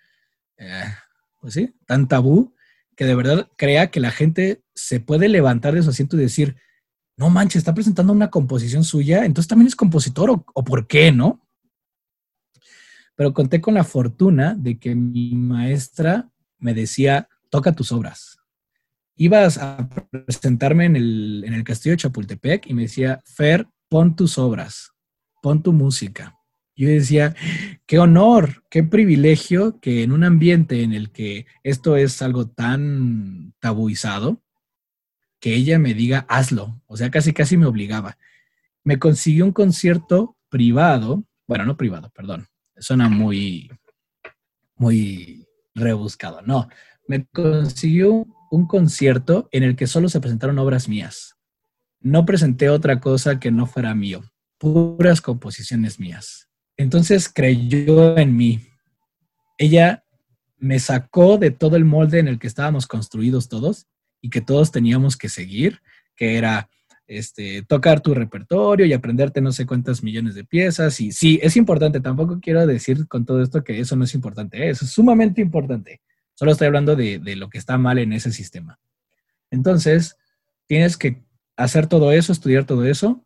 eh, 0.57 0.93
pues 1.41 1.55
sí, 1.55 1.73
tan 1.87 2.07
tabú, 2.07 2.53
que 2.95 3.05
de 3.05 3.15
verdad 3.15 3.49
crea 3.57 3.91
que 3.91 3.99
la 3.99 4.11
gente 4.11 4.63
se 4.75 4.99
puede 4.99 5.27
levantar 5.27 5.73
de 5.73 5.83
su 5.83 5.89
asiento 5.89 6.15
y 6.15 6.21
decir, 6.21 6.55
no 7.17 7.29
manches, 7.29 7.57
está 7.57 7.73
presentando 7.73 8.13
una 8.13 8.29
composición 8.29 8.83
suya, 8.83 9.25
entonces 9.25 9.47
también 9.47 9.67
es 9.67 9.75
compositor 9.75 10.29
o, 10.31 10.63
por 10.63 10.87
qué, 10.87 11.11
¿no? 11.11 11.41
Pero 13.15 13.33
conté 13.33 13.61
con 13.61 13.75
la 13.75 13.83
fortuna 13.83 14.55
de 14.55 14.79
que 14.79 14.95
mi 14.95 15.35
maestra 15.35 16.29
me 16.57 16.73
decía, 16.73 17.29
toca 17.49 17.73
tus 17.73 17.91
obras. 17.91 18.39
Ibas 19.15 19.59
a 19.59 19.87
presentarme 20.09 20.85
en 20.85 20.95
el, 20.95 21.43
en 21.45 21.53
el 21.53 21.63
castillo 21.63 21.93
de 21.93 21.97
Chapultepec 21.97 22.65
y 22.67 22.73
me 22.73 22.83
decía, 22.83 23.21
Fer, 23.25 23.67
pon 23.89 24.15
tus 24.15 24.39
obras, 24.39 24.91
pon 25.43 25.61
tu 25.61 25.71
música. 25.71 26.35
Yo 26.75 26.89
decía, 26.89 27.35
qué 27.85 27.99
honor, 27.99 28.63
qué 28.69 28.83
privilegio 28.83 29.79
que 29.79 30.03
en 30.03 30.11
un 30.11 30.23
ambiente 30.23 30.81
en 30.81 30.93
el 30.93 31.11
que 31.11 31.45
esto 31.61 31.97
es 31.97 32.21
algo 32.21 32.47
tan 32.47 33.53
tabuizado, 33.59 34.41
que 35.39 35.53
ella 35.53 35.77
me 35.77 35.93
diga, 35.93 36.25
hazlo. 36.29 36.81
O 36.87 36.97
sea, 36.97 37.11
casi, 37.11 37.33
casi 37.33 37.57
me 37.57 37.65
obligaba. 37.65 38.17
Me 38.83 38.97
consiguió 38.97 39.45
un 39.45 39.51
concierto 39.51 40.37
privado, 40.49 41.25
bueno, 41.47 41.65
no 41.65 41.77
privado, 41.77 42.09
perdón, 42.09 42.47
suena 42.77 43.09
muy, 43.09 43.69
muy 44.75 45.47
rebuscado, 45.75 46.41
no. 46.41 46.69
Me 47.07 47.25
consiguió 47.25 48.25
un 48.51 48.67
concierto 48.67 49.49
en 49.51 49.63
el 49.63 49.75
que 49.75 49.87
solo 49.87 50.09
se 50.09 50.19
presentaron 50.21 50.59
obras 50.59 50.87
mías. 50.87 51.35
No 51.99 52.25
presenté 52.25 52.69
otra 52.69 52.99
cosa 52.99 53.39
que 53.39 53.51
no 53.51 53.65
fuera 53.65 53.93
mío, 53.95 54.23
puras 54.57 55.21
composiciones 55.21 55.99
mías. 55.99 56.49
Entonces 56.77 57.29
creyó 57.33 58.17
en 58.17 58.35
mí. 58.35 58.61
Ella 59.57 60.03
me 60.57 60.79
sacó 60.79 61.37
de 61.37 61.51
todo 61.51 61.75
el 61.75 61.85
molde 61.85 62.19
en 62.19 62.27
el 62.27 62.39
que 62.39 62.47
estábamos 62.47 62.87
construidos 62.87 63.49
todos 63.49 63.87
y 64.21 64.29
que 64.29 64.41
todos 64.41 64.71
teníamos 64.71 65.17
que 65.17 65.29
seguir, 65.29 65.81
que 66.15 66.37
era 66.37 66.69
este, 67.05 67.63
tocar 67.63 68.01
tu 68.01 68.13
repertorio 68.13 68.85
y 68.85 68.93
aprenderte 68.93 69.41
no 69.41 69.51
sé 69.51 69.65
cuántas 69.65 70.03
millones 70.03 70.35
de 70.35 70.45
piezas. 70.45 70.99
Y 71.01 71.11
sí, 71.11 71.39
es 71.43 71.57
importante, 71.57 71.99
tampoco 71.99 72.39
quiero 72.39 72.65
decir 72.65 73.07
con 73.07 73.25
todo 73.25 73.41
esto 73.41 73.63
que 73.63 73.79
eso 73.79 73.95
no 73.95 74.05
es 74.05 74.15
importante, 74.15 74.69
es 74.69 74.79
sumamente 74.79 75.41
importante. 75.41 76.01
Solo 76.33 76.51
estoy 76.51 76.67
hablando 76.67 76.95
de 76.95 77.35
lo 77.35 77.49
que 77.49 77.57
está 77.57 77.77
mal 77.77 77.99
en 77.99 78.13
ese 78.13 78.31
sistema. 78.31 78.79
Entonces, 79.51 80.17
tienes 80.65 80.97
que 80.97 81.23
hacer 81.55 81.87
todo 81.87 82.11
eso, 82.11 82.31
estudiar 82.31 82.65
todo 82.65 82.85
eso, 82.85 83.23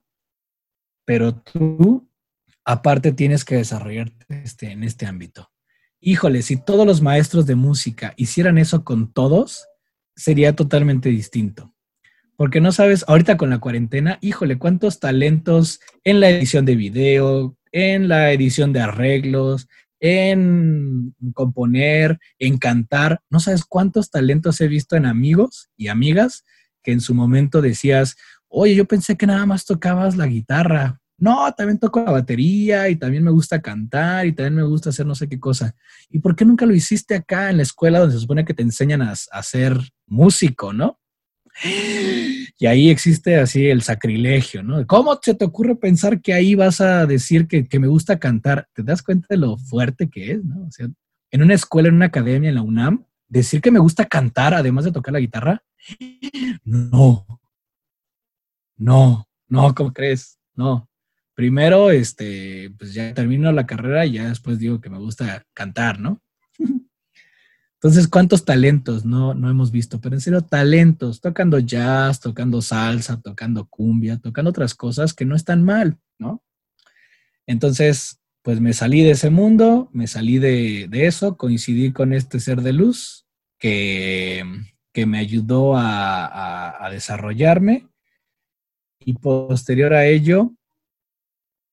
pero 1.06 1.36
tú 1.36 2.07
aparte 2.68 3.14
tienes 3.14 3.46
que 3.46 3.56
desarrollarte 3.56 4.26
este, 4.44 4.72
en 4.72 4.84
este 4.84 5.06
ámbito. 5.06 5.50
Híjole, 6.02 6.42
si 6.42 6.58
todos 6.58 6.86
los 6.86 7.02
maestros 7.02 7.46
de 7.46 7.56
música 7.56 8.14
hicieran 8.18 8.58
eso 8.58 8.84
con 8.84 9.14
todos, 9.14 9.68
sería 10.18 10.54
totalmente 10.54 11.08
distinto. 11.08 11.74
Porque 12.36 12.60
no 12.60 12.74
sabes, 12.74 13.06
ahorita 13.08 13.38
con 13.38 13.50
la 13.50 13.60
cuarentena, 13.60 14.20
híjole, 14.22 14.60
cuántos 14.60 15.00
talentos 15.00 15.80
en 16.04 16.20
la 16.20 16.30
edición 16.30 16.66
de 16.66 16.76
video, 16.76 17.58
en 17.72 18.10
la 18.10 18.34
edición 18.34 18.74
de 18.74 18.82
arreglos, 18.82 19.70
en 20.02 21.16
componer, 21.34 22.20
en 22.38 22.58
cantar. 22.58 23.22
No 23.30 23.40
sabes 23.40 23.64
cuántos 23.64 24.12
talentos 24.12 24.60
he 24.60 24.68
visto 24.68 24.98
en 24.98 25.06
amigos 25.06 25.70
y 25.78 25.88
amigas 25.88 26.44
que 26.84 26.92
en 26.92 27.00
su 27.00 27.16
momento 27.16 27.62
decías, 27.62 28.18
oye, 28.50 28.76
yo 28.76 28.86
pensé 28.86 29.16
que 29.16 29.26
nada 29.26 29.46
más 29.46 29.66
tocabas 29.66 30.18
la 30.18 30.28
guitarra, 30.28 31.00
no, 31.20 31.52
también 31.54 31.80
toco 31.80 32.04
la 32.04 32.12
batería 32.12 32.90
y 32.90 32.96
también 32.96 33.24
me 33.24 33.32
gusta 33.32 33.60
cantar 33.60 34.28
y 34.28 34.34
también 34.34 34.56
me 34.56 34.64
gusta 34.64 34.92
hacer 34.92 35.06
no 35.06 35.16
sé 35.16 35.28
qué 35.28 35.40
cosa. 35.40 35.76
¿Y 36.10 36.20
por 36.20 36.36
qué 36.36 36.46
nunca 36.46 36.66
lo 36.66 36.76
hiciste 36.76 37.16
acá 37.16 37.50
en 37.50 37.58
la 37.58 37.64
escuela 37.64 38.00
donde 38.00 38.14
se 38.14 38.22
supone 38.22 38.46
que 38.46 38.54
te 38.54 38.62
enseñan 38.62 39.02
a, 39.02 39.16
ser 39.16 39.80
músico, 40.06 40.74
no? 40.74 41.00
Y 42.60 42.68
ahí 42.68 42.92
existe 42.92 43.38
así 43.38 43.66
el 43.66 43.82
sacrilegio, 43.82 44.62
¿no? 44.62 44.86
¿Cómo 44.86 45.18
se 45.20 45.34
te 45.34 45.46
ocurre 45.46 45.76
pensar 45.76 46.22
que 46.22 46.34
ahí 46.34 46.54
vas 46.54 46.82
a 46.82 47.08
decir 47.08 47.48
que, 47.48 47.68
me 47.80 47.88
gusta 47.88 48.20
cantar? 48.20 48.68
¿Te 48.74 48.84
das 48.84 49.02
cuenta 49.02 49.26
de 49.32 49.38
lo 49.38 49.58
fuerte 49.58 50.10
que 50.10 50.34
es, 50.34 50.46
¿no? 50.46 50.68
O 50.68 50.72
sea, 50.72 50.88
en 51.32 51.42
una 51.42 51.56
escuela, 51.56 51.90
en 51.90 51.96
una 51.96 52.06
academia, 52.06 52.50
en 52.50 52.56
la 52.56 52.62
UNAM, 52.62 53.06
decir 53.28 53.60
que 53.60 53.72
me 53.72 53.80
gusta 53.80 54.06
cantar, 54.06 54.54
además 54.54 54.86
de 54.86 54.92
tocar 54.92 55.14
la 55.14 55.20
guitarra, 55.20 55.64
no, 56.64 57.26
no, 58.76 59.28
no, 59.48 59.74
¿cómo 59.74 59.92
crees? 59.92 60.38
No. 60.54 60.88
Primero, 61.38 61.92
este, 61.92 62.72
pues 62.80 62.96
ya 62.96 63.14
termino 63.14 63.52
la 63.52 63.68
carrera 63.68 64.08
y 64.08 64.14
ya 64.14 64.30
después 64.30 64.58
digo 64.58 64.82
que 64.82 64.90
me 64.90 64.98
gusta 64.98 65.46
cantar, 65.54 66.00
¿no? 66.00 66.20
Entonces, 67.76 68.08
¿cuántos 68.08 68.44
talentos 68.44 69.06
no, 69.06 69.36
no 69.36 69.48
hemos 69.48 69.70
visto? 69.70 70.02
Pero 70.02 70.16
en 70.16 70.22
serio, 70.22 70.42
talentos, 70.42 71.22
tocando 71.22 71.60
jazz, 71.60 72.20
tocando 72.20 72.60
salsa, 72.64 73.22
tocando 73.22 73.68
cumbia, 73.68 74.18
tocando 74.18 74.50
otras 74.50 74.74
cosas 74.74 75.14
que 75.14 75.26
no 75.26 75.36
están 75.36 75.64
mal, 75.64 76.00
¿no? 76.18 76.44
Entonces, 77.46 78.20
pues 78.42 78.60
me 78.60 78.74
salí 78.74 79.04
de 79.04 79.12
ese 79.12 79.30
mundo, 79.30 79.92
me 79.94 80.08
salí 80.08 80.40
de, 80.40 80.90
eso, 80.92 81.38
coincidí 81.38 81.94
con 81.94 82.14
este 82.14 82.40
ser 82.40 82.64
de 82.64 82.74
luz 82.74 83.28
que, 83.60 84.44
que 84.92 85.06
me 85.06 85.20
ayudó 85.20 85.76
a, 85.78 86.90
desarrollarme 86.92 87.88
y 89.00 89.14
posterior 89.14 89.94
a 89.94 90.08
ello, 90.08 90.57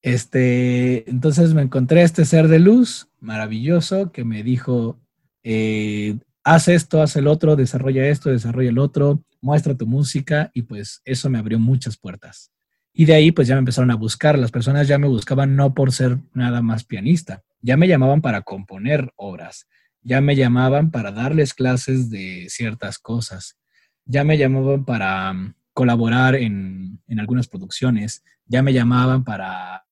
este, 0.05 1.09
entonces 1.09 1.55
me 1.55 1.63
encontré 1.63 2.03
este 2.03 2.27
ser 2.27 2.49
de 2.49 2.59
luz 2.59 3.09
maravilloso 3.21 4.13
que 4.13 4.23
me 4.23 4.43
dijo, 4.43 5.01
eh, 5.43 6.19
haz 6.43 6.69
esto, 6.69 7.01
haz 7.01 7.17
el 7.17 7.27
otro, 7.27 7.57
desarrolla 7.57 8.07
esto, 8.07 8.29
desarrolla 8.29 8.69
el 8.69 8.79
otro, 8.79 9.25
muestra 9.41 9.75
tu 9.75 9.87
música 9.87 10.51
y 10.53 10.61
pues 10.61 11.01
eso 11.07 11.31
me 11.31 11.39
abrió 11.39 11.59
muchas 11.59 11.97
puertas. 11.97 12.53
Y 12.93 13.07
de 13.07 13.15
ahí 13.15 13.33
pues 13.33 13.49
ya 13.49 13.55
me 13.55 13.61
empezaron 13.61 13.91
a 13.93 13.97
buscar, 13.97 14.39
las 14.39 14.51
personas 14.51 14.89
ya 14.89 14.99
me 14.99 15.09
buscaban 15.09 15.57
no 15.57 15.73
por 15.73 15.91
ser 15.91 16.19
nada 16.35 16.61
más 16.61 16.85
pianista, 16.85 17.43
ya 17.63 17.79
me 17.79 17.89
llamaban 17.89 18.21
para 18.21 18.43
componer 18.43 19.11
obras, 19.17 19.69
ya 20.03 20.21
me 20.21 20.37
llamaban 20.37 20.91
para 20.91 21.13
darles 21.13 21.55
clases 21.55 22.11
de 22.11 22.49
ciertas 22.51 22.99
cosas, 22.99 23.57
ya 24.05 24.23
me 24.23 24.37
llamaban 24.37 24.85
para 24.85 25.31
um, 25.31 25.55
colaborar 25.73 26.35
en, 26.35 27.01
en, 27.09 27.21
algunas 27.21 27.49
producciones, 27.49 28.23
ya 28.45 28.63
me 28.63 28.75
llamaban 28.75 29.25
para 29.25 29.85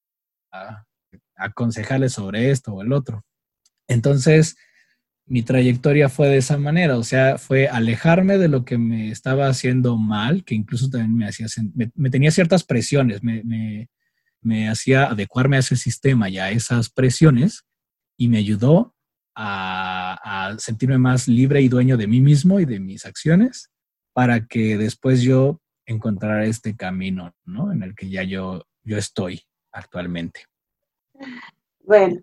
aconsejarles 1.37 2.13
sobre 2.13 2.51
esto 2.51 2.73
o 2.75 2.83
el 2.83 2.93
otro. 2.93 3.25
Entonces, 3.89 4.57
mi 5.27 5.43
trayectoria 5.43 6.09
fue 6.09 6.29
de 6.29 6.39
esa 6.39 6.59
manera, 6.59 6.97
o 6.97 7.05
sea, 7.05 7.39
fue 7.39 7.69
alejarme 7.69 8.39
de 8.39 8.49
lo 8.49 8.65
que 8.65 8.79
me 8.79 9.11
estaba 9.11 9.49
haciendo 9.49 9.97
mal, 9.97 10.45
que 10.45 10.55
incluso 10.55 10.91
también 10.91 11.17
me 11.17 11.27
hacía, 11.27 11.47
me, 11.75 12.11
tenía 12.11 12.31
ciertas 12.31 12.65
presiones, 12.65 13.21
me, 13.23 14.69
hacía 14.69 15.07
adecuarme 15.07 15.57
a 15.57 15.61
ese 15.61 15.77
sistema 15.77 16.29
y 16.29 16.39
a 16.39 16.51
esas 16.51 16.91
presiones 16.91 17.65
y 18.17 18.29
me 18.29 18.39
ayudó 18.39 18.95
a, 19.35 20.55
sentirme 20.59 20.99
más 20.99 21.29
libre 21.29 21.63
y 21.63 21.69
dueño 21.69 21.97
de 21.97 22.07
mí 22.07 22.21
mismo 22.21 22.61
y 22.61 22.67
de 22.67 22.79
mis 22.81 23.07
acciones 23.07 23.71
para 24.13 24.47
que 24.47 24.77
después 24.77 25.23
yo 25.23 25.63
encontrara 25.87 26.45
este 26.45 26.77
camino, 26.77 27.35
¿no? 27.45 27.73
En 27.73 27.83
el 27.83 27.95
que 27.95 28.11
ya 28.11 28.23
yo, 28.23 28.67
yo 28.85 28.99
estoy 28.99 29.43
actualmente. 29.73 30.43
Bueno, 31.85 32.21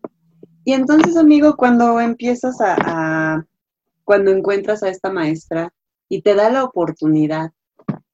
y 0.63 0.73
entonces, 0.73 1.17
amigo, 1.17 1.55
cuando 1.55 1.99
empiezas 1.99 2.57
a, 2.61 3.43
cuando 4.03 4.31
encuentras 4.31 4.83
a 4.83 4.89
esta 4.89 5.11
maestra 5.11 5.73
y 6.07 6.21
te 6.21 6.35
da 6.35 6.49
la 6.49 6.63
oportunidad 6.63 7.51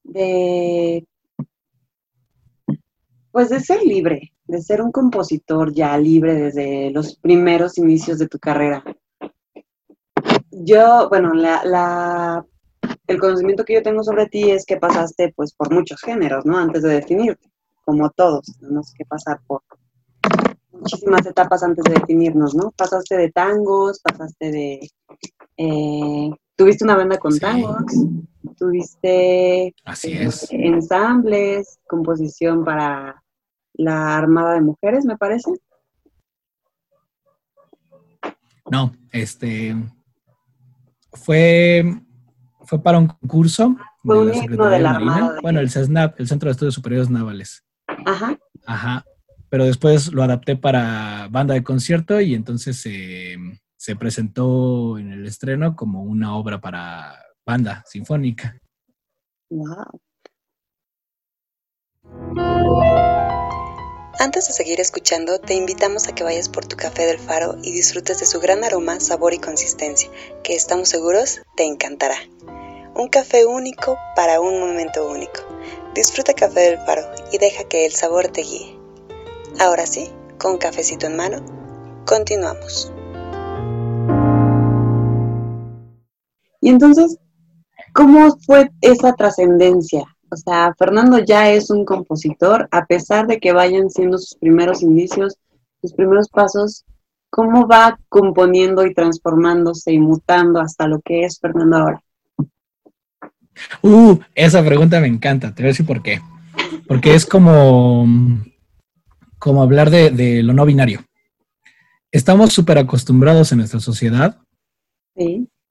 de, 0.02 1.06
pues 3.30 3.50
de 3.50 3.60
ser 3.60 3.82
libre, 3.82 4.32
de 4.44 4.62
ser 4.62 4.80
un 4.80 4.92
compositor 4.92 5.72
ya 5.72 5.96
libre 5.98 6.34
desde 6.34 6.90
los 6.90 7.16
primeros 7.16 7.78
inicios 7.78 8.18
de 8.18 8.28
tu 8.28 8.38
carrera. 8.38 8.82
Yo, 10.50 11.08
bueno, 11.10 11.34
la, 11.34 12.44
el 13.06 13.18
conocimiento 13.18 13.64
que 13.64 13.74
yo 13.74 13.82
tengo 13.82 14.02
sobre 14.02 14.26
ti 14.26 14.50
es 14.50 14.64
que 14.64 14.78
pasaste 14.78 15.32
pues 15.36 15.52
por 15.52 15.72
muchos 15.72 16.00
géneros, 16.00 16.46
¿no? 16.46 16.56
Antes 16.56 16.82
de 16.82 16.94
definirte, 16.94 17.50
como 17.86 18.10
todos, 18.10 18.58
tenemos 18.58 18.92
que 18.92 19.04
pasar 19.04 19.40
por 19.46 19.62
muchísimas 20.72 21.24
etapas 21.24 21.62
antes 21.62 21.84
de 21.84 21.94
definirnos, 21.94 22.54
¿no? 22.54 22.72
Pasaste 22.72 23.16
de 23.16 23.30
tangos, 23.30 24.00
pasaste 24.00 24.50
de... 24.50 24.90
Eh, 25.56 26.30
tuviste 26.56 26.84
una 26.84 26.96
banda 26.96 27.16
con 27.18 27.38
tangos, 27.38 27.84
tuviste 28.58 29.72
Así 29.84 30.12
es. 30.12 30.48
ensambles, 30.50 31.78
composición 31.86 32.64
para 32.64 33.22
la 33.74 34.16
Armada 34.16 34.54
de 34.54 34.62
Mujeres, 34.62 35.04
me 35.04 35.16
parece. 35.16 35.52
No, 38.68 38.92
este 39.12 39.76
fue, 41.12 41.84
fue 42.64 42.82
para 42.82 42.98
un 42.98 43.06
concurso 43.06 43.76
fue 44.02 44.18
un 44.18 44.30
de 44.30 44.56
de 44.56 44.78
la 44.80 44.90
Armada. 44.90 45.38
Bueno, 45.40 45.60
el 45.60 45.70
CESNAP, 45.70 46.18
el 46.18 46.26
Centro 46.26 46.48
de 46.48 46.52
Estudios 46.52 46.74
Superiores 46.74 47.10
Navales. 47.10 47.65
Ajá. 48.06 48.38
Ajá 48.64 49.04
pero 49.48 49.64
después 49.64 50.12
lo 50.12 50.22
adapté 50.22 50.56
para 50.56 51.28
banda 51.30 51.54
de 51.54 51.64
concierto 51.64 52.20
y 52.20 52.34
entonces 52.34 52.80
se 52.80 53.96
presentó 53.96 54.98
en 54.98 55.12
el 55.12 55.26
estreno 55.26 55.76
como 55.76 56.02
una 56.02 56.36
obra 56.36 56.60
para 56.60 57.22
banda 57.44 57.84
sinfónica. 57.86 58.58
Wow. 59.50 60.00
Antes 64.18 64.46
de 64.46 64.52
seguir 64.52 64.80
escuchando, 64.80 65.38
te 65.38 65.54
invitamos 65.54 66.08
a 66.08 66.14
que 66.14 66.24
vayas 66.24 66.48
por 66.48 66.66
tu 66.66 66.76
café 66.76 67.04
del 67.06 67.18
faro 67.18 67.56
y 67.62 67.70
disfrutes 67.72 68.18
de 68.18 68.26
su 68.26 68.40
gran 68.40 68.64
aroma, 68.64 68.98
sabor 68.98 69.34
y 69.34 69.38
consistencia, 69.38 70.10
que 70.42 70.54
estamos 70.54 70.88
seguros 70.88 71.42
te 71.56 71.64
encantará. 71.64 72.16
Un 72.98 73.08
café 73.08 73.44
único 73.44 73.98
para 74.14 74.40
un 74.40 74.58
momento 74.58 75.06
único. 75.06 75.42
Disfruta 75.94 76.32
Café 76.32 76.60
del 76.60 76.78
Faro 76.78 77.02
y 77.30 77.36
deja 77.36 77.64
que 77.64 77.84
el 77.84 77.92
sabor 77.92 78.28
te 78.28 78.40
guíe. 78.40 78.74
Ahora 79.60 79.84
sí, 79.84 80.08
con 80.38 80.56
cafecito 80.56 81.06
en 81.06 81.16
mano, 81.16 81.44
continuamos. 82.06 82.90
Y 86.62 86.70
entonces, 86.70 87.18
¿cómo 87.92 88.34
fue 88.46 88.70
esa 88.80 89.12
trascendencia? 89.12 90.04
O 90.30 90.36
sea, 90.36 90.74
Fernando 90.78 91.18
ya 91.18 91.50
es 91.50 91.68
un 91.68 91.84
compositor, 91.84 92.66
a 92.70 92.86
pesar 92.86 93.26
de 93.26 93.38
que 93.38 93.52
vayan 93.52 93.90
siendo 93.90 94.16
sus 94.16 94.36
primeros 94.36 94.80
indicios, 94.80 95.36
sus 95.82 95.92
primeros 95.92 96.30
pasos, 96.30 96.86
¿cómo 97.28 97.68
va 97.68 98.00
componiendo 98.08 98.86
y 98.86 98.94
transformándose 98.94 99.92
y 99.92 99.98
mutando 99.98 100.60
hasta 100.60 100.88
lo 100.88 101.02
que 101.02 101.24
es 101.24 101.38
Fernando 101.38 101.76
ahora? 101.76 102.02
Uh, 103.82 104.18
esa 104.34 104.64
pregunta 104.64 105.00
me 105.00 105.06
encanta, 105.06 105.54
te 105.54 105.62
voy 105.62 105.68
a 105.68 105.72
decir 105.72 105.86
por 105.86 106.02
qué. 106.02 106.20
Porque 106.86 107.14
es 107.14 107.26
como 107.26 108.06
como 109.38 109.62
hablar 109.62 109.90
de, 109.90 110.42
lo 110.42 110.52
no 110.52 110.66
binario. 110.66 111.04
Estamos 112.10 112.52
súper 112.52 112.78
acostumbrados 112.78 113.52
en 113.52 113.58
nuestra 113.58 113.80
sociedad 113.80 114.38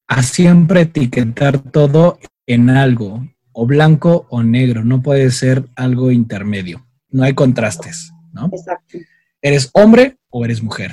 a 0.07 0.24
siempre 0.24 0.82
etiquetar 0.82 1.60
todo 1.60 2.18
en 2.48 2.70
algo, 2.70 3.28
o 3.52 3.66
blanco 3.66 4.28
o 4.30 4.44
negro, 4.44 4.84
no 4.84 5.02
puede 5.02 5.30
ser 5.32 5.66
algo 5.76 6.12
intermedio, 6.12 6.86
no 7.10 7.24
hay 7.24 7.34
contrastes, 7.34 8.12
¿no? 8.32 8.49
Exacto. 8.53 8.98
Eres 9.41 9.70
hombre 9.74 10.18
o 10.30 10.45
eres 10.45 10.64
mujer, 10.64 10.91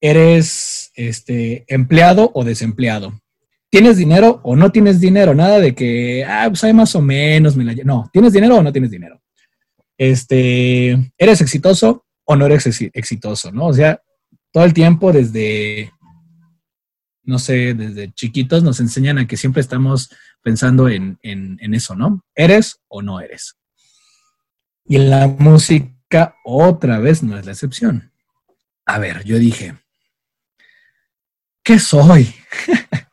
eres 0.00 0.90
este, 0.94 1.64
empleado 1.68 2.30
o 2.34 2.44
desempleado, 2.44 3.20
tienes 3.70 3.96
dinero 3.96 4.40
o 4.42 4.56
no 4.56 4.70
tienes 4.70 5.00
dinero, 5.00 5.34
nada 5.34 5.58
de 5.60 5.74
que, 5.74 6.24
ah, 6.24 6.46
pues 6.48 6.64
hay 6.64 6.72
más 6.72 6.94
o 6.94 7.02
menos, 7.02 7.56
me 7.56 7.64
la... 7.64 7.74
no, 7.84 8.08
tienes 8.12 8.32
dinero 8.32 8.56
o 8.56 8.62
no 8.62 8.72
tienes 8.72 8.90
dinero. 8.90 9.20
Este, 9.96 11.12
eres 11.18 11.40
exitoso 11.40 12.06
o 12.24 12.36
no 12.36 12.46
eres 12.46 12.66
exitoso, 12.66 13.50
¿no? 13.52 13.66
O 13.66 13.74
sea, 13.74 14.00
todo 14.52 14.64
el 14.64 14.72
tiempo 14.72 15.12
desde, 15.12 15.92
no 17.22 17.38
sé, 17.38 17.74
desde 17.74 18.12
chiquitos 18.12 18.62
nos 18.62 18.80
enseñan 18.80 19.18
a 19.18 19.26
que 19.26 19.36
siempre 19.36 19.60
estamos 19.60 20.10
pensando 20.42 20.88
en, 20.88 21.18
eso, 21.22 21.94
¿no? 21.94 22.24
¿Eres 22.34 22.80
o 22.88 23.02
no 23.02 23.20
eres? 23.20 23.56
Y 24.84 24.96
en 24.96 25.10
la 25.10 25.26
música 25.26 26.36
otra 26.44 26.98
vez 26.98 27.22
no 27.22 27.36
es 27.36 27.44
la 27.44 27.52
excepción. 27.52 28.12
A 28.86 28.98
ver, 28.98 29.24
yo 29.24 29.38
dije, 29.38 29.76
¿qué 31.62 31.78
soy? 31.78 32.34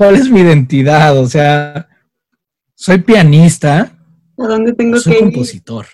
¿Cuál 0.00 0.14
es 0.14 0.30
mi 0.30 0.40
identidad? 0.40 1.18
O 1.18 1.26
sea, 1.28 1.86
soy 2.74 3.00
pianista. 3.02 3.92
¿A 4.38 4.46
dónde 4.46 4.72
tengo 4.72 4.96
soy 4.98 5.18
compositor. 5.18 5.86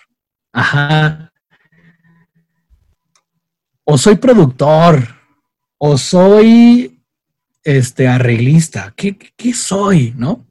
Ajá 0.53 1.27
o 3.89 3.97
soy 3.97 4.17
productor, 4.17 5.07
o 5.77 5.97
soy 5.97 7.01
este 7.63 8.09
arreglista. 8.09 8.93
¿Qué, 8.97 9.53
soy, 9.53 10.13
no? 10.17 10.45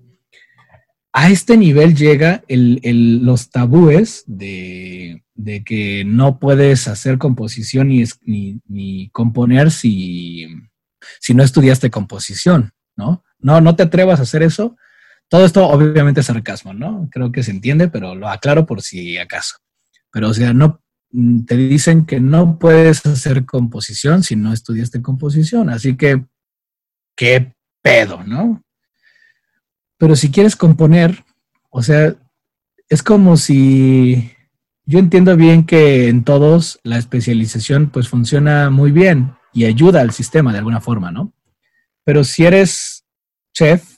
a 1.13 1.31
este 1.31 1.57
nivel 1.59 1.95
llega 1.95 2.43
los 2.49 3.51
tabúes 3.51 4.25
de, 4.27 5.23
que 5.67 6.05
no 6.07 6.39
puedes 6.39 6.89
hacer 6.89 7.19
composición 7.19 7.89
ni, 7.89 8.05
ni, 8.69 9.11
componer 9.11 9.71
si, 9.71 10.47
si, 11.21 11.35
no 11.35 11.43
estudiaste 11.43 11.91
composición, 11.91 12.73
¿no? 12.97 13.23
No, 13.47 13.61
no 13.61 13.77
te 13.77 13.85
atrevas 13.85 14.19
a 14.19 14.25
hacer 14.25 14.43
eso. 14.43 14.77
Todo 15.29 15.45
esto 15.45 15.65
obviamente 15.69 16.19
es 16.19 16.27
sarcasmo, 16.27 16.75
¿no? 16.75 17.09
Creo 17.13 17.31
que 17.31 17.45
se 17.45 17.53
entiende, 17.53 17.87
pero 17.87 18.17
lo 18.17 18.29
aclaro 18.29 18.67
por 18.67 18.83
si 18.83 19.19
acaso. 19.19 19.59
Pero 20.11 20.31
o 20.31 20.35
sea, 20.35 20.53
no 20.53 20.81
te 21.47 21.57
dicen 21.57 22.07
que 22.07 22.19
no 22.19 22.59
puedes 22.59 23.07
hacer 23.07 23.47
composición 23.47 24.25
si 24.25 24.35
no 24.35 24.53
estudiaste 24.53 25.01
composición, 25.01 25.71
así 25.71 25.97
que 25.97 26.25
qué 27.15 27.55
pedo, 27.83 28.25
¿no? 28.25 28.65
Pero 29.97 30.17
si 30.17 30.33
quieres 30.33 30.57
componer, 30.57 31.25
o 31.71 31.85
sea, 31.85 32.17
es 32.89 33.05
como 33.05 33.37
si 33.37 34.33
yo 34.87 34.99
entiendo 34.99 35.37
bien 35.37 35.67
que 35.67 36.09
en 36.09 36.25
todos 36.25 36.81
la 36.83 36.99
especialización 36.99 37.91
pues 37.91 38.09
funciona 38.09 38.71
muy 38.71 38.91
bien 38.91 39.37
y 39.53 39.67
ayuda 39.67 40.01
al 40.01 40.11
sistema 40.11 40.51
de 40.51 40.59
alguna 40.59 40.81
forma, 40.81 41.13
¿no? 41.13 41.33
Pero 42.03 42.25
si 42.25 42.45
eres 42.45 43.06
chef, 43.57 43.97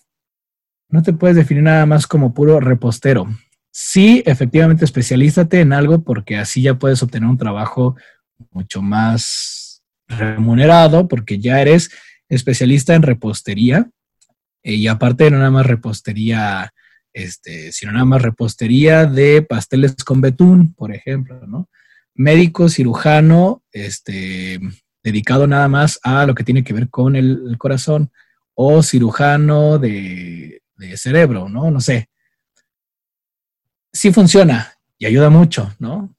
no 0.89 1.03
te 1.03 1.13
puedes 1.13 1.37
definir 1.37 1.65
nada 1.65 1.85
más 1.87 2.07
como 2.07 2.33
puro 2.33 2.61
repostero. 2.61 3.27
Sí, 3.71 4.23
efectivamente, 4.25 4.85
especialízate 4.85 5.61
en 5.61 5.73
algo 5.73 6.03
porque 6.03 6.37
así 6.37 6.63
ya 6.63 6.75
puedes 6.75 7.03
obtener 7.03 7.29
un 7.29 7.39
trabajo 7.39 7.97
mucho 8.51 8.83
más 8.83 9.83
remunerado 10.07 11.09
porque 11.09 11.39
ya 11.39 11.61
eres 11.61 11.91
especialista 12.29 12.95
en 12.95 13.03
repostería 13.03 13.91
eh, 14.63 14.75
y 14.75 14.87
aparte 14.87 15.31
no 15.31 15.39
nada 15.39 15.51
más 15.51 15.67
repostería, 15.67 16.73
este, 17.13 17.73
sino 17.73 17.93
nada 17.93 18.05
más 18.05 18.23
repostería 18.23 19.07
de 19.07 19.43
pasteles 19.43 19.95
con 20.05 20.21
betún, 20.21 20.75
por 20.75 20.95
ejemplo, 20.95 21.47
¿no? 21.47 21.69
Médico, 22.15 22.69
cirujano, 22.69 23.63
este, 23.73 24.61
dedicado 25.03 25.47
nada 25.47 25.69
más 25.69 26.01
a 26.03 26.27
lo 26.27 26.35
que 26.35 26.45
tiene 26.45 26.65
que 26.65 26.73
ver 26.73 26.89
con 26.91 27.17
el, 27.17 27.57
corazón, 27.59 28.11
o 28.61 28.83
cirujano 28.83 29.79
de, 29.79 30.61
cerebro, 30.97 31.49
¿no? 31.49 31.71
No 31.71 31.81
sé. 31.81 32.09
Sí 33.93 34.13
funciona 34.13 34.75
y 34.99 35.07
ayuda 35.07 35.31
mucho, 35.31 35.73
¿no? 35.79 36.13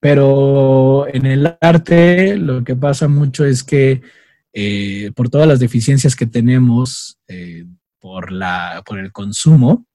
Pero 0.00 1.06
en 1.08 1.26
el 1.26 1.58
arte 1.60 2.38
lo 2.38 2.64
que 2.64 2.74
pasa 2.74 3.06
mucho 3.06 3.44
es 3.44 3.62
que 3.62 4.00
eh, 4.54 5.12
por 5.14 5.28
todas 5.28 5.46
las 5.46 5.60
deficiencias 5.60 6.16
que 6.16 6.24
tenemos 6.24 7.18
eh, 7.28 7.66
por, 7.98 8.32
la, 8.32 8.82
por 8.86 8.98
el 8.98 9.12
consumo, 9.12 9.86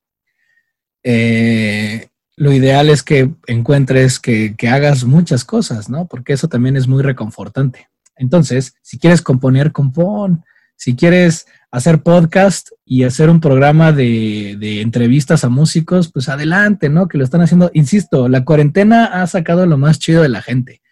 eh, 1.01 2.09
lo 2.35 2.53
ideal 2.53 2.89
es 2.89 3.01
que 3.01 3.31
encuentres 3.47 4.19
que, 4.19 4.55
que, 4.55 4.67
hagas 4.67 5.05
muchas 5.05 5.43
cosas, 5.43 5.89
¿no? 5.89 6.05
Porque 6.05 6.33
eso 6.33 6.47
también 6.47 6.77
es 6.77 6.87
muy 6.87 7.01
reconfortante. 7.01 7.89
Entonces, 8.15 8.75
si 8.83 8.99
quieres 8.99 9.23
componer, 9.23 9.71
compón. 9.71 10.43
Si 10.75 10.95
quieres 10.95 11.47
hacer 11.73 12.03
podcast 12.03 12.69
y 12.85 13.03
hacer 13.03 13.31
un 13.31 13.39
programa 13.39 13.91
de, 13.91 14.81
entrevistas 14.81 15.43
a 15.43 15.49
músicos, 15.49 16.11
pues 16.11 16.29
adelante, 16.29 16.87
¿no? 16.87 17.07
Que 17.07 17.17
lo 17.17 17.23
están 17.23 17.41
haciendo. 17.41 17.71
Insisto, 17.73 18.29
la 18.29 18.45
cuarentena 18.45 19.05
ha 19.05 19.25
sacado 19.25 19.65
lo 19.65 19.79
más 19.79 19.97
chido 19.97 20.21
de 20.21 20.29
la 20.29 20.43
gente. 20.43 20.83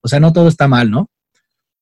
O 0.00 0.06
sea, 0.06 0.20
no 0.20 0.32
todo 0.32 0.46
está 0.46 0.68
mal, 0.68 0.92
¿no? 0.92 1.10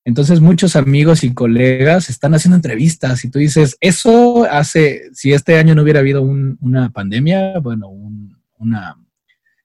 Entonces 0.07 0.41
muchos 0.41 0.75
amigos 0.75 1.23
y 1.23 1.35
colegas 1.35 2.09
están 2.09 2.33
haciendo 2.33 2.57
entrevistas 2.57 3.27
y 3.27 3.31
tú 3.31 3.41
dices, 3.41 3.77
eso 3.81 4.47
hace, 4.51 5.11
si 5.13 5.35
este 5.35 5.59
año 5.59 5.75
no 5.75 5.83
hubiera 5.83 6.01
habido 6.01 6.23
una 6.23 6.89
pandemia, 6.89 7.59
bueno, 7.59 7.89
una, 7.89 8.97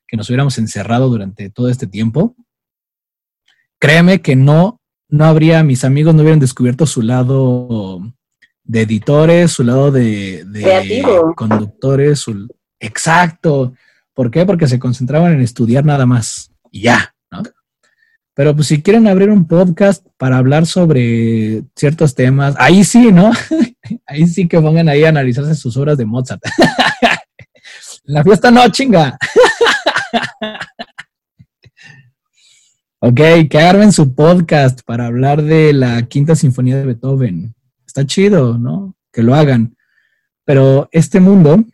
que 0.06 0.18
nos 0.18 0.28
hubiéramos 0.30 0.58
encerrado 0.58 1.08
durante 1.08 1.50
todo 1.50 1.70
este 1.70 1.88
tiempo, 1.88 2.36
créeme 3.80 4.22
que 4.22 4.36
no, 4.36 4.82
no 5.08 5.24
habría, 5.24 5.64
mis 5.64 5.86
amigos 5.86 6.14
no 6.14 6.24
hubieran 6.24 6.42
descubierto 6.42 6.86
su 6.86 7.04
lado 7.04 8.02
de 8.64 8.82
editores, 8.82 9.52
su 9.52 9.64
lado 9.64 9.92
de, 9.92 10.44
de 10.46 11.04
conductores, 11.36 12.20
su, 12.20 12.48
exacto. 12.80 13.74
¿Por 14.14 14.30
qué? 14.30 14.46
Porque 14.46 14.68
se 14.68 14.80
concentraban 14.80 15.34
en 15.34 15.42
estudiar 15.42 15.86
nada 15.86 16.06
más 16.06 16.52
y 16.72 16.82
ya, 16.82 17.14
¿no? 17.32 17.44
Pero 18.34 18.56
pues 18.56 18.68
si 18.68 18.82
quieren 18.82 19.08
abrir 19.08 19.30
un 19.30 19.46
podcast 19.46 20.06
para 20.18 20.38
hablar 20.38 20.66
sobre 20.66 21.64
ciertos 21.76 22.16
temas, 22.16 22.56
ahí 22.58 22.84
sí, 22.84 23.12
¿no? 23.12 23.32
ahí 24.08 24.28
sí 24.28 24.48
que 24.48 24.60
pongan 24.60 24.90
ahí 24.90 25.04
a 25.04 25.10
analizarse 25.10 25.56
sus 25.56 25.76
obras 25.78 25.98
de 25.98 26.06
Mozart. 26.06 26.42
La 28.04 28.24
fiesta 28.24 28.50
no, 28.50 28.68
chinga. 28.70 29.18
ok, 33.00 33.20
que 33.50 33.60
armen 33.60 33.92
su 33.92 34.16
podcast 34.16 34.82
para 34.86 35.06
hablar 35.06 35.44
de 35.44 35.74
la 35.74 36.02
quinta 36.04 36.36
sinfonía 36.36 36.78
de 36.78 36.86
Beethoven. 36.86 37.54
Está 37.92 38.06
chido, 38.06 38.58
¿no? 38.58 38.96
Que 39.12 39.22
lo 39.22 39.36
hagan. 39.36 39.76
Pero 40.46 40.88
este 40.94 41.20
mundo 41.20 41.66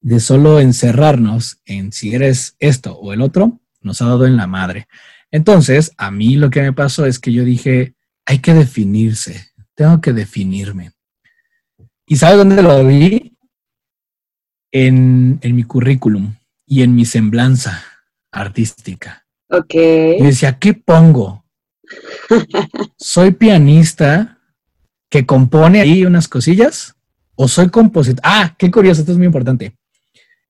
de 0.00 0.18
solo 0.18 0.58
encerrarnos 0.58 1.60
en 1.66 1.92
si 1.92 2.14
eres 2.14 2.56
esto 2.60 2.96
o 2.96 3.12
el 3.12 3.20
otro, 3.20 3.60
nos 3.82 4.00
ha 4.00 4.06
dado 4.06 4.24
en 4.24 4.38
la 4.38 4.46
madre. 4.46 4.88
Entonces, 5.30 5.92
a 5.98 6.10
mí 6.10 6.36
lo 6.36 6.48
que 6.48 6.62
me 6.62 6.72
pasó 6.72 7.04
es 7.04 7.18
que 7.18 7.30
yo 7.30 7.44
dije, 7.44 7.94
hay 8.24 8.38
que 8.38 8.54
definirse, 8.54 9.52
tengo 9.74 10.00
que 10.00 10.14
definirme. 10.14 10.92
¿Y 12.06 12.16
sabe 12.16 12.36
dónde 12.36 12.62
lo 12.62 12.86
vi? 12.86 13.36
En, 14.72 15.40
mi 15.42 15.64
currículum 15.64 16.36
y 16.64 16.80
en 16.82 16.94
mi 16.94 17.04
semblanza 17.04 17.84
artística. 18.32 19.26
Ok. 19.50 19.74
Y 19.74 20.22
decía, 20.22 20.58
¿qué 20.58 20.72
pongo? 20.72 21.44
¿Soy 22.96 23.32
pianista 23.32 24.33
que 25.14 25.26
compone 25.26 25.80
ahí 25.80 26.04
unas 26.04 26.26
cosillas? 26.26 26.96
¿O 27.36 27.46
soy 27.46 27.68
compositor? 27.68 28.20
Ah, 28.24 28.56
qué 28.58 28.68
curioso, 28.68 29.02
esto 29.02 29.12
es 29.12 29.18
muy 29.18 29.28
importante. 29.28 29.76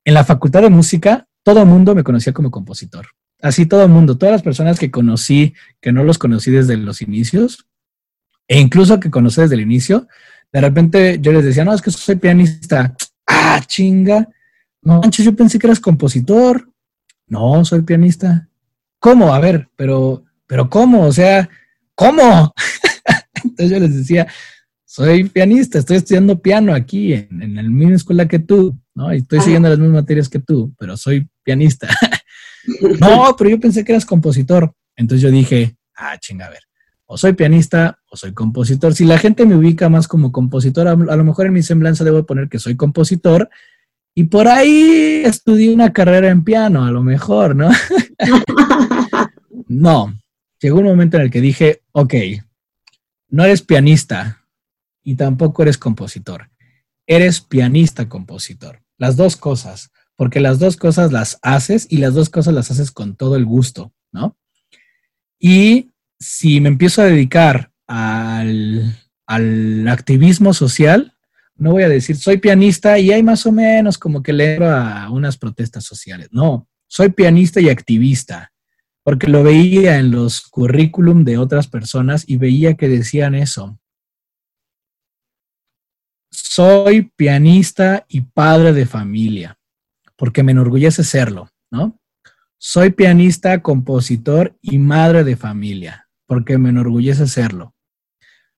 En 0.07 0.15
la 0.15 0.24
facultad 0.24 0.62
de 0.62 0.70
música, 0.70 1.28
todo 1.43 1.61
el 1.61 1.66
mundo 1.66 1.95
me 1.95 2.03
conocía 2.03 2.32
como 2.32 2.51
compositor. 2.51 3.09
Así 3.43 3.66
todo 3.66 3.82
el 3.82 3.91
mundo, 3.91 4.16
todas 4.16 4.32
las 4.32 4.43
personas 4.43 4.78
que 4.78 4.91
conocí, 4.91 5.53
que 5.82 5.93
no 5.93 6.03
los 6.03 6.16
conocí 6.16 6.51
desde 6.51 6.78
los 6.78 7.03
inicios, 7.03 7.66
e 8.49 8.59
incluso 8.59 8.99
que 9.01 9.11
conocí 9.11 9.43
desde 9.43 9.57
el 9.57 9.61
inicio, 9.61 10.09
de 10.51 10.62
repente 10.62 11.19
yo 11.20 11.32
les 11.32 11.45
decía, 11.45 11.66
no, 11.66 11.74
es 11.74 11.82
que 11.82 11.91
soy 11.91 12.16
pianista. 12.16 12.97
Ah, 13.27 13.61
chinga. 13.66 14.27
No, 14.81 15.03
manches, 15.03 15.27
yo 15.27 15.36
pensé 15.36 15.59
que 15.59 15.66
eras 15.66 15.78
compositor. 15.78 16.70
No, 17.27 17.66
soy 17.66 17.82
pianista. 17.82 18.49
¿Cómo? 18.99 19.35
A 19.35 19.41
ver, 19.41 19.69
pero, 19.77 20.24
pero 20.47 20.70
¿cómo? 20.70 21.05
O 21.05 21.12
sea, 21.12 21.51
¿cómo? 21.95 22.55
Entonces 23.45 23.70
yo 23.70 23.78
les 23.78 23.95
decía, 23.95 24.27
soy 24.95 25.25
pianista, 25.25 25.81
estoy 25.81 25.97
estudiando 25.97 26.39
piano 26.39 26.73
aquí 26.73 27.15
en, 27.15 27.43
en 27.43 27.57
la 27.57 27.65
misma 27.65 27.97
escuela 27.97 28.29
que 28.29 28.39
tú, 28.39 28.79
¿no? 28.95 29.12
Y 29.12 29.16
estoy 29.16 29.41
siguiendo 29.41 29.69
las 29.69 29.77
mismas 29.77 30.03
materias 30.03 30.29
que 30.29 30.39
tú, 30.39 30.73
pero 30.79 30.97
soy 30.97 31.29
pianista. 31.43 31.89
No, 32.99 33.37
pero 33.37 33.51
yo 33.51 33.61
pensé 33.61 33.85
que 33.85 33.93
eras 33.93 34.07
compositor. 34.07 34.73
Entonces 34.97 35.21
yo 35.21 35.31
dije, 35.31 35.77
ah, 35.97 36.16
chinga, 36.19 36.47
a 36.47 36.49
ver, 36.49 36.62
o 37.05 37.19
soy 37.19 37.35
pianista 37.35 37.99
o 38.09 38.16
soy 38.16 38.33
compositor. 38.33 38.95
Si 38.95 39.05
la 39.05 39.19
gente 39.19 39.45
me 39.45 39.55
ubica 39.55 39.91
más 39.91 40.09
como 40.09 40.33
compositor, 40.33 40.89
a, 40.89 40.95
lo 40.95 41.25
mejor 41.25 41.45
en 41.45 41.53
mi 41.53 41.62
semblanza 41.62 42.05
debo 42.05 42.25
poner 42.25 42.49
que 42.49 42.59
soy 42.59 42.75
compositor 42.75 43.51
y 44.15 44.25
por 44.25 44.49
ahí 44.49 45.21
estudié 45.27 45.75
una 45.75 45.93
carrera 45.93 46.31
en 46.31 46.43
piano, 46.43 46.87
a 46.87 46.91
lo 46.91 47.03
mejor, 47.03 47.55
¿no? 47.55 47.69
no, 49.69 50.19
llegó 50.59 50.79
un 50.79 50.87
momento 50.87 51.19
en 51.19 51.25
el 51.25 51.31
que 51.31 51.43
dije, 51.43 51.83
ok, 51.93 52.15
no 53.29 53.45
eres 53.45 53.61
pianista 53.61 54.44
y 55.05 55.14
tampoco 55.14 55.62
eres 55.62 55.78
compositor, 55.78 56.51
eres 57.06 57.40
pianista-compositor. 57.40 58.81
Las 58.97 59.16
dos 59.16 59.36
cosas 59.36 59.90
porque 60.16 60.40
las 60.40 60.59
dos 60.59 60.76
cosas 60.76 61.12
las 61.12 61.39
haces 61.43 61.86
y 61.90 61.98
las 61.98 62.14
dos 62.14 62.31
cosas 62.31 62.55
las 62.55 62.70
haces 62.70 62.90
con 62.90 63.16
todo 63.16 63.36
el 63.36 63.44
gusto, 63.44 63.93
¿no? 64.12 64.36
Y 65.39 65.90
si 66.18 66.60
me 66.60 66.68
empiezo 66.68 67.02
a 67.02 67.06
dedicar 67.06 67.72
al, 67.86 68.97
activismo 69.89 70.55
social, 70.55 71.14
no 71.56 71.72
voy 71.72 71.82
a 71.82 71.89
decir 71.89 72.16
soy 72.16 72.39
pianista 72.39 72.98
y 72.98 73.10
hay 73.10 73.22
más 73.22 73.47
o 73.47 73.52
menos 73.52 73.98
como 73.98 74.22
que 74.22 74.32
leo 74.32 74.70
a 74.70 75.10
unas 75.10 75.36
protestas 75.36 75.85
sociales. 75.85 76.28
No, 76.31 76.68
soy 76.86 77.10
pianista 77.10 77.60
y 77.60 77.68
activista, 77.68 78.52
porque 79.02 79.26
lo 79.26 79.43
veía 79.43 79.98
en 79.98 80.10
los 80.10 80.43
currículum 80.43 81.24
de 81.24 81.39
otras 81.39 81.66
personas 81.66 82.24
y 82.26 82.36
veía 82.36 82.74
que 82.74 82.89
decían 82.89 83.35
eso. 83.35 83.78
Soy 86.36 87.12
pianista 87.16 88.05
y 88.09 88.23
padre 88.23 88.73
de 88.73 88.86
familia 88.86 89.59
porque 90.16 90.43
me 90.43 90.52
enorgullece 90.52 91.05
serlo, 91.05 91.51
¿no? 91.70 92.01
Soy 92.59 92.90
pianista, 92.90 93.62
compositor 93.62 94.56
y 94.62 94.78
madre 94.78 95.24
de 95.24 95.36
familia, 95.36 96.09
porque 96.27 96.56
me 96.56 96.70
enorgullece 96.70 97.27
serlo. 97.27 97.74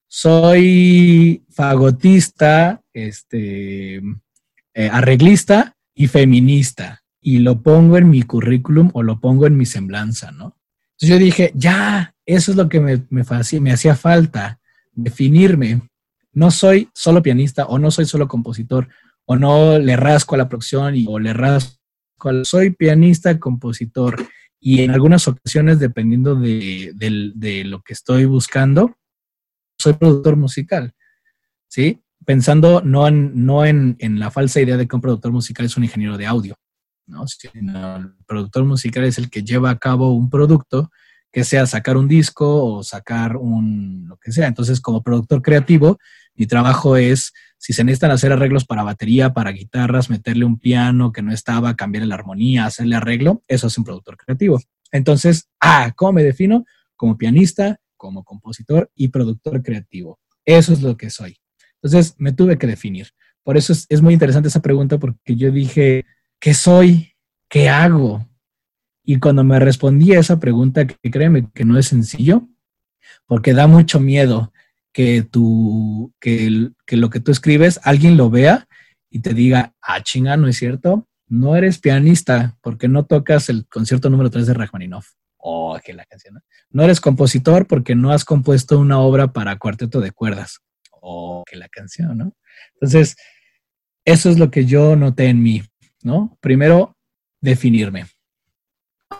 Soy 0.07 1.45
fagotista, 1.51 2.83
este, 2.93 3.97
eh, 3.97 4.89
arreglista 4.93 5.77
y 5.95 6.07
feminista 6.07 7.03
y 7.21 7.41
lo 7.41 7.63
pongo 7.63 7.99
en 7.99 8.09
mi 8.09 8.23
currículum 8.23 8.91
o 8.95 9.03
lo 9.03 9.19
pongo 9.19 9.47
en 9.47 9.57
mi 9.57 9.67
semblanza, 9.67 10.31
¿no? 10.31 10.57
Entonces 10.93 11.09
yo 11.09 11.19
dije, 11.19 11.53
ya, 11.55 12.15
eso 12.25 12.53
es 12.53 12.57
lo 12.57 12.69
que 12.69 12.81
me, 12.81 13.03
me, 13.11 13.25
me 13.61 13.73
hacía 13.73 13.97
falta, 13.97 14.61
definirme. 14.93 15.83
No 16.37 16.51
soy 16.51 16.91
solo 16.93 17.23
pianista 17.23 17.65
o 17.65 17.79
no 17.79 17.91
soy 17.91 18.05
solo 18.05 18.29
compositor 18.29 18.89
o 19.25 19.37
no 19.37 19.79
le 19.79 19.97
rasco 19.97 20.35
a 20.35 20.39
la 20.39 20.49
producción 20.49 20.95
y, 20.95 21.07
o 21.09 21.19
le 21.19 21.33
rasco 21.33 21.79
a... 22.25 22.45
Soy 22.45 22.71
pianista, 22.71 23.41
compositor 23.41 24.17
y 24.61 24.83
en 24.83 24.91
algunas 24.91 25.27
ocasiones, 25.29 25.79
dependiendo 25.79 26.35
de, 26.35 26.93
de 26.95 27.65
lo 27.65 27.81
que 27.81 27.95
estoy 27.95 28.27
buscando, 28.27 28.97
soy 29.79 29.95
productor 29.95 30.37
musical, 30.37 30.93
¿sí? 31.69 32.03
Pensando 32.25 32.83
no, 32.83 33.09
en, 33.09 33.47
no 33.47 33.65
en, 33.65 33.97
en, 33.99 34.19
la 34.19 34.31
falsa 34.31 34.61
idea 34.61 34.77
de 34.77 34.87
que 34.87 34.97
un 34.97 35.03
productor 35.03 35.33
musical 35.33 35.65
es 35.65 35.77
un 35.79 35.85
ingeniero 35.85 36.19
de 36.19 36.27
audio, 36.27 36.57
¿no? 37.07 37.27
Sino 37.27 37.97
el 37.97 38.15
productor 38.27 38.65
musical 38.65 39.05
es 39.05 39.17
el 39.19 39.31
que 39.31 39.43
lleva 39.43 39.71
a 39.71 39.79
cabo 39.79 40.13
un 40.13 40.29
producto 40.29 40.91
que 41.33 41.45
sea 41.45 41.67
sacar 41.67 41.97
un 41.97 42.09
disco 42.09 42.65
o 42.65 42.83
sacar 42.83 43.37
un 43.37 44.07
lo 44.09 44.17
que 44.17 44.33
sea. 44.33 44.49
Entonces, 44.49 44.81
como 44.81 45.03
productor 45.03 45.43
creativo, 45.43 45.99
mi 46.37 46.47
trabajo 46.47 46.97
es, 46.97 47.33
si 47.59 47.73
se 47.73 47.85
necesitan 47.85 48.11
hacer 48.11 48.33
arreglos 48.33 48.65
para 48.65 48.83
batería, 48.83 49.33
para 49.33 49.53
guitarras, 49.53 50.11
meterle 50.11 50.45
un 50.45 50.59
piano 50.59 51.13
que 51.13 51.23
no 51.23 51.33
estaba, 51.33 51.75
cambiarle 51.75 52.09
la 52.09 52.15
armonía, 52.15 52.67
hacerle 52.67 52.97
arreglo, 52.97 53.43
eso 53.49 53.67
es 53.67 53.79
un 53.79 53.85
productor 53.85 54.17
creativo. 54.17 54.61
Entonces, 54.93 55.49
ah, 55.61 55.93
¿cómo 55.97 56.13
me 56.13 56.25
defino? 56.25 56.65
Como 56.95 57.17
pianista, 57.17 57.81
como 57.97 58.25
compositor 58.25 58.91
y 58.95 59.09
productor 59.09 59.63
creativo. 59.63 60.21
Eso 60.45 60.73
es 60.73 60.83
lo 60.83 60.97
que 60.97 61.11
soy. 61.11 61.39
Entonces, 61.83 62.15
me 62.19 62.33
tuve 62.33 62.59
que 62.59 62.67
definir. 62.67 63.09
Por 63.43 63.57
eso 63.57 63.73
es, 63.73 63.87
es 63.89 64.03
muy 64.03 64.15
interesante 64.15 64.49
esa 64.49 64.63
pregunta 64.63 64.99
porque 64.99 65.37
yo 65.37 65.51
dije, 65.51 66.05
¿qué 66.39 66.55
soy? 66.55 67.15
¿Qué 67.49 67.69
hago? 67.69 68.29
Y 69.05 69.19
cuando 69.19 69.45
me 69.45 69.59
respondí 69.61 70.15
a 70.15 70.21
esa 70.21 70.41
pregunta, 70.41 70.87
que 70.87 71.11
créeme 71.11 71.49
que 71.55 71.65
no 71.65 71.79
es 71.79 71.87
sencillo, 71.87 72.49
porque 73.27 73.55
da 73.55 73.67
mucho 73.67 74.01
miedo 74.01 74.53
que, 74.97 75.21
tú, 75.23 76.15
que, 76.19 76.71
que 76.87 76.97
lo 76.97 77.11
que 77.11 77.21
tú 77.21 77.31
escribes 77.31 77.79
alguien 77.83 78.17
lo 78.17 78.31
vea 78.31 78.67
y 79.11 79.19
te 79.19 79.35
diga, 79.35 79.75
ah, 79.83 80.03
chinga, 80.03 80.39
¿no 80.39 80.49
es 80.49 80.57
cierto? 80.57 81.07
No 81.29 81.55
eres 81.55 81.79
pianista 81.79 82.57
porque 82.63 82.89
no 82.89 83.05
tocas 83.05 83.51
el 83.51 83.67
concierto 83.67 84.09
número 84.09 84.31
3 84.31 84.47
de 84.47 84.55
Rachmaninoff. 84.55 85.09
Oh, 85.37 85.79
que 85.85 85.93
la 85.93 86.07
canción. 86.07 86.41
¿no? 86.71 86.83
eres 86.83 87.03
compositor 87.03 87.67
porque 87.67 87.95
no 87.95 88.11
has 88.11 88.25
compuesto 88.25 88.79
una 88.79 88.99
obra 88.99 89.35
para 89.35 89.59
cuarteto 89.59 90.01
de 90.01 90.13
cuerdas. 90.13 90.61
Oh, 90.91 91.45
que 91.45 91.57
la 91.57 91.69
canción, 91.69 92.17
¿no? 92.17 92.33
Entonces, 92.73 93.17
eso 94.03 94.31
es 94.31 94.39
lo 94.39 94.51
que 94.51 94.65
yo 94.65 94.97
noté 94.97 95.27
en 95.27 95.43
mí, 95.43 95.63
¿no? 96.03 96.39
Primero, 96.41 96.97
definirme 97.43 98.07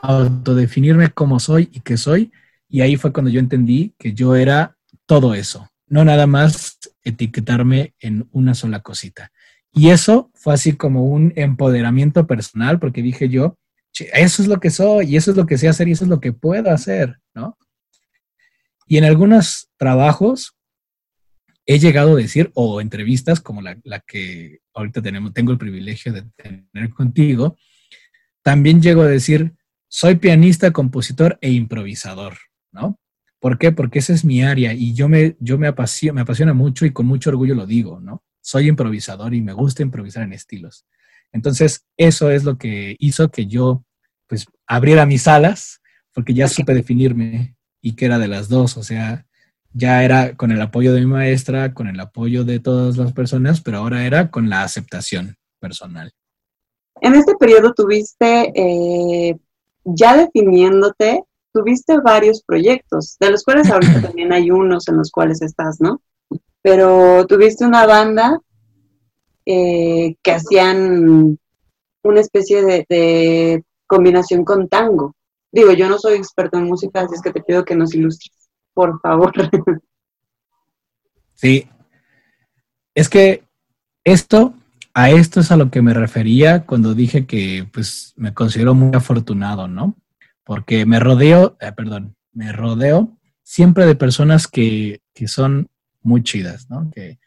autodefinirme 0.01 1.11
cómo 1.11 1.39
soy 1.39 1.69
y 1.71 1.81
qué 1.81 1.99
soy. 1.99 2.33
Y 2.67 2.81
ahí 2.81 2.97
fue 2.97 3.13
cuando 3.13 3.31
yo 3.31 3.41
entendí 3.41 3.95
que 3.99 4.15
yo 4.15 4.35
era 4.35 4.76
todo 5.07 5.35
eso, 5.35 5.69
no 5.87 6.05
nada 6.05 6.27
más 6.27 6.79
etiquetarme 7.03 7.95
en 8.01 8.29
una 8.33 8.55
sola 8.55 8.81
cosita. 8.81 9.33
Y 9.73 9.91
eso 9.91 10.31
fue 10.35 10.55
así 10.55 10.73
como 10.77 11.05
un 11.05 11.33
empoderamiento 11.37 12.27
personal, 12.27 12.79
porque 12.79 13.03
dije 13.03 13.29
yo, 13.29 13.59
eso 14.13 14.43
es 14.43 14.49
lo 14.49 14.61
que 14.61 14.71
soy, 14.71 15.07
y 15.07 15.17
eso 15.17 15.31
es 15.31 15.37
lo 15.37 15.47
que 15.47 15.59
sé 15.59 15.69
hacer, 15.69 15.89
y 15.89 15.93
eso 15.93 16.05
es 16.05 16.11
lo 16.11 16.21
que 16.21 16.33
puedo 16.33 16.71
hacer, 16.71 17.19
¿no? 17.35 17.57
Y 18.87 18.99
en 18.99 19.05
algunos 19.05 19.69
trabajos 19.77 20.57
he 21.67 21.79
llegado 21.79 22.13
a 22.13 22.17
decir, 22.17 22.51
o 22.55 22.81
entrevistas 22.81 23.41
como 23.41 23.61
la, 23.61 23.79
la 23.85 24.01
que 24.01 24.61
ahorita 24.75 25.03
tenemos, 25.03 25.33
tengo 25.33 25.53
el 25.53 25.59
privilegio 25.59 26.13
de 26.13 26.23
tener 26.37 26.91
contigo, 26.91 27.57
también 28.43 28.81
llego 28.81 29.03
a 29.03 29.09
decir, 29.09 29.55
soy 29.89 30.17
pianista, 30.17 30.73
compositor 30.73 31.39
e 31.41 31.51
improvisador, 31.51 32.39
¿no? 32.73 32.99
¿Por 33.47 33.59
qué? 33.59 33.71
Porque 33.71 34.01
esa 34.01 34.13
es 34.13 34.25
mi 34.25 34.43
área 34.43 34.73
y 34.73 34.93
yo 34.93 35.09
me, 35.09 35.37
yo 35.39 35.57
me, 35.57 35.69
apasiona, 35.69 36.15
me 36.15 36.21
apasiona 36.23 36.53
mucho 36.53 36.85
y 36.85 36.93
con 36.93 37.07
mucho 37.07 37.31
orgullo 37.31 37.55
lo 37.55 37.65
digo, 37.65 38.01
¿no? 38.01 38.25
Soy 38.41 38.67
improvisador 38.67 39.35
y 39.35 39.41
me 39.41 39.53
gusta 39.53 39.85
improvisar 39.85 40.25
en 40.25 40.33
estilos. 40.33 40.85
Entonces, 41.31 41.87
eso 41.97 42.29
es 42.33 42.43
lo 42.43 42.59
que 42.59 42.97
hizo 42.99 43.31
que 43.31 43.47
yo, 43.47 43.85
pues, 44.27 44.47
abriera 44.67 45.07
mis 45.07 45.29
alas, 45.29 45.81
porque 46.13 46.35
ya 46.35 46.49
supe 46.49 46.75
definirme 46.75 47.55
y 47.81 47.95
que 47.95 48.07
era 48.07 48.19
de 48.19 48.27
las 48.27 48.49
dos, 48.49 48.77
o 48.79 48.83
sea, 48.83 49.27
ya 49.73 50.03
era 50.03 50.35
con 50.35 50.51
el 50.51 50.61
apoyo 50.61 50.93
de 50.93 51.03
mi 51.03 51.07
maestra, 51.07 51.73
con 51.73 51.87
el 51.87 52.01
apoyo 52.01 52.43
de 52.43 52.59
todas 52.59 52.97
las 52.97 53.13
personas, 53.13 53.61
pero 53.61 53.79
ahora 53.79 54.05
era 54.05 54.29
con 54.33 54.51
la 54.51 54.65
aceptación 54.65 55.37
personal. 55.61 56.13
En 57.01 57.15
este 57.15 57.37
periodo 57.37 57.73
tuviste 57.75 58.53
eh, 58.57 59.37
ya 59.85 60.17
definiéndote, 60.17 61.23
tuviste 61.57 61.99
varios 62.01 62.43
proyectos, 62.43 63.17
de 63.19 63.31
los 63.31 63.43
cuales 63.43 63.71
ahorita 63.71 64.03
también 64.03 64.33
hay 64.33 64.51
unos 64.51 64.87
en 64.89 64.99
los 64.99 65.11
cuales 65.11 65.41
estás, 65.41 65.81
¿no? 65.81 66.03
Pero 66.61 67.27
tuviste 67.27 67.65
una 67.65 67.87
banda 67.87 68.39
eh, 69.47 70.17
que 70.23 70.33
hacían 70.33 71.39
una 72.03 72.21
especie 72.21 72.85
de, 72.89 73.65
combinación 73.89 74.45
con 74.45 74.69
tango. 74.69 75.15
Digo, 75.53 75.73
yo 75.73 75.89
no 75.89 75.97
soy 75.99 76.15
experto 76.15 76.59
en 76.59 76.65
música, 76.65 77.03
así 77.03 77.15
es 77.15 77.23
que 77.23 77.31
te 77.31 77.41
pido 77.41 77.65
que 77.65 77.77
nos 77.77 77.95
ilustres, 77.95 78.49
por 78.75 79.01
favor. 79.01 79.33
Sí, 81.39 81.69
es 82.95 83.11
que 83.11 83.43
esto 84.03 84.55
a 84.95 85.11
esto 85.11 85.41
es 85.41 85.51
a 85.51 85.59
lo 85.59 85.71
que 85.71 85.83
me 85.83 85.93
refería 85.93 86.65
cuando 86.65 86.95
dije 86.95 87.27
que 87.27 87.69
pues 87.71 88.15
me 88.17 88.33
considero 88.33 88.73
muy 88.75 88.97
afortunado, 88.97 89.69
¿no? 89.69 89.95
Porque 90.47 90.87
me 90.87 91.01
rodeo, 91.01 91.59
eh, 91.61 91.73
perdón, 91.73 92.17
me 92.33 92.53
rodeo 92.53 93.19
siempre 93.43 93.85
de 93.85 93.97
personas 93.97 94.47
que, 94.47 95.03
que 95.13 95.29
son 95.29 95.69
muy 96.03 96.23
chidas, 96.23 96.71
¿no? 96.71 96.91
Que, 96.91 97.19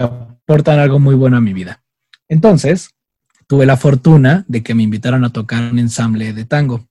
aportan 0.00 0.80
algo 0.80 0.98
muy 0.98 1.14
bueno 1.14 1.36
a 1.36 1.40
mi 1.40 1.52
vida. 1.52 1.84
Entonces, 2.28 2.90
tuve 3.46 3.66
la 3.66 3.76
fortuna 3.76 4.44
de 4.48 4.64
que 4.64 4.74
me 4.74 4.82
invitaron 4.82 5.24
a 5.24 5.32
tocar 5.32 5.70
un 5.70 5.78
ensamble 5.78 6.32
de 6.32 6.44
tango. 6.44 6.88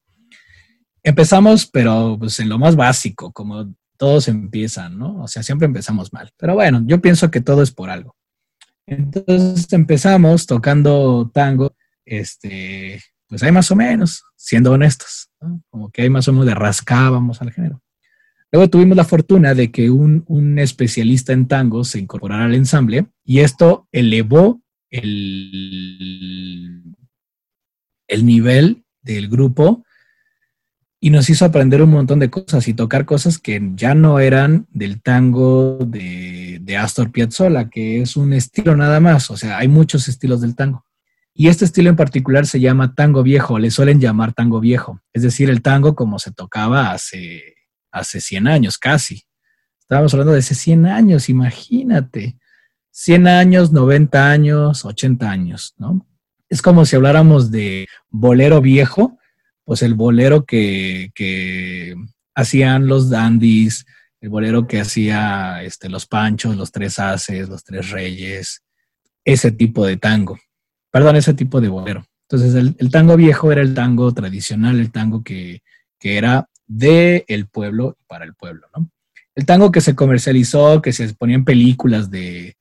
Empezamos, 1.03 1.65
pero 1.65 2.15
pues 2.17 2.39
en 2.39 2.47
lo 2.47 2.57
más 2.57 2.77
básico, 2.77 3.33
como 3.33 3.75
todos 3.97 4.29
empiezan, 4.29 4.97
¿no? 4.97 5.23
O 5.23 5.27
sea, 5.27 5.43
siempre 5.43 5.65
empezamos 5.65 6.13
mal. 6.13 6.31
Pero 6.37 6.53
bueno, 6.53 6.81
yo 6.85 7.01
pienso 7.01 7.29
que 7.29 7.41
todo 7.41 7.63
es 7.63 7.71
por 7.71 7.89
algo. 7.89 8.15
Entonces 8.87 9.71
empezamos 9.73 10.45
tocando 10.45 11.29
tango, 11.33 11.75
este, 12.05 13.01
pues 13.27 13.43
hay 13.43 13.51
más 13.51 13.71
o 13.71 13.75
menos, 13.75 14.23
siendo 14.35 14.71
honestos, 14.71 15.29
como 15.69 15.89
que 15.89 16.03
hay 16.03 16.09
más 16.09 16.27
o 16.27 16.31
menos 16.31 16.45
de 16.45 16.55
rascábamos 16.55 17.41
al 17.41 17.51
género. 17.51 17.81
Luego 18.51 18.69
tuvimos 18.69 18.95
la 18.95 19.03
fortuna 19.03 19.53
de 19.53 19.71
que 19.71 19.89
un, 19.89 20.23
un, 20.27 20.59
especialista 20.59 21.33
en 21.33 21.47
tango 21.47 21.83
se 21.83 21.99
incorporara 21.99 22.45
al 22.45 22.55
ensamble 22.55 23.07
y 23.23 23.39
esto 23.39 23.87
elevó 23.91 24.61
el, 24.89 26.83
el 28.07 28.25
nivel 28.25 28.85
del 29.01 29.27
grupo 29.27 29.83
y 31.01 31.09
nos 31.09 31.29
hizo 31.29 31.45
aprender 31.45 31.81
un 31.81 31.91
montón 31.91 32.19
de 32.19 32.29
cosas 32.29 32.67
y 32.67 32.73
tocar 32.73 33.05
cosas 33.05 33.37
que 33.37 33.61
ya 33.75 33.93
no 33.93 34.19
eran 34.19 34.67
del 34.71 35.01
tango 35.01 35.77
de, 35.85 36.59
de, 36.61 36.77
Astor 36.77 37.11
Piazzolla, 37.11 37.69
que 37.69 38.01
es 38.01 38.15
un 38.15 38.33
estilo 38.33 38.75
nada 38.75 38.99
más, 38.99 39.29
o 39.29 39.37
sea, 39.37 39.57
hay 39.57 39.67
muchos 39.67 40.07
estilos 40.07 40.41
del 40.41 40.55
tango. 40.55 40.85
Y 41.37 41.49
este 41.49 41.65
estilo 41.65 41.89
en 41.89 41.97
particular 41.97 42.47
se 42.47 42.61
llama 42.61 42.95
tango 42.95 43.21
viejo, 43.21 43.59
le 43.59 43.69
suelen 43.69 43.99
llamar 43.99 44.31
tango 44.31 44.61
viejo, 44.61 45.01
es 45.11 45.21
decir, 45.21 45.49
el 45.49 45.61
tango 45.61 45.93
como 45.93 46.17
se 46.17 46.31
tocaba 46.31 46.91
hace, 46.91 47.55
hace 47.91 48.21
100 48.21 48.47
años 48.47 48.77
casi. 48.77 49.25
Estábamos 49.81 50.13
hablando 50.13 50.31
de 50.31 50.39
hace 50.39 50.55
100 50.55 50.85
años, 50.85 51.27
imagínate. 51.27 52.37
100 52.91 53.27
años, 53.27 53.73
90 53.73 54.31
años, 54.31 54.85
80 54.85 55.29
años, 55.29 55.75
¿no? 55.77 56.07
Es 56.47 56.61
como 56.61 56.85
si 56.85 56.95
habláramos 56.95 57.51
de 57.51 57.87
bolero 58.09 58.61
viejo, 58.61 59.19
pues 59.65 59.81
el 59.81 59.93
bolero 59.93 60.45
que, 60.45 61.11
hacían 62.33 62.87
los 62.87 63.09
dandies, 63.09 63.85
el 64.21 64.29
bolero 64.29 64.67
que 64.67 64.79
hacía 64.79 65.63
este, 65.63 65.89
los 65.89 66.05
panchos, 66.05 66.55
los 66.55 66.71
tres 66.71 66.97
haces, 66.97 67.49
los 67.49 67.65
tres 67.65 67.89
reyes, 67.89 68.63
ese 69.25 69.51
tipo 69.51 69.85
de 69.85 69.97
tango. 69.97 70.39
Perdón, 70.95 71.17
ese 71.17 71.33
tipo 71.33 71.59
de 71.59 71.67
bolero. 71.67 72.05
Entonces 72.21 72.55
el, 72.55 72.89
tango 72.89 73.17
viejo 73.17 73.51
era 73.51 73.61
el 73.61 73.73
tango 73.73 74.13
tradicional, 74.13 74.79
el 74.79 74.93
tango 74.93 75.25
que, 75.25 75.61
era 75.99 76.47
de 76.67 77.25
el 77.27 77.47
pueblo 77.47 77.97
para 78.07 78.23
el 78.23 78.33
pueblo, 78.33 78.67
¿no? 78.73 78.89
El 79.35 79.45
tango 79.45 79.73
que 79.73 79.81
se 79.81 79.93
comercializó, 79.93 80.81
que 80.81 80.93
se 80.93 81.13
ponía 81.13 81.35
en 81.35 81.43
películas 81.43 82.09
de, 82.09 82.55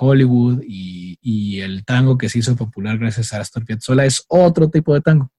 Hollywood 0.00 0.62
y, 0.66 1.18
y, 1.20 1.60
el 1.60 1.84
tango 1.84 2.16
que 2.16 2.30
se 2.30 2.38
hizo 2.38 2.56
popular 2.56 2.96
gracias 2.96 3.34
a 3.34 3.40
Astor 3.40 3.66
Piazzolla 3.66 4.06
es 4.06 4.24
otro 4.28 4.70
tipo 4.70 4.94
de 4.94 5.02
tango, 5.02 5.30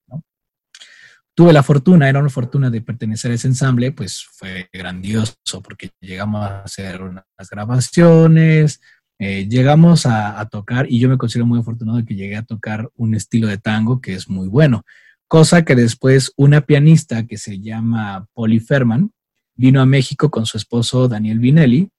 tuve 1.33 1.53
la 1.53 1.63
fortuna, 1.63 2.09
era 2.09 2.19
una 2.19 2.29
fortuna 2.29 2.69
de 2.69 2.81
pertenecer 2.81 3.31
a 3.31 3.35
ese 3.35 3.47
ensamble, 3.47 3.93
pues 3.93 4.25
fue 4.33 4.69
grandioso 4.73 5.35
porque 5.63 5.89
llegamos 6.01 6.45
a 6.45 6.63
hacer 6.63 7.01
unas 7.01 7.23
grabaciones, 7.49 8.81
eh, 9.21 9.47
llegamos 9.49 10.05
a, 10.05 10.47
tocar, 10.49 10.87
y 10.89 10.97
yo 10.97 11.09
me 11.09 11.17
considero 11.17 11.45
muy 11.45 11.59
afortunado 11.59 11.97
de 11.97 12.05
que 12.05 12.15
llegué 12.15 12.37
a 12.37 12.45
tocar 12.45 12.89
un 12.95 13.13
estilo 13.13 13.47
de 13.47 13.57
tango 13.57 13.99
que 13.99 14.13
es 14.13 14.29
muy 14.29 14.47
bueno, 14.47 14.85
cosa 15.27 15.65
que 15.65 15.75
después 15.75 16.31
una 16.37 16.61
pianista 16.61 17.27
que 17.27 17.37
se 17.37 17.59
llama 17.59 18.27
Polly 18.33 18.61
Ferman 18.61 19.11
vino 19.55 19.81
a 19.81 19.85
México 19.85 20.31
con 20.31 20.45
su 20.45 20.55
esposo 20.55 21.09
Daniel 21.09 21.39
Vinelli 21.39 21.89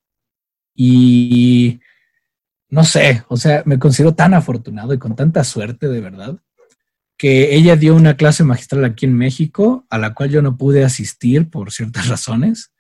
y 0.75 1.79
no 2.71 2.85
sé, 2.85 3.23
o 3.29 3.37
sea, 3.37 3.63
me 3.67 3.79
considero 3.79 4.15
tan 4.15 4.33
afortunado 4.33 4.95
y 4.95 4.99
con 4.99 5.15
tanta 5.15 5.45
suerte 5.45 5.89
de 5.89 6.01
verdad 6.01 6.39
que 7.19 7.55
ella 7.55 7.77
dio 7.77 7.95
una 7.95 8.17
clase 8.17 8.45
magistral 8.45 8.83
aquí 8.87 9.05
en 9.05 9.13
México 9.13 9.85
a 9.91 9.99
la 9.99 10.15
cual 10.15 10.31
yo 10.31 10.41
no 10.41 10.57
pude 10.57 10.85
asistir 10.85 11.51
por 11.51 11.71
ciertas 11.71 12.09
razones 12.09 12.73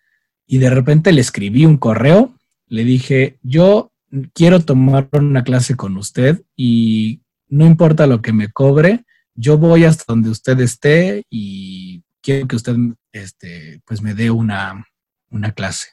y 0.46 0.56
de 0.56 0.70
repente 0.70 1.12
le 1.12 1.20
escribí 1.20 1.66
un 1.66 1.76
correo, 1.76 2.34
le 2.68 2.84
dije, 2.84 3.38
yo 3.42 3.92
quiero 4.34 4.60
tomar 4.60 5.08
una 5.12 5.44
clase 5.44 5.76
con 5.76 5.96
usted 5.96 6.42
y 6.56 7.22
no 7.48 7.66
importa 7.66 8.06
lo 8.06 8.22
que 8.22 8.32
me 8.32 8.50
cobre, 8.50 9.04
yo 9.34 9.58
voy 9.58 9.84
hasta 9.84 10.04
donde 10.08 10.30
usted 10.30 10.58
esté 10.60 11.24
y 11.30 12.02
quiero 12.20 12.46
que 12.46 12.56
usted 12.56 12.76
este, 13.12 13.80
pues 13.84 14.02
me 14.02 14.14
dé 14.14 14.30
una, 14.30 14.86
una 15.30 15.52
clase. 15.52 15.88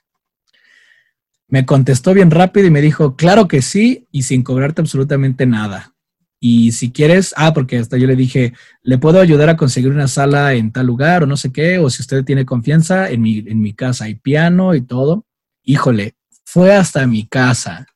Me 1.47 1.65
contestó 1.65 2.13
bien 2.13 2.29
rápido 2.29 2.67
y 2.67 2.71
me 2.71 2.81
dijo, 2.81 3.15
claro 3.15 3.47
que 3.47 3.61
sí, 3.61 4.07
y 4.11 4.23
sin 4.23 4.43
cobrarte 4.43 4.81
absolutamente 4.81 5.45
nada. 5.45 5.93
Y 6.39 6.73
si 6.73 6.91
quieres, 6.91 7.33
ah, 7.37 7.53
porque 7.53 7.77
hasta 7.77 7.97
yo 7.97 8.05
le 8.05 8.15
dije, 8.15 8.53
le 8.83 8.97
puedo 8.97 9.19
ayudar 9.19 9.49
a 9.49 9.57
conseguir 9.57 9.91
una 9.91 10.07
sala 10.07 10.53
en 10.53 10.71
tal 10.71 10.85
lugar 10.85 11.23
o 11.23 11.25
no 11.25 11.37
sé 11.37 11.51
qué, 11.51 11.79
o 11.79 11.89
si 11.89 12.01
usted 12.01 12.25
tiene 12.25 12.45
confianza, 12.45 13.09
en 13.09 13.21
mi, 13.21 13.39
en 13.39 13.61
mi 13.61 13.73
casa 13.73 14.05
hay 14.05 14.15
piano 14.15 14.75
y 14.75 14.81
todo. 14.81 15.25
Híjole, 15.63 16.15
fue 16.43 16.75
hasta 16.75 17.07
mi 17.07 17.25
casa 17.25 17.87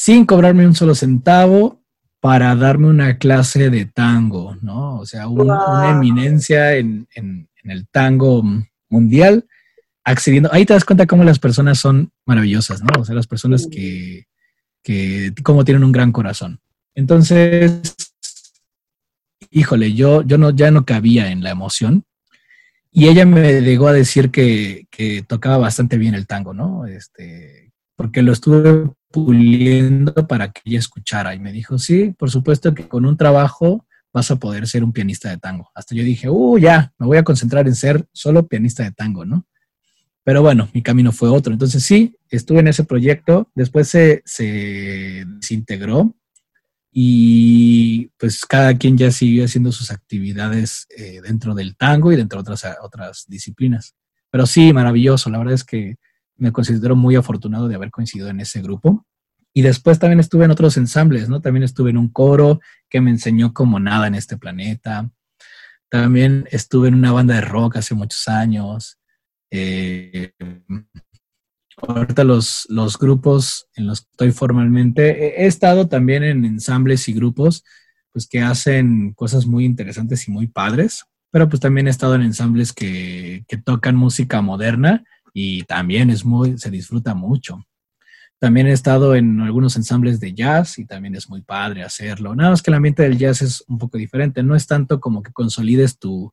sin 0.00 0.26
cobrarme 0.26 0.64
un 0.64 0.76
solo 0.76 0.94
centavo 0.94 1.82
para 2.20 2.54
darme 2.54 2.86
una 2.86 3.18
clase 3.18 3.68
de 3.68 3.84
tango, 3.84 4.56
¿no? 4.62 5.00
O 5.00 5.04
sea, 5.04 5.26
una 5.26 5.90
eminencia 5.90 6.76
en, 6.76 7.08
el 7.64 7.88
tango 7.88 8.44
mundial, 8.88 9.48
accediendo. 10.04 10.50
Ahí 10.52 10.64
te 10.64 10.72
das 10.72 10.84
cuenta 10.84 11.08
cómo 11.08 11.24
las 11.24 11.40
personas 11.40 11.80
son 11.80 12.12
maravillosas, 12.26 12.80
¿no? 12.80 13.00
O 13.00 13.04
sea, 13.04 13.16
las 13.16 13.26
personas 13.26 13.66
que, 13.68 14.28
que 14.84 15.34
como 15.42 15.64
tienen 15.64 15.82
un 15.82 15.90
gran 15.90 16.12
corazón. 16.12 16.60
Entonces, 16.94 17.96
híjole, 19.50 19.94
yo, 19.94 20.22
yo 20.22 20.38
no, 20.38 20.50
ya 20.50 20.70
no 20.70 20.86
cabía 20.86 21.32
en 21.32 21.42
la 21.42 21.50
emoción. 21.50 22.04
Y 22.92 23.08
ella 23.08 23.26
me 23.26 23.62
llegó 23.62 23.88
a 23.88 23.92
decir 23.92 24.30
que, 24.30 24.86
que 24.92 25.22
tocaba 25.22 25.58
bastante 25.58 25.98
bien 25.98 26.14
el 26.14 26.28
tango, 26.28 26.54
¿no? 26.54 26.86
Este, 26.86 27.72
porque 27.96 28.22
lo 28.22 28.30
estuve 28.30 28.92
puliendo 29.10 30.26
para 30.26 30.52
que 30.52 30.60
ella 30.64 30.78
escuchara. 30.78 31.34
Y 31.34 31.38
me 31.38 31.52
dijo, 31.52 31.78
sí, 31.78 32.14
por 32.18 32.30
supuesto 32.30 32.74
que 32.74 32.88
con 32.88 33.04
un 33.04 33.16
trabajo 33.16 33.86
vas 34.12 34.30
a 34.30 34.36
poder 34.36 34.66
ser 34.66 34.84
un 34.84 34.92
pianista 34.92 35.30
de 35.30 35.38
tango. 35.38 35.70
Hasta 35.74 35.94
yo 35.94 36.02
dije, 36.02 36.28
uh, 36.28 36.58
ya, 36.58 36.92
me 36.98 37.06
voy 37.06 37.18
a 37.18 37.24
concentrar 37.24 37.66
en 37.66 37.74
ser 37.74 38.06
solo 38.12 38.46
pianista 38.46 38.82
de 38.82 38.92
tango, 38.92 39.24
¿no? 39.24 39.46
Pero 40.24 40.42
bueno, 40.42 40.68
mi 40.74 40.82
camino 40.82 41.12
fue 41.12 41.28
otro. 41.28 41.52
Entonces 41.52 41.82
sí, 41.82 42.16
estuve 42.28 42.60
en 42.60 42.68
ese 42.68 42.84
proyecto, 42.84 43.50
después 43.54 43.88
se, 43.88 44.22
se 44.26 45.24
desintegró 45.26 46.14
y 46.92 48.10
pues 48.18 48.44
cada 48.44 48.76
quien 48.76 48.98
ya 48.98 49.10
siguió 49.10 49.44
haciendo 49.44 49.72
sus 49.72 49.90
actividades 49.90 50.86
eh, 50.96 51.20
dentro 51.22 51.54
del 51.54 51.76
tango 51.76 52.12
y 52.12 52.16
dentro 52.16 52.42
de 52.42 52.52
otras, 52.52 52.76
otras 52.82 53.24
disciplinas. 53.28 53.94
Pero 54.30 54.46
sí, 54.46 54.72
maravilloso. 54.72 55.30
La 55.30 55.38
verdad 55.38 55.54
es 55.54 55.64
que 55.64 55.96
me 56.38 56.52
considero 56.52 56.96
muy 56.96 57.16
afortunado 57.16 57.68
de 57.68 57.74
haber 57.74 57.90
coincidido 57.90 58.28
en 58.28 58.40
ese 58.40 58.62
grupo. 58.62 59.06
Y 59.52 59.62
después 59.62 59.98
también 59.98 60.20
estuve 60.20 60.44
en 60.44 60.50
otros 60.50 60.76
ensambles, 60.76 61.28
¿no? 61.28 61.40
También 61.40 61.64
estuve 61.64 61.90
en 61.90 61.98
un 61.98 62.08
coro 62.08 62.60
que 62.88 63.00
me 63.00 63.10
enseñó 63.10 63.52
como 63.52 63.80
nada 63.80 64.06
en 64.06 64.14
este 64.14 64.36
planeta. 64.36 65.10
También 65.90 66.46
estuve 66.50 66.88
en 66.88 66.94
una 66.94 67.12
banda 67.12 67.34
de 67.34 67.40
rock 67.40 67.76
hace 67.76 67.94
muchos 67.94 68.28
años. 68.28 68.98
Eh, 69.50 70.32
ahorita 71.86 72.24
los, 72.24 72.66
los 72.68 72.98
grupos 72.98 73.68
en 73.74 73.86
los 73.86 74.02
que 74.02 74.08
estoy 74.12 74.32
formalmente, 74.32 75.42
he, 75.42 75.46
estado 75.46 75.88
también 75.88 76.22
en 76.22 76.44
ensambles 76.44 77.08
y 77.08 77.12
grupos 77.12 77.64
pues 78.12 78.26
que 78.26 78.40
hacen 78.40 79.12
cosas 79.14 79.46
muy 79.46 79.64
interesantes 79.64 80.26
y 80.28 80.30
muy 80.30 80.46
padres, 80.46 81.04
pero 81.30 81.48
pues 81.48 81.60
también 81.60 81.86
he 81.86 81.90
estado 81.90 82.14
en 82.14 82.22
ensambles 82.22 82.72
que, 82.72 83.44
que 83.46 83.56
tocan 83.58 83.96
música 83.96 84.40
moderna 84.40 85.04
y 85.32 85.62
también 85.64 86.10
es 86.10 86.24
muy, 86.24 86.58
se 86.58 86.70
disfruta 86.70 87.14
mucho. 87.14 87.64
También 88.38 88.68
he 88.68 88.72
estado 88.72 89.16
en 89.16 89.40
algunos 89.40 89.74
ensambles 89.76 90.20
de 90.20 90.32
jazz 90.32 90.78
y 90.78 90.84
también 90.84 91.16
es 91.16 91.28
muy 91.28 91.42
padre 91.42 91.82
hacerlo. 91.82 92.36
Nada 92.36 92.50
más 92.50 92.62
que 92.62 92.70
el 92.70 92.76
ambiente 92.76 93.02
del 93.02 93.18
jazz 93.18 93.42
es 93.42 93.64
un 93.66 93.78
poco 93.78 93.98
diferente. 93.98 94.44
No 94.44 94.54
es 94.54 94.66
tanto 94.68 95.00
como 95.00 95.24
que 95.24 95.32
consolides 95.32 95.98
tu, 95.98 96.32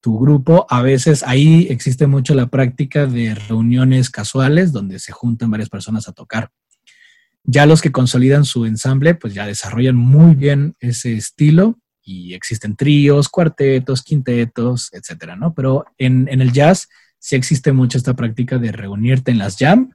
tu 0.00 0.18
grupo. 0.18 0.66
A 0.68 0.82
veces 0.82 1.22
ahí 1.22 1.66
existe 1.70 2.06
mucho 2.06 2.34
la 2.34 2.48
práctica 2.48 3.06
de 3.06 3.34
reuniones 3.34 4.10
casuales 4.10 4.70
donde 4.70 4.98
se 4.98 5.12
juntan 5.12 5.50
varias 5.50 5.70
personas 5.70 6.08
a 6.08 6.12
tocar. 6.12 6.50
Ya 7.42 7.64
los 7.64 7.80
que 7.80 7.92
consolidan 7.92 8.44
su 8.44 8.66
ensamble, 8.66 9.14
pues 9.14 9.32
ya 9.32 9.46
desarrollan 9.46 9.96
muy 9.96 10.34
bien 10.34 10.74
ese 10.80 11.14
estilo 11.14 11.78
y 12.02 12.34
existen 12.34 12.76
tríos, 12.76 13.28
cuartetos, 13.28 14.02
quintetos, 14.02 14.90
etcétera, 14.92 15.36
¿no? 15.36 15.54
Pero 15.54 15.86
en, 15.96 16.28
en 16.28 16.40
el 16.40 16.52
jazz 16.52 16.88
sí 17.26 17.34
existe 17.34 17.72
mucho 17.72 17.98
esta 17.98 18.14
práctica 18.14 18.56
de 18.58 18.70
reunirte 18.70 19.32
en 19.32 19.38
las 19.38 19.56
jam 19.58 19.90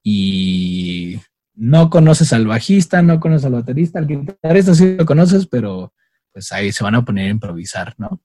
y 0.00 1.18
no 1.52 1.90
conoces 1.90 2.32
al 2.32 2.46
bajista, 2.46 3.02
no 3.02 3.18
conoces 3.18 3.46
al 3.46 3.54
baterista, 3.54 3.98
al 3.98 4.06
guitarrista 4.06 4.76
sí 4.76 4.94
lo 4.94 5.04
conoces, 5.04 5.48
pero 5.48 5.92
pues 6.32 6.52
ahí 6.52 6.70
se 6.70 6.84
van 6.84 6.94
a 6.94 7.04
poner 7.04 7.26
a 7.26 7.30
improvisar, 7.30 7.96
¿no? 7.98 8.22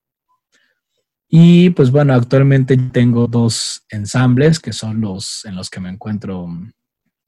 Y 1.28 1.72
pues 1.72 1.90
bueno, 1.90 2.14
actualmente 2.14 2.78
tengo 2.78 3.26
dos 3.26 3.88
ensambles 3.90 4.60
que 4.60 4.72
son 4.72 5.02
los 5.02 5.46
en 5.46 5.56
los 5.56 5.72
que 5.72 5.80
me 5.80 5.90
encuentro 5.90 6.48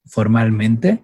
formalmente, 0.04 1.02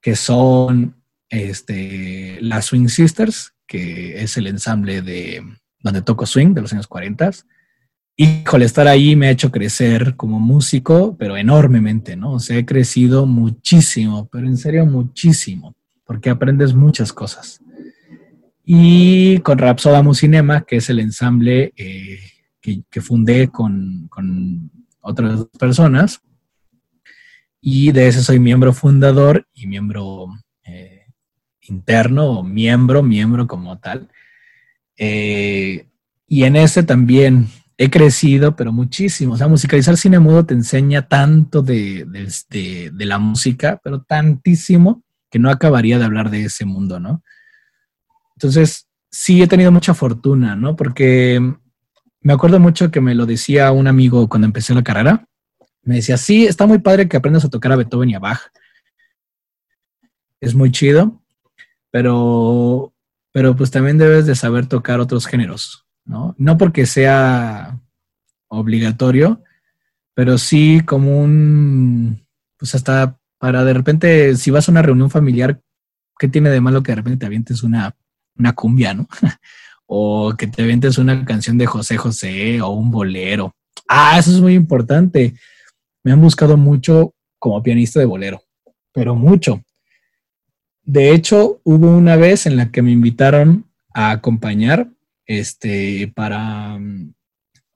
que 0.00 0.14
son 0.14 1.02
este, 1.28 2.38
las 2.40 2.66
Swing 2.66 2.86
Sisters, 2.86 3.52
que 3.66 4.22
es 4.22 4.36
el 4.36 4.46
ensamble 4.46 5.02
de 5.02 5.42
donde 5.80 6.02
toco 6.02 6.24
swing 6.24 6.54
de 6.54 6.62
los 6.62 6.72
años 6.72 6.86
40, 6.86 7.32
híjole, 8.16 8.64
estar 8.64 8.86
ahí 8.86 9.16
me 9.16 9.26
ha 9.26 9.30
hecho 9.30 9.50
crecer 9.50 10.14
como 10.16 10.38
músico, 10.38 11.16
pero 11.18 11.36
enormemente, 11.36 12.16
¿no? 12.16 12.32
O 12.32 12.40
sea, 12.40 12.56
he 12.58 12.64
crecido 12.64 13.26
muchísimo, 13.26 14.28
pero 14.30 14.46
en 14.46 14.56
serio 14.56 14.86
muchísimo, 14.86 15.74
porque 16.04 16.30
aprendes 16.30 16.74
muchas 16.74 17.12
cosas. 17.12 17.60
Y 18.64 19.38
con 19.40 19.58
Rapsoda 19.58 20.02
Cinema, 20.14 20.62
que 20.62 20.76
es 20.76 20.88
el 20.88 21.00
ensamble 21.00 21.74
eh, 21.76 22.18
que, 22.60 23.00
fundé 23.00 23.48
con, 23.48 24.08
otras 25.00 25.46
personas, 25.58 26.22
y 27.60 27.92
de 27.92 28.08
ese 28.08 28.22
soy 28.22 28.38
miembro 28.38 28.72
fundador 28.72 29.46
y 29.54 29.66
miembro 29.66 30.28
eh, 30.64 31.06
interno, 31.62 32.38
o 32.38 32.42
miembro, 32.42 33.02
miembro 33.02 33.46
como 33.46 33.78
tal. 33.78 34.08
Eh, 34.96 35.88
y 36.26 36.44
en 36.44 36.56
ese 36.56 36.82
también 36.82 37.48
he 37.76 37.90
crecido, 37.90 38.54
pero 38.56 38.72
muchísimo. 38.72 39.34
O 39.34 39.36
sea, 39.36 39.48
musicalizar 39.48 39.96
cine 39.96 40.18
mudo 40.18 40.46
te 40.46 40.54
enseña 40.54 41.08
tanto 41.08 41.62
de, 41.62 42.06
la 42.98 43.18
música, 43.18 43.80
pero 43.82 44.02
tantísimo 44.02 45.02
que 45.30 45.38
no 45.38 45.50
acabaría 45.50 45.98
de 45.98 46.04
hablar 46.04 46.30
de 46.30 46.44
ese 46.44 46.64
mundo, 46.64 47.00
¿no? 47.00 47.22
Entonces, 48.36 48.88
sí 49.10 49.42
he 49.42 49.46
tenido 49.46 49.72
mucha 49.72 49.94
fortuna, 49.94 50.54
¿no? 50.56 50.76
Porque 50.76 51.40
me 52.20 52.32
acuerdo 52.32 52.60
mucho 52.60 52.90
que 52.90 53.00
me 53.00 53.14
lo 53.14 53.26
decía 53.26 53.72
un 53.72 53.86
amigo 53.86 54.28
cuando 54.28 54.46
empecé 54.46 54.74
la 54.74 54.82
carrera. 54.82 55.26
Me 55.82 55.96
decía, 55.96 56.16
sí, 56.16 56.46
está 56.46 56.66
muy 56.66 56.78
padre 56.78 57.08
que 57.08 57.16
aprendas 57.16 57.44
a 57.44 57.50
tocar 57.50 57.72
a 57.72 57.76
Beethoven 57.76 58.10
y 58.10 58.14
a 58.14 58.18
Bach. 58.18 58.40
Es 60.40 60.54
muy 60.54 60.70
chido, 60.70 61.22
pero, 61.90 62.92
pero 63.32 63.56
pues 63.56 63.70
también 63.70 63.98
debes 63.98 64.26
de 64.26 64.34
saber 64.34 64.66
tocar 64.66 65.00
otros 65.00 65.26
géneros, 65.26 65.83
¿no? 66.04 66.34
No 66.38 66.58
porque 66.58 66.86
sea 66.86 67.80
obligatorio, 68.48 69.42
pero 70.14 70.38
sí 70.38 70.80
como 70.84 71.20
un, 71.20 72.24
pues 72.56 72.74
hasta 72.74 73.18
para 73.38 73.64
de 73.64 73.74
repente, 73.74 74.36
si 74.36 74.50
vas 74.50 74.68
a 74.68 74.72
una 74.72 74.82
reunión 74.82 75.10
familiar, 75.10 75.60
¿qué 76.18 76.28
tiene 76.28 76.50
de 76.50 76.60
malo 76.60 76.82
que 76.82 76.92
de 76.92 76.96
repente 76.96 77.18
te 77.18 77.26
avientes 77.26 77.62
una, 77.62 77.94
una 78.38 78.52
cumbia, 78.54 78.94
¿no? 78.94 79.08
o 79.86 80.34
que 80.36 80.46
te 80.46 80.62
avientes 80.62 80.98
una 80.98 81.24
canción 81.24 81.58
de 81.58 81.66
José 81.66 81.96
José 81.96 82.60
o 82.62 82.70
un 82.70 82.90
bolero. 82.90 83.54
Ah, 83.88 84.18
eso 84.18 84.30
es 84.30 84.40
muy 84.40 84.54
importante. 84.54 85.34
Me 86.02 86.12
han 86.12 86.20
buscado 86.20 86.56
mucho 86.56 87.14
como 87.38 87.62
pianista 87.62 88.00
de 88.00 88.06
bolero, 88.06 88.42
pero 88.92 89.14
mucho. 89.14 89.62
De 90.82 91.12
hecho, 91.12 91.60
hubo 91.64 91.96
una 91.96 92.16
vez 92.16 92.46
en 92.46 92.56
la 92.56 92.70
que 92.70 92.82
me 92.82 92.92
invitaron 92.92 93.66
a 93.92 94.10
acompañar 94.10 94.88
este, 95.26 96.12
para, 96.14 96.78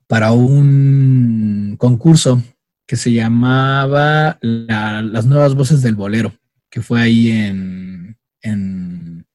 para 0.07 0.31
un 0.31 1.75
concurso 1.77 2.41
que 2.85 2.95
se 2.95 3.11
llamaba 3.11 4.37
Las 4.41 5.25
nuevas 5.25 5.55
voces 5.55 5.81
del 5.81 5.95
bolero. 5.95 6.33
que 6.71 6.81
fue 6.81 7.01
ahí 7.01 7.31
en, 7.31 8.17
en, 8.41 9.25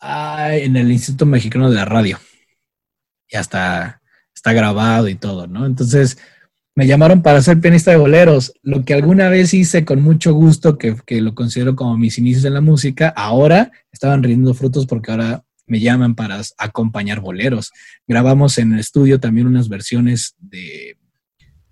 en 0.00 0.76
el 0.76 0.92
Instituto 0.92 1.26
Mexicano 1.26 1.68
de 1.68 1.76
la 1.76 1.84
Radio. 1.84 2.18
Y 3.28 3.36
hasta 3.36 4.00
está 4.34 4.52
grabado 4.52 5.08
y 5.08 5.14
todo, 5.14 5.46
¿no? 5.46 5.66
Entonces, 5.66 6.18
me 6.74 6.86
llamaron 6.86 7.22
para 7.22 7.42
ser 7.42 7.60
pianista 7.60 7.90
de 7.90 7.96
boleros, 7.96 8.52
lo 8.62 8.84
que 8.84 8.94
alguna 8.94 9.28
vez 9.28 9.52
hice 9.52 9.84
con 9.84 10.00
mucho 10.00 10.32
gusto, 10.32 10.78
que, 10.78 10.94
que, 11.04 11.20
lo 11.20 11.34
considero 11.34 11.74
como 11.74 11.98
mis 11.98 12.18
inicios 12.18 12.44
en 12.44 12.54
la 12.54 12.60
música, 12.60 13.08
ahora 13.08 13.72
estaban 13.90 14.22
rindiendo 14.22 14.54
frutos 14.54 14.86
porque 14.86 15.10
ahora 15.10 15.44
me 15.68 15.80
llaman 15.80 16.14
para 16.14 16.40
acompañar 16.58 17.20
boleros. 17.20 17.72
Grabamos 18.06 18.58
en 18.58 18.72
el 18.72 18.80
estudio 18.80 19.20
también 19.20 19.46
unas 19.46 19.68
versiones 19.68 20.34
de, 20.38 20.98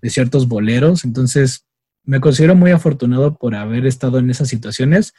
de 0.01 0.09
ciertos 0.09 0.47
boleros, 0.47 1.03
entonces 1.03 1.65
me 2.03 2.21
considero 2.21 2.55
muy 2.55 2.71
afortunado 2.71 3.37
por 3.37 3.55
haber 3.55 3.85
estado 3.85 4.19
en 4.19 4.29
esas 4.29 4.47
situaciones 4.47 5.13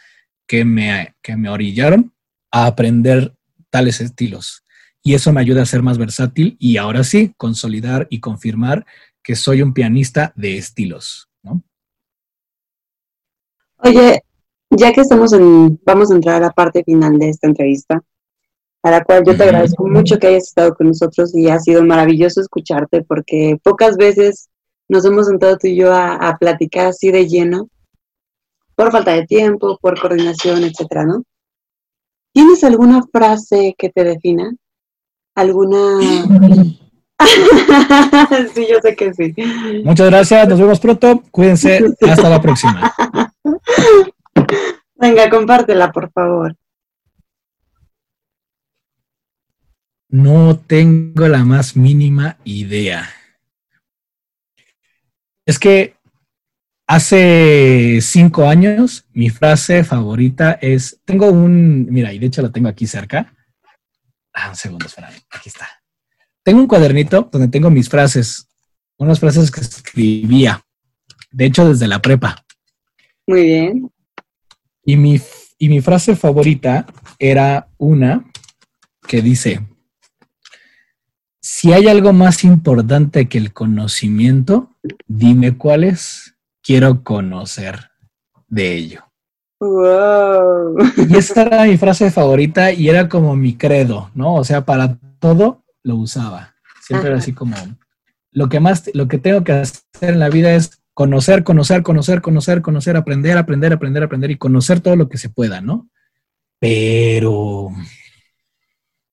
que 0.47 0.65
me, 0.65 1.15
que 1.23 1.37
me 1.37 1.51
orillaron 1.51 2.15
a 2.51 2.67
aprender 2.67 3.35
tales 3.71 4.01
estilos. 4.01 4.65
Y 5.03 5.15
eso 5.15 5.33
me 5.33 5.41
ayuda 5.41 5.63
a 5.63 5.67
ser 5.67 5.83
más 5.83 5.99
versátil 5.99 6.57
y 6.59 6.79
ahora 6.79 7.05
sí, 7.05 7.35
consolidar 7.37 8.07
y 8.11 8.21
confirmar 8.21 8.87
que 9.23 9.37
soy 9.37 9.63
un 9.63 9.75
pianista 9.75 10.33
de 10.35 10.57
estilos. 10.57 11.29
Oye, 13.81 14.23
ya 14.71 14.93
que 14.93 15.03
estamos 15.03 15.33
en, 15.33 15.79
vamos 15.85 16.11
a 16.11 16.15
entrar 16.15 16.37
a 16.37 16.47
la 16.47 16.51
parte 16.51 16.83
final 16.83 17.19
de 17.19 17.29
esta 17.29 17.47
entrevista, 17.47 18.03
a 18.89 18.91
la 18.91 19.05
cual 19.05 19.23
yo 19.25 19.37
te 19.37 19.45
agradezco 19.45 19.87
mucho 19.87 20.19
que 20.19 20.29
hayas 20.29 20.49
estado 20.49 20.75
con 20.75 20.89
nosotros 20.89 21.35
y 21.35 21.49
ha 21.49 21.59
sido 21.59 21.85
maravilloso 21.85 22.41
escucharte 22.41 23.03
porque 23.03 23.59
pocas 23.63 23.97
veces 23.97 24.49
nos 24.89 25.05
hemos 25.05 25.27
sentado 25.27 25.59
tú 25.59 25.67
y 25.67 25.77
yo 25.77 25.95
a, 25.95 26.37
platicar 26.41 26.87
así 26.87 27.11
de 27.11 27.29
lleno, 27.29 27.69
por 28.75 28.91
falta 28.91 29.13
de 29.13 29.27
tiempo, 29.27 29.79
por 29.81 30.01
coordinación, 30.01 30.65
etcétera, 30.65 31.05
¿no? 31.05 31.23
¿Tienes 32.33 32.65
alguna 32.65 33.03
frase 33.13 33.75
que 33.77 33.91
te 33.91 34.05
defina? 34.05 34.55
¿Alguna 35.35 36.01
sí, 38.55 38.67
yo 38.71 38.79
sé 38.81 38.97
que 38.97 39.13
sí. 39.13 39.35
Muchas 39.85 40.09
gracias, 40.09 40.49
nos 40.49 40.59
vemos 40.59 40.81
pronto. 40.81 41.23
Cuídense, 41.31 41.85
hasta 42.09 42.31
la 42.31 42.41
próxima. 42.41 42.95
Venga, 44.95 45.29
compártela, 45.29 45.93
por 45.93 46.11
favor. 46.13 46.57
No 50.09 50.59
tengo 50.59 51.29
la 51.29 51.45
más 51.45 51.77
mínima 51.77 52.39
idea. 52.45 53.11
Es 55.45 55.59
que 55.59 55.97
hace 56.87 58.01
cinco 58.01 58.49
años 58.49 59.07
mi 59.13 59.29
frase 59.29 59.85
favorita 59.85 60.53
es, 60.63 61.01
tengo 61.05 61.31
un, 61.31 61.87
mira, 61.91 62.13
y 62.13 62.19
de 62.19 62.27
hecho 62.27 62.41
la 62.41 62.51
tengo 62.51 62.69
aquí 62.69 62.87
cerca. 62.87 63.35
Ah, 64.33 64.49
un 64.51 64.57
segundo, 64.57 64.87
espera, 64.87 65.11
aquí 65.31 65.51
está. 65.51 65.69
Tengo 66.43 66.61
un 66.61 66.69
cuadernito 66.69 67.29
donde 67.31 67.49
tengo 67.49 67.69
mis 67.71 67.91
frases, 67.91 68.49
unas 68.97 69.21
frases 69.21 69.51
que 69.51 69.61
escribía, 69.61 70.65
de 71.31 71.45
hecho 71.45 71.69
desde 71.69 71.87
la 71.87 72.01
prepa. 72.01 72.43
Muy 73.27 73.43
bien. 73.43 73.91
Y 74.85 74.97
mi, 74.97 75.21
y 75.59 75.69
mi 75.69 75.83
frase 75.83 76.17
favorita 76.17 76.87
era 77.19 77.69
una 77.77 78.25
que 79.07 79.21
dice, 79.21 79.68
si 81.51 81.73
hay 81.73 81.89
algo 81.89 82.13
más 82.13 82.45
importante 82.45 83.27
que 83.27 83.39
el 83.39 83.55
conocimiento, 83.55 84.77
dime 85.07 85.57
cuál 85.57 85.83
es, 85.83 86.35
quiero 86.63 87.03
conocer 87.03 87.91
de 88.49 88.75
ello. 88.75 89.05
Wow. 89.59 90.77
Y 91.09 91.17
esta 91.17 91.45
era 91.45 91.65
mi 91.65 91.79
frase 91.79 92.11
favorita 92.11 92.71
y 92.71 92.91
era 92.91 93.09
como 93.09 93.35
mi 93.35 93.57
credo, 93.57 94.11
¿no? 94.15 94.35
O 94.35 94.45
sea, 94.45 94.67
para 94.67 94.99
todo 95.19 95.65
lo 95.83 95.97
usaba. 95.97 96.55
Siempre 96.83 97.09
era 97.09 97.19
así 97.19 97.33
como, 97.33 97.57
lo 98.31 98.51
que 98.51 98.61
más, 98.61 98.91
lo 98.93 99.09
que 99.09 99.17
tengo 99.17 99.43
que 99.43 99.53
hacer 99.53 99.81
en 100.01 100.19
la 100.19 100.29
vida 100.29 100.55
es 100.55 100.83
conocer, 100.93 101.45
conocer, 101.45 101.83
conocer, 101.83 102.21
conocer, 102.21 102.61
conocer, 102.61 102.95
aprender, 102.95 103.39
aprender, 103.39 103.73
aprender, 103.73 104.03
aprender 104.03 104.31
y 104.31 104.37
conocer 104.37 104.81
todo 104.81 104.97
lo 104.97 105.09
que 105.09 105.17
se 105.17 105.31
pueda, 105.31 105.63
¿no? 105.63 105.89
Pero 106.59 107.71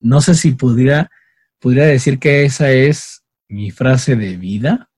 no 0.01 0.19
sé 0.19 0.35
si 0.35 0.51
pudiera, 0.51 1.09
pudiera 1.65 1.87
decir 1.87 2.19
que 2.19 2.45
esa 2.45 2.69
es 2.69 3.23
mi 3.47 3.71
frase 3.71 4.15
de 4.15 4.37
vida. 4.37 4.91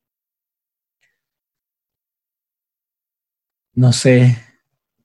No 3.74 3.94
sé, 3.94 4.38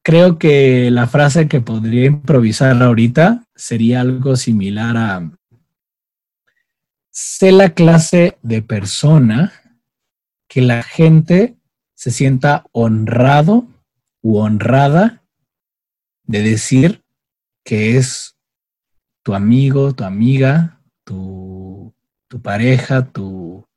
creo 0.02 0.40
que 0.40 0.90
la 0.90 1.06
frase 1.06 1.47
que 1.47 1.60
podría 1.60 2.06
improvisar 2.06 2.82
ahorita 2.82 3.47
sería 3.55 4.01
algo 4.01 4.34
similar 4.34 4.97
a 4.97 5.30
sé 7.10 7.52
la 7.52 7.68
clase 7.74 8.36
de 8.43 8.60
persona 8.62 9.52
que 10.48 10.62
la 10.62 10.82
gente 10.82 11.55
se 11.94 12.10
sienta 12.10 12.64
honrado 12.72 13.68
u 14.20 14.39
honrada 14.39 15.22
de 16.24 16.43
decir 16.43 17.05
que 17.64 17.98
es 17.98 18.36
tu 19.22 19.32
amigo, 19.32 19.94
tu 19.94 20.02
amiga, 20.02 20.80
tu, 21.05 21.52
tu 22.32 22.40
pareja, 22.40 23.04
tu, 23.04 23.68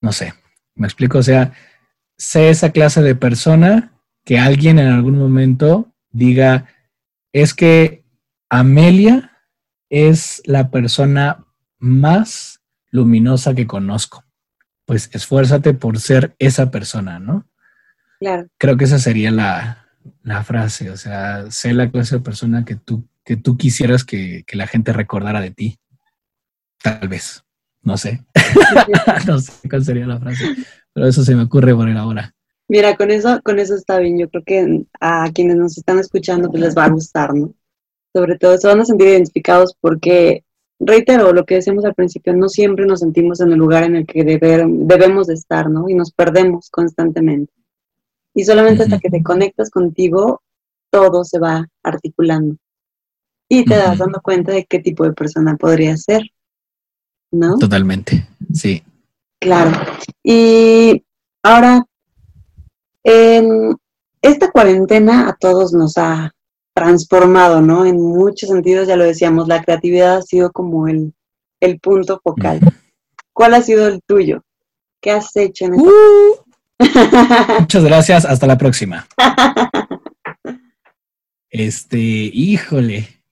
no 0.00 0.12
sé, 0.12 0.34
me 0.76 0.86
explico, 0.86 1.18
o 1.18 1.22
sea, 1.24 1.52
sé 2.16 2.48
esa 2.48 2.70
clase 2.70 3.02
de 3.02 3.16
persona 3.16 3.92
que 4.24 4.38
alguien 4.38 4.78
en 4.78 4.86
algún 4.86 5.18
momento 5.18 5.92
diga, 6.12 6.66
es 7.32 7.54
que 7.54 8.04
Amelia 8.48 9.32
es 9.90 10.42
la 10.44 10.70
persona 10.70 11.44
más 11.80 12.60
luminosa 12.92 13.52
que 13.52 13.66
conozco. 13.66 14.22
Pues 14.84 15.10
esfuérzate 15.12 15.74
por 15.74 15.98
ser 15.98 16.36
esa 16.38 16.70
persona, 16.70 17.18
¿no? 17.18 17.48
Claro. 18.20 18.46
Creo 18.58 18.76
que 18.76 18.84
esa 18.84 19.00
sería 19.00 19.32
la, 19.32 19.88
frase, 20.44 20.88
o 20.90 20.96
sea, 20.96 21.50
sé 21.50 21.74
la 21.74 21.90
clase 21.90 22.18
de 22.18 22.22
persona 22.22 22.64
que 22.64 22.76
tú, 22.76 23.08
que 23.24 23.36
tú 23.36 23.56
quisieras 23.56 24.04
que, 24.04 24.44
la 24.52 24.68
gente 24.68 24.92
recordara 24.92 25.40
de 25.40 25.50
ti. 25.50 25.80
Tal 26.80 27.08
vez, 27.08 27.42
no 27.82 27.96
sé. 27.96 28.24
no 29.26 29.38
sé 29.38 29.68
cuál 29.68 29.84
sería 29.84 30.06
la 30.06 30.18
frase, 30.18 30.44
pero 30.92 31.06
eso 31.06 31.24
se 31.24 31.34
me 31.34 31.42
ocurre 31.42 31.74
por 31.74 31.88
el 31.88 31.96
ahora. 31.96 32.34
Mira, 32.68 32.96
con 32.96 33.10
eso, 33.10 33.40
con 33.42 33.58
eso 33.58 33.74
está 33.74 33.98
bien. 33.98 34.18
Yo 34.18 34.30
creo 34.30 34.42
que 34.44 34.84
a 35.00 35.30
quienes 35.32 35.56
nos 35.56 35.76
están 35.76 35.98
escuchando 35.98 36.48
pues 36.50 36.62
les 36.62 36.76
va 36.76 36.86
a 36.86 36.90
gustar, 36.90 37.34
¿no? 37.34 37.54
Sobre 38.14 38.38
todo 38.38 38.56
se 38.56 38.68
van 38.68 38.80
a 38.80 38.84
sentir 38.84 39.08
identificados 39.08 39.76
porque 39.80 40.44
reitero 40.78 41.32
lo 41.32 41.44
que 41.44 41.56
decíamos 41.56 41.84
al 41.84 41.94
principio, 41.94 42.34
no 42.34 42.48
siempre 42.48 42.86
nos 42.86 43.00
sentimos 43.00 43.40
en 43.40 43.52
el 43.52 43.58
lugar 43.58 43.84
en 43.84 43.96
el 43.96 44.06
que 44.06 44.24
debemos 44.24 45.26
de 45.26 45.34
estar, 45.34 45.70
¿no? 45.70 45.88
Y 45.88 45.94
nos 45.94 46.12
perdemos 46.12 46.70
constantemente. 46.70 47.52
Y 48.34 48.44
solamente 48.44 48.84
hasta 48.84 48.98
que 48.98 49.10
te 49.10 49.22
conectas 49.22 49.70
contigo, 49.70 50.42
todo 50.90 51.24
se 51.24 51.38
va 51.38 51.68
articulando. 51.82 52.56
Y 53.48 53.64
te 53.64 53.76
das 53.76 53.98
dando 53.98 54.20
cuenta 54.22 54.52
de 54.52 54.64
qué 54.64 54.78
tipo 54.78 55.04
de 55.04 55.12
persona 55.12 55.56
podrías 55.56 56.02
ser, 56.02 56.22
¿no? 57.32 57.58
Totalmente, 57.58 58.28
sí. 58.52 58.84
Claro. 59.40 59.72
Y 60.22 61.04
ahora, 61.42 61.84
en 63.02 63.76
esta 64.20 64.50
cuarentena 64.52 65.28
a 65.28 65.34
todos 65.34 65.72
nos 65.72 65.98
ha 65.98 66.32
transformado, 66.74 67.60
¿no? 67.60 67.84
En 67.84 68.00
muchos 68.00 68.48
sentidos, 68.48 68.86
ya 68.86 68.96
lo 68.96 69.04
decíamos, 69.04 69.48
la 69.48 69.62
creatividad 69.62 70.18
ha 70.18 70.22
sido 70.22 70.52
como 70.52 70.86
el, 70.86 71.12
punto 71.80 72.20
focal. 72.22 72.60
¿Cuál 73.32 73.54
ha 73.54 73.62
sido 73.62 73.88
el 73.88 74.00
tuyo? 74.06 74.42
¿Qué 75.00 75.10
has 75.10 75.34
hecho 75.36 75.64
en 75.64 75.74
uh. 75.74 75.88
Muchas 77.60 77.84
gracias, 77.84 78.24
hasta 78.24 78.46
la 78.46 78.58
próxima. 78.58 79.06
Este, 81.50 81.98
híjole, 81.98 83.22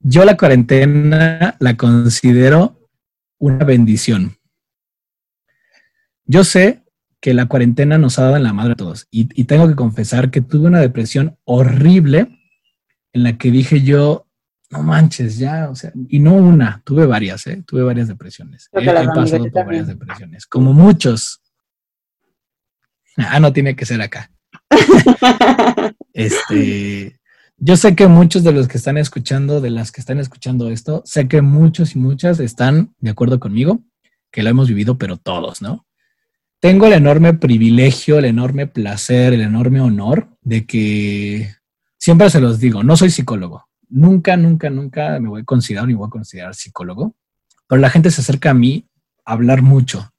yo 0.00 0.24
la 0.24 0.36
cuarentena 0.36 1.56
la 1.58 1.76
considero 1.76 2.77
una 3.38 3.64
bendición. 3.64 4.36
Yo 6.24 6.44
sé 6.44 6.82
que 7.20 7.34
la 7.34 7.46
cuarentena 7.46 7.98
nos 7.98 8.18
ha 8.18 8.24
dado 8.24 8.36
en 8.36 8.44
la 8.44 8.52
madre 8.52 8.72
a 8.72 8.76
todos 8.76 9.08
y, 9.10 9.28
y 9.40 9.44
tengo 9.44 9.66
que 9.66 9.74
confesar 9.74 10.30
que 10.30 10.40
tuve 10.40 10.68
una 10.68 10.80
depresión 10.80 11.36
horrible 11.44 12.38
en 13.12 13.22
la 13.22 13.38
que 13.38 13.50
dije 13.50 13.82
yo, 13.82 14.28
no 14.70 14.82
manches, 14.82 15.38
ya, 15.38 15.70
o 15.70 15.74
sea, 15.74 15.92
y 16.08 16.18
no 16.18 16.34
una, 16.34 16.82
tuve 16.84 17.06
varias, 17.06 17.46
¿eh? 17.46 17.62
Tuve 17.66 17.82
varias 17.82 18.08
depresiones. 18.08 18.68
He, 18.72 18.84
pasado 18.84 19.50
por 19.50 19.64
varias 19.64 19.86
depresiones, 19.86 20.46
como 20.46 20.74
muchos. 20.74 21.40
Ah, 23.16 23.40
no 23.40 23.52
tiene 23.52 23.74
que 23.74 23.86
ser 23.86 24.00
acá. 24.02 24.30
este, 26.12 27.17
yo 27.60 27.76
sé 27.76 27.96
que 27.96 28.06
muchos 28.06 28.44
de 28.44 28.52
los 28.52 28.68
que 28.68 28.78
están 28.78 28.98
escuchando, 28.98 29.60
de 29.60 29.70
las 29.70 29.90
que 29.90 30.00
están 30.00 30.20
escuchando 30.20 30.70
esto, 30.70 31.02
sé 31.04 31.26
que 31.26 31.42
muchos 31.42 31.96
y 31.96 31.98
muchas 31.98 32.38
están 32.38 32.94
de 33.00 33.10
acuerdo 33.10 33.40
conmigo, 33.40 33.80
que 34.30 34.42
lo 34.42 34.50
hemos 34.50 34.68
vivido, 34.68 34.96
pero 34.96 35.16
todos, 35.16 35.60
¿no? 35.60 35.84
Tengo 36.60 36.86
el 36.86 36.92
enorme 36.92 37.34
privilegio, 37.34 38.18
el 38.18 38.26
enorme 38.26 38.66
placer, 38.66 39.32
el 39.32 39.40
enorme 39.40 39.80
honor 39.80 40.28
de 40.42 40.66
que 40.66 41.52
siempre 41.98 42.30
se 42.30 42.40
los 42.40 42.60
digo, 42.60 42.82
no 42.84 42.96
soy 42.96 43.10
psicólogo. 43.10 43.66
Nunca, 43.88 44.36
nunca, 44.36 44.70
nunca 44.70 45.18
me 45.18 45.28
voy 45.28 45.42
a 45.42 45.44
considerar 45.44 45.88
ni 45.88 45.94
voy 45.94 46.06
a 46.06 46.10
considerar 46.10 46.54
psicólogo, 46.54 47.14
pero 47.66 47.80
la 47.80 47.90
gente 47.90 48.10
se 48.10 48.20
acerca 48.20 48.50
a 48.50 48.54
mí 48.54 48.88
a 49.24 49.32
hablar 49.32 49.62
mucho. 49.62 50.12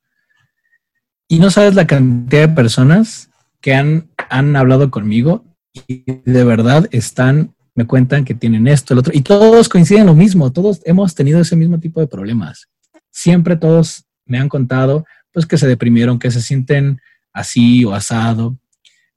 Y 1.28 1.40
no 1.40 1.52
sabes 1.52 1.76
la 1.76 1.88
cantidad 1.88 2.48
de 2.48 2.56
personas 2.56 3.30
que 3.61 3.76
han, 3.76 4.10
han 4.30 4.56
hablado 4.56 4.91
conmigo 4.91 5.45
y 5.74 6.04
de 6.26 6.44
verdad 6.44 6.88
están, 6.91 7.56
me 7.76 7.86
cuentan 7.86 8.26
que 8.26 8.34
tienen 8.34 8.68
esto, 8.68 8.94
el 8.94 9.00
otro, 9.00 9.14
y 9.16 9.22
todos 9.22 9.70
coinciden 9.70 10.06
lo 10.06 10.16
mismo, 10.16 10.52
todos 10.52 10.82
hemos 10.86 11.16
tenido 11.16 11.40
ese 11.40 11.56
mismo 11.56 11.80
tipo 11.80 12.00
de 12.00 12.08
problemas. 12.08 12.70
Siempre 13.12 13.56
todos 13.56 14.06
me 14.26 14.40
han 14.40 14.50
contado, 14.50 15.06
pues 15.32 15.46
que 15.46 15.58
se 15.58 15.68
deprimieron, 15.68 16.20
que 16.20 16.32
se 16.32 16.41
sienten 16.41 17.00
así 17.34 17.86
o 17.86 17.94
asado. 17.94 18.58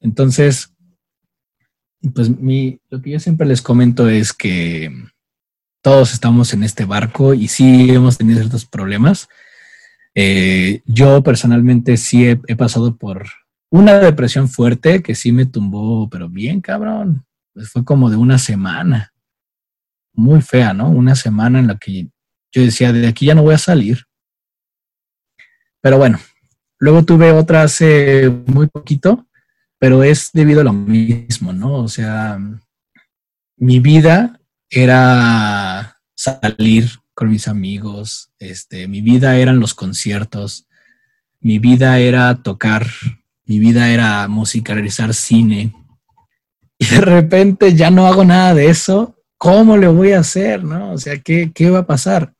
Entonces, 0.01 0.73
pues 2.15 2.29
mi, 2.29 2.81
lo 2.91 3.01
que 3.01 3.11
yo 3.11 3.21
siempre 3.21 3.47
les 3.47 3.63
comento 3.63 4.09
es 4.09 4.33
que 4.33 4.91
todos 5.83 6.13
estamos 6.13 6.53
en 6.55 6.63
este 6.63 6.85
barco 6.85 7.35
y 7.35 7.49
sí 7.49 7.91
hemos 7.91 8.19
tenido 8.19 8.39
ciertos 8.39 8.67
problemas. 8.67 9.29
Eh, 10.15 10.83
yo 10.85 11.23
personalmente 11.23 11.97
sí 11.97 12.27
he, 12.29 12.57
pasado 12.57 12.97
por 12.97 13.27
una 13.73 13.99
depresión 13.99 14.51
fuerte 14.51 15.03
que 15.03 15.15
sí 15.15 15.33
me 15.33 15.47
tumbó, 15.47 16.09
pero 16.11 16.29
bien 16.29 16.61
cabrón. 16.61 17.25
Pues 17.55 17.71
fue 17.71 17.85
como 17.85 18.11
de 18.11 18.17
una 18.17 18.39
semana. 18.39 19.15
Muy 20.13 20.43
fea, 20.43 20.75
¿no? 20.75 20.91
Una 20.91 21.17
semana 21.17 21.59
en 21.59 21.69
la 21.69 21.79
que 21.79 22.09
yo 22.53 22.63
decía, 22.63 22.93
de 22.93 23.09
aquí 23.09 23.27
ya 23.27 23.35
no 23.35 23.43
voy 23.43 23.55
a 23.55 23.59
salir. 23.59 24.05
Pero 25.81 25.97
bueno, 25.97 26.21
luego 26.79 27.03
tuve 27.05 27.33
otra 27.33 27.63
hace 27.63 28.29
muy 28.29 28.67
poquito, 28.67 29.27
pero 29.79 30.05
es 30.05 30.31
debido 30.35 30.61
a 30.61 30.65
lo 30.65 30.75
mismo, 30.75 31.55
¿no? 31.55 31.77
O 31.77 31.89
sea, 31.89 32.39
mi 33.57 33.81
vida 33.81 34.39
era 34.69 35.99
salir 36.15 36.91
con 37.15 37.31
mis 37.31 37.49
amigos, 37.49 38.33
este, 38.39 38.87
mi 38.87 39.01
vida 39.01 39.39
eran 39.39 39.61
los 39.61 39.73
conciertos, 39.73 40.69
mi 41.41 41.59
vida 41.59 41.99
era 41.99 42.43
tocar, 42.43 42.87
mi 43.53 43.59
vida 43.59 43.91
era 43.91 44.29
musicalizar 44.29 45.13
cine. 45.13 45.75
Y 46.79 46.87
de 46.87 47.03
repente 47.03 47.75
ya 47.75 47.91
no 47.91 48.07
hago 48.07 48.25
nada 48.25 48.55
de 48.55 48.69
eso. 48.69 49.15
¿Cómo 49.37 49.77
le 49.77 49.89
voy 49.89 50.13
a 50.13 50.21
hacer? 50.21 50.65
¿No? 50.65 50.93
O 50.93 50.99
sea, 50.99 51.19
¿qué, 51.21 51.53
qué 51.55 51.69
va 51.69 51.81
a 51.81 51.87
pasar? 51.87 52.33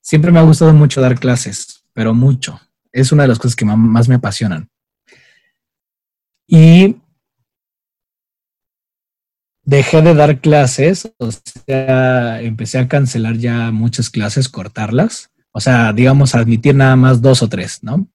Siempre 0.00 0.30
me 0.30 0.38
ha 0.38 0.42
gustado 0.42 0.72
mucho 0.74 1.00
dar 1.00 1.18
clases, 1.18 1.82
pero 1.92 2.14
mucho. 2.14 2.60
Es 2.92 3.10
una 3.10 3.24
de 3.24 3.30
las 3.30 3.40
cosas 3.40 3.56
que 3.56 3.64
más 3.64 4.08
me 4.08 4.14
apasionan. 4.14 4.68
Y 6.46 6.96
dejé 9.64 10.02
de 10.02 10.14
dar 10.14 10.40
clases, 10.40 11.12
o 11.18 11.30
sea, 11.32 12.40
empecé 12.42 12.78
a 12.78 12.86
cancelar 12.86 13.38
ya 13.38 13.72
muchas 13.72 14.08
clases, 14.08 14.48
cortarlas, 14.48 15.30
o 15.50 15.60
sea, 15.60 15.92
digamos, 15.92 16.36
admitir 16.36 16.76
nada 16.76 16.94
más 16.94 17.20
dos 17.22 17.42
o 17.42 17.48
tres, 17.48 17.80
¿no? 17.82 18.06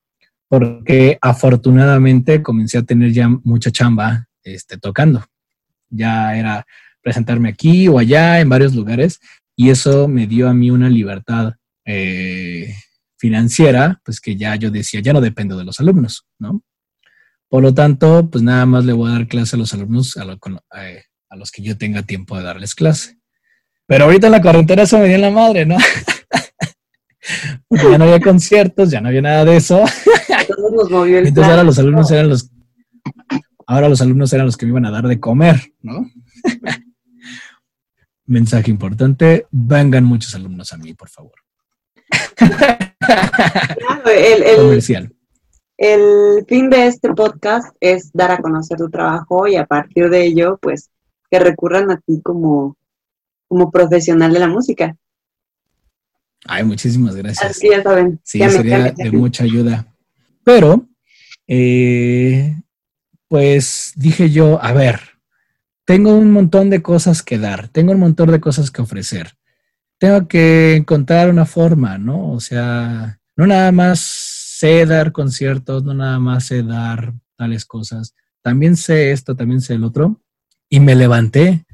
Porque 0.49 1.17
afortunadamente 1.21 2.41
comencé 2.41 2.77
a 2.77 2.83
tener 2.83 3.11
ya 3.11 3.27
mucha 3.27 3.71
chamba 3.71 4.27
este, 4.43 4.77
tocando. 4.77 5.25
Ya 5.89 6.35
era 6.37 6.65
presentarme 7.01 7.49
aquí 7.49 7.87
o 7.87 7.99
allá, 7.99 8.39
en 8.39 8.49
varios 8.49 8.75
lugares, 8.75 9.19
y 9.55 9.69
eso 9.69 10.07
me 10.07 10.27
dio 10.27 10.49
a 10.49 10.53
mí 10.53 10.69
una 10.69 10.89
libertad 10.89 11.53
eh, 11.85 12.75
financiera, 13.17 14.01
pues 14.03 14.19
que 14.19 14.35
ya 14.35 14.55
yo 14.55 14.69
decía, 14.71 14.99
ya 14.99 15.13
no 15.13 15.21
dependo 15.21 15.57
de 15.57 15.63
los 15.63 15.79
alumnos, 15.79 16.25
¿no? 16.37 16.61
Por 17.49 17.63
lo 17.63 17.73
tanto, 17.73 18.29
pues 18.29 18.43
nada 18.43 18.65
más 18.65 18.83
le 18.83 18.93
voy 18.93 19.09
a 19.09 19.13
dar 19.13 19.27
clase 19.27 19.55
a 19.55 19.59
los 19.59 19.73
alumnos 19.73 20.17
a, 20.17 20.23
eh, 20.83 21.03
los 21.31 21.51
que 21.51 21.61
yo 21.61 21.77
tenga 21.77 22.03
tiempo 22.03 22.37
de 22.37 22.43
darles 22.43 22.75
clase. 22.75 23.17
Pero 23.85 24.03
ahorita 24.03 24.27
en 24.27 24.33
la 24.33 24.41
cuarentena 24.41 24.83
eso 24.83 24.99
me 24.99 25.05
dio 25.05 25.15
en 25.15 25.21
la 25.21 25.31
madre, 25.31 25.65
¿no? 25.65 25.77
Porque 27.69 27.89
ya 27.89 27.97
no 27.97 28.03
había 28.03 28.19
conciertos, 28.19 28.91
ya 28.91 28.99
no 28.99 29.07
había 29.07 29.21
nada 29.21 29.45
de 29.45 29.55
eso. 29.55 29.83
Entonces 30.49 31.43
ahora 31.43 31.63
los 31.63 31.79
alumnos 31.79 32.11
eran 32.11 32.29
los 32.29 32.49
ahora 33.65 33.89
los 33.89 34.01
alumnos 34.01 34.31
eran 34.33 34.45
los 34.45 34.57
que 34.57 34.65
me 34.65 34.71
iban 34.71 34.85
a 34.85 34.91
dar 34.91 35.07
de 35.07 35.19
comer, 35.19 35.73
¿no? 35.81 36.09
Mensaje 38.25 38.71
importante, 38.71 39.47
vengan 39.51 40.03
muchos 40.03 40.35
alumnos 40.35 40.73
a 40.73 40.77
mí, 40.77 40.93
por 40.93 41.09
favor. 41.09 41.33
el, 44.05 44.57
Comercial. 44.57 45.13
El 45.77 46.45
fin 46.47 46.69
de 46.69 46.87
este 46.87 47.13
podcast 47.13 47.75
es 47.79 48.11
dar 48.11 48.31
a 48.31 48.39
conocer 48.39 48.77
tu 48.77 48.89
trabajo 48.89 49.47
y 49.47 49.55
a 49.55 49.65
partir 49.65 50.09
de 50.09 50.25
ello, 50.25 50.57
pues, 50.61 50.89
que 51.29 51.39
recurran 51.39 51.91
a 51.91 52.01
ti 52.01 52.21
como, 52.21 52.75
como 53.47 53.71
profesional 53.71 54.33
de 54.33 54.39
la 54.39 54.47
música. 54.47 54.97
Ay, 56.45 56.63
muchísimas 56.63 57.15
gracias. 57.15 57.51
Así 57.51 57.69
ya 57.69 57.83
saben. 57.83 58.19
Sí, 58.23 58.39
sería 58.49 58.91
de 58.91 59.11
mucha 59.11 59.43
ayuda. 59.43 59.85
Pero, 60.47 60.87
eh, 61.45 62.55
pues 63.27 63.91
dije 63.97 64.29
yo, 64.29 64.63
a 64.63 64.71
ver, 64.71 65.01
tengo 65.85 66.15
un 66.15 66.31
montón 66.31 66.69
de 66.69 66.81
cosas 66.81 67.21
que 67.21 67.37
dar, 67.37 67.67
tengo 67.67 67.91
un 67.91 67.99
montón 67.99 68.31
de 68.31 68.39
cosas 68.39 68.71
que 68.71 68.81
ofrecer. 68.81 69.33
Tengo 69.97 70.29
que 70.29 70.77
encontrar 70.77 71.29
una 71.29 71.45
forma, 71.45 71.97
¿no? 71.97 72.31
O 72.31 72.39
sea, 72.39 73.19
no 73.35 73.45
nada 73.45 73.73
más 73.73 73.99
sé 73.99 74.85
dar 74.85 75.11
conciertos, 75.11 75.83
no 75.83 75.93
nada 75.93 76.17
más 76.17 76.45
sé 76.45 76.63
dar 76.63 77.13
tales 77.35 77.65
cosas. 77.65 78.15
También 78.41 78.77
sé 78.77 79.11
esto, 79.11 79.35
también 79.35 79.59
sé 79.59 79.73
el 79.73 79.83
otro 79.83 80.21
y 80.69 80.79
me 80.79 80.95
levanté. 80.95 81.65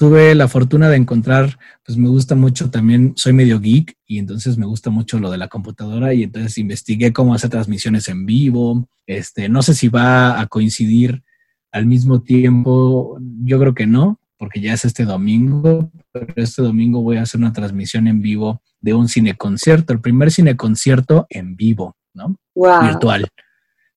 Tuve 0.00 0.34
la 0.34 0.48
fortuna 0.48 0.88
de 0.88 0.96
encontrar, 0.96 1.58
pues 1.84 1.98
me 1.98 2.08
gusta 2.08 2.34
mucho 2.34 2.70
también, 2.70 3.12
soy 3.16 3.34
medio 3.34 3.60
geek 3.60 3.98
y 4.06 4.18
entonces 4.18 4.56
me 4.56 4.64
gusta 4.64 4.88
mucho 4.88 5.18
lo 5.18 5.30
de 5.30 5.36
la 5.36 5.48
computadora 5.48 6.14
y 6.14 6.22
entonces 6.22 6.56
investigué 6.56 7.12
cómo 7.12 7.34
hacer 7.34 7.50
transmisiones 7.50 8.08
en 8.08 8.24
vivo. 8.24 8.88
Este, 9.06 9.50
no 9.50 9.60
sé 9.60 9.74
si 9.74 9.88
va 9.88 10.40
a 10.40 10.46
coincidir 10.46 11.22
al 11.70 11.84
mismo 11.84 12.22
tiempo, 12.22 13.18
yo 13.44 13.58
creo 13.58 13.74
que 13.74 13.86
no, 13.86 14.18
porque 14.38 14.62
ya 14.62 14.72
es 14.72 14.86
este 14.86 15.04
domingo, 15.04 15.92
pero 16.12 16.32
este 16.36 16.62
domingo 16.62 17.02
voy 17.02 17.18
a 17.18 17.22
hacer 17.24 17.38
una 17.38 17.52
transmisión 17.52 18.06
en 18.06 18.22
vivo 18.22 18.62
de 18.80 18.94
un 18.94 19.06
cineconcierto, 19.06 19.92
el 19.92 20.00
primer 20.00 20.30
cineconcierto 20.30 21.26
en 21.28 21.56
vivo, 21.56 21.94
¿no? 22.14 22.36
Virtual. 22.54 23.28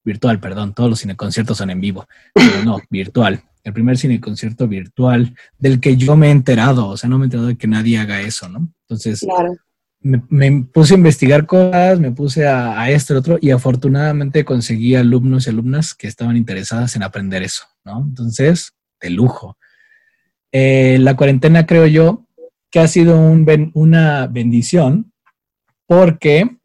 Virtual, 0.04 0.42
perdón, 0.42 0.74
todos 0.74 0.90
los 0.90 1.00
cineconciertos 1.00 1.58
son 1.58 1.70
en 1.70 1.80
vivo, 1.80 2.06
pero 2.34 2.66
no, 2.66 2.82
virtual 2.90 3.42
el 3.64 3.74
primer 3.74 3.98
cine 3.98 4.20
concierto 4.20 4.68
virtual 4.68 5.36
del 5.58 5.80
que 5.80 5.96
yo 5.96 6.16
me 6.16 6.28
he 6.28 6.32
enterado, 6.32 6.88
o 6.88 6.98
sea, 6.98 7.10
no 7.10 7.18
me 7.18 7.24
he 7.24 7.28
enterado 7.28 7.48
de 7.48 7.58
que 7.58 7.68
nadie 7.68 7.98
haga 7.98 8.22
eso, 8.22 8.50
¿no? 8.50 8.70
Entonces, 8.82 9.26
me, 10.02 10.64
puse 10.64 10.94
a 10.94 10.98
investigar 10.98 11.46
cosas, 11.46 12.00
me 12.00 12.12
puse 12.12 12.46
a, 12.46 12.80
a 12.80 12.90
esto 12.90 13.14
y 13.14 13.18
otro, 13.18 13.38
y 13.42 13.52
afortunadamente 13.52 14.44
conseguí 14.44 14.96
alumnos 14.96 15.48
y 15.48 15.52
alumnas 15.52 15.94
que 15.94 16.08
estaban 16.08 16.36
interesadas 16.36 16.96
en 16.96 17.04
aprender 17.04 17.42
eso, 17.42 17.66
¿no? 17.86 18.02
Entonces, 18.02 18.74
de 19.02 19.10
lujo. 19.10 19.58
Eh, 20.52 20.98
la 21.00 21.16
cuarentena 21.16 21.66
creo 21.66 21.88
yo 21.88 22.26
que 22.70 22.80
ha 22.80 22.88
sido 22.88 23.20
una 23.20 24.28
bendición 24.28 25.12
porque 25.88 26.58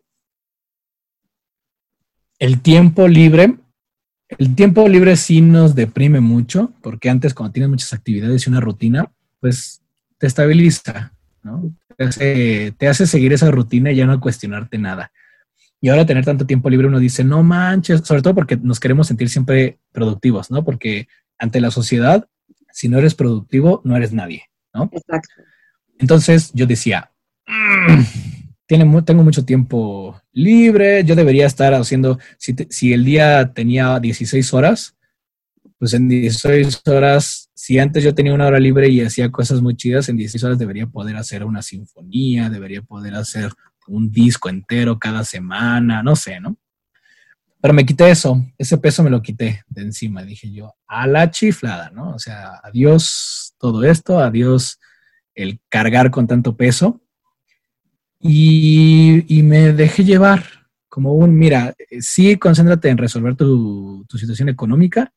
el 2.38 2.60
tiempo 2.60 3.08
libre 3.08 3.58
el 4.36 4.55
tiempo 4.55 4.86
libre 4.88 5.16
sí 5.16 5.40
nos 5.40 5.74
deprime 5.74 6.20
mucho, 6.20 6.72
porque 6.82 7.09
antes 7.09 7.32
cuando 7.32 7.52
tienes 7.52 7.70
muchas 7.70 7.92
actividades 7.92 8.46
y 8.46 8.50
una 8.50 8.60
rutina, 8.60 9.10
pues 9.40 9.82
te 10.18 10.26
estabiliza, 10.26 11.12
¿no? 11.42 11.74
Te 11.96 12.88
hace, 12.88 13.06
seguir 13.06 13.32
esa 13.32 13.50
rutina 13.50 13.90
y 13.90 13.96
ya 13.96 14.06
no 14.06 14.20
cuestionarte 14.20 14.78
nada. 14.78 15.10
Y 15.80 15.88
ahora 15.88 16.06
tener 16.06 16.24
tanto 16.24 16.46
tiempo 16.46 16.68
libre 16.68 16.88
uno 16.88 16.98
dice, 16.98 17.24
no 17.24 17.42
manches, 17.42 18.02
sobre 18.05 18.22
todo 18.22 18.34
porque 18.34 18.56
nos 18.56 18.78
queremos 18.80 19.06
sentir 19.06 19.28
siempre 19.30 19.78
productivos, 19.92 20.50
¿no? 20.50 20.64
Porque 20.64 21.09
ante 21.38 21.60
la 21.60 21.70
sociedad, 21.70 22.28
si 22.72 22.88
no 22.88 22.98
eres 22.98 23.14
productivo, 23.14 23.80
no 23.84 23.96
eres 23.96 24.12
nadie, 24.12 24.44
¿no? 24.74 24.90
Exacto. 24.92 25.34
Entonces 25.98 26.52
yo 26.52 26.66
decía, 26.66 27.10
tengo 28.68 29.24
mucho 29.24 29.44
tiempo 29.46 30.20
libre, 30.32 31.02
yo 31.02 31.16
debería 31.16 31.46
estar 31.46 31.72
haciendo, 31.72 32.18
si, 32.36 32.92
el 32.92 33.04
día 33.04 33.52
tenía 33.54 33.98
16 33.98 34.52
horas, 34.52 34.94
pues 35.78 35.94
en 35.94 36.08
16 36.08 36.82
horas, 36.86 37.50
si 37.54 37.78
antes 37.78 38.04
yo 38.04 38.14
tenía 38.14 38.34
una 38.34 38.46
hora 38.46 38.60
libre 38.60 38.88
y 38.90 39.00
hacía 39.00 39.30
cosas 39.30 39.62
muy 39.62 39.74
chidas, 39.74 40.10
en 40.10 40.18
16 40.18 40.44
horas 40.44 40.58
debería 40.58 40.86
poder 40.86 41.16
hacer 41.16 41.44
una 41.44 41.62
sinfonía, 41.62 42.50
debería 42.50 42.82
poder 42.82 43.14
hacer 43.14 43.50
un 43.86 44.10
disco 44.10 44.50
entero 44.50 44.98
cada 44.98 45.24
semana, 45.24 46.02
no 46.02 46.14
sé, 46.14 46.38
¿no? 46.38 46.58
Pero 47.62 47.72
me 47.72 47.86
quité 47.86 48.10
eso, 48.10 48.44
ese 48.58 48.76
peso 48.76 49.02
me 49.02 49.10
lo 49.10 49.22
quité 49.22 49.62
de 49.68 49.82
encima, 49.82 50.22
dije 50.22 50.52
yo, 50.52 50.74
a 50.86 51.06
la 51.06 51.30
chiflada, 51.30 51.90
¿no? 51.90 52.10
O 52.10 52.18
sea, 52.18 52.60
adiós 52.62 53.54
todo 53.58 53.82
esto, 53.82 54.18
adiós 54.18 54.78
el 55.34 55.58
cargar 55.70 56.10
con 56.10 56.26
tanto 56.26 56.54
peso 56.54 57.00
y, 58.20 59.42
me 59.42 59.72
dejé 59.72 60.04
llevar 60.04 60.44
como 60.88 61.12
un, 61.12 61.36
mira, 61.36 61.74
sí, 62.00 62.36
concéntrate 62.36 62.88
en 62.88 62.98
resolver 62.98 63.36
tu, 63.36 64.04
situación 64.16 64.48
económica, 64.48 65.12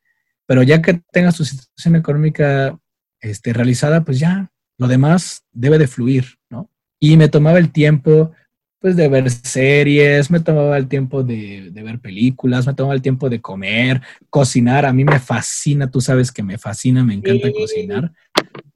pero 0.46 0.64
ya 0.64 0.82
que 0.82 1.02
tengas 1.12 1.36
tu 1.38 1.46
situación 1.46 1.96
económica 1.96 2.78
este, 3.20 3.54
realizada, 3.54 4.04
pues 4.04 4.20
ya, 4.20 4.52
lo 4.78 4.88
demás 4.88 5.44
debe 5.52 5.78
de 5.78 5.88
fluir, 5.88 6.38
¿no? 6.50 6.70
Y 7.00 7.18
me 7.18 7.30
tomaba 7.30 7.58
el 7.58 7.72
tiempo, 7.72 8.32
pues, 8.80 8.96
de 8.96 9.08
ver 9.08 9.30
series, 9.32 10.30
me 10.30 10.40
tomaba 10.40 10.78
el 10.78 10.88
tiempo 10.88 11.24
de, 11.24 11.72
ver 11.74 12.00
películas, 12.00 12.68
me 12.68 12.74
tomaba 12.74 12.94
el 12.94 13.02
tiempo 13.02 13.30
de 13.30 13.42
comer, 13.42 14.02
cocinar. 14.30 14.86
A 14.86 14.94
mí 14.94 15.04
me 15.04 15.20
fascina, 15.20 15.90
tú 15.90 16.02
sabes 16.02 16.32
que 16.32 16.44
me 16.44 16.58
fascina, 16.58 17.04
me 17.04 17.16
encanta 17.16 17.52
cocinar. 17.52 18.12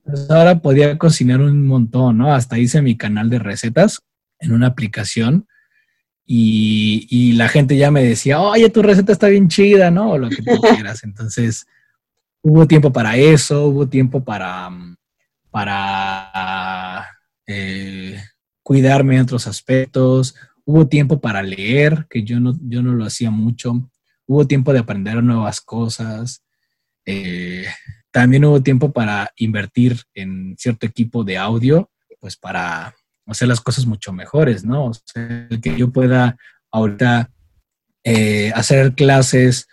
Pues 0.03 0.30
ahora 0.30 0.60
podía 0.60 0.97
cocinar 0.97 1.41
un 1.41 1.68
montón, 1.68 2.18
¿no? 2.18 2.34
Hasta 2.34 2.57
hice 2.57 2.81
mi 2.81 2.97
canal 2.97 3.30
de 3.30 3.39
recetas 3.39 4.02
en 4.40 4.52
una 4.52 4.68
aplicación 4.68 5.48
y, 6.26 7.07
y, 7.10 7.34
la 7.34 7.48
gente 7.48 7.78
ya 7.78 7.91
me 7.91 8.03
decía, 8.03 8.41
oye, 8.41 8.70
tu 8.72 8.82
receta 8.82 9.12
está 9.12 9.28
bien 9.28 9.48
chida, 9.48 9.91
¿no? 9.91 10.12
O 10.12 10.18
lo 10.18 10.30
que 10.30 10.41
tú 10.41 10.60
quieras. 10.76 11.03
Entonces, 11.03 11.68
hubo 12.41 12.68
tiempo 12.68 12.91
para 12.91 13.16
eso, 13.16 13.68
hubo 13.68 13.88
tiempo 13.88 14.24
para, 14.24 14.70
para 15.52 17.07
eh, 17.48 18.20
cuidarme 18.64 19.16
en 19.16 19.22
otros 19.22 19.48
aspectos, 19.48 20.36
hubo 20.64 20.88
tiempo 20.88 21.20
para 21.20 21.44
leer, 21.44 22.07
que 22.10 22.24
yo 22.24 22.40
no, 22.40 22.53
yo 22.62 22.82
no 22.82 22.94
lo 22.94 23.06
hacía 23.06 23.30
mucho, 23.30 23.90
hubo 24.26 24.48
tiempo 24.48 24.74
de 24.74 24.80
aprender 24.80 25.24
nuevas 25.24 25.62
cosas, 25.62 26.44
eh, 27.06 27.68
también 28.12 28.45
hubo 28.45 28.62
tiempo 28.62 28.91
para 28.91 29.32
invertir 29.36 30.02
en 30.14 30.56
cierto 30.57 30.86
equipo 30.88 31.24
de 31.24 31.38
audio, 31.38 31.91
pues 32.20 32.36
para 32.36 32.95
hacer 33.27 33.47
las 33.47 33.61
cosas 33.61 33.85
mucho 33.85 34.14
mejores, 34.14 34.64
¿no? 34.64 34.88
O 34.88 34.93
sea, 34.93 35.47
que 35.61 35.76
yo 35.77 35.91
pueda 35.91 36.38
ahorita 36.72 37.31
eh, 38.03 38.52
hacer 38.53 38.93
clases 38.93 39.68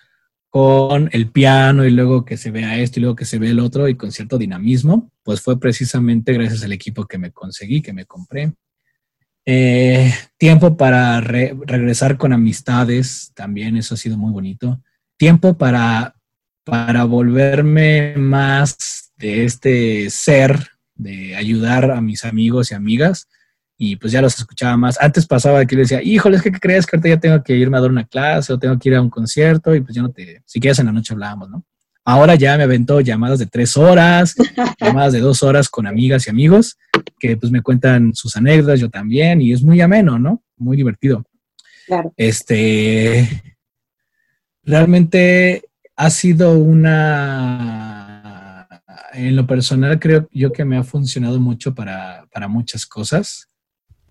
con 0.48 1.08
el 1.12 1.30
piano 1.30 1.84
y 1.84 1.90
luego 1.90 2.24
que 2.24 2.36
se 2.36 2.50
vea 2.50 2.78
esto 2.78 2.98
y 2.98 3.02
luego 3.02 3.16
que 3.16 3.24
se 3.24 3.38
vea 3.38 3.50
el 3.50 3.60
otro 3.60 3.88
y 3.88 3.94
con 3.94 4.12
cierto 4.12 4.38
dinamismo, 4.38 5.10
pues 5.22 5.40
fue 5.40 5.58
precisamente 5.58 6.32
gracias 6.32 6.62
al 6.62 6.72
equipo 6.72 7.06
que 7.06 7.18
me 7.18 7.30
conseguí, 7.30 7.80
que 7.80 7.92
me 7.92 8.04
compré. 8.04 8.52
Eh, 9.44 10.12
tiempo 10.36 10.76
para 10.76 11.20
regresar 11.20 12.16
con 12.16 12.32
amistades, 12.32 13.32
también 13.34 13.76
eso 13.76 13.94
ha 13.94 13.98
sido 13.98 14.16
muy 14.16 14.32
bonito. 14.32 14.80
Tiempo 15.16 15.56
para, 15.56 16.14
para 16.64 17.04
volverme 17.04 18.14
más 18.16 19.12
de 19.16 19.44
este 19.44 20.10
ser, 20.10 20.68
de 20.94 21.34
ayudar 21.34 21.90
a 21.90 22.00
mis 22.00 22.24
amigos 22.24 22.70
y 22.70 22.74
amigas 22.74 23.28
y 23.84 23.96
pues 23.96 24.12
ya 24.12 24.22
los 24.22 24.38
escuchaba 24.38 24.76
más. 24.76 24.96
Antes 25.00 25.26
pasaba 25.26 25.66
que 25.66 25.74
le 25.74 25.82
decía, 25.82 26.00
híjole, 26.00 26.36
es 26.36 26.42
que 26.42 26.52
¿qué 26.52 26.60
crees 26.60 26.86
que 26.86 26.94
ahorita 26.94 27.08
ya 27.08 27.18
tengo 27.18 27.42
que 27.42 27.56
irme 27.56 27.76
a 27.76 27.80
dar 27.80 27.90
una 27.90 28.06
clase 28.06 28.52
o 28.52 28.58
tengo 28.58 28.78
que 28.78 28.88
ir 28.88 28.94
a 28.94 29.02
un 29.02 29.10
concierto 29.10 29.74
y 29.74 29.80
pues 29.80 29.96
yo 29.96 30.02
no 30.02 30.12
te, 30.12 30.40
si 30.46 30.60
quieres 30.60 30.78
en 30.78 30.86
la 30.86 30.92
noche 30.92 31.14
hablábamos, 31.14 31.50
¿no? 31.50 31.64
Ahora 32.04 32.36
ya 32.36 32.56
me 32.56 32.62
aventó 32.62 33.00
llamadas 33.00 33.40
de 33.40 33.46
tres 33.46 33.76
horas, 33.76 34.36
llamadas 34.80 35.14
de 35.14 35.18
dos 35.18 35.42
horas 35.42 35.68
con 35.68 35.88
amigas 35.88 36.28
y 36.28 36.30
amigos 36.30 36.78
que 37.18 37.36
pues 37.36 37.50
me 37.50 37.60
cuentan 37.60 38.14
sus 38.14 38.36
anécdotas, 38.36 38.78
yo 38.78 38.88
también, 38.88 39.40
y 39.40 39.52
es 39.52 39.64
muy 39.64 39.80
ameno, 39.80 40.16
¿no? 40.16 40.44
Muy 40.58 40.76
divertido. 40.76 41.24
Claro. 41.88 42.14
Este, 42.16 43.28
realmente 44.62 45.64
ha 45.96 46.10
sido 46.10 46.56
una, 46.56 48.68
en 49.12 49.34
lo 49.34 49.44
personal 49.44 49.98
creo 49.98 50.28
yo 50.30 50.52
que 50.52 50.64
me 50.64 50.76
ha 50.76 50.84
funcionado 50.84 51.40
mucho 51.40 51.74
para, 51.74 52.28
para 52.32 52.46
muchas 52.46 52.86
cosas 52.86 53.48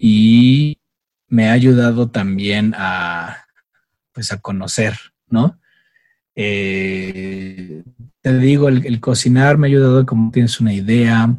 y 0.03 0.79
me 1.27 1.49
ha 1.49 1.51
ayudado 1.51 2.09
también 2.09 2.73
a, 2.75 3.45
pues, 4.11 4.31
a 4.31 4.41
conocer, 4.41 4.95
¿no? 5.29 5.59
Eh, 6.35 7.83
te 8.19 8.37
digo, 8.39 8.67
el, 8.67 8.99
cocinar 8.99 9.59
me 9.59 9.67
ha 9.67 9.69
ayudado 9.69 10.03
como 10.07 10.31
tienes 10.31 10.59
una 10.59 10.73
idea. 10.73 11.37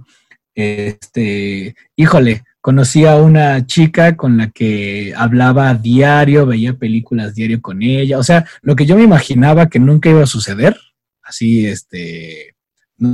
Este, 0.54 1.74
híjole, 1.96 2.44
conocí 2.60 3.04
a 3.04 3.16
una 3.16 3.66
chica 3.66 4.16
con 4.16 4.36
la 4.36 4.50
que 4.50 5.12
hablaba 5.16 5.74
diario, 5.74 6.46
veía 6.46 6.74
películas 6.74 7.34
diario 7.34 7.60
con 7.60 7.82
ella. 7.82 8.16
O 8.16 8.22
sea, 8.22 8.46
lo 8.62 8.76
que 8.76 8.86
yo 8.86 8.96
me 8.96 9.02
imaginaba 9.02 9.68
que 9.68 9.80
nunca 9.80 10.08
iba 10.08 10.22
a 10.22 10.26
suceder, 10.26 10.76
así, 11.24 11.66
este, 11.66 12.54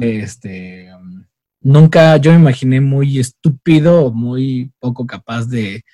este, 0.02 0.90
nunca 1.68 2.16
yo 2.16 2.32
me 2.32 2.38
imaginé 2.38 2.80
muy 2.80 3.18
estúpido 3.18 4.06
o 4.06 4.10
muy 4.10 4.72
poco 4.80 5.06
capaz 5.06 5.46
de, 5.46 5.84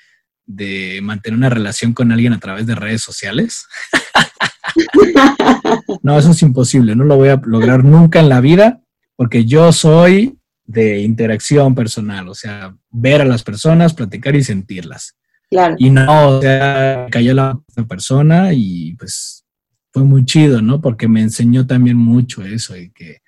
mantener 1.02 1.36
una 1.36 1.50
relación 1.50 1.92
con 1.92 2.12
alguien 2.12 2.32
a 2.32 2.38
través 2.38 2.66
de 2.66 2.74
redes 2.74 3.02
sociales. 3.02 3.66
no, 6.02 6.18
eso 6.18 6.30
es 6.30 6.42
imposible, 6.42 6.94
no 6.94 7.04
lo 7.04 7.16
voy 7.16 7.30
a 7.30 7.40
lograr 7.44 7.82
nunca 7.82 8.20
en 8.20 8.28
la 8.28 8.40
vida 8.40 8.80
porque 9.16 9.46
yo 9.46 9.72
soy 9.72 10.38
de 10.64 11.00
interacción 11.00 11.74
personal, 11.74 12.28
o 12.28 12.34
sea, 12.34 12.74
ver 12.90 13.20
a 13.20 13.24
las 13.24 13.42
personas, 13.42 13.94
platicar 13.94 14.36
y 14.36 14.44
sentirlas. 14.44 15.16
Claro. 15.50 15.74
Y 15.78 15.90
no, 15.90 16.38
o 16.38 16.40
sea, 16.40 17.06
cayó 17.10 17.34
la 17.34 17.58
persona 17.88 18.52
y 18.52 18.94
pues 18.94 19.44
fue 19.92 20.04
muy 20.04 20.24
chido, 20.24 20.62
¿no? 20.62 20.80
Porque 20.80 21.08
me 21.08 21.20
enseñó 21.20 21.66
también 21.66 21.96
mucho 21.96 22.44
eso 22.44 22.76
y 22.76 22.90
que 22.90 23.23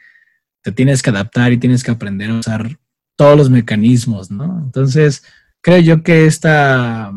te 0.66 0.72
tienes 0.72 1.01
que 1.01 1.10
adaptar 1.10 1.52
y 1.52 1.59
tienes 1.59 1.84
que 1.84 1.93
aprender 1.93 2.28
a 2.28 2.40
usar 2.40 2.76
todos 3.14 3.36
los 3.36 3.51
mecanismos, 3.51 4.32
¿no? 4.32 4.60
Entonces, 4.64 5.22
creo 5.60 5.78
yo 5.78 6.02
que 6.02 6.26
esta, 6.26 7.12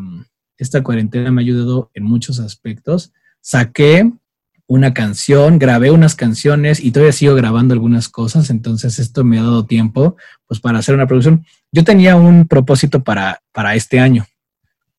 esta 0.60 0.84
cuarentena 0.84 1.32
me 1.32 1.42
ha 1.42 1.46
ayudado 1.46 1.90
en 1.96 2.04
muchos 2.04 2.40
aspectos. 2.40 3.12
Saqué 3.42 4.12
una 4.68 4.94
canción, 4.94 5.58
grabé 5.58 5.90
unas 5.90 6.14
canciones 6.14 6.80
y 6.80 6.92
todavía 6.92 7.12
sigo 7.12 7.34
grabando 7.34 7.74
algunas 7.74 8.08
cosas, 8.08 8.52
entonces 8.52 9.00
esto 9.00 9.24
me 9.24 9.40
ha 9.40 9.42
dado 9.42 9.66
tiempo 9.66 10.16
pues 10.46 10.60
para 10.60 10.78
hacer 10.78 10.94
una 10.94 11.08
producción. 11.08 11.44
Yo 11.72 11.84
tenía 11.84 12.18
un 12.18 12.48
propósito 12.48 13.04
para, 13.04 13.42
para 13.52 13.74
este 13.74 14.00
año. 14.00 14.28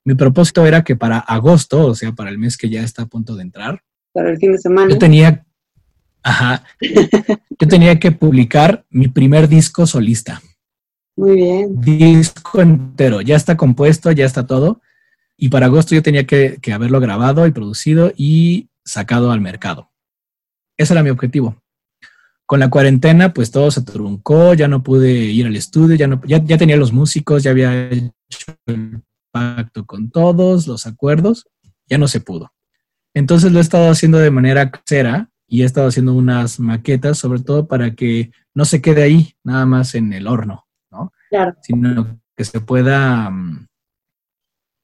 Mi 0.05 0.17
propósito 0.17 0.67
era 0.67 0.83
que 0.83 0.97
para 0.97 1.21
agosto, 1.21 1.87
o 1.87 1.95
sea, 1.95 2.11
para 2.11 2.31
el 2.31 2.39
mes 2.39 2.57
que 2.57 2.69
ya 2.69 2.83
está 2.83 3.03
a 3.03 3.07
punto 3.07 3.37
de 3.37 3.43
entrar, 3.43 3.81
para 4.13 4.31
el 4.31 4.39
fin 4.39 4.51
de 4.51 4.59
semana. 4.59 4.91
Yo 4.91 4.99
tenía 4.99 5.47
Ajá. 6.23 6.65
Yo 6.81 7.69
tenía 7.69 7.99
que 7.99 8.13
publicar 8.13 8.85
mi 8.91 9.09
primer 9.09 9.49
disco 9.49 9.87
solista. 9.87 10.43
Muy 11.17 11.37
bien. 11.37 11.81
Disco 11.81 12.61
entero. 12.61 13.21
Ya 13.21 13.37
está 13.37 13.57
compuesto, 13.57 14.13
ya 14.13 14.25
está 14.25 14.47
todo. 14.47 14.81
Y 15.37 15.49
para 15.49 15.67
agosto 15.67 15.95
yo 15.95 16.03
tenía 16.03 16.27
que, 16.27 16.59
haberlo 16.73 17.01
grabado 17.01 17.47
y 17.47 17.53
producido 17.53 18.13
y 18.17 18.69
sacado 18.85 19.33
al 19.33 19.41
mercado. 19.41 19.91
Ese 20.77 20.93
era 20.93 21.03
mi 21.03 21.11
objetivo. 21.11 21.63
Con 22.47 22.61
la 22.61 22.69
cuarentena, 22.69 23.33
pues 23.33 23.51
todo 23.51 23.71
se 23.71 23.83
truncó, 23.83 24.55
ya 24.55 24.69
no 24.69 24.83
pude 24.83 25.13
ir 25.13 25.47
al 25.47 25.57
estudio, 25.57 25.97
ya, 25.97 26.09
no, 26.09 26.21
ya, 26.27 26.43
ya 26.45 26.59
tenía 26.59 26.77
los 26.77 26.93
músicos, 26.93 27.43
ya 27.43 27.53
había 27.53 27.91
hecho 27.91 28.55
el 28.67 29.03
pacto 29.31 29.87
con 29.87 30.11
todos, 30.11 30.67
los 30.67 30.87
acuerdos, 30.87 31.49
ya 31.87 31.97
no 31.97 32.09
se 32.09 32.21
pudo. 32.21 32.53
Entonces 33.15 33.53
lo 33.53 33.59
he 33.59 33.63
estado 33.63 33.91
haciendo 33.91 34.19
de 34.19 34.31
manera 34.31 34.71
casera, 34.71 35.30
y 35.51 35.63
he 35.63 35.65
estado 35.65 35.89
haciendo 35.89 36.15
unas 36.15 36.61
maquetas, 36.61 37.19
sobre 37.19 37.41
todo 37.41 37.67
para 37.67 37.97
que 37.97 38.31
no 38.55 38.65
se 38.65 38.81
quede 38.81 39.03
ahí, 39.03 39.35
nada 39.43 39.67
más 39.67 39.97
en 39.97 40.13
el 40.13 40.29
horno, 40.29 40.69
¿no? 40.93 41.13
Claro. 41.29 41.57
Sino 41.61 42.21
que 42.37 42.45
se 42.45 42.61
pueda, 42.61 43.29
mm, 43.29 43.67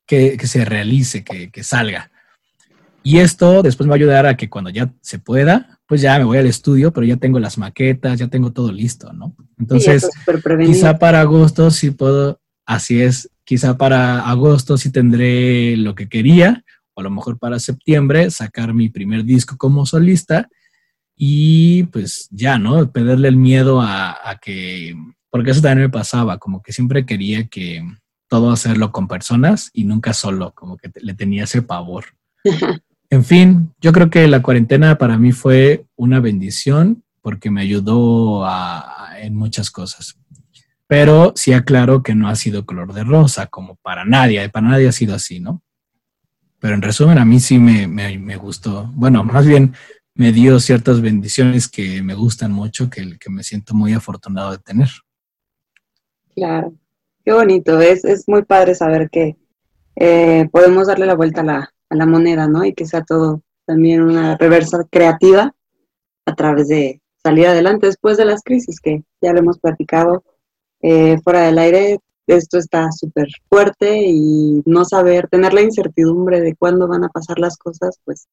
que, 0.06 0.36
se 0.44 0.64
realice, 0.64 1.22
que, 1.22 1.62
salga. 1.62 2.10
Y 3.05 3.18
esto 3.18 3.62
después 3.62 3.86
me 3.86 3.90
va 3.90 3.94
a 3.94 4.02
ayudar 4.02 4.26
a 4.26 4.36
que 4.36 4.51
cuando 4.51 4.70
ya 4.70 4.93
se 5.01 5.20
pueda, 5.20 5.78
pues 5.86 6.01
ya 6.01 6.18
me 6.18 6.24
voy 6.24 6.38
al 6.38 6.47
estudio, 6.47 6.93
pero 6.93 7.06
ya 7.06 7.16
tengo 7.16 7.38
las 7.38 7.59
maquetas, 7.59 8.18
ya 8.18 8.26
tengo 8.26 8.51
todo 8.52 8.72
listo, 8.72 9.12
¿no? 9.12 9.36
Entonces, 9.60 10.10
quizá 10.64 10.98
para 10.98 11.20
agosto 11.20 11.70
sí 11.70 11.93
puedo, 11.93 12.40
así 12.66 13.02
es, 13.02 13.30
quizá 13.44 13.78
para 13.78 14.28
agosto 14.28 14.76
sí 14.76 14.90
tendré 14.90 15.76
lo 15.76 15.94
que 15.94 16.09
quería, 16.09 16.64
o 16.97 17.01
a 17.01 17.05
lo 17.05 17.10
mejor 17.10 17.39
para 17.39 17.59
septiembre 17.59 18.31
sacar 18.31 18.73
mi 18.73 18.89
primer 18.89 19.23
disco 19.24 19.56
como 19.59 19.85
solista 19.85 20.48
y 21.14 21.85
pues 21.85 22.28
ya, 22.31 22.59
¿no? 22.59 22.90
Perderle 22.90 23.28
el 23.28 23.36
miedo 23.36 23.81
a, 23.82 24.39
que, 24.40 24.97
porque 25.31 25.51
eso 25.51 25.60
también 25.60 25.89
me 25.89 25.93
pasaba, 25.93 26.39
como 26.39 26.62
que 26.62 26.73
siempre 26.73 27.05
quería 27.05 27.47
que 27.48 27.85
todo 28.28 28.51
hacerlo 28.51 28.93
con 28.93 29.09
personas 29.09 29.70
y 29.73 29.85
nunca 29.85 30.14
solo, 30.14 30.52
como 30.55 30.77
que 30.77 30.90
le 31.01 31.14
tenía 31.14 31.44
ese 31.44 31.62
pavor. 31.62 32.06
En 33.09 33.24
fin, 33.24 33.73
yo 33.81 33.93
creo 33.93 34.10
que 34.10 34.27
la 34.27 34.43
cuarentena 34.43 34.98
para 34.98 35.16
mí 35.16 35.31
fue 35.31 35.86
una 35.94 36.18
bendición 36.18 37.05
porque 37.23 37.52
me 37.52 37.60
ayudó 37.60 38.44
en 39.20 39.36
muchas 39.36 39.70
cosas. 39.70 40.18
Pero 40.89 41.32
sí 41.36 41.52
aclaro 41.52 42.02
que 42.02 42.16
no 42.16 42.28
ha 42.28 42.35
sido 42.35 42.66
color 42.66 42.93
de 42.94 43.05
rosa, 43.05 43.47
como 43.47 43.77
para 43.77 44.05
nadie, 44.05 44.48
para 44.48 44.66
nadie 44.70 44.89
ha 44.89 44.93
sido 44.93 45.14
así, 45.14 45.39
¿no? 45.39 45.62
Pero 46.59 46.74
en 46.74 46.83
resumen, 46.83 47.19
a 47.19 47.24
mí 47.24 47.41
sí 47.41 47.59
me, 47.59 47.87
me 47.87 48.37
gustó. 48.37 48.91
Bueno, 48.95 49.24
más 49.24 49.47
bien 49.47 49.74
me 50.16 50.33
dio 50.33 50.59
ciertas 50.59 51.01
bendiciones 51.01 51.69
que 51.69 52.03
me 52.03 52.15
gustan 52.15 52.51
mucho, 52.51 52.89
que, 52.89 53.19
que 53.19 53.31
me 53.31 53.43
siento 53.43 53.74
muy 53.74 53.93
afortunado 53.93 54.53
de 54.53 54.59
tener. 54.59 54.89
Claro, 56.35 56.74
qué 57.24 57.33
bonito, 57.33 57.81
es, 57.81 58.05
es 58.05 58.27
muy 58.27 58.43
padre 58.45 58.74
saber 58.74 59.09
que 59.11 59.37
eh, 59.95 60.49
podemos 60.51 60.87
darle 60.87 61.07
la 61.07 61.15
vuelta 61.15 61.43
a 61.43 61.45
la, 61.45 61.74
a 61.91 61.95
la 61.95 62.07
moneda, 62.07 62.49
¿no? 62.49 62.65
Y 62.65 62.74
que 62.74 62.87
sea 62.87 63.03
todo 63.03 63.43
también 63.66 64.03
una 64.03 64.37
reversa 64.37 64.85
creativa 64.91 65.55
a 66.24 66.35
través 66.35 66.69
de 66.69 67.01
salir 67.23 67.47
adelante 67.47 67.87
después 67.87 68.16
de 68.16 68.24
las 68.24 68.43
crisis 68.43 68.81
que 68.81 69.03
ya 69.20 69.33
lo 69.33 69.41
hemos 69.41 69.59
platicado 69.59 70.24
eh, 70.81 71.19
fuera 71.23 71.41
del 71.41 71.59
aire. 71.59 71.99
Esto 72.27 72.59
está 72.59 72.90
súper 72.90 73.28
fuerte 73.48 74.03
y 74.05 74.62
no 74.66 74.85
saber, 74.85 75.28
tener 75.28 75.55
la 75.55 75.62
incertidumbre 75.62 76.40
de 76.40 76.57
cuándo 76.57 76.89
van 76.89 77.05
a 77.05 77.09
pasar 77.09 77.39
las 77.39 77.57
cosas, 77.57 78.01
pues 78.05 78.28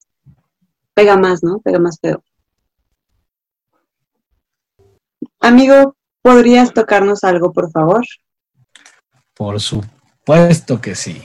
pega 0.96 1.16
más, 1.16 1.44
¿no? 1.44 1.60
Pega 1.60 1.80
más 1.80 2.00
feo. 2.02 2.24
Amigo, 5.40 5.96
¿podrías 6.22 6.74
tocarnos 6.74 7.24
algo, 7.24 7.52
por 7.52 7.70
favor? 7.72 8.04
Por 9.34 9.60
supuesto 9.60 10.82
que 10.82 10.96
sí. 10.96 11.22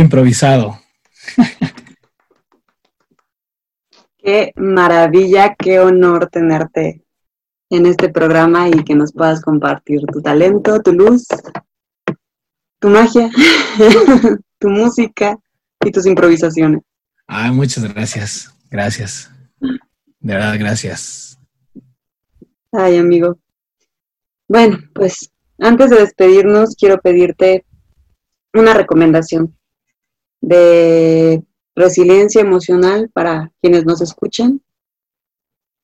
Improvisado. 0.00 0.78
Qué 4.22 4.52
maravilla, 4.56 5.54
qué 5.58 5.80
honor 5.80 6.28
tenerte 6.28 7.02
en 7.70 7.86
este 7.86 8.10
programa 8.10 8.68
y 8.68 8.84
que 8.84 8.94
nos 8.94 9.14
puedas 9.14 9.40
compartir 9.40 10.02
tu 10.12 10.20
talento, 10.20 10.82
tu 10.82 10.92
luz, 10.92 11.26
tu 12.78 12.88
magia, 12.88 13.30
tu 14.58 14.68
música 14.68 15.38
y 15.82 15.90
tus 15.90 16.04
improvisaciones. 16.04 16.82
Ay, 17.26 17.50
muchas 17.52 17.82
gracias. 17.94 18.54
Gracias. 18.70 19.30
De 19.60 20.34
verdad, 20.34 20.56
gracias. 20.58 21.38
Ay, 22.72 22.98
amigo. 22.98 23.38
Bueno, 24.48 24.78
pues 24.94 25.30
antes 25.58 25.90
de 25.90 26.00
despedirnos, 26.00 26.76
quiero 26.76 26.98
pedirte 26.98 27.64
una 28.52 28.74
recomendación 28.74 29.56
de 30.40 31.42
resiliencia 31.74 32.40
emocional 32.40 33.10
para 33.12 33.52
quienes 33.60 33.84
nos 33.84 34.00
escuchan, 34.00 34.60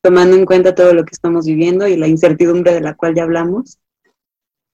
tomando 0.03 0.37
en 0.37 0.45
cuenta 0.45 0.75
todo 0.75 0.93
lo 0.93 1.05
que 1.05 1.13
estamos 1.13 1.47
viviendo 1.47 1.87
y 1.87 1.97
la 1.97 2.09
incertidumbre 2.09 2.73
de 2.73 2.81
la 2.81 2.95
cual 2.95 3.15
ya 3.15 3.23
hablamos. 3.23 3.79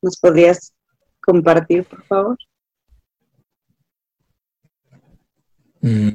¿Nos 0.03 0.19
podrías 0.19 0.73
compartir, 1.21 1.85
por 1.85 2.05
favor? 2.05 2.39
Mm, 5.81 6.11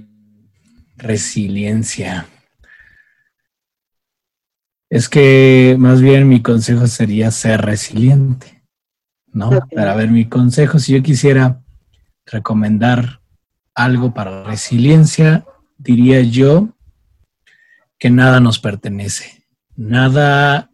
resiliencia. 0.98 2.28
Es 4.90 5.10
que 5.10 5.76
más 5.78 6.02
bien 6.02 6.30
mi 6.30 6.42
consejo 6.42 6.88
sería 6.88 7.30
ser 7.32 7.62
resiliente, 7.62 8.64
¿no? 9.28 9.50
Para 9.74 9.96
ver, 9.96 10.10
mi 10.10 10.30
consejo, 10.30 10.80
si 10.80 10.94
yo 10.94 11.04
quisiera 11.04 11.62
recomendar 12.26 13.17
algo 13.78 14.12
para 14.12 14.44
resiliencia, 14.44 15.46
diría 15.78 16.22
yo 16.22 16.70
que 18.00 18.10
nada 18.10 18.40
nos 18.40 18.58
pertenece. 18.58 19.46
Nada, 19.76 20.72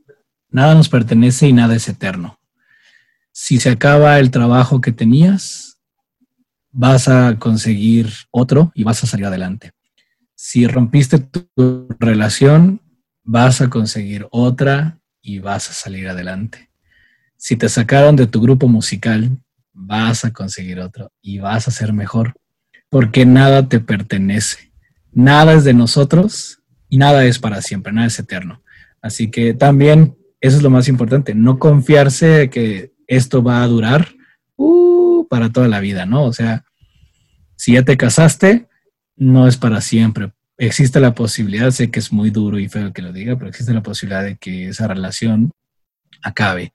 nada 0.49 0.73
nos 0.73 0.87
pertenece 0.87 1.47
y 1.49 1.53
nada 1.53 1.75
es 1.75 1.89
eterno. 1.89 2.39
Si 3.33 3.59
se 3.59 3.69
acaba 3.69 4.19
el 4.19 4.31
trabajo 4.31 4.79
que 4.79 4.93
tenías, 4.93 5.79
vas 6.71 7.09
a 7.09 7.37
conseguir 7.39 8.09
otro 8.31 8.71
y 8.73 8.85
vas 8.85 9.03
a 9.03 9.07
salir 9.07 9.25
adelante. 9.25 9.71
Si 10.33 10.65
rompiste 10.65 11.19
tu 11.19 11.89
relación, 11.99 12.81
vas 13.23 13.59
a 13.59 13.69
conseguir 13.69 14.27
otra 14.31 14.99
y 15.21 15.39
vas 15.39 15.69
a 15.69 15.73
salir 15.73 16.07
adelante. 16.07 16.69
Si 17.35 17.57
te 17.57 17.67
sacaron 17.67 18.15
de 18.15 18.27
tu 18.27 18.39
grupo 18.39 18.69
musical, 18.69 19.37
vas 19.73 20.23
a 20.23 20.31
conseguir 20.31 20.79
otro 20.79 21.11
y 21.21 21.39
vas 21.39 21.67
a 21.67 21.71
ser 21.71 21.91
mejor, 21.91 22.35
porque 22.93 23.25
nada 23.25 23.67
te 23.67 23.79
pertenece. 23.79 24.71
Nada 25.11 25.53
es 25.53 25.63
de 25.63 25.73
nosotros 25.73 26.59
y 26.89 26.97
nada 26.97 27.25
es 27.25 27.39
para 27.39 27.59
siempre, 27.63 27.91
nada 27.91 28.05
es 28.05 28.19
eterno. 28.19 28.61
Así 29.01 29.31
que 29.31 29.55
también 29.55 30.15
eso 30.39 30.57
es 30.57 30.61
lo 30.61 30.69
más 30.69 30.87
importante, 30.87 31.33
no 31.33 31.57
confiarse 31.57 32.51
que 32.51 32.93
esto 33.07 33.41
va 33.41 33.63
a 33.63 33.67
durar 33.67 34.09
uh, 34.57 35.27
para 35.27 35.49
toda 35.49 35.67
la 35.67 35.79
vida, 35.79 36.05
¿no? 36.05 36.23
O 36.23 36.33
sea, 36.33 36.65
si 37.55 37.73
ya 37.73 37.81
te 37.81 37.97
casaste, 37.97 38.67
no 39.15 39.47
es 39.47 39.57
para 39.57 39.81
siempre. 39.81 40.31
Existe 40.59 40.99
la 40.99 41.15
posibilidad, 41.15 41.71
sé 41.71 41.89
que 41.89 41.97
es 41.97 42.13
muy 42.13 42.29
duro 42.29 42.59
y 42.59 42.69
feo 42.69 42.93
que 42.93 43.01
lo 43.01 43.11
diga, 43.11 43.35
pero 43.37 43.49
existe 43.49 43.73
la 43.73 43.81
posibilidad 43.81 44.23
de 44.23 44.37
que 44.37 44.67
esa 44.67 44.87
relación 44.87 45.49
acabe. 46.21 46.73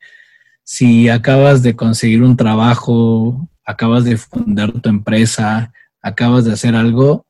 Si 0.65 1.09
acabas 1.09 1.63
de 1.63 1.77
conseguir 1.77 2.25
un 2.25 2.37
trabajo, 2.37 3.49
acabas 3.65 4.03
de 4.03 4.17
fundar 4.17 4.73
tu 4.73 4.89
empresa, 4.89 5.73
acabas 6.03 6.45
de 6.45 6.53
hacer 6.53 6.75
algo, 6.75 7.27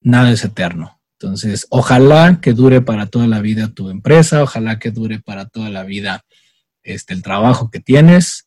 nada 0.00 0.30
es 0.30 0.44
eterno. 0.44 1.00
Entonces, 1.18 1.66
ojalá 1.70 2.40
que 2.40 2.52
dure 2.52 2.80
para 2.80 3.06
toda 3.06 3.26
la 3.26 3.40
vida 3.40 3.68
tu 3.68 3.90
empresa, 3.90 4.42
ojalá 4.42 4.78
que 4.78 4.90
dure 4.90 5.20
para 5.20 5.46
toda 5.46 5.70
la 5.70 5.84
vida 5.84 6.24
este, 6.82 7.14
el 7.14 7.22
trabajo 7.22 7.70
que 7.70 7.80
tienes, 7.80 8.46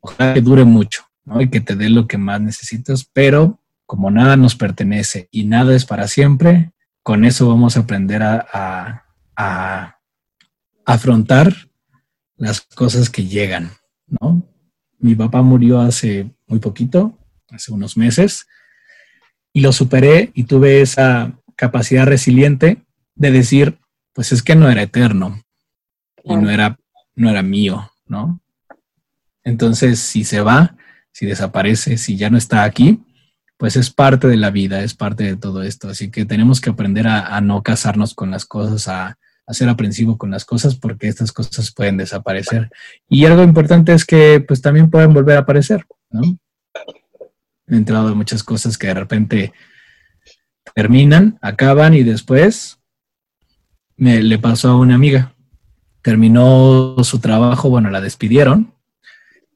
ojalá 0.00 0.34
que 0.34 0.40
dure 0.40 0.64
mucho, 0.64 1.04
¿no? 1.24 1.40
Y 1.40 1.50
que 1.50 1.60
te 1.60 1.76
dé 1.76 1.90
lo 1.90 2.06
que 2.06 2.16
más 2.16 2.40
necesitas, 2.40 3.04
pero 3.12 3.60
como 3.84 4.10
nada 4.10 4.36
nos 4.36 4.54
pertenece 4.54 5.28
y 5.30 5.44
nada 5.44 5.74
es 5.74 5.84
para 5.84 6.08
siempre, 6.08 6.72
con 7.02 7.24
eso 7.24 7.48
vamos 7.48 7.76
a 7.76 7.80
aprender 7.80 8.22
a, 8.22 9.04
afrontar 10.84 11.54
las 12.36 12.60
cosas 12.60 13.10
que 13.10 13.26
llegan, 13.26 13.70
¿no? 14.06 14.42
Mi 14.98 15.14
papá 15.14 15.42
murió 15.42 15.80
hace 15.80 16.30
muy 16.46 16.58
poquito, 16.58 17.18
hace 17.50 17.72
unos 17.72 17.96
meses, 17.96 18.46
y 19.58 19.60
lo 19.60 19.72
superé 19.72 20.30
y 20.34 20.44
tuve 20.44 20.82
esa 20.82 21.32
capacidad 21.56 22.06
resiliente 22.06 22.84
de 23.16 23.32
decir, 23.32 23.76
pues 24.12 24.30
es 24.30 24.44
que 24.44 24.54
no 24.54 24.70
era 24.70 24.82
eterno 24.82 25.42
y 26.22 26.36
no 26.36 26.48
era, 26.48 26.78
no 27.16 27.28
era 27.28 27.42
mío, 27.42 27.90
¿no? 28.06 28.40
Entonces, 29.42 29.98
si 29.98 30.22
se 30.22 30.42
va, 30.42 30.76
si 31.10 31.26
desaparece, 31.26 31.98
si 31.98 32.16
ya 32.16 32.30
no 32.30 32.38
está 32.38 32.62
aquí, 32.62 33.02
pues 33.56 33.74
es 33.74 33.90
parte 33.90 34.28
de 34.28 34.36
la 34.36 34.50
vida, 34.50 34.84
es 34.84 34.94
parte 34.94 35.24
de 35.24 35.34
todo 35.36 35.64
esto. 35.64 35.88
Así 35.88 36.08
que 36.08 36.24
tenemos 36.24 36.60
que 36.60 36.70
aprender 36.70 37.08
a, 37.08 37.40
no 37.40 37.64
casarnos 37.64 38.14
con 38.14 38.30
las 38.30 38.44
cosas, 38.44 38.86
a, 38.86 39.18
a, 39.44 39.54
ser 39.54 39.68
aprensivo 39.68 40.18
con 40.18 40.30
las 40.30 40.44
cosas, 40.44 40.76
porque 40.76 41.08
estas 41.08 41.32
cosas 41.32 41.72
pueden 41.72 41.96
desaparecer. 41.96 42.70
Y 43.08 43.24
algo 43.24 43.42
importante 43.42 43.92
es 43.92 44.04
que 44.04 44.38
pues 44.38 44.62
también 44.62 44.88
pueden 44.88 45.12
volver 45.12 45.36
a 45.36 45.40
aparecer, 45.40 45.84
¿no? 46.10 46.38
He 47.70 47.76
entrado 47.76 48.10
en 48.10 48.16
muchas 48.16 48.42
cosas 48.42 48.78
que 48.78 48.88
de 48.88 48.94
repente 48.94 49.52
terminan, 50.74 51.38
acaban 51.42 51.94
y 51.94 52.02
después 52.02 52.78
me 53.96 54.22
le 54.22 54.38
pasó 54.38 54.70
a 54.70 54.76
una 54.76 54.94
amiga. 54.94 55.34
Terminó 56.02 56.96
su 57.02 57.18
trabajo, 57.18 57.68
bueno, 57.68 57.90
la 57.90 58.00
despidieron, 58.00 58.72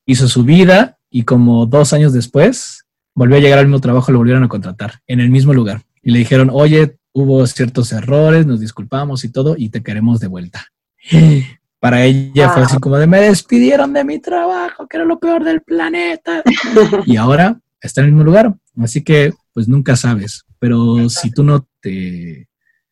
hizo 0.05 0.29
su 0.29 0.45
vida 0.45 0.99
y 1.11 1.23
como 1.23 1.67
dos 1.67 1.93
años 1.93 2.13
después 2.13 2.85
volvió 3.15 3.37
a 3.37 3.41
llegar 3.41 3.59
al 3.59 3.67
mismo 3.67 3.81
trabajo, 3.81 4.13
lo 4.13 4.19
volvieron 4.19 4.45
a 4.45 4.49
contratar 4.49 5.01
en 5.07 5.21
el 5.21 5.31
mismo 5.31 5.53
lugar. 5.53 5.83
Y 6.03 6.11
le 6.11 6.19
dijeron, 6.19 6.51
oye, 6.53 6.97
hubo 7.13 7.47
ciertos 7.47 7.93
errores, 7.93 8.47
nos 8.47 8.61
disculpamos 8.61 9.25
y 9.25 9.31
todo, 9.31 9.55
y 9.57 9.69
te 9.69 9.83
queremos 9.83 10.21
de 10.21 10.29
vuelta. 10.29 10.67
Para 11.79 12.05
ella 12.05 12.51
fue 12.51 12.63
así 12.63 12.79
como 12.79 12.97
de, 12.97 13.09
me 13.09 13.21
despidieron 13.21 13.93
de 13.93 14.05
mi 14.05 14.21
trabajo, 14.21 14.87
que 14.87 14.99
era 14.99 15.05
lo 15.05 15.19
peor 15.19 15.43
del 15.43 15.63
planeta. 15.63 16.43
y 17.07 17.17
ahora 17.17 17.59
está 17.83 18.01
en 18.01 18.07
el 18.07 18.13
mismo 18.13 18.25
lugar. 18.25 18.55
Así 18.81 19.03
que, 19.03 19.35
pues 19.53 19.69
nunca 19.69 19.97
sabes. 19.97 20.45
Pero 20.59 21.09
si 21.11 21.31
tú 21.31 21.43
no 21.43 21.69
te, 21.81 22.49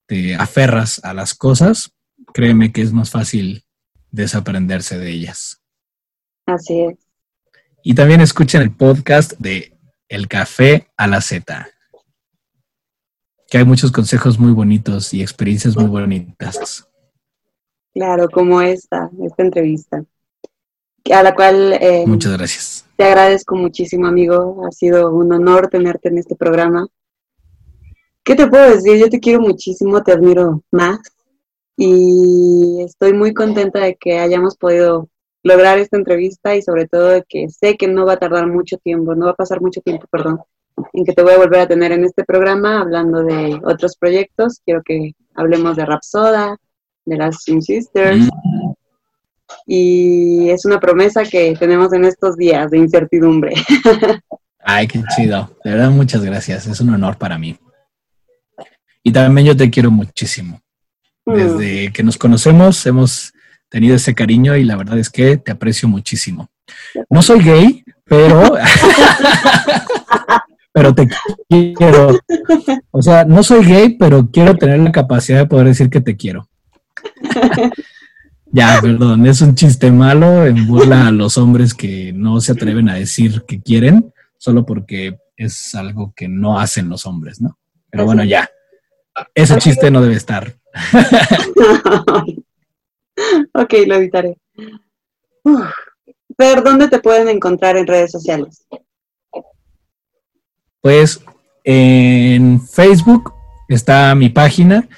te 0.07 0.35
aferras 0.35 1.01
a 1.05 1.15
las 1.15 1.35
cosas, 1.35 1.93
créeme 2.35 2.73
que 2.73 2.83
es 2.83 2.93
más 2.93 3.11
fácil 3.11 3.65
desaprenderse 4.11 4.99
de 4.99 5.11
ellas. 5.11 5.62
Así 6.47 6.81
es. 6.81 6.99
Y 7.83 7.95
también 7.95 8.21
escuchen 8.21 8.61
el 8.61 8.73
podcast 8.73 9.33
de 9.39 9.79
El 10.09 10.29
Café 10.29 10.89
a 10.97 11.07
la 11.07 11.21
Z, 11.21 11.69
que 13.49 13.59
hay 13.59 13.65
muchos 13.65 13.91
consejos 13.91 14.39
muy 14.39 14.53
bonitos 14.53 15.15
y 15.15 15.23
experiencias 15.23 15.77
muy 15.77 15.87
bonitas. 15.87 16.87
Claro, 17.95 18.29
como 18.29 18.61
esta, 18.61 19.11
esta 19.25 19.43
entrevista, 19.43 20.05
a 21.13 21.23
la 21.23 21.35
cual... 21.35 21.75
Eh, 21.81 22.05
Muchas 22.07 22.37
gracias. 22.37 22.87
Te 22.97 23.05
agradezco 23.05 23.57
muchísimo, 23.57 24.07
amigo. 24.07 24.65
Ha 24.67 24.73
sido 24.73 25.11
un 25.15 25.33
honor 25.33 25.69
tenerte 25.69 26.09
en 26.09 26.19
este 26.19 26.37
programa. 26.37 26.87
¿Qué 28.23 28.35
te 28.35 28.47
puedo 28.47 28.71
decir? 28.71 28.99
Yo 28.99 29.09
te 29.09 29.19
quiero 29.19 29.41
muchísimo, 29.41 30.03
te 30.03 30.13
admiro 30.13 30.63
más 30.71 30.99
y 31.77 32.83
estoy 32.85 33.15
muy 33.15 33.33
contenta 33.33 33.81
de 33.81 33.97
que 33.97 34.19
hayamos 34.19 34.57
podido 34.57 35.09
lograr 35.43 35.79
esta 35.79 35.97
entrevista 35.97 36.55
y 36.55 36.61
sobre 36.61 36.87
todo 36.87 37.09
de 37.09 37.25
que 37.27 37.49
sé 37.49 37.79
que 37.79 37.89
no 37.89 38.05
va 38.05 38.15
a 38.15 38.19
tardar 38.19 38.47
mucho 38.47 38.77
tiempo, 38.77 39.15
no 39.15 39.25
va 39.25 39.33
a 39.33 39.37
pasar 39.37 39.63
mucho 39.63 39.81
tiempo, 39.81 40.07
perdón, 40.11 40.41
en 40.93 41.05
que 41.07 41.15
te 41.15 41.23
voy 41.23 41.33
a 41.33 41.39
volver 41.39 41.61
a 41.61 41.69
tener 41.69 41.93
en 41.93 42.05
este 42.05 42.25
programa 42.25 42.83
hablando 42.83 43.23
de 43.23 43.59
otros 43.65 43.97
proyectos. 43.97 44.61
Quiero 44.65 44.83
que 44.85 45.13
hablemos 45.35 45.77
de 45.77 45.87
Rapsoda, 45.87 46.59
de 47.07 47.17
las 47.17 47.43
Swing 47.43 47.63
Sisters. 47.63 48.29
Y 49.67 50.51
es 50.51 50.65
una 50.65 50.81
promesa 50.81 51.25
que 51.25 51.55
tenemos 51.59 51.93
en 51.93 52.05
estos 52.05 52.37
días 52.37 52.71
de 52.71 52.79
incertidumbre. 52.79 53.55
Ay, 54.61 54.87
qué 54.87 55.03
chido. 55.17 55.57
De 55.65 55.71
verdad, 55.71 55.91
muchas 55.91 56.25
gracias. 56.25 56.67
Es 56.67 56.81
un 56.81 56.91
honor 56.91 57.17
para 57.17 57.39
mí. 57.39 57.57
Y 59.03 59.13
también 59.13 59.47
yo 59.47 59.57
te 59.57 59.71
quiero 59.71 59.91
muchísimo. 59.91 60.61
Mm. 61.25 61.35
Desde 61.35 61.93
que 61.93 62.03
nos 62.03 62.19
conocemos 62.19 62.85
hemos 62.87 63.33
tenido 63.69 63.97
ese 63.97 64.15
cariño 64.15 64.57
y 64.57 64.65
la 64.65 64.77
verdad 64.77 64.99
es 64.99 65.09
que 65.09 65.37
te 65.37 65.53
aprecio 65.53 65.89
muchísimo. 65.89 66.49
No 67.09 67.23
soy 67.23 67.43
gay, 67.43 67.85
pero 68.05 68.43
pero 70.73 70.95
te 70.95 71.09
quiero. 71.49 72.19
O 72.91 73.03
sea, 73.03 73.25
no 73.25 73.43
soy 73.43 73.65
gay, 73.65 73.97
pero 73.97 74.29
quiero 74.31 74.57
tener 74.57 74.81
la 74.81 74.93
capacidad 74.93 75.39
de 75.39 75.47
poder 75.47 75.69
decir 75.69 75.89
que 75.89 76.01
te 76.01 76.17
quiero. 76.17 76.49
ya, 78.53 78.79
perdón, 78.83 79.27
es 79.27 79.41
un 79.41 79.55
chiste 79.55 79.93
malo 79.93 80.47
en 80.47 80.67
burla 80.67 81.09
a 81.09 81.13
los 81.13 81.39
hombres 81.39 81.75
que 81.75 82.13
no 82.13 82.41
se 82.41 82.53
atreven 82.53 82.89
a 82.89 82.95
decir 82.95 83.45
que 83.47 83.61
quieren, 83.61 84.13
solo 84.39 84.67
porque 84.67 85.19
es 85.37 85.75
algo 85.75 86.13
que 86.15 86.29
no 86.29 86.59
hacen 86.59 86.89
los 86.89 87.07
hombres, 87.07 87.41
¿no? 87.41 87.59
Pero 87.91 88.05
bueno, 88.05 88.25
ya. 88.25 88.49
Ese 89.35 89.59
chiste 89.59 89.91
no 89.91 90.01
debe 90.01 90.15
estar. 90.15 90.57
ok, 93.55 93.75
lo 93.87 93.97
editaré. 93.97 94.39
Pero, 96.37 96.63
¿dónde 96.63 96.89
te 96.89 97.01
pueden 97.01 97.29
encontrar 97.29 97.77
en 97.77 97.87
redes 97.87 98.13
sociales? 98.13 98.67
Pues 100.81 101.21
en 101.65 102.61
Facebook 102.61 103.35
está 103.69 104.15
mi 104.15 104.31
página, 104.31 104.89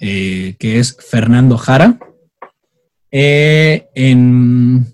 eh, 0.00 0.56
que 0.58 0.78
es 0.78 0.96
Fernando 0.96 1.56
Jara. 1.56 1.98
Eh, 3.10 3.88
en 3.94 4.86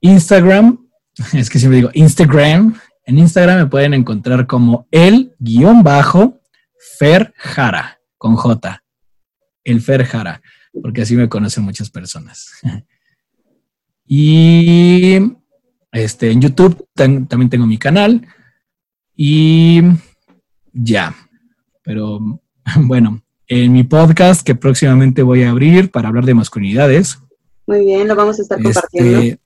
Instagram, 0.00 0.86
es 1.32 1.50
que 1.50 1.58
siempre 1.58 1.78
digo 1.78 1.90
Instagram, 1.94 2.74
en 3.06 3.18
Instagram 3.18 3.58
me 3.58 3.66
pueden 3.66 3.94
encontrar 3.94 4.46
como 4.46 4.86
el 4.90 5.34
guion 5.38 5.82
bajo 5.82 6.40
Fer 6.98 7.34
Jara 7.36 7.98
con 8.16 8.36
J, 8.36 8.82
el 9.64 9.80
Fer 9.80 10.04
Jara, 10.04 10.40
porque 10.82 11.02
así 11.02 11.16
me 11.16 11.28
conocen 11.28 11.64
muchas 11.64 11.90
personas. 11.90 12.50
y 14.06 15.18
este, 15.92 16.30
en 16.30 16.40
YouTube 16.40 16.86
también 16.94 17.50
tengo 17.50 17.66
mi 17.66 17.78
canal 17.78 18.26
y 19.16 19.82
ya. 20.72 21.14
Pero 21.82 22.20
bueno, 22.76 23.22
en 23.46 23.72
mi 23.72 23.82
podcast 23.82 24.46
que 24.46 24.54
próximamente 24.54 25.22
voy 25.22 25.42
a 25.42 25.50
abrir 25.50 25.90
para 25.90 26.08
hablar 26.08 26.24
de 26.24 26.34
masculinidades. 26.34 27.18
Muy 27.70 27.84
bien, 27.84 28.08
lo 28.08 28.16
vamos 28.16 28.36
a 28.36 28.42
estar 28.42 28.58
este, 28.58 28.72
compartiendo. 28.72 29.36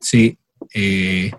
sí, 0.00 0.36
eh, 0.74 1.30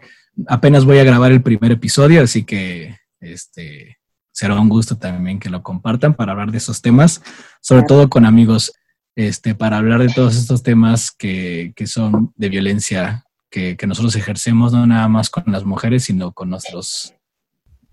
apenas 0.47 0.85
voy 0.85 0.99
a 0.99 1.03
grabar 1.03 1.33
el 1.33 1.41
primer 1.41 1.73
episodio, 1.73 2.23
así 2.23 2.45
que 2.45 2.95
este, 3.19 3.97
será 4.31 4.57
un 4.57 4.69
gusto 4.69 4.97
también 4.97 5.37
que 5.37 5.49
lo 5.49 5.61
compartan 5.61 6.13
para 6.13 6.31
hablar 6.31 6.49
de 6.49 6.59
esos 6.59 6.81
temas, 6.81 7.21
sobre 7.59 7.83
todo 7.83 8.09
con 8.09 8.25
amigos, 8.25 8.71
este, 9.17 9.53
para 9.53 9.79
hablar 9.79 9.99
de 9.99 10.13
todos 10.13 10.37
estos 10.37 10.63
temas 10.63 11.11
que, 11.11 11.73
que 11.75 11.87
son 11.87 12.31
de 12.37 12.47
violencia 12.47 13.25
que, 13.49 13.75
que, 13.75 13.85
nosotros 13.85 14.15
ejercemos, 14.15 14.71
no 14.71 14.87
nada 14.87 15.09
más 15.09 15.29
con 15.29 15.43
las 15.47 15.65
mujeres, 15.65 16.05
sino 16.05 16.31
con 16.31 16.51
nuestros 16.51 17.13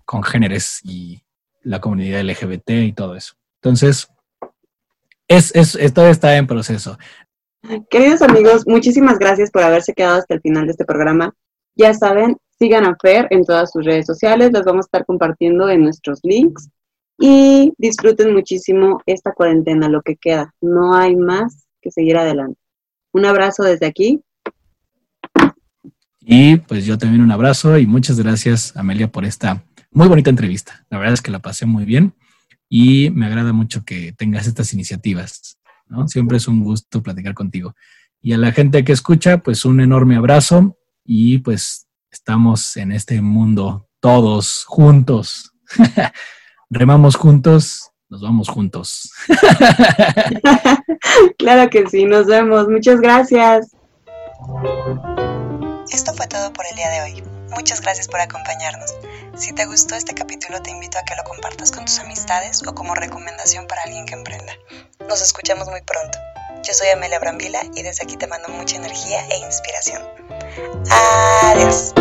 congéneres 0.05 0.79
y 0.85 1.21
la 1.63 1.81
comunidad 1.81 2.21
LGBT 2.23 2.69
y 2.69 2.93
todo 2.93 3.17
eso. 3.17 3.33
Entonces, 3.55 4.07
es, 5.29 5.55
es, 5.55 5.75
esto 5.75 6.07
está 6.07 6.35
en 6.37 6.47
proceso. 6.47 6.97
Queridos 7.89 8.21
amigos, 8.21 8.63
muchísimas 8.65 9.19
gracias 9.19 9.51
por 9.51 9.63
haberse 9.63 9.93
quedado 9.93 10.19
hasta 10.19 10.33
el 10.33 10.41
final 10.41 10.65
de 10.65 10.71
este 10.71 10.85
programa. 10.85 11.33
Ya 11.75 11.93
saben, 11.93 12.37
sigan 12.57 12.85
a 12.85 12.95
Fer 13.01 13.27
en 13.31 13.43
todas 13.43 13.71
sus 13.71 13.85
redes 13.85 14.05
sociales, 14.05 14.51
las 14.51 14.65
vamos 14.65 14.85
a 14.85 14.87
estar 14.87 15.05
compartiendo 15.05 15.69
en 15.69 15.83
nuestros 15.83 16.19
links 16.23 16.69
y 17.17 17.73
disfruten 17.77 18.33
muchísimo 18.33 19.01
esta 19.05 19.33
cuarentena, 19.33 19.89
lo 19.89 20.01
que 20.01 20.15
queda. 20.15 20.53
No 20.61 20.95
hay 20.95 21.15
más 21.15 21.67
que 21.81 21.91
seguir 21.91 22.17
adelante. 22.17 22.59
Un 23.11 23.25
abrazo 23.25 23.63
desde 23.63 23.85
aquí. 23.85 24.21
Y 26.21 26.57
pues 26.57 26.85
yo 26.85 26.97
también 26.97 27.21
un 27.21 27.31
abrazo 27.31 27.77
y 27.77 27.85
muchas 27.85 28.19
gracias 28.19 28.75
Amelia 28.77 29.11
por 29.11 29.25
esta 29.25 29.63
muy 29.91 30.07
bonita 30.07 30.29
entrevista. 30.29 30.85
La 30.89 30.97
verdad 30.97 31.13
es 31.13 31.21
que 31.21 31.31
la 31.31 31.39
pasé 31.39 31.65
muy 31.65 31.85
bien 31.85 32.13
y 32.69 33.09
me 33.09 33.25
agrada 33.25 33.51
mucho 33.51 33.83
que 33.83 34.13
tengas 34.13 34.47
estas 34.47 34.73
iniciativas. 34.73 35.58
¿No? 35.89 36.07
Siempre 36.07 36.37
es 36.37 36.47
un 36.47 36.63
gusto 36.63 37.03
platicar 37.03 37.33
contigo. 37.33 37.75
Y 38.21 38.33
a 38.33 38.37
la 38.37 38.51
gente 38.51 38.83
que 38.83 38.91
escucha, 38.91 39.39
pues 39.39 39.65
un 39.65 39.81
enorme 39.81 40.15
abrazo 40.15 40.77
y 41.03 41.39
pues 41.39 41.87
estamos 42.11 42.77
en 42.77 42.91
este 42.91 43.21
mundo 43.21 43.89
todos 43.99 44.65
juntos. 44.65 45.53
Remamos 46.69 47.15
juntos, 47.15 47.91
nos 48.09 48.21
vamos 48.21 48.49
juntos. 48.49 49.11
claro 51.37 51.69
que 51.69 51.87
sí, 51.87 52.05
nos 52.05 52.27
vemos. 52.27 52.67
Muchas 52.67 52.99
gracias. 52.99 53.71
Esto 55.91 56.13
fue 56.13 56.27
todo 56.27 56.53
por 56.53 56.65
el 56.69 56.75
día 56.75 56.89
de 56.89 57.01
hoy. 57.01 57.23
Muchas 57.55 57.81
gracias 57.81 58.07
por 58.07 58.19
acompañarnos. 58.19 58.93
Si 59.35 59.53
te 59.53 59.65
gustó 59.65 59.95
este 59.95 60.13
capítulo, 60.13 60.61
te 60.61 60.71
invito 60.71 60.97
a 60.97 61.03
que 61.03 61.15
lo 61.15 61.23
compartas 61.23 61.71
con 61.71 61.85
tus 61.85 61.99
amistades 61.99 62.65
o 62.67 62.73
como 62.73 62.95
recomendación 62.95 63.67
para 63.67 63.83
alguien 63.83 64.05
que 64.05 64.13
emprenda. 64.13 64.53
Nos 65.07 65.21
escuchamos 65.21 65.67
muy 65.69 65.81
pronto. 65.81 66.17
Yo 66.63 66.73
soy 66.73 66.89
Amelia 66.89 67.19
Brambila 67.19 67.61
y 67.75 67.83
desde 67.83 68.03
aquí 68.03 68.17
te 68.17 68.27
mando 68.27 68.49
mucha 68.49 68.75
energía 68.75 69.25
e 69.29 69.37
inspiración. 69.37 70.01
Adiós. 71.43 71.93